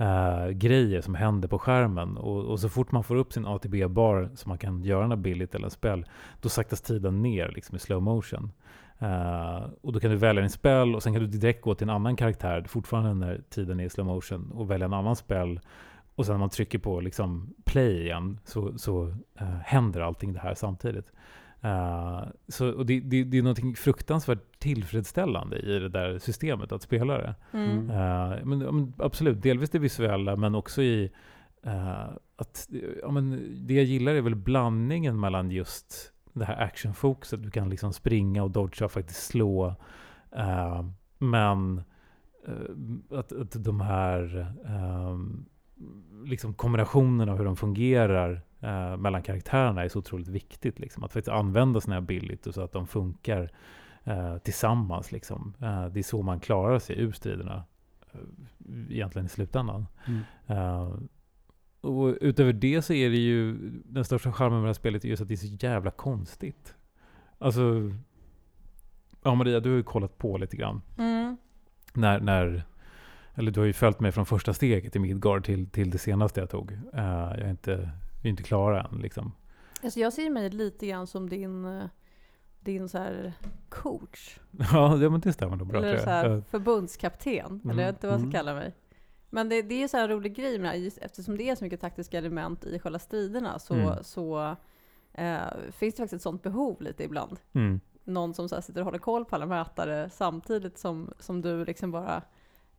eh, 0.03 0.49
grejer 0.51 1.01
som 1.01 1.15
händer 1.15 1.49
på 1.49 1.59
skärmen. 1.59 2.17
Och, 2.17 2.45
och 2.45 2.61
så 2.61 2.69
fort 2.69 2.93
man 2.93 3.05
får 3.05 3.17
upp 3.17 3.33
sin 3.33 3.47
ATB-bar 3.47 4.31
så 4.35 4.49
man 4.49 4.59
kan 4.59 4.83
göra 4.83 5.07
något 5.07 5.19
billigt 5.19 5.55
eller 5.55 5.65
en 5.65 5.71
spel, 5.71 6.07
då 6.41 6.49
saktas 6.49 6.81
tiden 6.81 7.23
ner 7.23 7.49
liksom, 7.49 7.77
i 7.77 7.79
slow 7.79 8.03
motion. 8.03 8.53
Eh, 8.99 9.63
och 9.81 9.93
då 9.93 10.01
kan 10.01 10.11
du 10.11 10.17
välja 10.17 10.41
din 10.41 10.51
spel 10.51 10.95
och 10.95 11.03
sen 11.03 11.13
kan 11.13 11.23
du 11.23 11.29
direkt 11.29 11.63
gå 11.63 11.75
till 11.75 11.89
en 11.89 11.95
annan 11.95 12.17
karaktär, 12.17 12.65
fortfarande 12.69 13.15
när 13.27 13.41
tiden 13.51 13.81
är 13.81 13.85
i 13.85 13.91
slow 13.91 14.07
motion, 14.07 14.51
och 14.55 14.71
välja 14.71 14.85
en 14.85 14.93
annan 14.93 15.17
spel. 15.17 15.61
Och 16.15 16.27
sen 16.27 16.33
när 16.33 16.41
man 16.41 16.51
trycker 16.51 16.79
på 16.79 17.01
liksom 17.01 17.55
play 17.65 18.03
igen 18.03 18.39
så, 18.45 18.79
så 18.79 19.15
eh, 19.39 19.59
händer 19.65 20.01
allting 20.01 20.33
det 20.33 20.41
här 20.41 20.55
samtidigt. 20.55 21.13
Eh, 21.65 22.23
så, 22.49 22.71
och 22.71 22.87
det, 22.87 23.01
det, 23.01 23.25
det 23.25 23.39
är 23.39 23.43
något 23.43 23.79
fruktansvärt 23.79 24.59
tillfredsställande 24.59 25.59
i 25.59 25.79
det 25.79 25.89
där 25.89 26.19
systemet 26.19 26.73
att 26.73 26.83
spela 26.83 27.19
det. 27.19 27.35
Mm. 27.53 27.91
Eh, 27.91 28.45
men, 28.45 28.93
absolut, 28.99 29.43
delvis 29.43 29.71
det 29.71 29.79
visuella 29.79 30.37
men 30.37 30.55
också 30.55 30.83
i 30.83 31.11
eh, 31.63 32.09
att 32.37 32.69
ja, 33.03 33.11
men 33.11 33.55
det 33.67 33.75
jag 33.75 33.85
gillar 33.85 34.15
är 34.15 34.21
väl 34.21 34.35
blandningen 34.35 35.21
mellan 35.21 35.51
just 35.51 36.13
det 36.33 36.45
här 36.45 36.63
actionfokuset. 36.63 37.43
Du 37.43 37.51
kan 37.51 37.71
liksom 37.71 37.93
springa 37.93 38.43
och 38.43 38.51
dodga 38.51 38.85
och 38.85 38.93
faktiskt 38.93 39.27
slå. 39.27 39.75
Men 41.19 41.83
att, 43.11 43.33
att 43.33 43.65
de 43.65 43.81
här 43.81 44.53
eh, 44.65 45.17
liksom 46.25 46.55
kombinationerna 46.55 47.33
av 47.33 47.39
hur 47.39 47.45
de 47.45 47.57
fungerar 47.57 48.43
eh, 48.61 48.97
mellan 48.97 49.23
karaktärerna 49.23 49.85
är 49.85 49.89
så 49.89 49.99
otroligt 49.99 50.29
viktigt. 50.29 50.79
Liksom. 50.79 51.05
Att 51.05 51.13
faktiskt 51.13 51.35
använda 51.35 51.81
sina 51.81 51.97
abilities 51.97 52.55
så 52.55 52.63
att 52.63 52.73
de 52.73 52.87
funkar 52.87 53.51
eh, 54.05 54.39
tillsammans. 54.39 55.13
Liksom. 55.13 55.55
Eh, 55.61 55.87
det 55.87 56.01
är 56.01 56.03
så 56.03 56.23
man 56.23 56.41
klarar 56.41 56.79
sig 56.79 57.01
ur 57.01 57.13
striderna 57.13 57.65
eh, 58.13 58.21
egentligen 58.91 59.27
i 59.27 59.29
slutändan. 59.29 59.87
Mm. 60.07 60.21
Eh, 60.47 60.95
och 61.81 62.19
utöver 62.21 62.53
det 62.53 62.83
så 62.83 62.93
är 62.93 63.11
det 63.11 63.17
ju 63.17 63.71
den 63.85 64.05
största 64.05 64.33
charmen 64.33 64.59
med 64.59 64.65
det 64.65 64.69
här 64.69 64.75
spelet 64.75 65.05
är 65.05 65.09
just 65.09 65.23
att 65.23 65.29
det 65.29 65.35
är 65.35 65.37
så 65.37 65.67
jävla 65.67 65.91
konstigt. 65.91 66.75
Alltså, 67.39 67.93
ja 69.23 69.35
Maria, 69.35 69.61
du 69.61 69.71
har 69.71 69.77
ju 69.77 69.83
kollat 69.83 70.19
på 70.19 70.39
lite 70.39 70.57
grann. 70.57 70.81
Mm. 70.99 71.37
När, 71.95 72.21
när, 72.21 72.65
eller 73.35 73.51
du 73.51 73.61
har 73.61 73.67
ju 73.67 73.73
följt 73.73 74.01
mig 74.01 74.13
från 74.13 74.27
första 74.27 74.55
steget 74.55 74.97
i 74.97 74.99
Midgard 74.99 75.45
till, 75.45 75.71
till 75.71 75.91
det 75.91 75.99
senaste 75.99 76.41
jag 76.41 76.51
tog. 76.51 76.73
Eh, 76.73 76.79
jag 76.95 77.39
är 77.41 77.51
inte, 77.51 77.91
vi 78.23 78.29
är 78.29 78.31
inte 78.31 78.43
klara 78.43 78.83
än 78.83 78.99
liksom. 78.99 79.33
Alltså 79.83 80.01
jag 80.01 80.13
ser 80.13 80.31
mig 80.31 80.51
lite 80.51 80.87
grann 80.87 81.07
som 81.07 81.29
din, 81.29 81.65
eh, 81.65 81.85
din 82.61 82.89
så 82.89 82.99
här 82.99 83.33
coach. 83.69 84.39
ja, 84.73 84.89
det- 84.97 85.11
men 85.11 85.21
det 85.21 85.33
stämmer 85.33 85.57
nog 85.57 85.67
bra 85.67 85.79
eller 85.85 85.99
så 85.99 86.11
här 86.11 86.43
förbundskapten. 86.51 87.47
Mm, 87.47 87.71
Eller 87.71 87.83
jag 87.83 87.89
vet 87.89 87.97
inte 87.97 88.07
vad 88.07 88.15
jag 88.15 88.21
ska 88.21 88.27
mm. 88.27 88.33
kalla 88.33 88.55
mig. 88.55 88.75
Men 89.31 89.49
det, 89.49 89.63
det 89.63 89.83
är 89.83 89.89
så 89.89 89.97
här 89.97 90.05
en 90.05 90.11
rolig 90.11 90.35
grej 90.37 90.59
med 90.59 90.65
det 90.65 90.69
här, 90.69 90.85
just 90.85 90.99
eftersom 90.99 91.37
det 91.37 91.49
är 91.51 91.55
så 91.55 91.65
mycket 91.65 91.81
taktiska 91.81 92.19
element 92.19 92.65
i 92.65 92.79
själva 92.79 92.99
striderna 92.99 93.59
så, 93.59 93.75
Mm. 93.75 93.95
så 94.05 94.57
eh, 95.13 95.37
finns 95.71 95.95
det 95.95 96.03
faktiskt 96.03 96.13
ett 96.13 96.23
sånt 96.23 96.43
behov 96.43 96.83
lite 96.83 97.05
ibland. 97.05 97.37
Mm. 97.53 97.81
Någon 98.05 98.35
som 98.35 98.49
så 98.49 98.63
sitter 98.63 98.81
och 98.81 98.85
håller 98.85 98.99
koll 98.99 99.25
på 99.25 99.35
alla 99.37 99.47
mätare 99.47 100.11
samtidigt 100.11 100.79
som, 100.79 101.13
som 101.19 101.43
du 101.43 101.65
liksom 101.65 101.91
bara 101.91 102.23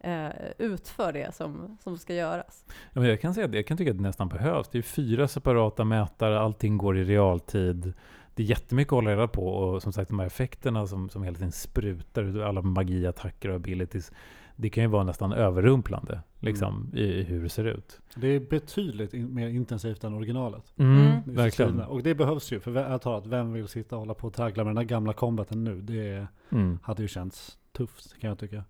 eh, 0.04 0.30
utför 0.58 1.14
det 1.14 1.36
som, 1.36 1.78
som 1.84 1.98
ska 1.98 2.14
göras. 2.16 2.66
Ja, 2.68 3.02
men 3.02 3.10
jag 3.10 3.22
kan 3.22 3.34
säga 3.34 3.46
att 3.48 3.54
jag 3.54 3.68
kan 3.68 3.78
tycka 3.78 3.92
att 3.92 3.98
det 3.98 4.04
nästan 4.04 4.28
behövs. 4.28 4.70
Det 4.70 4.78
är 4.78 4.82
fyra 4.82 5.28
separata 5.28 5.84
mätare, 5.84 6.40
allting 6.40 6.78
går 6.78 6.98
i 6.98 7.04
realtid. 7.04 7.94
Det 8.36 8.44
är 8.44 8.48
jättemycket 8.48 8.92
att 8.92 8.98
hålla 8.98 9.12
reda 9.12 9.28
på 9.28 9.48
och 9.48 9.82
som 9.84 9.94
sagt 9.94 10.10
de 10.10 10.20
här 10.20 10.26
effekterna 10.28 10.88
som, 10.88 11.10
som 11.10 11.24
hela 11.24 11.36
tiden 11.36 11.52
sprutar 11.52 12.24
ut, 12.24 12.44
alla 12.44 12.62
magiattacker 12.62 13.50
och 13.50 13.56
abilities. 13.56 14.12
Det 14.56 14.70
kan 14.70 14.84
ju 14.84 14.90
vara 14.90 15.04
nästan 15.04 15.34
överrumplande 15.34 16.22
liksom, 16.40 16.92
i, 16.94 17.04
i 17.04 17.24
hur 17.24 17.44
det 17.44 17.50
ser 17.50 17.66
ut. 17.66 18.00
Det 18.16 18.28
är 18.28 18.40
betydligt 18.40 19.14
in, 19.14 19.34
mer 19.36 19.48
intensivt 19.48 20.04
än 20.04 20.14
originalet. 20.14 20.74
Mm. 20.78 21.08
i 21.08 21.32
Verkligen. 21.32 21.80
Och 21.80 22.04
det 22.04 22.16
behövs 22.16 22.52
ju, 22.52 22.60
för 22.60 22.76
jag 22.76 23.02
tar 23.02 23.18
att 23.18 23.28
vem 23.28 23.54
vill 23.54 23.68
sitta 23.68 23.96
och 23.96 24.00
hålla 24.00 24.14
på 24.14 24.28
och 24.28 24.34
traggla 24.34 24.64
med 24.64 24.70
den 24.72 24.78
här 24.78 24.84
gamla 24.86 25.14
combaten 25.14 25.64
nu? 25.64 25.82
Det 25.82 26.28
Mm. 26.50 26.80
hade 26.84 27.02
ju 27.02 27.08
känts 27.08 27.58
tufft 27.72 28.20
kan 28.20 28.28
jag 28.30 28.40
tycka. 28.40 28.64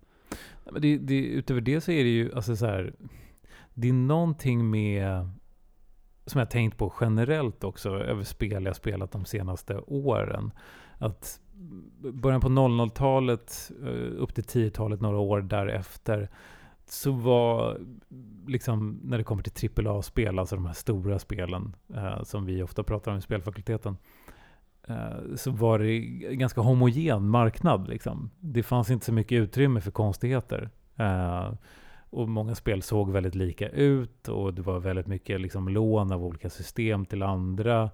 Men 0.64 0.82
det, 0.82 0.98
det, 0.98 1.18
utöver 1.18 1.60
det 1.60 1.80
så 1.80 1.92
är 1.92 2.04
det 2.04 2.10
ju, 2.10 2.34
alltså 2.34 2.56
så 2.56 2.66
här, 2.66 2.94
det 3.74 3.88
är 3.88 3.92
någonting 3.92 4.70
med, 4.70 5.30
som 6.26 6.38
jag 6.38 6.50
tänkt 6.50 6.78
på 6.78 6.92
generellt 7.00 7.64
också, 7.64 7.90
över 7.90 8.22
spel 8.22 8.64
jag 8.64 8.76
spelat 8.76 9.12
de 9.12 9.24
senaste 9.24 9.78
åren. 9.86 10.50
Att 10.98 11.40
början 12.12 12.40
på 12.40 12.48
00-talet, 12.48 13.70
eh, 13.82 14.22
upp 14.22 14.34
till 14.34 14.44
10-talet, 14.44 15.00
några 15.00 15.18
år 15.18 15.40
därefter, 15.40 16.28
så 16.86 17.12
var, 17.12 17.80
liksom, 18.46 19.00
när 19.02 19.18
det 19.18 19.24
kommer 19.24 19.42
till 19.42 19.86
AAA-spel, 19.86 20.38
alltså 20.38 20.56
de 20.56 20.66
här 20.66 20.72
stora 20.72 21.18
spelen, 21.18 21.76
eh, 21.94 22.22
som 22.22 22.44
vi 22.44 22.62
ofta 22.62 22.82
pratar 22.82 23.12
om 23.12 23.18
i 23.18 23.20
spelfakulteten, 23.20 23.92
eh, 23.92 23.98
Eh, 24.88 25.34
så 25.36 25.50
var 25.50 25.78
det 25.78 25.98
ganska 26.34 26.60
homogen 26.60 27.28
marknad. 27.28 27.88
Liksom. 27.88 28.30
Det 28.40 28.62
fanns 28.62 28.90
inte 28.90 29.06
så 29.06 29.12
mycket 29.12 29.36
utrymme 29.36 29.80
för 29.80 29.90
konstigheter. 29.90 30.70
Eh, 30.96 31.52
och 32.10 32.28
många 32.28 32.54
spel 32.54 32.82
såg 32.82 33.10
väldigt 33.10 33.34
lika 33.34 33.68
ut 33.68 34.28
och 34.28 34.54
det 34.54 34.62
var 34.62 34.80
väldigt 34.80 35.06
mycket 35.06 35.40
liksom, 35.40 35.68
lån 35.68 36.12
av 36.12 36.24
olika 36.24 36.50
system 36.50 37.06
till 37.06 37.22
andra. 37.22 37.90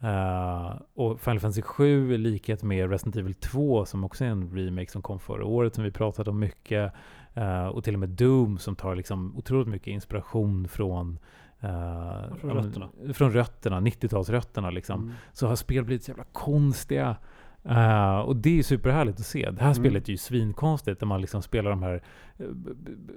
Eh, 0.00 0.72
och 0.94 1.20
Final 1.20 1.40
Fantasy 1.40 1.62
7 1.62 2.14
i 2.14 2.18
likhet 2.18 2.62
med 2.62 2.90
Resident 2.90 3.16
Evil 3.16 3.34
2 3.34 3.84
som 3.84 4.04
också 4.04 4.24
är 4.24 4.28
en 4.28 4.56
remake 4.56 4.90
som 4.90 5.02
kom 5.02 5.18
förra 5.18 5.44
året 5.44 5.74
som 5.74 5.84
vi 5.84 5.90
pratat 5.90 6.28
om 6.28 6.38
mycket. 6.38 6.92
eh, 7.34 7.66
och 7.66 7.84
till 7.84 7.94
och 7.94 8.00
med 8.00 8.08
Doom 8.08 8.58
som 8.58 8.76
tar 8.76 8.94
liksom 8.94 9.36
otroligt 9.36 9.68
mycket 9.68 9.86
inspiration 9.86 10.68
från 10.68 11.18
eh, 11.64 12.36
Från 12.40 12.50
rötterna. 12.50 12.88
Från 13.14 13.32
rötterna, 13.32 13.80
90-talsrötterna 13.80 14.70
liksom 14.70 15.02
Mm. 15.02 15.14
så 15.32 15.46
har 15.46 15.56
spel 15.56 15.84
blivit 15.84 16.04
så 16.04 16.10
jävla 16.10 16.24
konstiga. 16.32 17.16
Eh, 17.68 18.18
och 18.18 18.36
det 18.36 18.58
är 18.58 18.62
superhärligt 18.62 19.20
att 19.20 19.26
se. 19.26 19.50
Det 19.50 19.60
här 19.60 19.70
Mm. 19.70 19.74
spelet 19.74 20.08
är 20.08 20.12
ju 20.12 20.16
svinkonstigt 20.16 21.00
där 21.00 21.06
man 21.06 21.20
liksom 21.20 21.42
spelar 21.42 21.70
de 21.70 21.82
här 21.82 22.02
eh, 22.38 22.46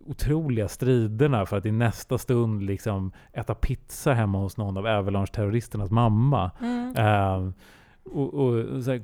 otroliga 0.06 0.68
striderna 0.68 1.46
för 1.46 1.58
att 1.58 1.66
i 1.66 1.72
nästa 1.72 2.18
stund 2.18 2.64
liksom 2.64 3.12
äta 3.34 3.56
pizza 3.56 4.14
hemma 4.14 4.38
hos 4.38 4.58
någon 4.58 4.78
av 4.78 4.86
Avalanche-terroristernas 4.88 5.92
mamma. 5.92 6.52
Eh, 6.96 7.50
och, 8.04 8.34
och, 8.34 8.84
så 8.84 8.92
här, 8.92 9.04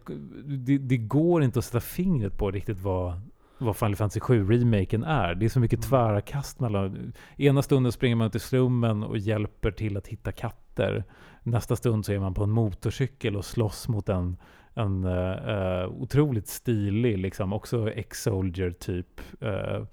det, 0.58 0.78
det 0.78 0.98
går 0.98 1.44
inte 1.44 1.60
att 1.60 1.66
sätta 1.66 1.80
fingret 1.80 2.38
på 2.38 2.52
riktigt 2.52 2.80
vad, 2.80 3.22
vad 3.64 3.78
Final 3.78 3.96
Fantasy 3.96 4.20
7-remaken 4.20 5.04
är. 5.08 5.36
Det 5.36 5.46
är 5.46 5.50
så 5.50 5.60
mycket 5.60 5.80
Mm. 5.80 5.90
tvära 5.90 6.22
kast 6.22 6.60
mellan... 6.60 7.14
Ena 7.38 7.62
stunden 7.62 7.92
springer 7.92 8.16
man 8.16 8.28
ut 8.28 8.36
i 8.36 8.40
slummen 8.40 9.04
och 9.04 9.18
hjälper 9.18 9.72
till 9.72 9.98
att 9.98 10.08
hitta 10.08 10.32
katter. 10.32 11.04
Nästa 11.44 11.76
stund 11.76 12.06
så 12.06 12.12
är 12.14 12.20
man 12.20 12.34
på 12.34 12.44
en 12.44 12.50
motorcykel 12.52 13.36
och 13.36 13.46
slåss 13.46 13.88
mot 13.88 14.10
en, 14.10 14.38
en 14.74 15.04
eh, 15.04 15.86
otroligt 15.88 16.48
stilig, 16.48 17.18
liksom, 17.18 17.54
också 17.54 17.92
ex-soldier 17.92 18.72
typ. 18.72 19.22
eh, 19.42 19.84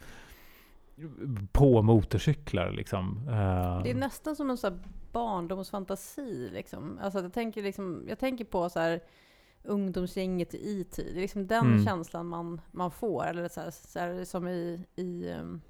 på 1.53 1.83
motorcyklar 1.83 2.71
liksom. 2.71 3.29
Eh, 3.29 3.83
Det 3.83 3.91
är 3.91 3.95
nästan 3.95 4.37
som 4.37 4.51
en 4.51 4.57
sån 4.57 4.73
här 4.73 4.81
barndomsfantasi. 5.12 6.51
Liksom. 6.53 6.99
Alltså, 7.03 7.21
jag, 7.21 7.33
tänker 7.33 7.62
liksom, 7.62 8.05
jag 8.09 8.18
tänker 8.18 8.45
på 8.45 8.68
så 8.71 8.79
här, 8.81 9.01
ungdomsgänget 9.64 10.54
i 10.54 10.80
IT. 10.80 10.96
Det 10.96 11.11
är 11.11 11.14
liksom 11.20 11.46
den 11.46 11.66
Mm. 11.66 11.84
känslan 11.84 12.26
man, 12.26 12.61
man 12.70 12.90
får. 12.90 13.26
Eller 13.26 13.48
så 13.48 13.61
här, 13.61 13.70
så 13.70 13.98
här, 13.98 14.24
som 14.24 14.48
i, 14.48 14.86
i, 14.96 15.32
um, 15.32 15.61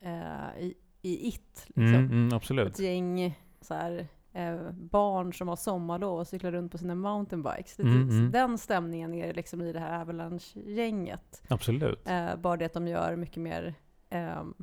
eh, 0.00 0.58
i, 0.58 0.74
i 1.02 1.28
It. 1.28 1.64
Liksom. 1.66 1.84
mm, 1.94 2.28
mm. 2.50 2.66
Ett 2.66 2.78
gäng 2.78 3.38
så 3.60 3.74
här, 3.74 4.06
eh, 4.32 4.70
barn 4.72 5.34
som 5.34 5.48
har 5.48 5.56
sommarlov 5.56 6.18
och 6.18 6.26
cyklar 6.28 6.52
runt 6.52 6.72
på 6.72 6.78
sina 6.78 6.94
mountainbikes. 6.94 7.76
Det, 7.76 7.82
Mm, 7.82 8.08
mm. 8.08 8.30
Den 8.30 8.58
stämningen 8.58 9.14
är 9.14 9.26
det 9.26 9.32
liksom 9.32 9.62
i 9.62 9.72
det 9.72 9.80
här 9.80 10.00
Avalanche-gänget. 10.00 11.42
Absolut. 11.48 12.08
Eh, 12.08 12.36
bara 12.36 12.56
det 12.56 12.64
att 12.64 12.72
de 12.74 12.88
gör 12.88 13.16
mycket 13.16 13.42
mer... 13.42 13.74
ehm, 14.10 14.54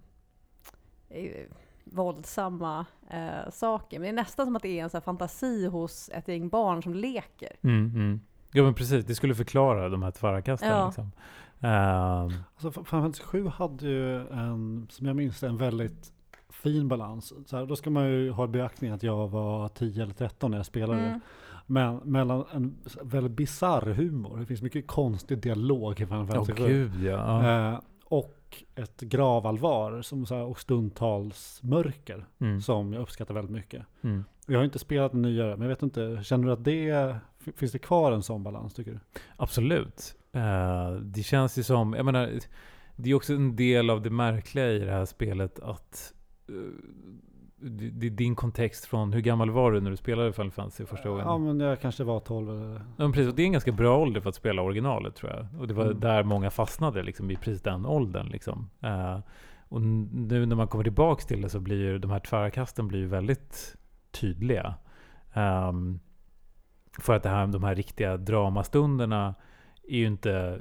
eh, 1.09 1.45
våldsamma 1.83 2.85
eh, 3.09 3.49
saker. 3.51 3.99
Men 3.99 4.03
det 4.03 4.09
är 4.09 4.23
nästan 4.23 4.45
som 4.45 4.55
att 4.55 4.61
det 4.61 4.79
är 4.79 4.83
en 4.83 4.89
så 4.89 5.01
fantasi 5.01 5.65
hos 5.67 6.09
ett 6.09 6.27
gäng 6.27 6.49
barn 6.49 6.83
som 6.83 6.93
leker. 6.93 7.55
Mm, 7.63 7.91
mm. 7.95 8.19
Ja 8.55 8.63
men 8.63 8.73
precis, 8.73 9.05
det 9.05 9.15
skulle 9.15 9.35
förklara 9.35 9.89
de 9.89 10.03
här 10.03 10.11
tvärkasten. 10.11 10.69
Ja. 10.69 10.85
Liksom. 10.85 11.11
Ehm, 11.59 12.43
Alltså, 12.55 12.71
Final 12.71 12.85
Fantasy 12.85 13.23
7 13.23 13.47
hade 13.47 13.87
ju 13.87 14.27
en, 14.27 14.87
som 14.89 15.07
jag 15.07 15.15
minns 15.15 15.43
en 15.43 15.57
väldigt 15.57 16.11
fin 16.49 16.87
balans. 16.87 17.33
Så 17.45 17.57
här, 17.57 17.65
då 17.65 17.75
ska 17.75 17.89
man 17.89 18.09
ju 18.09 18.31
ha 18.31 18.45
i 18.45 18.47
beaktning 18.47 18.91
att 18.91 19.03
jag 19.03 19.27
var 19.27 19.67
10 19.67 20.03
eller 20.03 20.13
13 20.13 20.51
när 20.51 20.57
jag 20.57 20.65
spelade. 20.65 21.01
Mm. 21.01 21.19
Men 21.67 21.95
mellan 21.95 22.45
en 22.53 22.75
väldigt 23.01 23.31
bisarr 23.31 23.93
humor, 23.93 24.37
det 24.39 24.45
finns 24.45 24.61
mycket 24.61 24.87
konstig 24.87 25.37
dialog 25.41 26.01
i 26.01 26.05
Final 26.05 26.27
Fantasy 26.27 26.53
7. 26.53 26.67
gud 26.67 27.03
ja. 27.03 27.47
ja. 27.47 27.81
Och 28.07 28.63
ett 28.75 29.01
gravallvar 29.01 30.01
som, 30.01 30.25
så 30.25 30.35
här, 30.35 30.43
och 30.43 30.59
stundtals 30.59 31.59
mörker 31.63 32.25
Mm, 32.39 32.61
som 32.61 32.93
jag 32.93 33.01
uppskattar 33.01 33.33
väldigt 33.33 33.51
mycket. 33.51 33.85
mm. 34.01 34.23
Jag 34.47 34.59
har 34.59 34.63
inte 34.65 34.79
spelat 34.79 35.11
den 35.11 35.21
nyare, 35.21 35.57
men 35.57 35.61
jag 35.61 35.69
vet 35.69 35.83
inte, 35.83 36.19
känner 36.23 36.45
du 36.47 36.53
att 36.53 36.63
det, 36.63 37.15
finns 37.55 37.71
det 37.71 37.79
kvar 37.79 38.11
en 38.11 38.23
sån 38.23 38.43
balans 38.43 38.73
tycker 38.73 38.91
du? 38.91 38.99
Absolut. 39.37 40.15
Eh, 40.31 40.91
det 40.91 41.23
känns 41.23 41.57
ju 41.57 41.63
som, 41.63 41.93
jag 41.93 42.05
menar, 42.05 42.39
det 42.95 43.09
är 43.09 43.13
också 43.13 43.33
en 43.33 43.55
del 43.55 43.89
av 43.89 44.01
det 44.01 44.09
märkliga 44.09 44.71
i 44.71 44.79
det 44.79 44.91
här 44.91 45.05
spelet 45.05 45.59
att 45.59 46.13
är 46.47 46.71
din 48.11 48.35
kontext 48.35 48.85
från, 48.85 49.13
hur 49.13 49.21
gammal 49.21 49.49
var 49.51 49.71
du 49.71 49.81
när 49.81 49.91
du 49.91 49.97
spelade 49.97 50.33
Final 50.33 50.51
Fantasy 50.51 50.85
första 50.85 51.09
gången? 51.09 51.25
Ja 51.27 51.37
men 51.37 51.59
jag 51.59 51.81
kanske 51.81 52.03
var 52.03 52.19
12 52.19 52.49
eller... 52.49 52.81
Ja, 52.97 53.09
precis, 53.09 53.27
och 53.27 53.35
det 53.35 53.41
är 53.41 53.45
en 53.45 53.51
ganska 53.51 53.71
bra 53.71 53.97
ålder 53.97 54.21
för 54.21 54.29
att 54.29 54.35
spela 54.35 54.61
originalet 54.61 55.15
tror 55.15 55.31
jag. 55.31 55.61
Och 55.61 55.67
det 55.67 55.73
var 55.73 55.85
Mm. 55.85 55.99
där 55.99 56.23
många 56.23 56.49
fastnade, 56.49 57.03
liksom, 57.03 57.31
i 57.31 57.35
precis 57.35 57.61
den 57.61 57.85
åldern. 57.85 58.27
Liksom. 58.27 58.69
Eh, 58.81 59.19
och 59.69 59.81
nu 59.81 60.45
när 60.45 60.55
man 60.55 60.67
kommer 60.67 60.83
tillbaks 60.83 61.25
till 61.25 61.41
det 61.41 61.49
så 61.49 61.59
blir 61.59 61.77
ju 61.77 61.97
de 61.97 62.11
här 62.11 62.19
tvärkasten 62.19 62.87
blir 62.87 62.99
ju 62.99 63.07
väldigt 63.07 63.75
tydliga. 64.11 64.75
Ehm, 65.33 65.99
för 66.99 67.13
att 67.13 67.23
det 67.23 67.29
här, 67.29 67.47
de 67.47 67.63
här 67.63 67.75
riktiga 67.75 68.17
dramastunderna 68.17 69.35
är 69.87 69.97
ju 69.97 70.07
inte, 70.07 70.59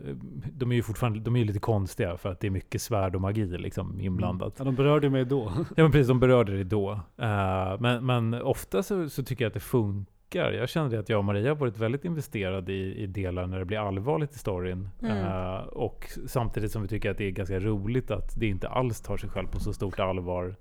de 0.53 0.73
är 0.73 0.77
ju 0.77 0.83
fortfarande, 0.83 1.21
de 1.21 1.37
är 1.37 1.41
ju 1.41 1.47
lite 1.47 1.59
konstiga 1.59 2.17
för 2.17 2.29
att 2.29 2.41
det 2.41 2.47
är 2.47 2.51
mycket 2.51 2.83
svärd 2.83 3.15
och 3.15 3.21
magi 3.21 3.47
liksom 3.47 4.01
inblandat. 4.01 4.55
Ja, 4.59 4.65
de 4.65 4.75
berörde 4.75 5.11
mig 5.11 5.25
då. 5.25 5.53
Ja 5.77 5.83
men 5.83 5.93
precis, 5.93 6.09
de 6.09 6.21
berörde 6.21 6.57
det 6.57 6.65
då. 6.65 6.91
Eh, 7.17 7.81
men, 7.81 8.07
men 8.07 8.35
ofta 8.35 8.83
så, 8.83 9.09
så 9.09 9.23
tycker 9.23 9.45
jag 9.45 9.49
att 9.49 9.55
det 9.55 9.61
funkar. 9.61 10.53
Jag 10.53 10.69
kände 10.69 10.99
att 10.99 11.09
jag 11.09 11.19
och 11.19 11.25
Maria 11.25 11.51
har 11.51 11.57
varit 11.57 11.79
väldigt 11.79 12.05
investerade 12.05 12.73
i, 12.73 13.03
i 13.03 13.07
delar 13.07 13.47
när 13.47 13.59
det 13.59 13.65
blir 13.65 13.89
allvarligt 13.89 14.35
i 14.35 14.39
storyn. 14.39 14.89
Mm. 15.03 15.19
Eh, 15.19 15.59
och 15.63 16.11
samtidigt 16.27 16.73
som 16.73 16.83
vi 16.83 16.89
tycker 16.89 17.11
att 17.11 17.19
det 17.19 17.25
är 17.25 17.31
ganska 17.31 17.61
roligt 17.61 18.11
att 18.11 18.41
det 18.41 18.47
inte 18.47 18.69
alls 18.69 19.01
tar 19.01 19.17
sig 19.17 19.31
själv 19.31 19.47
på 19.47 19.61
så 19.61 19.73
stort 19.73 20.01
allvar. 20.01 20.57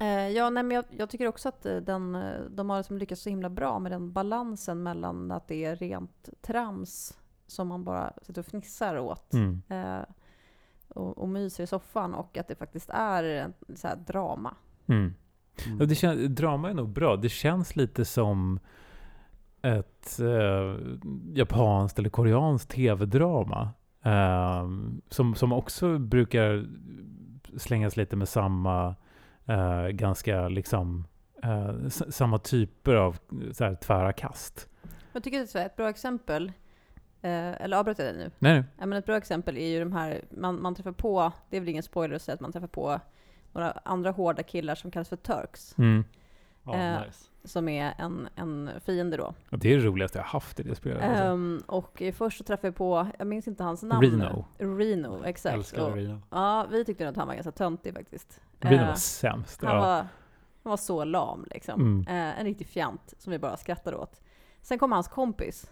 Eh, 0.00 0.28
ja, 0.28 0.50
nej, 0.50 0.62
men 0.62 0.74
jag, 0.74 0.84
jag 0.90 1.10
tycker 1.10 1.26
också 1.26 1.48
att 1.48 1.62
den, 1.62 2.18
de 2.50 2.70
har 2.70 2.76
liksom 2.76 2.98
lyckats 2.98 3.22
så 3.22 3.30
himla 3.30 3.50
bra 3.50 3.78
med 3.78 3.92
den 3.92 4.12
balansen 4.12 4.82
mellan 4.82 5.30
att 5.30 5.48
det 5.48 5.64
är 5.64 5.76
rent 5.76 6.28
trams 6.42 7.18
som 7.46 7.68
man 7.68 7.84
bara 7.84 8.12
sitter 8.22 8.40
och 8.40 8.46
fnissar 8.46 8.98
åt 8.98 9.34
Mm. 9.34 9.62
eh, 9.68 10.04
och, 10.88 11.18
och 11.18 11.28
myser 11.28 11.64
i 11.64 11.66
soffan 11.66 12.14
och 12.14 12.36
att 12.36 12.48
det 12.48 12.54
faktiskt 12.54 12.90
är 12.90 13.24
en 13.24 13.52
så 13.74 13.88
här 13.88 13.96
drama. 13.96 14.54
Mm. 14.86 15.14
Mm. 15.66 15.80
Och 15.80 15.88
det 15.88 15.94
kän, 15.94 16.34
drama 16.34 16.70
är 16.70 16.74
nog 16.74 16.88
bra. 16.88 17.16
Det 17.16 17.28
känns 17.28 17.76
lite 17.76 18.04
som 18.04 18.60
ett 19.62 20.20
eh, 20.20 20.76
japanskt 21.34 21.98
eller 21.98 22.10
koreanskt 22.10 22.70
tv-drama. 22.70 23.70
Eh, 24.02 24.68
som, 25.08 25.34
som 25.34 25.52
också 25.52 25.98
brukar 25.98 26.66
slängas 27.56 27.96
lite 27.96 28.16
med 28.16 28.28
samma, 28.28 28.94
eh, 29.46 29.86
ganska 29.86 30.48
liksom, 30.48 31.06
eh, 31.42 31.88
samma 31.88 32.38
typer 32.38 32.94
av 32.94 33.18
så 33.52 33.64
här, 33.64 33.74
tvära 33.74 34.12
kast. 34.12 34.68
Jag 35.12 35.22
tycker 35.22 35.42
att 35.42 35.52
det 35.52 35.60
är 35.60 35.66
ett 35.66 35.76
bra 35.76 35.88
exempel, 35.88 36.52
eh, 37.26 37.62
eller 37.62 37.76
avbröt 37.76 37.98
jag 37.98 38.06
dig 38.08 38.16
nu? 38.16 38.30
Nej, 38.38 38.52
nej. 38.54 38.64
Ja, 38.78 38.86
men 38.86 38.98
ett 38.98 39.06
bra 39.06 39.16
exempel 39.16 39.56
är 39.56 39.66
ju 39.68 39.78
de 39.80 39.92
här, 39.92 40.24
man, 40.30 40.62
man 40.62 40.74
träffar 40.74 40.92
på, 40.92 41.32
det 41.50 41.56
är 41.56 41.60
väl 41.60 41.68
ingen 41.68 41.82
spoiler 41.82 42.16
att 42.16 42.22
säga 42.22 42.34
att 42.34 42.40
man 42.40 42.52
träffar 42.52 42.66
på 42.66 43.00
några 43.52 43.70
andra 43.70 44.10
hårda 44.10 44.42
killar 44.42 44.74
som 44.74 44.90
kallas 44.90 45.08
för 45.08 45.16
Turks, 45.16 45.74
Mm. 45.78 46.04
Ja, 46.64 46.74
eh, 46.74 47.00
nice. 47.06 47.24
som 47.44 47.68
är 47.68 47.94
en, 47.98 48.28
en 48.36 48.70
fiende 48.84 49.16
då. 49.16 49.34
Och 49.50 49.58
det 49.58 49.72
är 49.72 49.76
det 49.78 49.84
roligaste 49.84 50.18
jag 50.18 50.24
har 50.24 50.28
haft 50.30 50.60
i 50.60 50.62
det 50.62 50.74
spelet. 50.74 51.02
Alltså. 51.02 51.24
Ehm, 51.24 51.62
och 51.66 52.02
eh, 52.02 52.12
först 52.14 52.38
så 52.38 52.44
träffade 52.44 52.66
jag 52.68 52.74
på, 52.76 53.06
jag 53.18 53.26
minns 53.26 53.48
inte 53.48 53.64
hans 53.64 53.82
namn. 53.82 54.02
Reno. 54.10 54.44
Reno, 54.58 55.24
exakt. 55.24 55.54
Älskar 55.54 55.82
Och, 55.82 55.92
Arena. 55.92 56.20
ja, 56.30 56.66
vi 56.70 56.84
tyckte 56.84 57.04
nog 57.04 57.10
att 57.10 57.16
han 57.16 57.26
var 57.28 57.34
ganska 57.34 57.52
töntig 57.52 57.94
faktiskt. 57.94 58.40
Reno 58.60 58.82
Eh, 58.82 58.88
var 58.88 58.94
sämst. 58.94 59.62
han, 59.62 59.74
Ja. 59.76 59.80
var, 59.80 59.94
han 60.62 60.70
var 60.70 60.76
så 60.76 61.04
lam 61.04 61.46
liksom. 61.50 61.80
Mm. 61.80 62.00
Eh, 62.08 62.40
en 62.40 62.44
riktig 62.46 62.66
fjant 62.66 63.14
som 63.18 63.30
vi 63.30 63.38
bara 63.38 63.56
skrattade 63.56 63.96
åt. 63.96 64.20
Sen 64.62 64.78
kom 64.78 64.92
hans 64.92 65.08
kompis 65.08 65.70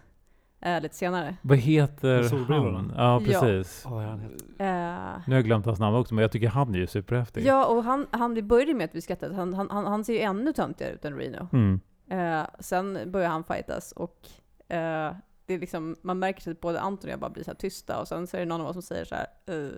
eh, 0.61 0.81
lite 0.81 0.95
senare. 0.95 1.35
Vad 1.41 1.57
heter 1.57 2.53
han? 2.53 2.93
Ja, 2.97 3.21
precis. 3.25 3.81
Ja, 3.85 3.89
han 4.01 4.19
Eh, 4.59 5.21
Nu 5.27 5.33
har 5.33 5.35
jag 5.35 5.43
glömt 5.45 5.65
hans 5.65 5.79
namn 5.79 5.95
också, 5.95 6.13
men 6.15 6.21
jag 6.21 6.31
tycker 6.31 6.47
han 6.47 6.75
är 6.75 6.79
ju 6.79 6.87
superhäftig. 6.87 7.45
ja, 7.45 7.65
och 7.65 7.83
han, 7.83 8.07
han, 8.11 8.33
vi 8.33 8.41
började 8.43 8.73
med 8.73 8.85
att 8.85 8.95
vi 8.95 9.01
skrattade. 9.01 9.35
Han, 9.35 9.53
han, 9.53 9.69
han, 9.69 9.85
han 9.85 10.03
ser 10.05 10.13
ju 10.13 10.19
ännu 10.19 10.53
töntigare 10.53 10.93
ut 10.93 11.05
än 11.05 11.17
Reno. 11.17 11.47
Mm. 11.53 11.79
Eh, 12.09 12.47
sen 12.59 12.99
börjar 13.11 13.29
han 13.29 13.43
fightas 13.43 13.91
och 13.91 14.19
eh, 14.67 15.13
det 15.45 15.53
är 15.53 15.59
liksom, 15.59 15.95
man 16.01 16.19
märker 16.19 16.51
att 16.51 16.61
både 16.61 16.79
Anton 16.81 17.07
och 17.07 17.13
jag 17.13 17.19
bara 17.19 17.29
blir 17.29 17.43
så 17.43 17.49
här 17.51 17.55
tysta 17.55 17.99
och 18.01 18.07
sen 18.07 18.27
så 18.27 18.37
är 18.37 18.41
det 18.41 18.45
någon 18.45 18.61
av 18.61 18.67
oss 18.67 18.73
som 18.73 18.81
säger 18.81 19.05
så 19.05 19.15
här, 19.15 19.27
"Eh, 19.45 19.69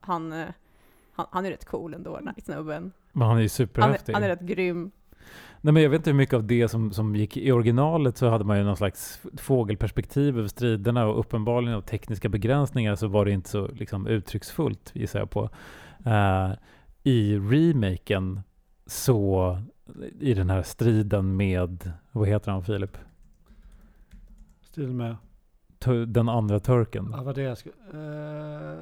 han, 0.00 0.32
eh, 0.32 0.46
han, 1.12 1.26
han 1.30 1.46
är 1.46 1.50
rätt 1.50 1.64
cool 1.64 1.94
ändå, 1.94 2.16
den 2.16 2.26
här 2.28 2.34
snubben. 2.44 2.92
Men 3.12 3.28
han 3.28 3.36
är 3.36 3.40
ju 3.40 3.44
Han 3.44 3.48
superhäftig. 3.48 4.12
han 4.14 4.22
är 4.22 4.28
rätt 4.28 4.40
grym. 4.40 4.90
Nej, 5.60 5.72
men 5.72 5.82
jag 5.82 5.90
vet 5.90 5.98
inte 5.98 6.10
hur 6.10 6.16
mycket 6.16 6.34
av 6.34 6.44
det 6.44 6.68
som, 6.68 6.92
som 6.92 7.16
gick 7.16 7.36
i 7.36 7.52
originalet 7.52 8.16
så 8.16 8.28
hade 8.28 8.44
man 8.44 8.58
ju 8.58 8.64
någon 8.64 8.76
slags 8.76 9.20
fågelperspektiv 9.36 10.38
över 10.38 10.48
striderna 10.48 11.06
och 11.06 11.20
uppenbarligen 11.20 11.76
av 11.76 11.80
tekniska 11.80 12.28
begränsningar 12.28 12.94
så 12.94 13.08
var 13.08 13.24
det 13.24 13.30
inte 13.30 13.50
så 13.50 13.66
liksom, 13.66 14.06
uttrycksfullt 14.06 14.90
gissar 14.94 15.18
jag 15.18 15.30
på. 15.30 15.50
Eh, 16.06 16.52
I 17.02 17.38
remaken 17.38 18.40
så 18.86 19.58
i 20.20 20.34
den 20.34 20.50
här 20.50 20.62
striden 20.62 21.36
med, 21.36 21.92
vad 22.12 22.28
heter 22.28 22.52
han 22.52 22.64
Filip? 22.64 22.98
Stil 24.60 24.92
med... 24.92 25.16
Den 26.06 26.28
andra 26.28 26.60
turken. 26.60 27.08
Ja, 27.12 27.22
vad 27.22 27.34
det 27.34 27.42
jag 27.42 27.58
skulle... 27.58 27.74
Uh, 27.94 28.78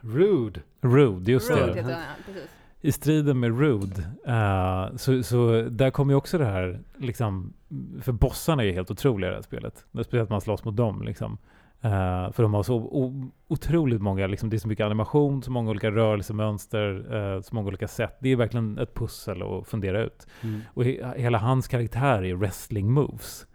rude. 0.00 0.60
Rude, 0.80 1.32
just 1.32 1.50
Road 1.50 1.60
det. 1.60 1.74
heter 1.74 1.92
han, 1.92 2.02
precis. 2.26 2.50
I 2.84 2.92
striden 2.92 3.40
med 3.40 3.58
Rude, 3.58 4.02
eh, 4.26 4.96
så, 4.96 5.22
så 5.22 5.62
där 5.70 5.90
kommer 5.90 6.12
ju 6.12 6.16
också 6.16 6.38
det 6.38 6.44
här, 6.44 6.80
liksom, 6.98 7.52
för 8.00 8.12
bossarna 8.12 8.62
är 8.62 8.66
ju 8.66 8.72
helt 8.72 8.90
otroliga 8.90 9.28
i 9.28 9.30
det 9.30 9.36
här 9.36 9.42
spelet. 9.42 9.84
Speciellt 9.92 10.28
när 10.28 10.34
man 10.34 10.40
slåss 10.40 10.64
mot 10.64 10.76
dem. 10.76 11.02
Liksom. 11.02 11.38
Eh, 11.80 12.32
för 12.32 12.42
de 12.42 12.54
har 12.54 12.62
så 12.62 12.76
o, 12.76 13.30
otroligt 13.48 14.02
många, 14.02 14.26
liksom, 14.26 14.50
det 14.50 14.56
är 14.56 14.58
så 14.58 14.68
mycket 14.68 14.86
animation, 14.86 15.42
så 15.42 15.50
många 15.50 15.70
olika 15.70 15.90
rörelsemönster, 15.90 17.14
eh, 17.14 17.40
så 17.40 17.54
många 17.54 17.68
olika 17.68 17.88
sätt. 17.88 18.16
Det 18.20 18.28
är 18.28 18.36
verkligen 18.36 18.78
ett 18.78 18.94
pussel 18.94 19.42
att 19.42 19.66
fundera 19.66 20.02
ut. 20.02 20.26
Mm. 20.42 20.60
Och 20.66 20.84
he, 20.84 21.14
hela 21.16 21.38
hans 21.38 21.68
karaktär 21.68 22.24
är 22.24 22.34
wrestling 22.34 22.92
moves. 22.92 23.46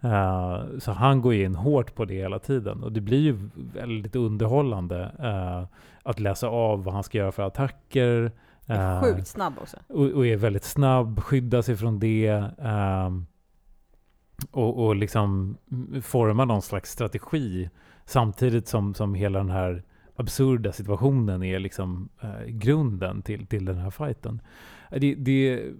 Eh, 0.00 0.78
så 0.78 0.92
han 0.92 1.20
går 1.22 1.34
in 1.34 1.54
hårt 1.54 1.94
på 1.94 2.04
det 2.04 2.14
hela 2.14 2.38
tiden. 2.38 2.82
Och 2.82 2.92
det 2.92 3.00
blir 3.00 3.20
ju 3.20 3.50
väldigt 3.74 4.16
underhållande 4.16 5.10
att 6.02 6.20
läsa 6.20 6.48
av 6.48 6.84
vad 6.84 6.94
han 6.94 7.04
ska 7.04 7.18
göra 7.18 7.32
för 7.32 7.42
attacker. 7.42 8.32
Är 8.68 8.94
Eh, 8.96 9.02
Sjukt 9.02 9.26
snabb 9.26 9.54
också. 9.60 9.76
och, 9.88 10.04
och 10.10 10.26
är 10.26 10.36
väldigt 10.36 10.64
snabb, 10.64 11.20
skyddar 11.20 11.62
sig 11.62 11.76
från 11.76 11.98
det. 11.98 12.44
ehm, 12.58 13.26
och, 14.50 14.86
och 14.86 14.96
liksom 14.96 15.56
formar 16.02 16.46
någon 16.46 16.62
slags 16.62 16.90
strategi 16.90 17.70
samtidigt 18.04 18.68
som, 18.68 18.94
som 18.94 19.14
hela 19.14 19.38
den 19.38 19.50
här 19.50 19.82
absurda 20.16 20.72
situationen 20.72 21.42
är 21.42 21.58
liksom 21.58 22.08
eh, 22.20 22.46
grunden 22.46 23.22
till, 23.22 23.46
till 23.46 23.64
den 23.64 23.76
här 23.78 23.90
fighten. 23.90 24.40
Det, 24.90 25.14
det, 25.14 25.70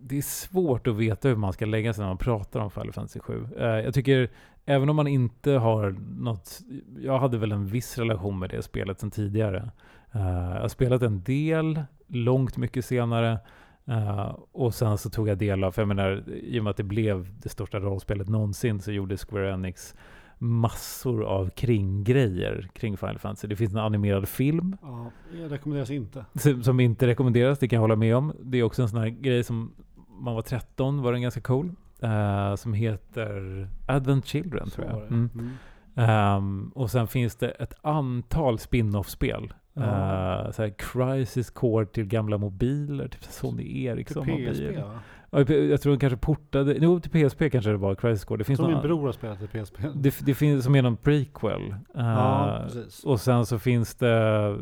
det 0.00 0.18
är 0.18 0.22
svårt 0.22 0.86
att 0.86 0.96
veta 0.96 1.28
hur 1.28 1.36
man 1.36 1.52
ska 1.52 1.66
lägga 1.66 1.92
sig 1.92 2.02
när 2.02 2.08
man 2.08 2.18
pratar 2.18 2.60
om 2.60 2.70
Final 2.70 2.92
Fantasy 2.92 3.20
7. 3.20 3.46
Eh, 3.58 3.66
jag 3.66 3.94
tycker, 3.94 4.30
även 4.64 4.88
om 4.88 4.96
man 4.96 5.06
inte 5.06 5.52
har 5.52 5.96
något... 6.18 6.60
Jag 7.00 7.18
hade 7.18 7.38
väl 7.38 7.52
en 7.52 7.66
viss 7.66 7.98
relation 7.98 8.38
med 8.38 8.50
det 8.50 8.62
spelet 8.62 9.00
sedan 9.00 9.10
tidigare. 9.10 9.70
Eh, 10.12 10.20
jag 10.54 10.60
har 10.60 10.68
spelat 10.68 11.02
en 11.02 11.22
del, 11.22 11.82
långt 12.08 12.56
mycket 12.56 12.84
senare. 12.84 13.38
Eh, 13.86 14.34
och 14.52 14.74
sen 14.74 14.98
så 14.98 15.10
tog 15.10 15.28
jag 15.28 15.38
del 15.38 15.64
av, 15.64 15.72
för 15.72 15.82
jag 15.82 15.88
menar, 15.88 16.24
i 16.30 16.60
och 16.60 16.64
med 16.64 16.70
att 16.70 16.76
det 16.76 16.82
blev 16.82 17.40
det 17.42 17.48
största 17.48 17.78
rollspelet 17.80 18.28
någonsin 18.28 18.80
så 18.80 18.92
gjorde 18.92 19.16
Square 19.16 19.52
Enix 19.52 19.94
massor 20.38 21.24
av 21.24 21.50
kringgrejer 21.50 22.68
kring 22.72 22.96
Final 22.96 23.18
Fantasy. 23.18 23.48
Det 23.48 23.56
finns 23.56 23.72
en 23.72 23.78
animerad 23.78 24.28
film 24.28 24.76
Ja, 24.82 25.10
det 25.32 25.48
rekommenderas 25.48 25.90
inte. 25.90 26.24
som, 26.62 26.80
inte 26.80 27.06
rekommenderas, 27.06 27.58
det 27.58 27.68
kan 27.68 27.76
jag 27.76 27.80
hålla 27.80 27.96
med 27.96 28.16
om. 28.16 28.32
Det 28.42 28.58
är 28.58 28.62
också 28.62 28.82
en 28.82 28.88
sån 28.88 28.98
här 29.00 29.08
grej 29.08 29.44
som, 29.44 29.72
man 30.20 30.34
var 30.34 30.42
13 30.42 31.02
var 31.02 31.12
den 31.12 31.22
ganska 31.22 31.40
cool. 31.40 31.70
eh, 32.02 32.54
som 32.54 32.72
heter 32.72 33.68
Advent 33.86 34.26
Children 34.26 34.70
tror 34.70 34.84
Så 34.86 34.92
var 34.92 35.00
jag. 35.00 35.08
Mm. 35.12 35.30
Mm. 35.34 35.50
Ehm, 35.94 36.68
och 36.74 36.90
sen 36.90 37.08
finns 37.08 37.36
det 37.36 37.50
ett 37.50 37.74
antal 37.82 38.58
spin-off-spel 38.58 39.52
Ja. 39.80 40.44
Uh, 40.46 40.50
så 40.50 40.62
här 40.62 40.74
Crisis 40.78 41.50
Core 41.50 41.86
till 41.86 42.04
gamla 42.04 42.38
mobiler, 42.38 43.08
typ 43.08 43.24
Sony 43.24 43.62
Till 43.62 43.86
Ericsson 43.86 44.24
PSP 44.24 44.30
mobil. 44.32 44.76
va? 44.82 45.00
Ja, 45.30 45.38
jag 45.54 45.80
tror 45.80 45.92
de 45.92 45.98
kanske 45.98 46.16
portade, 46.16 46.74
jo 46.80 47.00
till 47.00 47.10
PSP 47.28 47.38
kanske 47.52 47.70
det 47.70 47.76
var 47.76 47.94
Crisis 47.94 48.24
Core. 48.24 48.38
Det 48.38 48.40
Jag 48.40 48.46
finns 48.46 48.60
min 48.60 48.70
någon, 48.70 48.82
bror 48.82 49.06
har 49.06 49.12
spelat 49.12 49.38
till 49.38 49.48
PSP. 49.64 49.76
det, 49.94 50.14
det 50.26 50.34
finns 50.34 50.64
som 50.64 50.74
är 50.74 50.82
någon 50.82 50.96
prequel. 50.96 51.60
Uh, 51.62 51.74
Ja, 51.94 52.60
precis. 52.64 53.04
och 53.04 53.20
sen 53.20 53.46
så 53.46 53.58
finns 53.58 53.94
det 53.94 54.56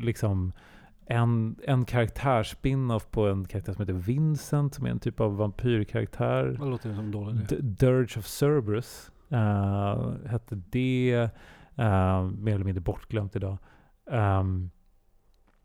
liksom 0.00 0.52
en, 1.06 1.56
en 1.66 1.84
karaktär-spin-off 1.84 3.10
på 3.10 3.26
en 3.28 3.44
karaktär 3.44 3.72
som 3.72 3.82
heter 3.82 3.92
Vincent, 3.92 4.74
som 4.74 4.86
är 4.86 4.90
en 4.90 4.98
typ 4.98 5.20
av 5.20 5.36
vampyrkaraktär. 5.36 6.44
Det 6.60 6.64
låter 6.66 6.94
som 6.94 7.10
dålig. 7.10 7.36
D- 7.48 7.56
Dirge 7.60 8.18
of 8.18 8.26
Cerberus 8.26 9.10
uh, 9.32 10.12
hette 10.26 10.54
det. 10.70 11.28
Uh, 11.78 12.22
mer 12.30 12.54
eller 12.54 12.64
mindre 12.64 12.80
bortglömt 12.80 13.36
idag. 13.36 13.58
Um, 14.10 14.70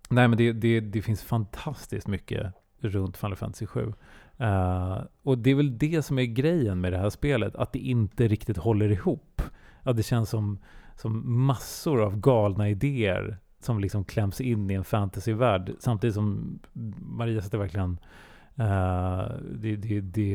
nej 0.09 0.27
men 0.27 0.37
det, 0.37 0.51
det, 0.51 0.79
det 0.79 1.01
finns 1.01 1.23
fantastiskt 1.23 2.07
mycket 2.07 2.53
runt 2.79 3.17
Final 3.17 3.35
Fantasy 3.35 3.65
7. 3.65 3.93
Uh, 4.41 5.01
och 5.23 5.37
det 5.37 5.51
är 5.51 5.55
väl 5.55 5.77
det 5.77 6.01
som 6.01 6.19
är 6.19 6.23
grejen 6.23 6.81
med 6.81 6.93
det 6.93 6.97
här 6.97 7.09
spelet, 7.09 7.55
att 7.55 7.73
det 7.73 7.79
inte 7.79 8.27
riktigt 8.27 8.57
håller 8.57 8.91
ihop. 8.91 9.41
Att 9.81 9.97
det 9.97 10.03
känns 10.03 10.29
som, 10.29 10.59
som 10.95 11.41
massor 11.45 12.01
av 12.01 12.19
galna 12.19 12.69
idéer 12.69 13.37
som 13.59 13.79
liksom 13.79 14.05
kläms 14.05 14.41
in 14.41 14.69
i 14.69 14.73
en 14.73 14.83
fantasyvärld. 14.83 15.71
Samtidigt 15.79 16.13
som 16.13 16.59
Maria 16.99 17.41
sätter 17.41 17.57
verkligen 17.57 17.97
Uh, 18.59 19.31
det, 19.55 19.75
det, 19.75 20.01
det, 20.01 20.31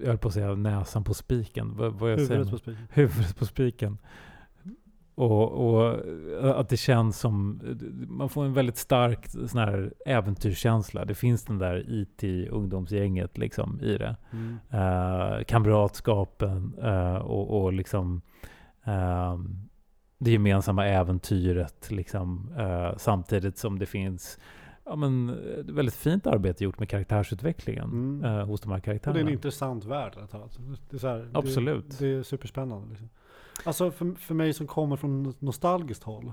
jag 0.00 0.06
höll 0.06 0.18
på 0.18 0.28
att 0.28 0.34
säga 0.34 0.54
näsan 0.54 1.04
på 1.04 1.14
spiken. 1.14 1.76
Vad, 1.76 1.92
vad 1.92 2.12
jag 2.12 2.20
säger 2.20 2.44
Huvudet 2.44 2.52
nu? 2.52 2.52
på 2.52 2.58
spiken. 2.58 2.86
Huvudet 2.90 3.36
på 3.36 3.46
spiken. 3.46 3.98
Och, 5.22 5.52
och 5.52 6.60
att 6.60 6.68
det 6.68 6.76
känns 6.76 7.18
som, 7.18 7.60
man 8.08 8.28
får 8.28 8.44
en 8.44 8.52
väldigt 8.52 8.76
stark 8.76 9.26
sån 9.26 9.60
här 9.60 9.92
äventyrskänsla. 10.06 11.04
Det 11.04 11.14
finns 11.14 11.44
den 11.44 11.58
där 11.58 11.84
IT-ungdomsgänget 11.88 13.38
liksom 13.38 13.80
i 13.80 13.98
det. 13.98 14.16
Mm. 14.32 14.58
Uh, 14.74 15.44
kamratskapen 15.44 16.74
uh, 16.82 17.16
och, 17.16 17.62
och 17.62 17.72
liksom 17.72 18.22
ehm, 18.84 19.68
det 20.24 20.30
gemensamma 20.30 20.86
äventyret 20.86 21.90
liksom, 21.90 22.52
eh, 22.58 22.96
samtidigt 22.96 23.58
som 23.58 23.78
det 23.78 23.86
finns 23.86 24.38
ja, 24.84 24.96
men, 24.96 25.38
väldigt 25.64 25.94
fint 25.94 26.26
arbete 26.26 26.64
gjort 26.64 26.78
med 26.78 26.88
karaktärsutvecklingen 26.88 27.84
Mm. 27.84 28.24
eh, 28.24 28.46
hos 28.46 28.60
de 28.60 28.70
här 28.70 28.78
Och 28.78 28.84
karaktärerna. 28.84 29.18
det 29.18 29.24
är 29.24 29.26
en 29.26 29.32
intressant 29.32 29.84
värld 29.84 30.12
att 30.24 30.32
ha. 30.32 30.48
Det 30.90 31.04
är 31.04 31.08
här, 31.08 31.28
Absolut. 31.32 31.98
Det, 31.98 32.06
det 32.06 32.18
är 32.18 32.22
superspännande. 32.22 32.88
Liksom. 32.90 33.08
Alltså 33.64 33.90
för, 33.90 34.14
för 34.14 34.34
mig 34.34 34.52
som 34.52 34.66
kommer 34.66 34.96
från 34.96 35.26
ett 35.26 35.40
nostalgiskt 35.40 36.02
håll. 36.02 36.32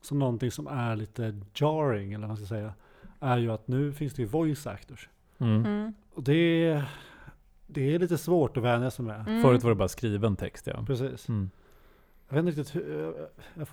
Så 0.00 0.14
någonting 0.14 0.50
som 0.50 0.66
är 0.66 0.96
lite 0.96 1.40
jarring, 1.54 2.12
eller 2.12 2.20
vad 2.20 2.28
man 2.28 2.36
ska 2.36 2.46
säga. 2.46 2.74
Är 3.20 3.38
ju 3.38 3.52
att 3.52 3.68
nu 3.68 3.92
finns 3.92 4.14
det 4.14 4.22
ju 4.22 4.28
voice 4.28 4.66
actors. 4.66 5.08
Mm. 5.38 5.66
Mm. 5.66 5.94
Och 6.14 6.22
det 6.22 6.64
är, 6.64 6.84
det 7.66 7.94
är 7.94 7.98
lite 7.98 8.18
svårt 8.18 8.56
att 8.56 8.62
vänja 8.62 8.90
sig 8.90 9.04
med. 9.04 9.28
Mm. 9.28 9.42
Förut 9.42 9.62
var 9.62 9.70
det 9.70 9.76
bara 9.76 9.88
skriven 9.88 10.36
text, 10.36 10.66
ja. 10.66 10.84
Precis. 10.86 11.28
Mm. 11.28 11.50
Jag 12.28 12.42
vet, 12.42 12.46
inte 12.46 12.60
riktigt 12.60 12.76
hur, 12.76 13.14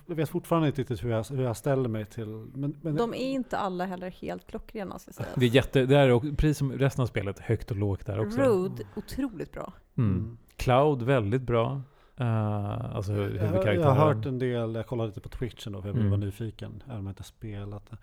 jag 0.06 0.14
vet 0.14 0.28
fortfarande 0.28 0.68
inte 0.68 0.80
riktigt 0.80 1.04
hur 1.04 1.10
jag, 1.10 1.24
hur 1.24 1.42
jag 1.42 1.56
ställer 1.56 1.88
mig 1.88 2.04
till... 2.04 2.26
Men, 2.54 2.76
men, 2.80 2.96
De 2.96 3.14
är 3.14 3.30
inte 3.30 3.58
alla 3.58 3.86
heller 3.86 4.10
helt 4.10 4.46
klockrena 4.46 4.98
ska 4.98 5.12
sägas. 5.12 5.34
Det 5.36 5.44
är 5.44 5.50
jätte, 5.50 5.86
det 5.86 5.96
är 5.96 6.10
också, 6.10 6.30
precis 6.36 6.58
som 6.58 6.72
resten 6.72 7.02
av 7.02 7.06
spelet, 7.06 7.38
högt 7.38 7.70
och 7.70 7.76
lågt 7.76 8.06
där 8.06 8.20
också. 8.20 8.40
Road, 8.40 8.80
otroligt 8.96 9.52
bra. 9.52 9.72
Mm. 9.96 10.12
Mm. 10.12 10.38
Cloud, 10.56 11.02
väldigt 11.02 11.42
bra. 11.42 11.82
Uh, 12.20 12.96
alltså 12.96 13.12
Jag, 13.12 13.18
huvudkaraktären. 13.18 13.80
jag 13.80 13.88
har 13.90 14.14
hört 14.14 14.26
en 14.26 14.38
del, 14.38 14.74
jag 14.74 14.86
kollade 14.86 15.08
lite 15.08 15.20
på 15.20 15.28
Twitchen 15.28 15.72
då, 15.72 15.82
för 15.82 15.88
jag 15.88 15.96
Mm. 15.96 16.10
var 16.10 16.16
nyfiken, 16.18 16.82
även 16.86 16.98
om 16.98 17.06
jag 17.06 17.10
inte 17.12 17.22
spelat 17.22 17.90
det. 17.90 17.96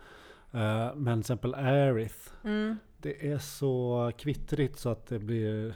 Eh, 0.60 0.96
men 0.96 1.14
till 1.14 1.20
exempel 1.20 1.54
Aerith, 1.56 2.16
Mm. 2.44 2.78
det 2.98 3.32
är 3.32 3.38
så 3.38 4.12
kvittrigt 4.18 4.80
så 4.80 4.90
att 4.90 5.08
det 5.08 5.20
blir... 5.20 5.74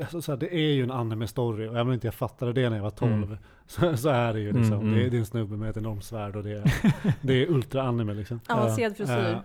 Alltså, 0.00 0.22
så 0.22 0.32
här, 0.32 0.36
det 0.38 0.54
är 0.54 0.72
ju 0.72 0.82
en 0.82 0.92
anime-story 0.92 1.66
och 1.68 1.74
även 1.74 1.86
om 1.86 1.92
inte 1.92 2.06
jag 2.06 2.14
fattade 2.14 2.52
det 2.52 2.68
när 2.70 2.76
jag 2.76 2.82
var 2.82 2.90
12 2.90 3.12
Mm. 3.12 3.36
så, 3.66 3.96
så 3.96 4.08
är 4.08 4.32
det 4.32 4.40
ju 4.40 4.46
liksom. 4.52 4.72
Mm, 4.72 4.80
mm. 4.86 4.94
Det, 4.94 5.04
är, 5.06 5.10
det 5.10 5.16
är 5.16 5.18
en 5.18 5.26
snubbe 5.26 5.56
med 5.56 5.70
ett 5.70 5.76
enormt 5.76 6.04
svärd 6.04 6.36
och 6.36 6.42
det 6.42 6.50
är, 6.52 6.72
det 7.22 7.32
är 7.42 7.46
ultra-anime 7.50 8.14
liksom. 8.14 8.40
Avancerad 8.48 8.96
frisyr. 8.96 9.12
Eh, 9.30 9.38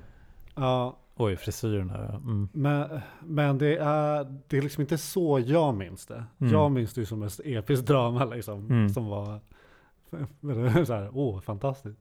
Ja, 0.56 0.98
Oj, 1.22 1.36
frisyrerna. 1.36 2.08
ja. 2.10 2.16
Mm. 2.16 2.50
men, 2.54 3.00
men 3.20 3.58
det, 3.58 3.78
är, 3.78 4.42
det 4.48 4.58
är 4.58 4.62
liksom 4.62 4.82
inte 4.82 4.98
så 4.98 5.40
jag 5.40 5.76
minns 5.76 6.06
det. 6.06 6.24
Mm. 6.42 6.54
Jag 6.54 6.72
minns 6.72 6.94
det 6.94 7.02
ju 7.02 7.06
som 7.06 7.24
ett 7.24 7.40
episkt 7.46 7.88
drama 7.88 8.26
liksom. 8.26 8.60
Mm. 8.70 8.90
Som 8.90 9.06
var 9.08 9.40
så 10.86 10.94
här, 10.94 11.10
åh, 11.14 11.40
fantastiskt. 11.42 12.00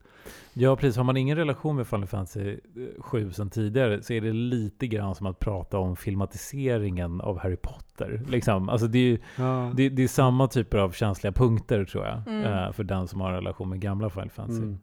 Ja, 0.53 0.75
precis. 0.75 0.97
Har 0.97 1.03
man 1.03 1.17
ingen 1.17 1.37
relation 1.37 1.75
med 1.75 1.87
Final 1.87 2.07
Fantasy 2.07 2.57
7 2.99 3.31
sedan 3.31 3.49
tidigare 3.49 4.01
så 4.03 4.13
är 4.13 4.21
det 4.21 4.33
lite 4.33 4.87
grann 4.87 5.15
som 5.15 5.27
att 5.27 5.39
prata 5.39 5.77
om 5.77 5.95
filmatiseringen 5.95 7.21
av 7.21 7.39
Harry 7.39 7.55
Potter. 7.57 8.21
Liksom. 8.29 8.69
Alltså 8.69 8.87
det, 8.87 8.97
är, 8.99 9.03
ju- 9.03 9.19
Ja. 9.37 9.71
det, 9.75 9.89
det 9.89 10.03
är 10.03 10.07
samma 10.07 10.47
typer 10.47 10.77
av 10.77 10.91
känsliga 10.91 11.31
punkter 11.33 11.85
tror 11.85 12.05
jag. 12.05 12.27
Mm. 12.27 12.43
eh, 12.53 12.71
för 12.71 12.83
den 12.83 13.07
som 13.07 13.21
har 13.21 13.29
en 13.29 13.35
relation 13.35 13.69
med 13.69 13.79
gamla 13.81 14.09
Final 14.09 14.29
Fantasy. 14.29 14.61
Mm. 14.63 14.79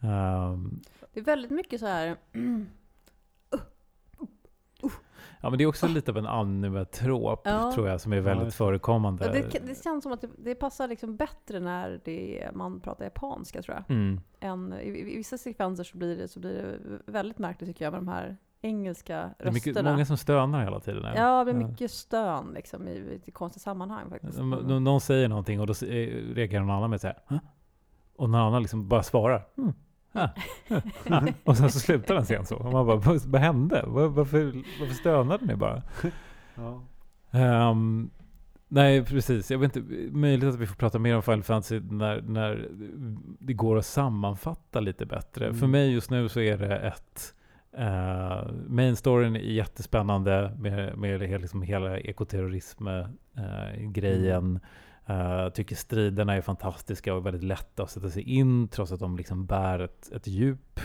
Ehm, 0.00 0.80
Det 1.14 1.20
är 1.20 1.24
väldigt 1.24 1.50
mycket 1.50 1.80
så 1.80 1.86
här. 1.86 2.16
ja, 5.40 5.50
men 5.50 5.58
det 5.58 5.64
är 5.64 5.68
också 5.68 5.88
lite 5.88 6.10
av 6.10 6.16
en 6.18 6.26
anime-trop 6.26 7.40
Ja. 7.44 7.72
tror 7.74 7.88
jag 7.88 8.00
som 8.00 8.12
är 8.12 8.20
väldigt 8.20 8.46
det. 8.46 8.52
förekommande. 8.52 9.26
Ja, 9.26 9.32
det, 9.32 9.66
det 9.66 9.82
känns 9.84 10.02
som 10.02 10.12
att 10.12 10.20
det, 10.20 10.28
det 10.38 10.54
passar 10.54 10.88
liksom 10.88 11.16
bättre 11.16 11.60
när 11.60 12.00
det, 12.04 12.48
man 12.54 12.80
pratar 12.80 13.04
japanska 13.04 13.62
tror 13.62 13.76
jag. 13.76 13.96
Mm. 13.96 14.20
Än, 14.40 14.72
i, 14.72 14.88
I 14.88 15.16
vissa 15.16 15.38
sekvenser 15.38 15.84
så 15.84 15.98
blir, 15.98 16.16
det, 16.16 16.28
så 16.28 16.40
blir 16.40 16.52
det 16.52 17.12
väldigt 17.12 17.38
märkligt 17.38 17.70
tycker 17.70 17.84
jag 17.84 17.92
med 17.92 18.00
de 18.00 18.08
här 18.08 18.36
engelska 18.62 19.30
Det 19.38 19.48
är 19.48 19.52
mycket, 19.52 19.66
rösterna. 19.66 19.90
många 19.92 20.06
som 20.06 20.16
stönar 20.16 20.64
hela 20.64 20.80
tiden. 20.80 21.04
här. 21.04 21.16
Ja, 21.16 21.44
det 21.44 21.50
är 21.50 21.60
Ja. 21.60 21.66
mycket 21.68 21.90
stön 21.90 22.50
liksom, 22.54 22.88
i, 22.88 22.90
i 22.92 23.20
ett 23.26 23.34
konstigt 23.34 23.62
sammanhang 23.62 24.10
faktiskt. 24.10 24.38
Om 24.38 24.50
Någon 24.50 25.00
säger 25.00 25.28
någonting 25.28 25.60
och 25.60 25.66
då 25.66 25.72
eh, 25.72 25.88
reagerar 26.34 26.60
någon 26.64 26.76
annan 26.76 26.90
med 26.90 27.00
så 27.00 27.06
här. 27.06 27.18
"Hä?" 27.26 27.40
Och 28.16 28.30
någon 28.30 28.40
annan 28.40 28.62
liksom 28.62 28.88
bara 28.88 29.02
svarar. 29.02 29.42
Mm. 29.58 29.72
Ah, 30.12 30.28
ah, 30.68 30.80
ah." 31.10 31.22
Och 31.44 31.56
sen 31.56 31.70
så 31.70 31.80
slutar 31.80 32.14
den 32.14 32.26
sen 32.26 32.46
så. 32.46 32.56
Och 32.56 32.72
man 32.72 32.86
bara, 32.86 32.96
vad, 32.96 33.26
vad 33.26 33.40
hände? 33.40 33.84
Var, 33.86 34.08
varför, 34.08 34.52
varför 34.80 34.94
stönade 34.94 35.46
ni 35.46 35.56
bara? 35.56 35.82
Ja. 36.54 36.82
Ehm, 37.30 38.10
nej, 38.68 39.04
precis. 39.04 39.50
Jag 39.50 39.58
vet 39.58 39.76
inte, 39.76 39.94
möjligt 40.12 40.48
att 40.48 40.58
vi 40.58 40.66
får 40.66 40.74
prata 40.74 40.98
mer 40.98 41.16
om 41.16 41.22
Final 41.22 41.42
Fantasy 41.42 41.80
när, 41.80 42.22
när 42.22 42.68
det 43.38 43.52
går 43.52 43.78
att 43.78 43.86
sammanfatta 43.86 44.80
lite 44.80 45.06
bättre. 45.06 45.44
Mm. 45.44 45.58
För 45.58 45.66
mig 45.66 45.92
just 45.92 46.10
nu 46.10 46.28
så 46.28 46.40
är 46.40 46.58
det 46.58 46.76
ett 46.76 47.34
Uh, 47.78 48.52
main 48.66 48.96
storyn 48.96 49.36
är 49.36 49.40
jättespännande 49.40 50.56
med, 50.58 50.98
med 50.98 51.22
hela, 51.22 51.38
liksom 51.38 51.62
hela 51.62 51.98
ekoterrorism-grejen. 51.98 54.54
Uh, 54.54 54.60
Eh, 55.10 55.48
tycker 55.48 55.76
striderna 55.76 56.34
är 56.34 56.40
fantastiska 56.40 57.14
och 57.14 57.26
väldigt 57.26 57.42
lätta 57.42 57.82
att 57.82 57.90
sätta 57.90 58.10
sig 58.10 58.22
in 58.22 58.68
trots 58.68 58.92
att 58.92 59.00
de 59.00 59.16
liksom 59.16 59.46
bär 59.46 59.78
ett, 59.78 60.12
ett 60.12 60.26
djup. 60.26 60.80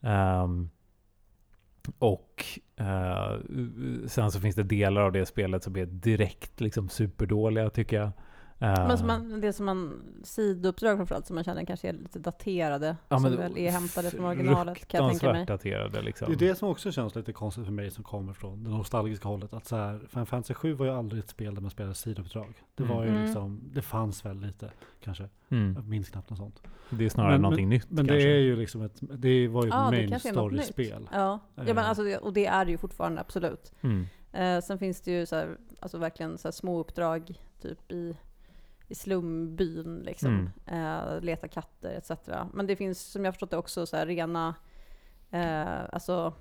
Um, 0.00 0.70
och 1.98 2.44
uh, 2.80 3.38
sen 4.06 4.30
så 4.30 4.40
finns 4.40 4.56
det 4.56 4.62
delar 4.62 5.02
av 5.02 5.12
det 5.12 5.26
spelet 5.26 5.62
som 5.62 5.76
är 5.76 5.86
direkt 5.86 6.60
liksom 6.60 6.88
superdåliga 6.88 7.70
tycker 7.70 7.96
jag. 7.96 8.10
Eh, 8.62 8.86
Men 8.88 8.98
som 8.98 9.06
man, 9.06 9.40
det 9.40 9.48
är 9.48 9.52
som 9.52 9.66
man 9.66 10.02
sidouppdrag 10.24 10.96
framförallt 10.96 11.26
som 11.26 11.34
man 11.34 11.44
känner 11.44 11.64
kanske 11.64 11.88
är 11.88 11.92
lite 11.92 12.18
daterade. 12.18 12.96
ja, 13.08 13.16
som 13.16 13.22
men 13.22 13.36
väl 13.38 13.58
är 13.58 13.70
hämtade 13.70 14.10
från 14.10 14.24
originalet 14.24 14.88
kan 14.88 15.02
jag 15.04 15.10
tänka 15.10 15.32
mig. 15.32 15.46
daterade 15.46 16.02
liksom. 16.02 16.28
Det 16.28 16.44
är 16.44 16.48
det 16.48 16.54
som 16.54 16.68
också 16.68 16.92
känns 16.92 17.14
lite 17.14 17.32
konstigt 17.32 17.64
för 17.64 17.72
mig 17.72 17.90
som 17.90 18.04
kommer 18.04 18.32
från 18.32 18.64
det 18.64 18.70
nostalgiska 18.70 19.28
hållet. 19.28 19.52
Att 19.52 19.66
så 19.66 19.76
här, 19.76 20.00
Final 20.08 20.26
Fantasy 20.26 20.54
7 20.54 20.72
var 20.72 20.86
ju 20.86 20.92
aldrig 20.92 21.22
ett 21.22 21.28
spel 21.28 21.54
där 21.54 21.62
man 21.62 21.70
spelade 21.70 21.94
sidouppdrag. 21.94 22.54
Det 22.74 22.82
var 22.84 23.02
ju 23.04 23.08
Mm. 23.10 23.22
liksom, 23.24 23.60
det 23.72 23.82
fanns 23.82 24.24
väl 24.24 24.40
lite 24.40 24.70
kanske. 25.04 25.28
Mm. 25.48 25.74
Jag 25.74 25.88
minns 25.88 26.08
knappt 26.10 26.30
något 26.30 26.38
sånt. 26.38 26.62
Det 26.90 27.04
är 27.04 27.08
snarare 27.08 27.32
Men- 27.32 27.42
någonting 27.42 27.68
nytt 27.68 27.86
Men 27.90 28.06
kanske. 28.06 28.26
det 28.26 28.32
är 28.32 28.38
ju 28.40 28.56
liksom 28.56 28.82
ett, 28.82 28.98
det 29.00 29.48
var 29.48 29.62
ju 29.62 29.68
ett 29.68 29.74
Ja, 29.74 29.90
main 29.90 30.20
story-spel. 30.20 31.08
Ja, 31.12 31.38
ja 31.54 31.62
men 31.64 31.78
Eh. 31.78 31.88
alltså, 31.88 32.02
och 32.20 32.32
det 32.32 32.46
är 32.46 32.64
det 32.64 32.70
ju 32.70 32.78
fortfarande 32.78 33.20
absolut. 33.20 33.72
Mm. 33.80 34.06
Eh, 34.32 34.60
sen 34.64 34.78
finns 34.78 35.00
det 35.00 35.10
ju 35.10 35.26
så 35.26 35.36
här, 35.36 35.56
alltså 35.80 35.98
verkligen 35.98 36.38
så 36.38 36.48
här 36.48 36.52
små 36.52 36.78
uppdrag 36.80 37.40
typ 37.62 37.92
i, 37.92 38.16
i 38.92 38.94
slumbyn, 38.94 40.02
liksom. 40.04 40.50
Eh, 40.66 41.20
leta 41.20 41.48
katter 41.48 41.90
etc. 41.90 42.10
Men 42.52 42.66
det 42.66 42.76
finns, 42.76 43.00
som 43.02 43.24
jag 43.24 43.34
förstått 43.34 43.50
det, 43.50 43.56
också 43.56 43.86
så 43.86 43.96
rena 44.04 44.54
eh, 45.30 45.84
alltså, 45.92 46.34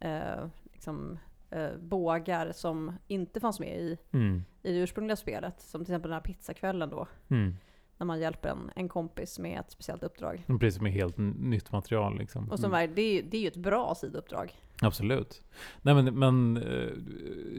eh, 0.00 0.46
liksom, 0.72 1.18
eh, 1.50 1.76
bågar 1.78 2.52
som 2.52 2.92
inte 3.06 3.40
fanns 3.40 3.60
med 3.60 3.78
i, 3.80 3.98
Mm. 4.12 4.44
i 4.62 4.72
det 4.72 4.78
ursprungliga 4.78 5.16
spelet. 5.16 5.60
Som 5.60 5.84
till 5.84 5.92
exempel 5.92 6.10
den 6.10 6.14
här 6.16 6.20
pizzakvällen 6.24 6.90
då, 6.90 7.06
Mm. 7.28 7.54
när 7.98 8.06
man 8.06 8.20
hjälper 8.20 8.48
en, 8.48 8.70
en 8.76 8.88
kompis 8.88 9.38
med 9.38 9.60
ett 9.60 9.70
speciellt 9.70 10.02
uppdrag. 10.02 10.44
Precis 10.60 10.82
är 10.82 10.86
helt 10.86 11.16
nytt 11.18 11.72
material 11.72 12.18
liksom. 12.18 12.50
Och 12.50 12.58
som 12.58 12.74
är, 12.74 12.86
det, 12.88 13.02
är, 13.02 13.14
ju- 13.14 13.22
det 13.22 13.36
är 13.36 13.40
ju 13.40 13.48
ett 13.48 13.56
bra 13.56 13.94
sidouppdrag. 13.94 14.52
Absolut. 14.82 15.42
Nej 15.82 15.94
men, 15.94 16.18
men 16.18 16.56
eh, 16.56 16.90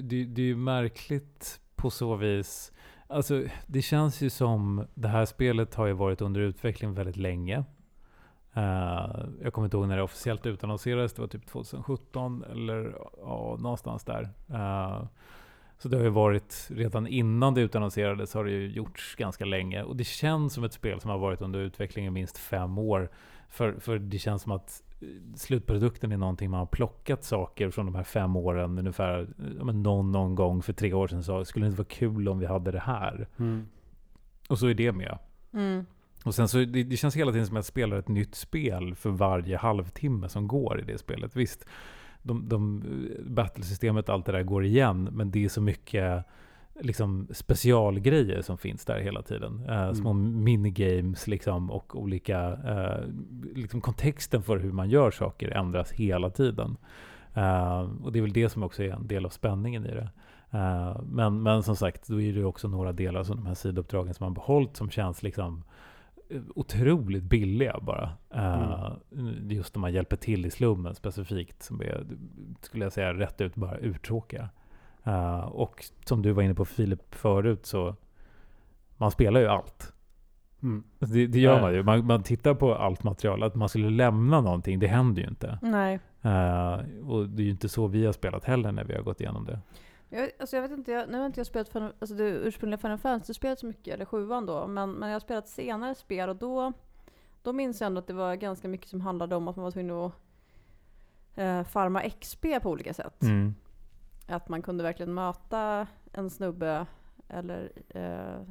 det, 0.01 0.25
det 0.25 0.41
är 0.41 0.45
ju 0.45 0.55
märkligt 0.55 1.59
på 1.75 1.89
så 1.89 2.15
vis. 2.15 2.71
Alltså 3.07 3.43
det 3.67 3.81
känns 3.81 4.21
ju 4.21 4.29
som 4.29 4.87
det 4.93 5.07
här 5.07 5.25
spelet 5.25 5.75
har 5.75 5.85
ju 5.85 5.93
varit 5.93 6.21
under 6.21 6.41
utveckling 6.41 6.93
väldigt 6.93 7.17
länge. 7.17 7.63
Uh, 8.57 9.25
jag 9.43 9.53
kommer 9.53 9.65
inte 9.65 9.77
ihåg 9.77 9.87
när 9.87 9.97
det 9.97 10.03
officiellt 10.03 10.45
utannonserades. 10.45 11.13
Det 11.13 11.21
var 11.21 11.27
typ 11.27 11.45
2017 11.47 12.43
eller 12.51 12.95
ja, 13.21 13.57
någonstans 13.59 14.03
där. 14.03 14.29
Uh, 14.49 15.05
så 15.77 15.89
det 15.89 15.97
har 15.97 16.03
ju 16.03 16.09
varit, 16.09 16.67
redan 16.69 17.07
innan 17.07 17.53
det 17.53 17.61
utannonserades 17.61 18.33
har 18.33 18.45
det 18.45 18.51
ju 18.51 18.71
gjorts 18.71 19.15
ganska 19.15 19.45
länge. 19.45 19.83
Och 19.83 19.95
det 19.95 20.03
känns 20.03 20.53
som 20.53 20.63
ett 20.63 20.73
spel 20.73 21.01
som 21.01 21.11
har 21.11 21.17
varit 21.17 21.41
under 21.41 21.59
utveckling 21.59 22.05
i 22.05 22.09
minst 22.09 22.37
fem 22.37 22.77
år. 22.77 23.09
För, 23.49 23.73
för 23.79 23.99
det 23.99 24.17
känns 24.17 24.41
som 24.41 24.51
att 24.51 24.83
slutprodukten 25.35 26.11
är 26.11 26.17
någonting 26.17 26.49
man 26.49 26.59
har 26.59 26.65
plockat 26.65 27.23
saker 27.23 27.69
från 27.69 27.85
de 27.85 27.95
här 27.95 28.03
fem 28.03 28.35
åren. 28.35 28.79
Ungefär 28.79 29.27
någon, 29.73 30.11
någon 30.11 30.35
gång 30.35 30.61
för 30.61 30.73
tre 30.73 30.93
år 30.93 31.07
sedan 31.07 31.23
sa 31.23 31.45
skulle 31.45 31.65
det 31.65 31.67
inte 31.67 31.77
vara 31.77 31.87
kul 31.89 32.29
om 32.29 32.39
vi 32.39 32.45
hade 32.45 32.71
det 32.71 32.79
här? 32.79 33.27
Mm. 33.37 33.67
Och 34.49 34.59
så 34.59 34.67
är 34.67 34.73
det 34.73 34.91
med. 34.91 35.17
Mm. 35.53 35.85
Och 36.25 36.35
sen 36.35 36.47
så 36.47 36.57
det, 36.57 36.83
det 36.83 36.97
känns 36.97 37.15
hela 37.15 37.31
tiden 37.31 37.47
som 37.47 37.55
att 37.55 37.57
jag 37.57 37.65
spelar 37.65 37.97
ett 37.97 38.07
nytt 38.07 38.35
spel 38.35 38.95
för 38.95 39.09
varje 39.09 39.57
halvtimme 39.57 40.29
som 40.29 40.47
går 40.47 40.79
i 40.79 40.83
det 40.83 40.97
spelet. 40.97 41.35
Visst, 41.35 41.65
de, 42.21 42.49
de, 42.49 42.83
battlesystemet, 43.25 44.09
allt 44.09 44.25
det 44.25 44.31
där 44.31 44.43
går 44.43 44.65
igen, 44.65 45.09
men 45.11 45.31
det 45.31 45.45
är 45.45 45.49
så 45.49 45.61
mycket 45.61 46.25
liksom 46.81 47.27
specialgrejer 47.31 48.41
som 48.41 48.57
finns 48.57 48.85
där 48.85 48.99
hela 48.99 49.21
tiden. 49.21 49.63
Mm. 49.67 49.95
Små 49.95 50.13
minigames 50.13 51.27
liksom 51.27 51.71
och 51.71 52.01
olika, 52.01 52.53
eh, 52.53 53.03
liksom 53.55 53.81
kontexten 53.81 54.43
för 54.43 54.57
hur 54.57 54.71
man 54.71 54.89
gör 54.89 55.11
saker 55.11 55.49
ändras 55.49 55.91
hela 55.91 56.29
tiden. 56.29 56.77
Eh, 57.33 57.89
och 58.03 58.11
det 58.11 58.19
är 58.19 58.21
väl 58.21 58.33
det 58.33 58.49
som 58.49 58.63
också 58.63 58.83
är 58.83 58.89
en 58.89 59.07
del 59.07 59.25
av 59.25 59.29
spänningen 59.29 59.85
i 59.85 59.91
det. 59.91 60.09
Men, 61.03 61.43
men 61.43 61.63
som 61.63 61.75
sagt, 61.75 62.07
då 62.07 62.21
är 62.21 62.33
det 62.33 62.39
ju 62.39 62.45
också 62.45 62.67
några 62.67 62.91
delar 62.91 63.23
som 63.23 63.35
de 63.35 63.45
här 63.45 63.53
sidouppdragen 63.53 64.13
som 64.13 64.25
man 64.25 64.33
behållit 64.33 64.77
som 64.77 64.89
känns 64.89 65.23
liksom 65.23 65.63
otroligt 66.55 67.23
billiga 67.23 67.79
bara. 67.81 68.09
Eh, 68.33 68.91
Just 69.49 69.75
när 69.75 69.79
man 69.79 69.93
hjälper 69.93 70.15
till 70.15 70.45
i 70.45 70.51
slummen 70.51 70.95
specifikt, 70.95 71.63
som 71.63 71.81
är, 71.81 72.05
skulle 72.61 72.85
jag 72.85 72.93
säga, 72.93 73.13
rätt 73.13 73.41
ut 73.41 73.55
bara 73.55 73.77
uttråkiga. 73.77 74.49
Eh, 75.07 75.39
och 75.39 75.85
som 76.05 76.21
du 76.21 76.31
var 76.31 76.43
inne 76.43 76.55
på 76.55 76.65
Filip 76.65 77.15
förut, 77.15 77.65
så 77.65 77.95
man 78.97 79.11
spelar 79.11 79.39
ju 79.39 79.47
allt. 79.47 79.93
Mm. 80.63 80.83
Det, 80.99 81.27
det 81.27 81.39
gör 81.39 81.61
man 81.61 81.73
ju. 81.73 81.83
Man, 81.83 82.05
man 82.05 82.23
tittar 82.23 82.53
på 82.53 82.75
allt 82.75 83.03
material. 83.03 83.43
Att 83.43 83.55
man 83.55 83.69
skulle 83.69 83.89
lämna 83.89 84.41
någonting, 84.41 84.79
det 84.79 84.87
händer 84.87 85.21
ju 85.21 85.27
inte. 85.27 85.59
Nej. 85.61 85.99
Eh, 86.21 87.07
och 87.09 87.29
det 87.29 87.41
är 87.41 87.45
ju 87.45 87.51
inte 87.51 87.69
så 87.69 87.87
vi 87.87 88.05
har 88.05 88.13
spelat 88.13 88.43
heller 88.43 88.71
när 88.71 88.83
vi 88.83 88.95
har 88.95 89.01
gått 89.01 89.21
igenom 89.21 89.45
det. 89.45 89.59
Jag, 90.09 90.29
alltså 90.39 90.55
jag 90.55 90.63
vet 90.63 90.71
inte, 90.71 90.91
jag, 90.91 91.09
nu 91.09 91.17
har 91.17 91.25
inte 91.25 91.39
jag 91.39 91.47
spelat 91.47 91.69
Final, 91.69 91.93
alltså 91.99 92.15
det 92.15 92.23
ursprungliga 92.23 92.77
Final 92.77 92.97
Fantasy-spelet 92.97 93.59
så 93.59 93.65
mycket, 93.65 93.93
eller 93.93 94.05
sjuan 94.05 94.45
då, 94.45 94.67
men, 94.67 94.91
men 94.91 95.09
jag 95.09 95.15
har 95.15 95.19
spelat 95.19 95.47
senare 95.47 95.95
spel 95.95 96.29
och 96.29 96.35
då, 96.35 96.73
då 97.41 97.53
minns 97.53 97.81
jag 97.81 97.85
ändå 97.87 97.99
att 97.99 98.07
det 98.07 98.13
var 98.13 98.35
ganska 98.35 98.67
mycket 98.67 98.89
som 98.89 99.01
handlade 99.01 99.35
om 99.35 99.47
att 99.47 99.55
man 99.55 99.63
var 99.63 99.71
tvungen 99.71 99.95
att 99.95 100.13
eh, 101.35 101.63
farma 101.63 102.01
XP 102.09 102.45
på 102.61 102.69
olika 102.69 102.93
sätt. 102.93 103.23
Mm. 103.23 103.55
Att 104.27 104.49
man 104.49 104.61
kunde 104.61 104.83
verkligen 104.83 105.13
möta 105.13 105.87
en 106.13 106.29
snubbe 106.29 106.85
eller 107.27 107.71
eh, 107.89 108.41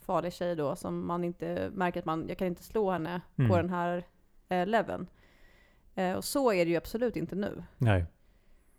farlig 0.00 0.32
tjej 0.32 0.56
då 0.56 0.76
som 0.76 1.06
man 1.06 1.24
inte 1.24 1.70
märker 1.74 2.00
att 2.00 2.06
man, 2.06 2.28
jag 2.28 2.38
kan 2.38 2.46
inte 2.46 2.62
slå 2.62 2.90
henne 2.90 3.20
Mm. 3.36 3.50
på 3.50 3.56
den 3.56 3.70
här 3.70 4.04
eh, 4.48 4.66
leveln. 4.66 5.06
Eh, 5.94 6.12
och 6.12 6.24
så 6.24 6.52
är 6.52 6.64
det 6.64 6.70
ju 6.70 6.76
absolut 6.76 7.16
inte 7.16 7.36
nu. 7.36 7.62
Nej. 7.76 8.04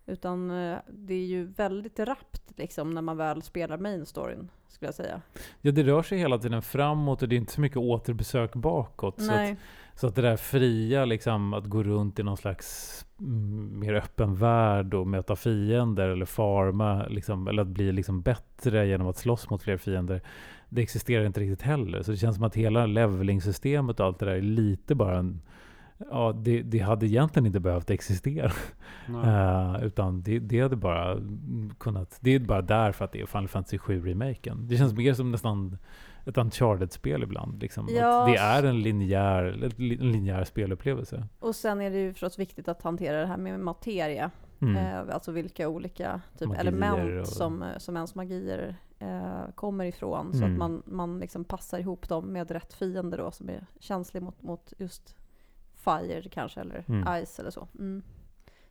Utan 0.06 0.50
eh, 0.50 0.78
det 0.88 1.14
är 1.14 1.26
ju 1.26 1.44
väldigt 1.44 1.98
rappt 1.98 2.58
liksom 2.58 2.94
när 2.94 3.02
man 3.02 3.16
väl 3.16 3.42
spelar 3.42 3.78
main 3.78 4.06
storyn, 4.06 4.50
skulle 4.70 4.88
jag 4.88 4.94
säga. 4.94 5.20
Ja, 5.60 5.72
det 5.72 5.82
rör 5.82 6.02
sig 6.02 6.18
hela 6.18 6.38
tiden 6.38 6.62
framåt 6.62 7.22
och 7.22 7.28
det 7.28 7.34
är 7.34 7.38
inte 7.38 7.52
så 7.52 7.60
mycket 7.60 7.78
återbesök 7.78 8.54
bakåt. 8.54 9.20
Så 9.20 9.30
att, 9.30 9.36
Nej. 9.36 9.56
så 9.94 10.06
att 10.06 10.14
det 10.14 10.22
där 10.22 10.36
fria, 10.36 11.04
liksom, 11.04 11.54
att 11.54 11.64
gå 11.64 11.82
runt 11.82 12.18
i 12.18 12.22
någon 12.22 12.36
slags 12.36 13.06
mm, 13.20 13.80
mer 13.80 13.94
öppen 13.94 14.34
värld 14.34 14.94
och 14.94 15.06
möta 15.06 15.36
fiender 15.36 16.08
eller 16.08 16.26
farma, 16.26 17.06
liksom, 17.06 17.48
eller 17.48 17.62
att 17.62 17.68
bli 17.68 17.92
liksom 17.92 18.22
bättre 18.22 18.86
genom 18.86 19.06
att 19.06 19.16
slåss 19.16 19.50
mot 19.50 19.62
fler 19.62 19.76
fiender. 19.76 20.22
Det 20.68 20.82
existerar 20.82 21.24
inte 21.24 21.40
riktigt 21.40 21.62
heller. 21.62 22.02
Så 22.02 22.10
det 22.10 22.16
känns 22.16 22.36
som 22.36 22.44
att 22.44 22.56
hela 22.56 22.86
levelingsystemet 22.86 24.00
och 24.00 24.06
allt 24.06 24.18
det 24.18 24.26
där 24.26 24.32
är 24.32 24.42
lite 24.42 24.94
bara 24.94 25.18
en... 25.18 25.42
Ja, 26.10 26.32
det, 26.36 26.62
det 26.62 26.78
hade 26.78 27.06
egentligen 27.06 27.46
inte 27.46 27.60
behövt 27.60 27.90
existera. 27.90 28.52
Eh, 29.08 29.84
utan 29.84 30.22
det, 30.22 30.38
det 30.38 30.60
hade 30.60 30.76
bara 30.76 31.16
kunnat... 31.78 32.18
Det 32.20 32.30
är 32.34 32.38
bara 32.40 32.62
där 32.62 32.92
för 32.92 33.04
att 33.04 33.12
det 33.12 33.20
är 33.20 33.26
Final 33.26 33.48
Fantasy 33.48 33.78
7-remaken. 33.78 34.56
Det 34.68 34.76
känns 34.76 34.92
mer 34.94 35.14
som 35.14 35.30
nästan 35.30 35.78
ett 36.26 36.38
Uncharted-spel 36.38 37.22
ibland. 37.22 37.62
Liksom. 37.62 37.88
Ja. 37.90 38.20
Att 38.22 38.26
det 38.32 38.36
är 38.38 38.62
en 38.62 38.80
linjär, 38.82 39.44
en 39.78 40.12
linjär 40.12 40.44
spelupplevelse. 40.44 41.26
Och 41.38 41.54
sen 41.54 41.80
är 41.80 41.90
det 41.90 41.98
ju 41.98 42.12
förstås 42.12 42.38
viktigt 42.38 42.68
att 42.68 42.82
hantera 42.82 43.20
det 43.20 43.26
här 43.26 43.36
med 43.36 43.60
materia. 43.60 44.30
Mm. 44.60 44.76
Eh, 44.76 45.14
alltså 45.14 45.32
vilka 45.32 45.68
olika 45.68 46.20
typ 46.38 46.48
Magier 46.48 46.60
element 46.60 47.20
och- 47.20 47.26
som, 47.26 47.64
som 47.78 47.96
ens 47.96 48.14
magier 48.14 48.76
eh, 48.98 49.52
kommer 49.54 49.84
ifrån. 49.84 50.32
Så 50.32 50.38
Mm. 50.38 50.52
att 50.52 50.58
man, 50.58 50.82
man 50.86 51.18
liksom 51.18 51.44
passar 51.44 51.78
ihop 51.78 52.08
dem 52.08 52.24
med 52.32 52.50
rätt 52.50 52.72
fiende 52.72 53.16
då 53.16 53.30
som 53.30 53.48
är 53.48 53.66
känslig 53.80 54.22
mot, 54.22 54.42
mot 54.42 54.72
just 54.78 55.16
fire 55.84 56.22
kanske 56.30 56.60
eller 56.60 56.84
Mm. 56.88 57.24
ice 57.26 57.38
eller 57.40 57.50
så. 57.50 57.68
Mm. 57.78 58.02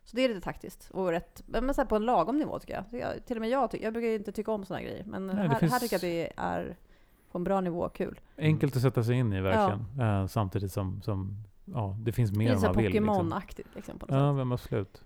Så 0.04 0.16
det 0.16 0.22
är 0.24 0.28
lite 0.28 0.40
taktiskt 0.40 0.90
och 0.90 1.08
rätt, 1.08 1.42
men 1.46 1.74
så 1.74 1.84
på 1.84 1.96
en 1.96 2.02
lagom 2.06 2.38
nivå 2.38 2.58
tycker 2.58 2.74
jag. 2.74 2.84
Så 2.90 2.96
jag 2.96 3.24
till 3.26 3.36
och 3.36 3.40
med 3.40 3.50
jag, 3.50 3.70
jag 3.82 3.92
brukar 3.92 4.08
inte 4.08 4.32
tycka 4.32 4.52
om 4.52 4.64
sådana 4.64 4.82
grejer. 4.82 5.04
Men 5.06 5.26
Nej, 5.26 5.36
här, 5.48 5.54
finns- 5.58 5.72
här 5.72 5.78
tycker 5.80 5.94
jag 5.94 5.98
att 5.98 6.00
det 6.02 6.32
är 6.36 6.76
på 7.32 7.38
en 7.38 7.44
bra 7.44 7.60
nivå 7.60 7.88
kul. 7.88 8.20
Enkelt 8.38 8.76
att 8.76 8.82
sätta 8.82 9.04
sig 9.04 9.14
in 9.16 9.32
i 9.32 9.40
verkligen. 9.40 10.00
Eh, 10.08 10.26
samtidigt 10.26 10.72
som, 10.72 11.02
som 11.02 11.36
ja, 11.64 11.96
det 12.00 12.12
finns 12.12 12.32
mer 12.32 12.44
Det 12.44 12.50
är 12.50 12.54
än 12.54 12.60
så 12.60 12.66
man 12.66 12.76
vill. 12.76 12.84
Liksom. 12.92 13.06
Pokémon-aktigt 13.06 13.68
liksom. 13.74 13.98
på 13.98 14.06
något 14.06 14.14
Ja, 14.14 14.30
sätt. 14.30 14.36
men 14.36 14.52
absolut. 14.52 15.02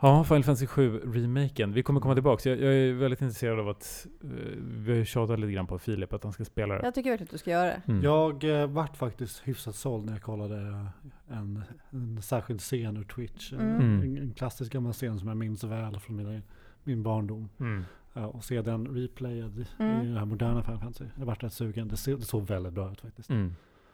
Ja, 0.00 0.24
Final 0.24 0.42
Fantasy 0.44 0.66
7 0.66 0.98
remaken. 0.98 1.72
Vi 1.72 1.82
kommer 1.82 2.00
komma 2.00 2.14
tillbaka. 2.14 2.48
Jag, 2.50 2.58
jag 2.60 2.74
är 2.74 2.92
väldigt 2.92 3.20
intresserad 3.22 3.58
av 3.60 3.68
att 3.68 4.06
eh, 4.24 4.28
vi 4.60 4.90
har 4.90 4.98
ju 4.98 5.04
tjatat 5.04 5.40
lite 5.40 5.52
grann 5.52 5.66
på 5.66 5.78
Filip 5.78 6.12
att 6.12 6.22
han 6.24 6.32
ska 6.32 6.44
spela 6.44 6.74
det. 6.74 6.84
Jag 6.84 6.94
tycker 6.94 7.10
verkligen 7.10 7.26
att 7.26 7.30
du 7.32 7.38
ska 7.38 7.50
göra 7.50 7.64
det. 7.64 7.82
Mm. 7.86 8.02
Jag 8.02 8.60
eh, 8.62 8.66
vart 8.66 8.96
faktiskt 8.96 9.48
hyfsat 9.48 9.74
såld 9.74 10.04
när 10.06 10.12
jag 10.12 10.22
kollade 10.22 10.86
en, 11.28 11.62
en 11.90 12.22
särskild 12.22 12.60
scen 12.60 12.96
ur 12.96 13.04
Twitch. 13.04 13.52
En, 13.52 13.60
Mm. 13.60 14.02
en, 14.02 14.16
en 14.18 14.34
klassisk 14.34 14.72
gammal 14.72 14.92
scen 14.92 15.18
som 15.18 15.28
jag 15.28 15.36
minns 15.36 15.64
väl 15.64 15.98
från 16.00 16.16
min, 16.16 16.42
min 16.84 17.02
barndom. 17.02 17.48
Mm. 17.60 17.84
Ja, 18.12 18.26
och 18.26 18.44
se 18.44 18.62
den 18.62 18.86
replayad 18.86 19.66
Mm. 19.78 20.02
i 20.02 20.06
den 20.06 20.16
här 20.16 20.24
moderna 20.24 20.62
Final 20.62 20.80
Fantasy. 20.80 21.04
Jag 21.18 21.26
vart 21.26 21.42
rätt 21.42 21.52
sugen. 21.52 21.88
Det, 21.88 21.96
ser, 21.96 22.16
det 22.16 22.22
såg 22.22 22.46
väldigt 22.46 22.72
bra 22.72 22.92
ut 22.92 23.00
faktiskt. 23.00 23.30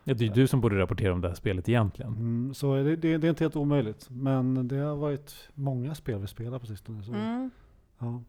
Ja, 0.04 0.14
det 0.14 0.24
är 0.24 0.28
ju 0.28 0.32
du 0.34 0.46
som 0.46 0.60
borde 0.60 0.78
rapportera 0.78 1.12
om 1.12 1.20
det 1.20 1.28
här 1.28 1.34
spelet 1.34 1.68
egentligen. 1.68 2.12
Mm, 2.12 2.54
så 2.54 2.74
det, 2.74 2.96
det, 2.96 3.16
det 3.18 3.26
är 3.26 3.28
inte 3.28 3.44
helt 3.44 3.56
omöjligt. 3.56 4.06
Men 4.10 4.68
det 4.68 4.76
har 4.76 4.96
varit 4.96 5.34
många 5.54 5.94
spel 5.94 6.18
vi 6.20 6.26
spelar 6.26 6.58
på 6.58 6.66
sistone. 6.66 7.02
Så, 7.02 7.12
Mm. 7.12 7.50
ja. 7.98 8.22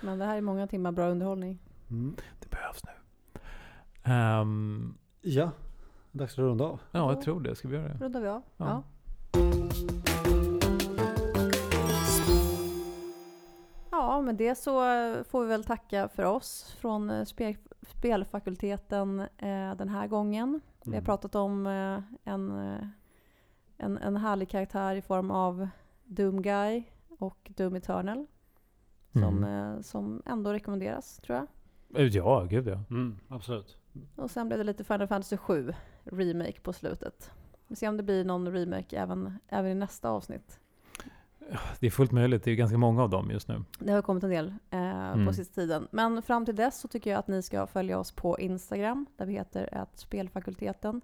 Men 0.00 0.18
det 0.18 0.24
här 0.24 0.36
är 0.36 0.40
många 0.40 0.66
timmar 0.66 0.92
bra 0.92 1.08
underhållning. 1.08 1.58
Mm. 1.90 2.16
Det 2.40 2.50
behövs 2.50 2.82
nu. 2.84 2.90
Ehm, 4.12 4.94
ja, 5.20 5.50
dags 6.12 6.32
att 6.32 6.38
runda 6.38 6.64
av. 6.64 6.80
ja, 6.90 7.12
jag 7.12 7.22
tror 7.22 7.40
det. 7.40 7.54
Ska 7.54 7.68
vi 7.68 7.76
göra 7.76 7.88
det? 7.88 8.04
Rundar 8.04 8.20
vi 8.20 8.28
av. 8.28 8.42
Ja. 8.56 8.66
Ja. 8.66 8.82
Ja, 13.90 14.20
med 14.20 14.34
det 14.36 14.54
så 14.54 14.70
får 15.24 15.42
vi 15.42 15.46
väl 15.48 15.64
tacka 15.64 16.08
för 16.08 16.22
oss 16.24 16.76
från 16.80 17.26
spelfakulteten 17.88 19.20
eh, 19.20 19.74
den 19.74 19.88
här 19.88 20.06
gången. 20.06 20.60
Vi 20.84 20.90
har 20.90 20.94
Mm. 20.96 21.04
pratat 21.04 21.34
om 21.34 21.66
eh, 21.66 22.00
en, 22.32 22.50
eh, 22.72 22.86
en, 23.76 23.98
en 23.98 24.16
härlig 24.16 24.48
karaktär 24.48 24.94
i 24.94 25.02
form 25.02 25.30
av 25.30 25.68
Doom 26.04 26.42
Guy 26.42 26.82
och 27.18 27.50
Doom 27.56 27.74
Eternal. 27.74 28.26
Som, 29.12 29.22
Mm. 29.44 29.74
eh, 29.74 29.80
som 29.80 30.22
ändå 30.26 30.52
rekommenderas, 30.52 31.16
tror 31.16 31.36
jag. 31.38 31.46
Eh, 32.02 32.06
Ja, 32.08 32.44
gud 32.50 32.66
ja. 32.68 32.80
Mm, 32.90 33.18
absolut. 33.28 33.76
Och 34.16 34.30
sen 34.30 34.46
blev 34.48 34.58
det 34.58 34.64
lite 34.64 34.84
Final 34.84 35.06
Fantasy 35.08 35.36
7 35.36 35.72
remake 36.04 36.60
på 36.60 36.72
slutet. 36.72 37.30
Vi 37.66 37.76
ser 37.76 37.88
om 37.88 37.96
det 37.96 38.02
blir 38.02 38.24
någon 38.24 38.52
remake 38.52 38.98
även, 38.98 39.38
även 39.48 39.70
i 39.70 39.74
nästa 39.74 40.10
avsnitt. 40.10 40.60
Det 41.80 41.86
är 41.86 41.90
fullt 41.90 42.12
möjligt. 42.12 42.42
Det 42.44 42.50
är 42.50 42.54
ganska 42.54 42.78
många 42.78 43.02
av 43.02 43.10
dem 43.10 43.30
just 43.30 43.48
nu. 43.48 43.64
Det 43.78 43.92
har 43.92 44.02
kommit 44.02 44.24
en 44.24 44.30
del 44.30 44.54
eh, 44.70 44.78
Mm. 45.12 45.26
på 45.26 45.32
sista 45.32 45.54
tiden. 45.54 45.88
Men 45.90 46.22
fram 46.22 46.44
till 46.44 46.56
dess 46.56 46.80
så 46.80 46.88
tycker 46.88 47.10
jag 47.10 47.18
att 47.18 47.28
ni 47.28 47.42
ska 47.42 47.66
följa 47.66 47.98
oss 47.98 48.12
på 48.12 48.38
Instagram 48.38 49.06
där 49.16 49.26
vi 49.26 49.32
heter 49.32 49.74
att 49.74 49.98
spelfakulteten. 49.98 51.00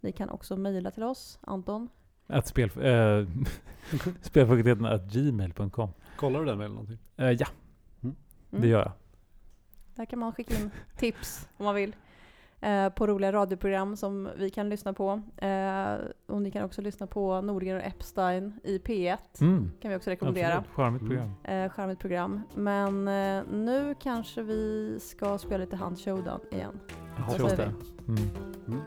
Ni 0.00 0.12
kan 0.12 0.30
också 0.30 0.56
mejla 0.56 0.90
till 0.90 1.02
oss, 1.02 1.38
Anton. 1.42 1.88
Att 2.26 2.46
spel, 2.46 2.70
äh, 2.76 3.26
spelfakulteten 4.22 4.84
at 4.86 5.02
gmail.com. 5.12 5.90
Kollar 6.16 6.40
du 6.40 6.46
den 6.46 6.58
med 6.58 6.70
någonting? 6.70 6.98
Eh, 7.16 7.30
ja, 7.30 7.46
Mm. 8.02 8.16
det 8.50 8.68
gör 8.68 8.78
jag. 8.82 8.92
Där 9.94 10.04
kan 10.04 10.18
man 10.18 10.32
skicka 10.32 10.54
in 10.56 10.70
tips 10.96 11.48
om 11.56 11.64
man 11.64 11.74
vill. 11.74 11.96
Eh, 12.60 12.88
på 12.88 13.06
roliga 13.06 13.32
radioprogram 13.32 13.96
som 13.96 14.28
vi 14.36 14.50
kan 14.50 14.68
lyssna 14.68 14.92
på. 14.92 15.22
Eh, 15.36 15.94
och 16.26 16.42
ni 16.42 16.50
kan 16.50 16.64
också 16.64 16.82
lyssna 16.82 17.06
på 17.06 17.40
Nordgren 17.40 17.76
och 17.76 17.82
Epstein 17.86 18.60
i 18.64 18.78
P1. 18.78 19.16
Mm. 19.40 19.70
Kan 19.82 19.90
vi 19.90 19.96
också 19.96 20.10
rekommendera. 20.10 20.46
Absolut. 20.56 20.74
Charmigt 20.74 21.06
program. 21.06 21.34
Eh, 21.44 21.70
charmigt 21.70 21.98
program. 21.98 22.40
Men 22.54 23.08
eh, 23.08 23.42
nu 23.52 23.94
kanske 24.02 24.42
vi 24.42 24.96
ska 25.00 25.38
spela 25.38 25.58
lite 25.58 25.76
Hunt 25.76 25.98
Showdown 26.00 26.40
igen. 26.50 26.80
Jag 27.16 27.22
hoppas 27.24 27.52
det. 27.56 27.72
Mm. 28.08 28.22
Mm. 28.68 28.80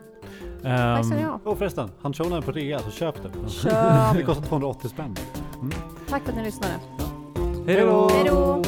Tack 0.62 1.04
ska 1.06 1.14
ni 1.14 1.22
Ehm, 1.22 1.28
ha. 1.28 1.40
Och 1.44 1.58
förresten, 1.58 1.90
han 2.00 2.12
shownar 2.12 2.40
på 2.40 2.52
rea 2.52 2.78
så 2.78 2.90
köp 2.90 3.22
det. 3.22 3.48
Köp. 3.48 3.72
Det 4.16 4.22
kostar 4.22 4.42
280 4.44 4.88
spänn. 4.88 5.16
Tack 6.08 6.22
för 6.22 6.30
att 6.30 6.36
ni 6.36 6.44
lyssnade. 6.44 6.74
Hej 7.66 7.80
då! 7.80 8.08
Hej 8.12 8.24
då! 8.24 8.62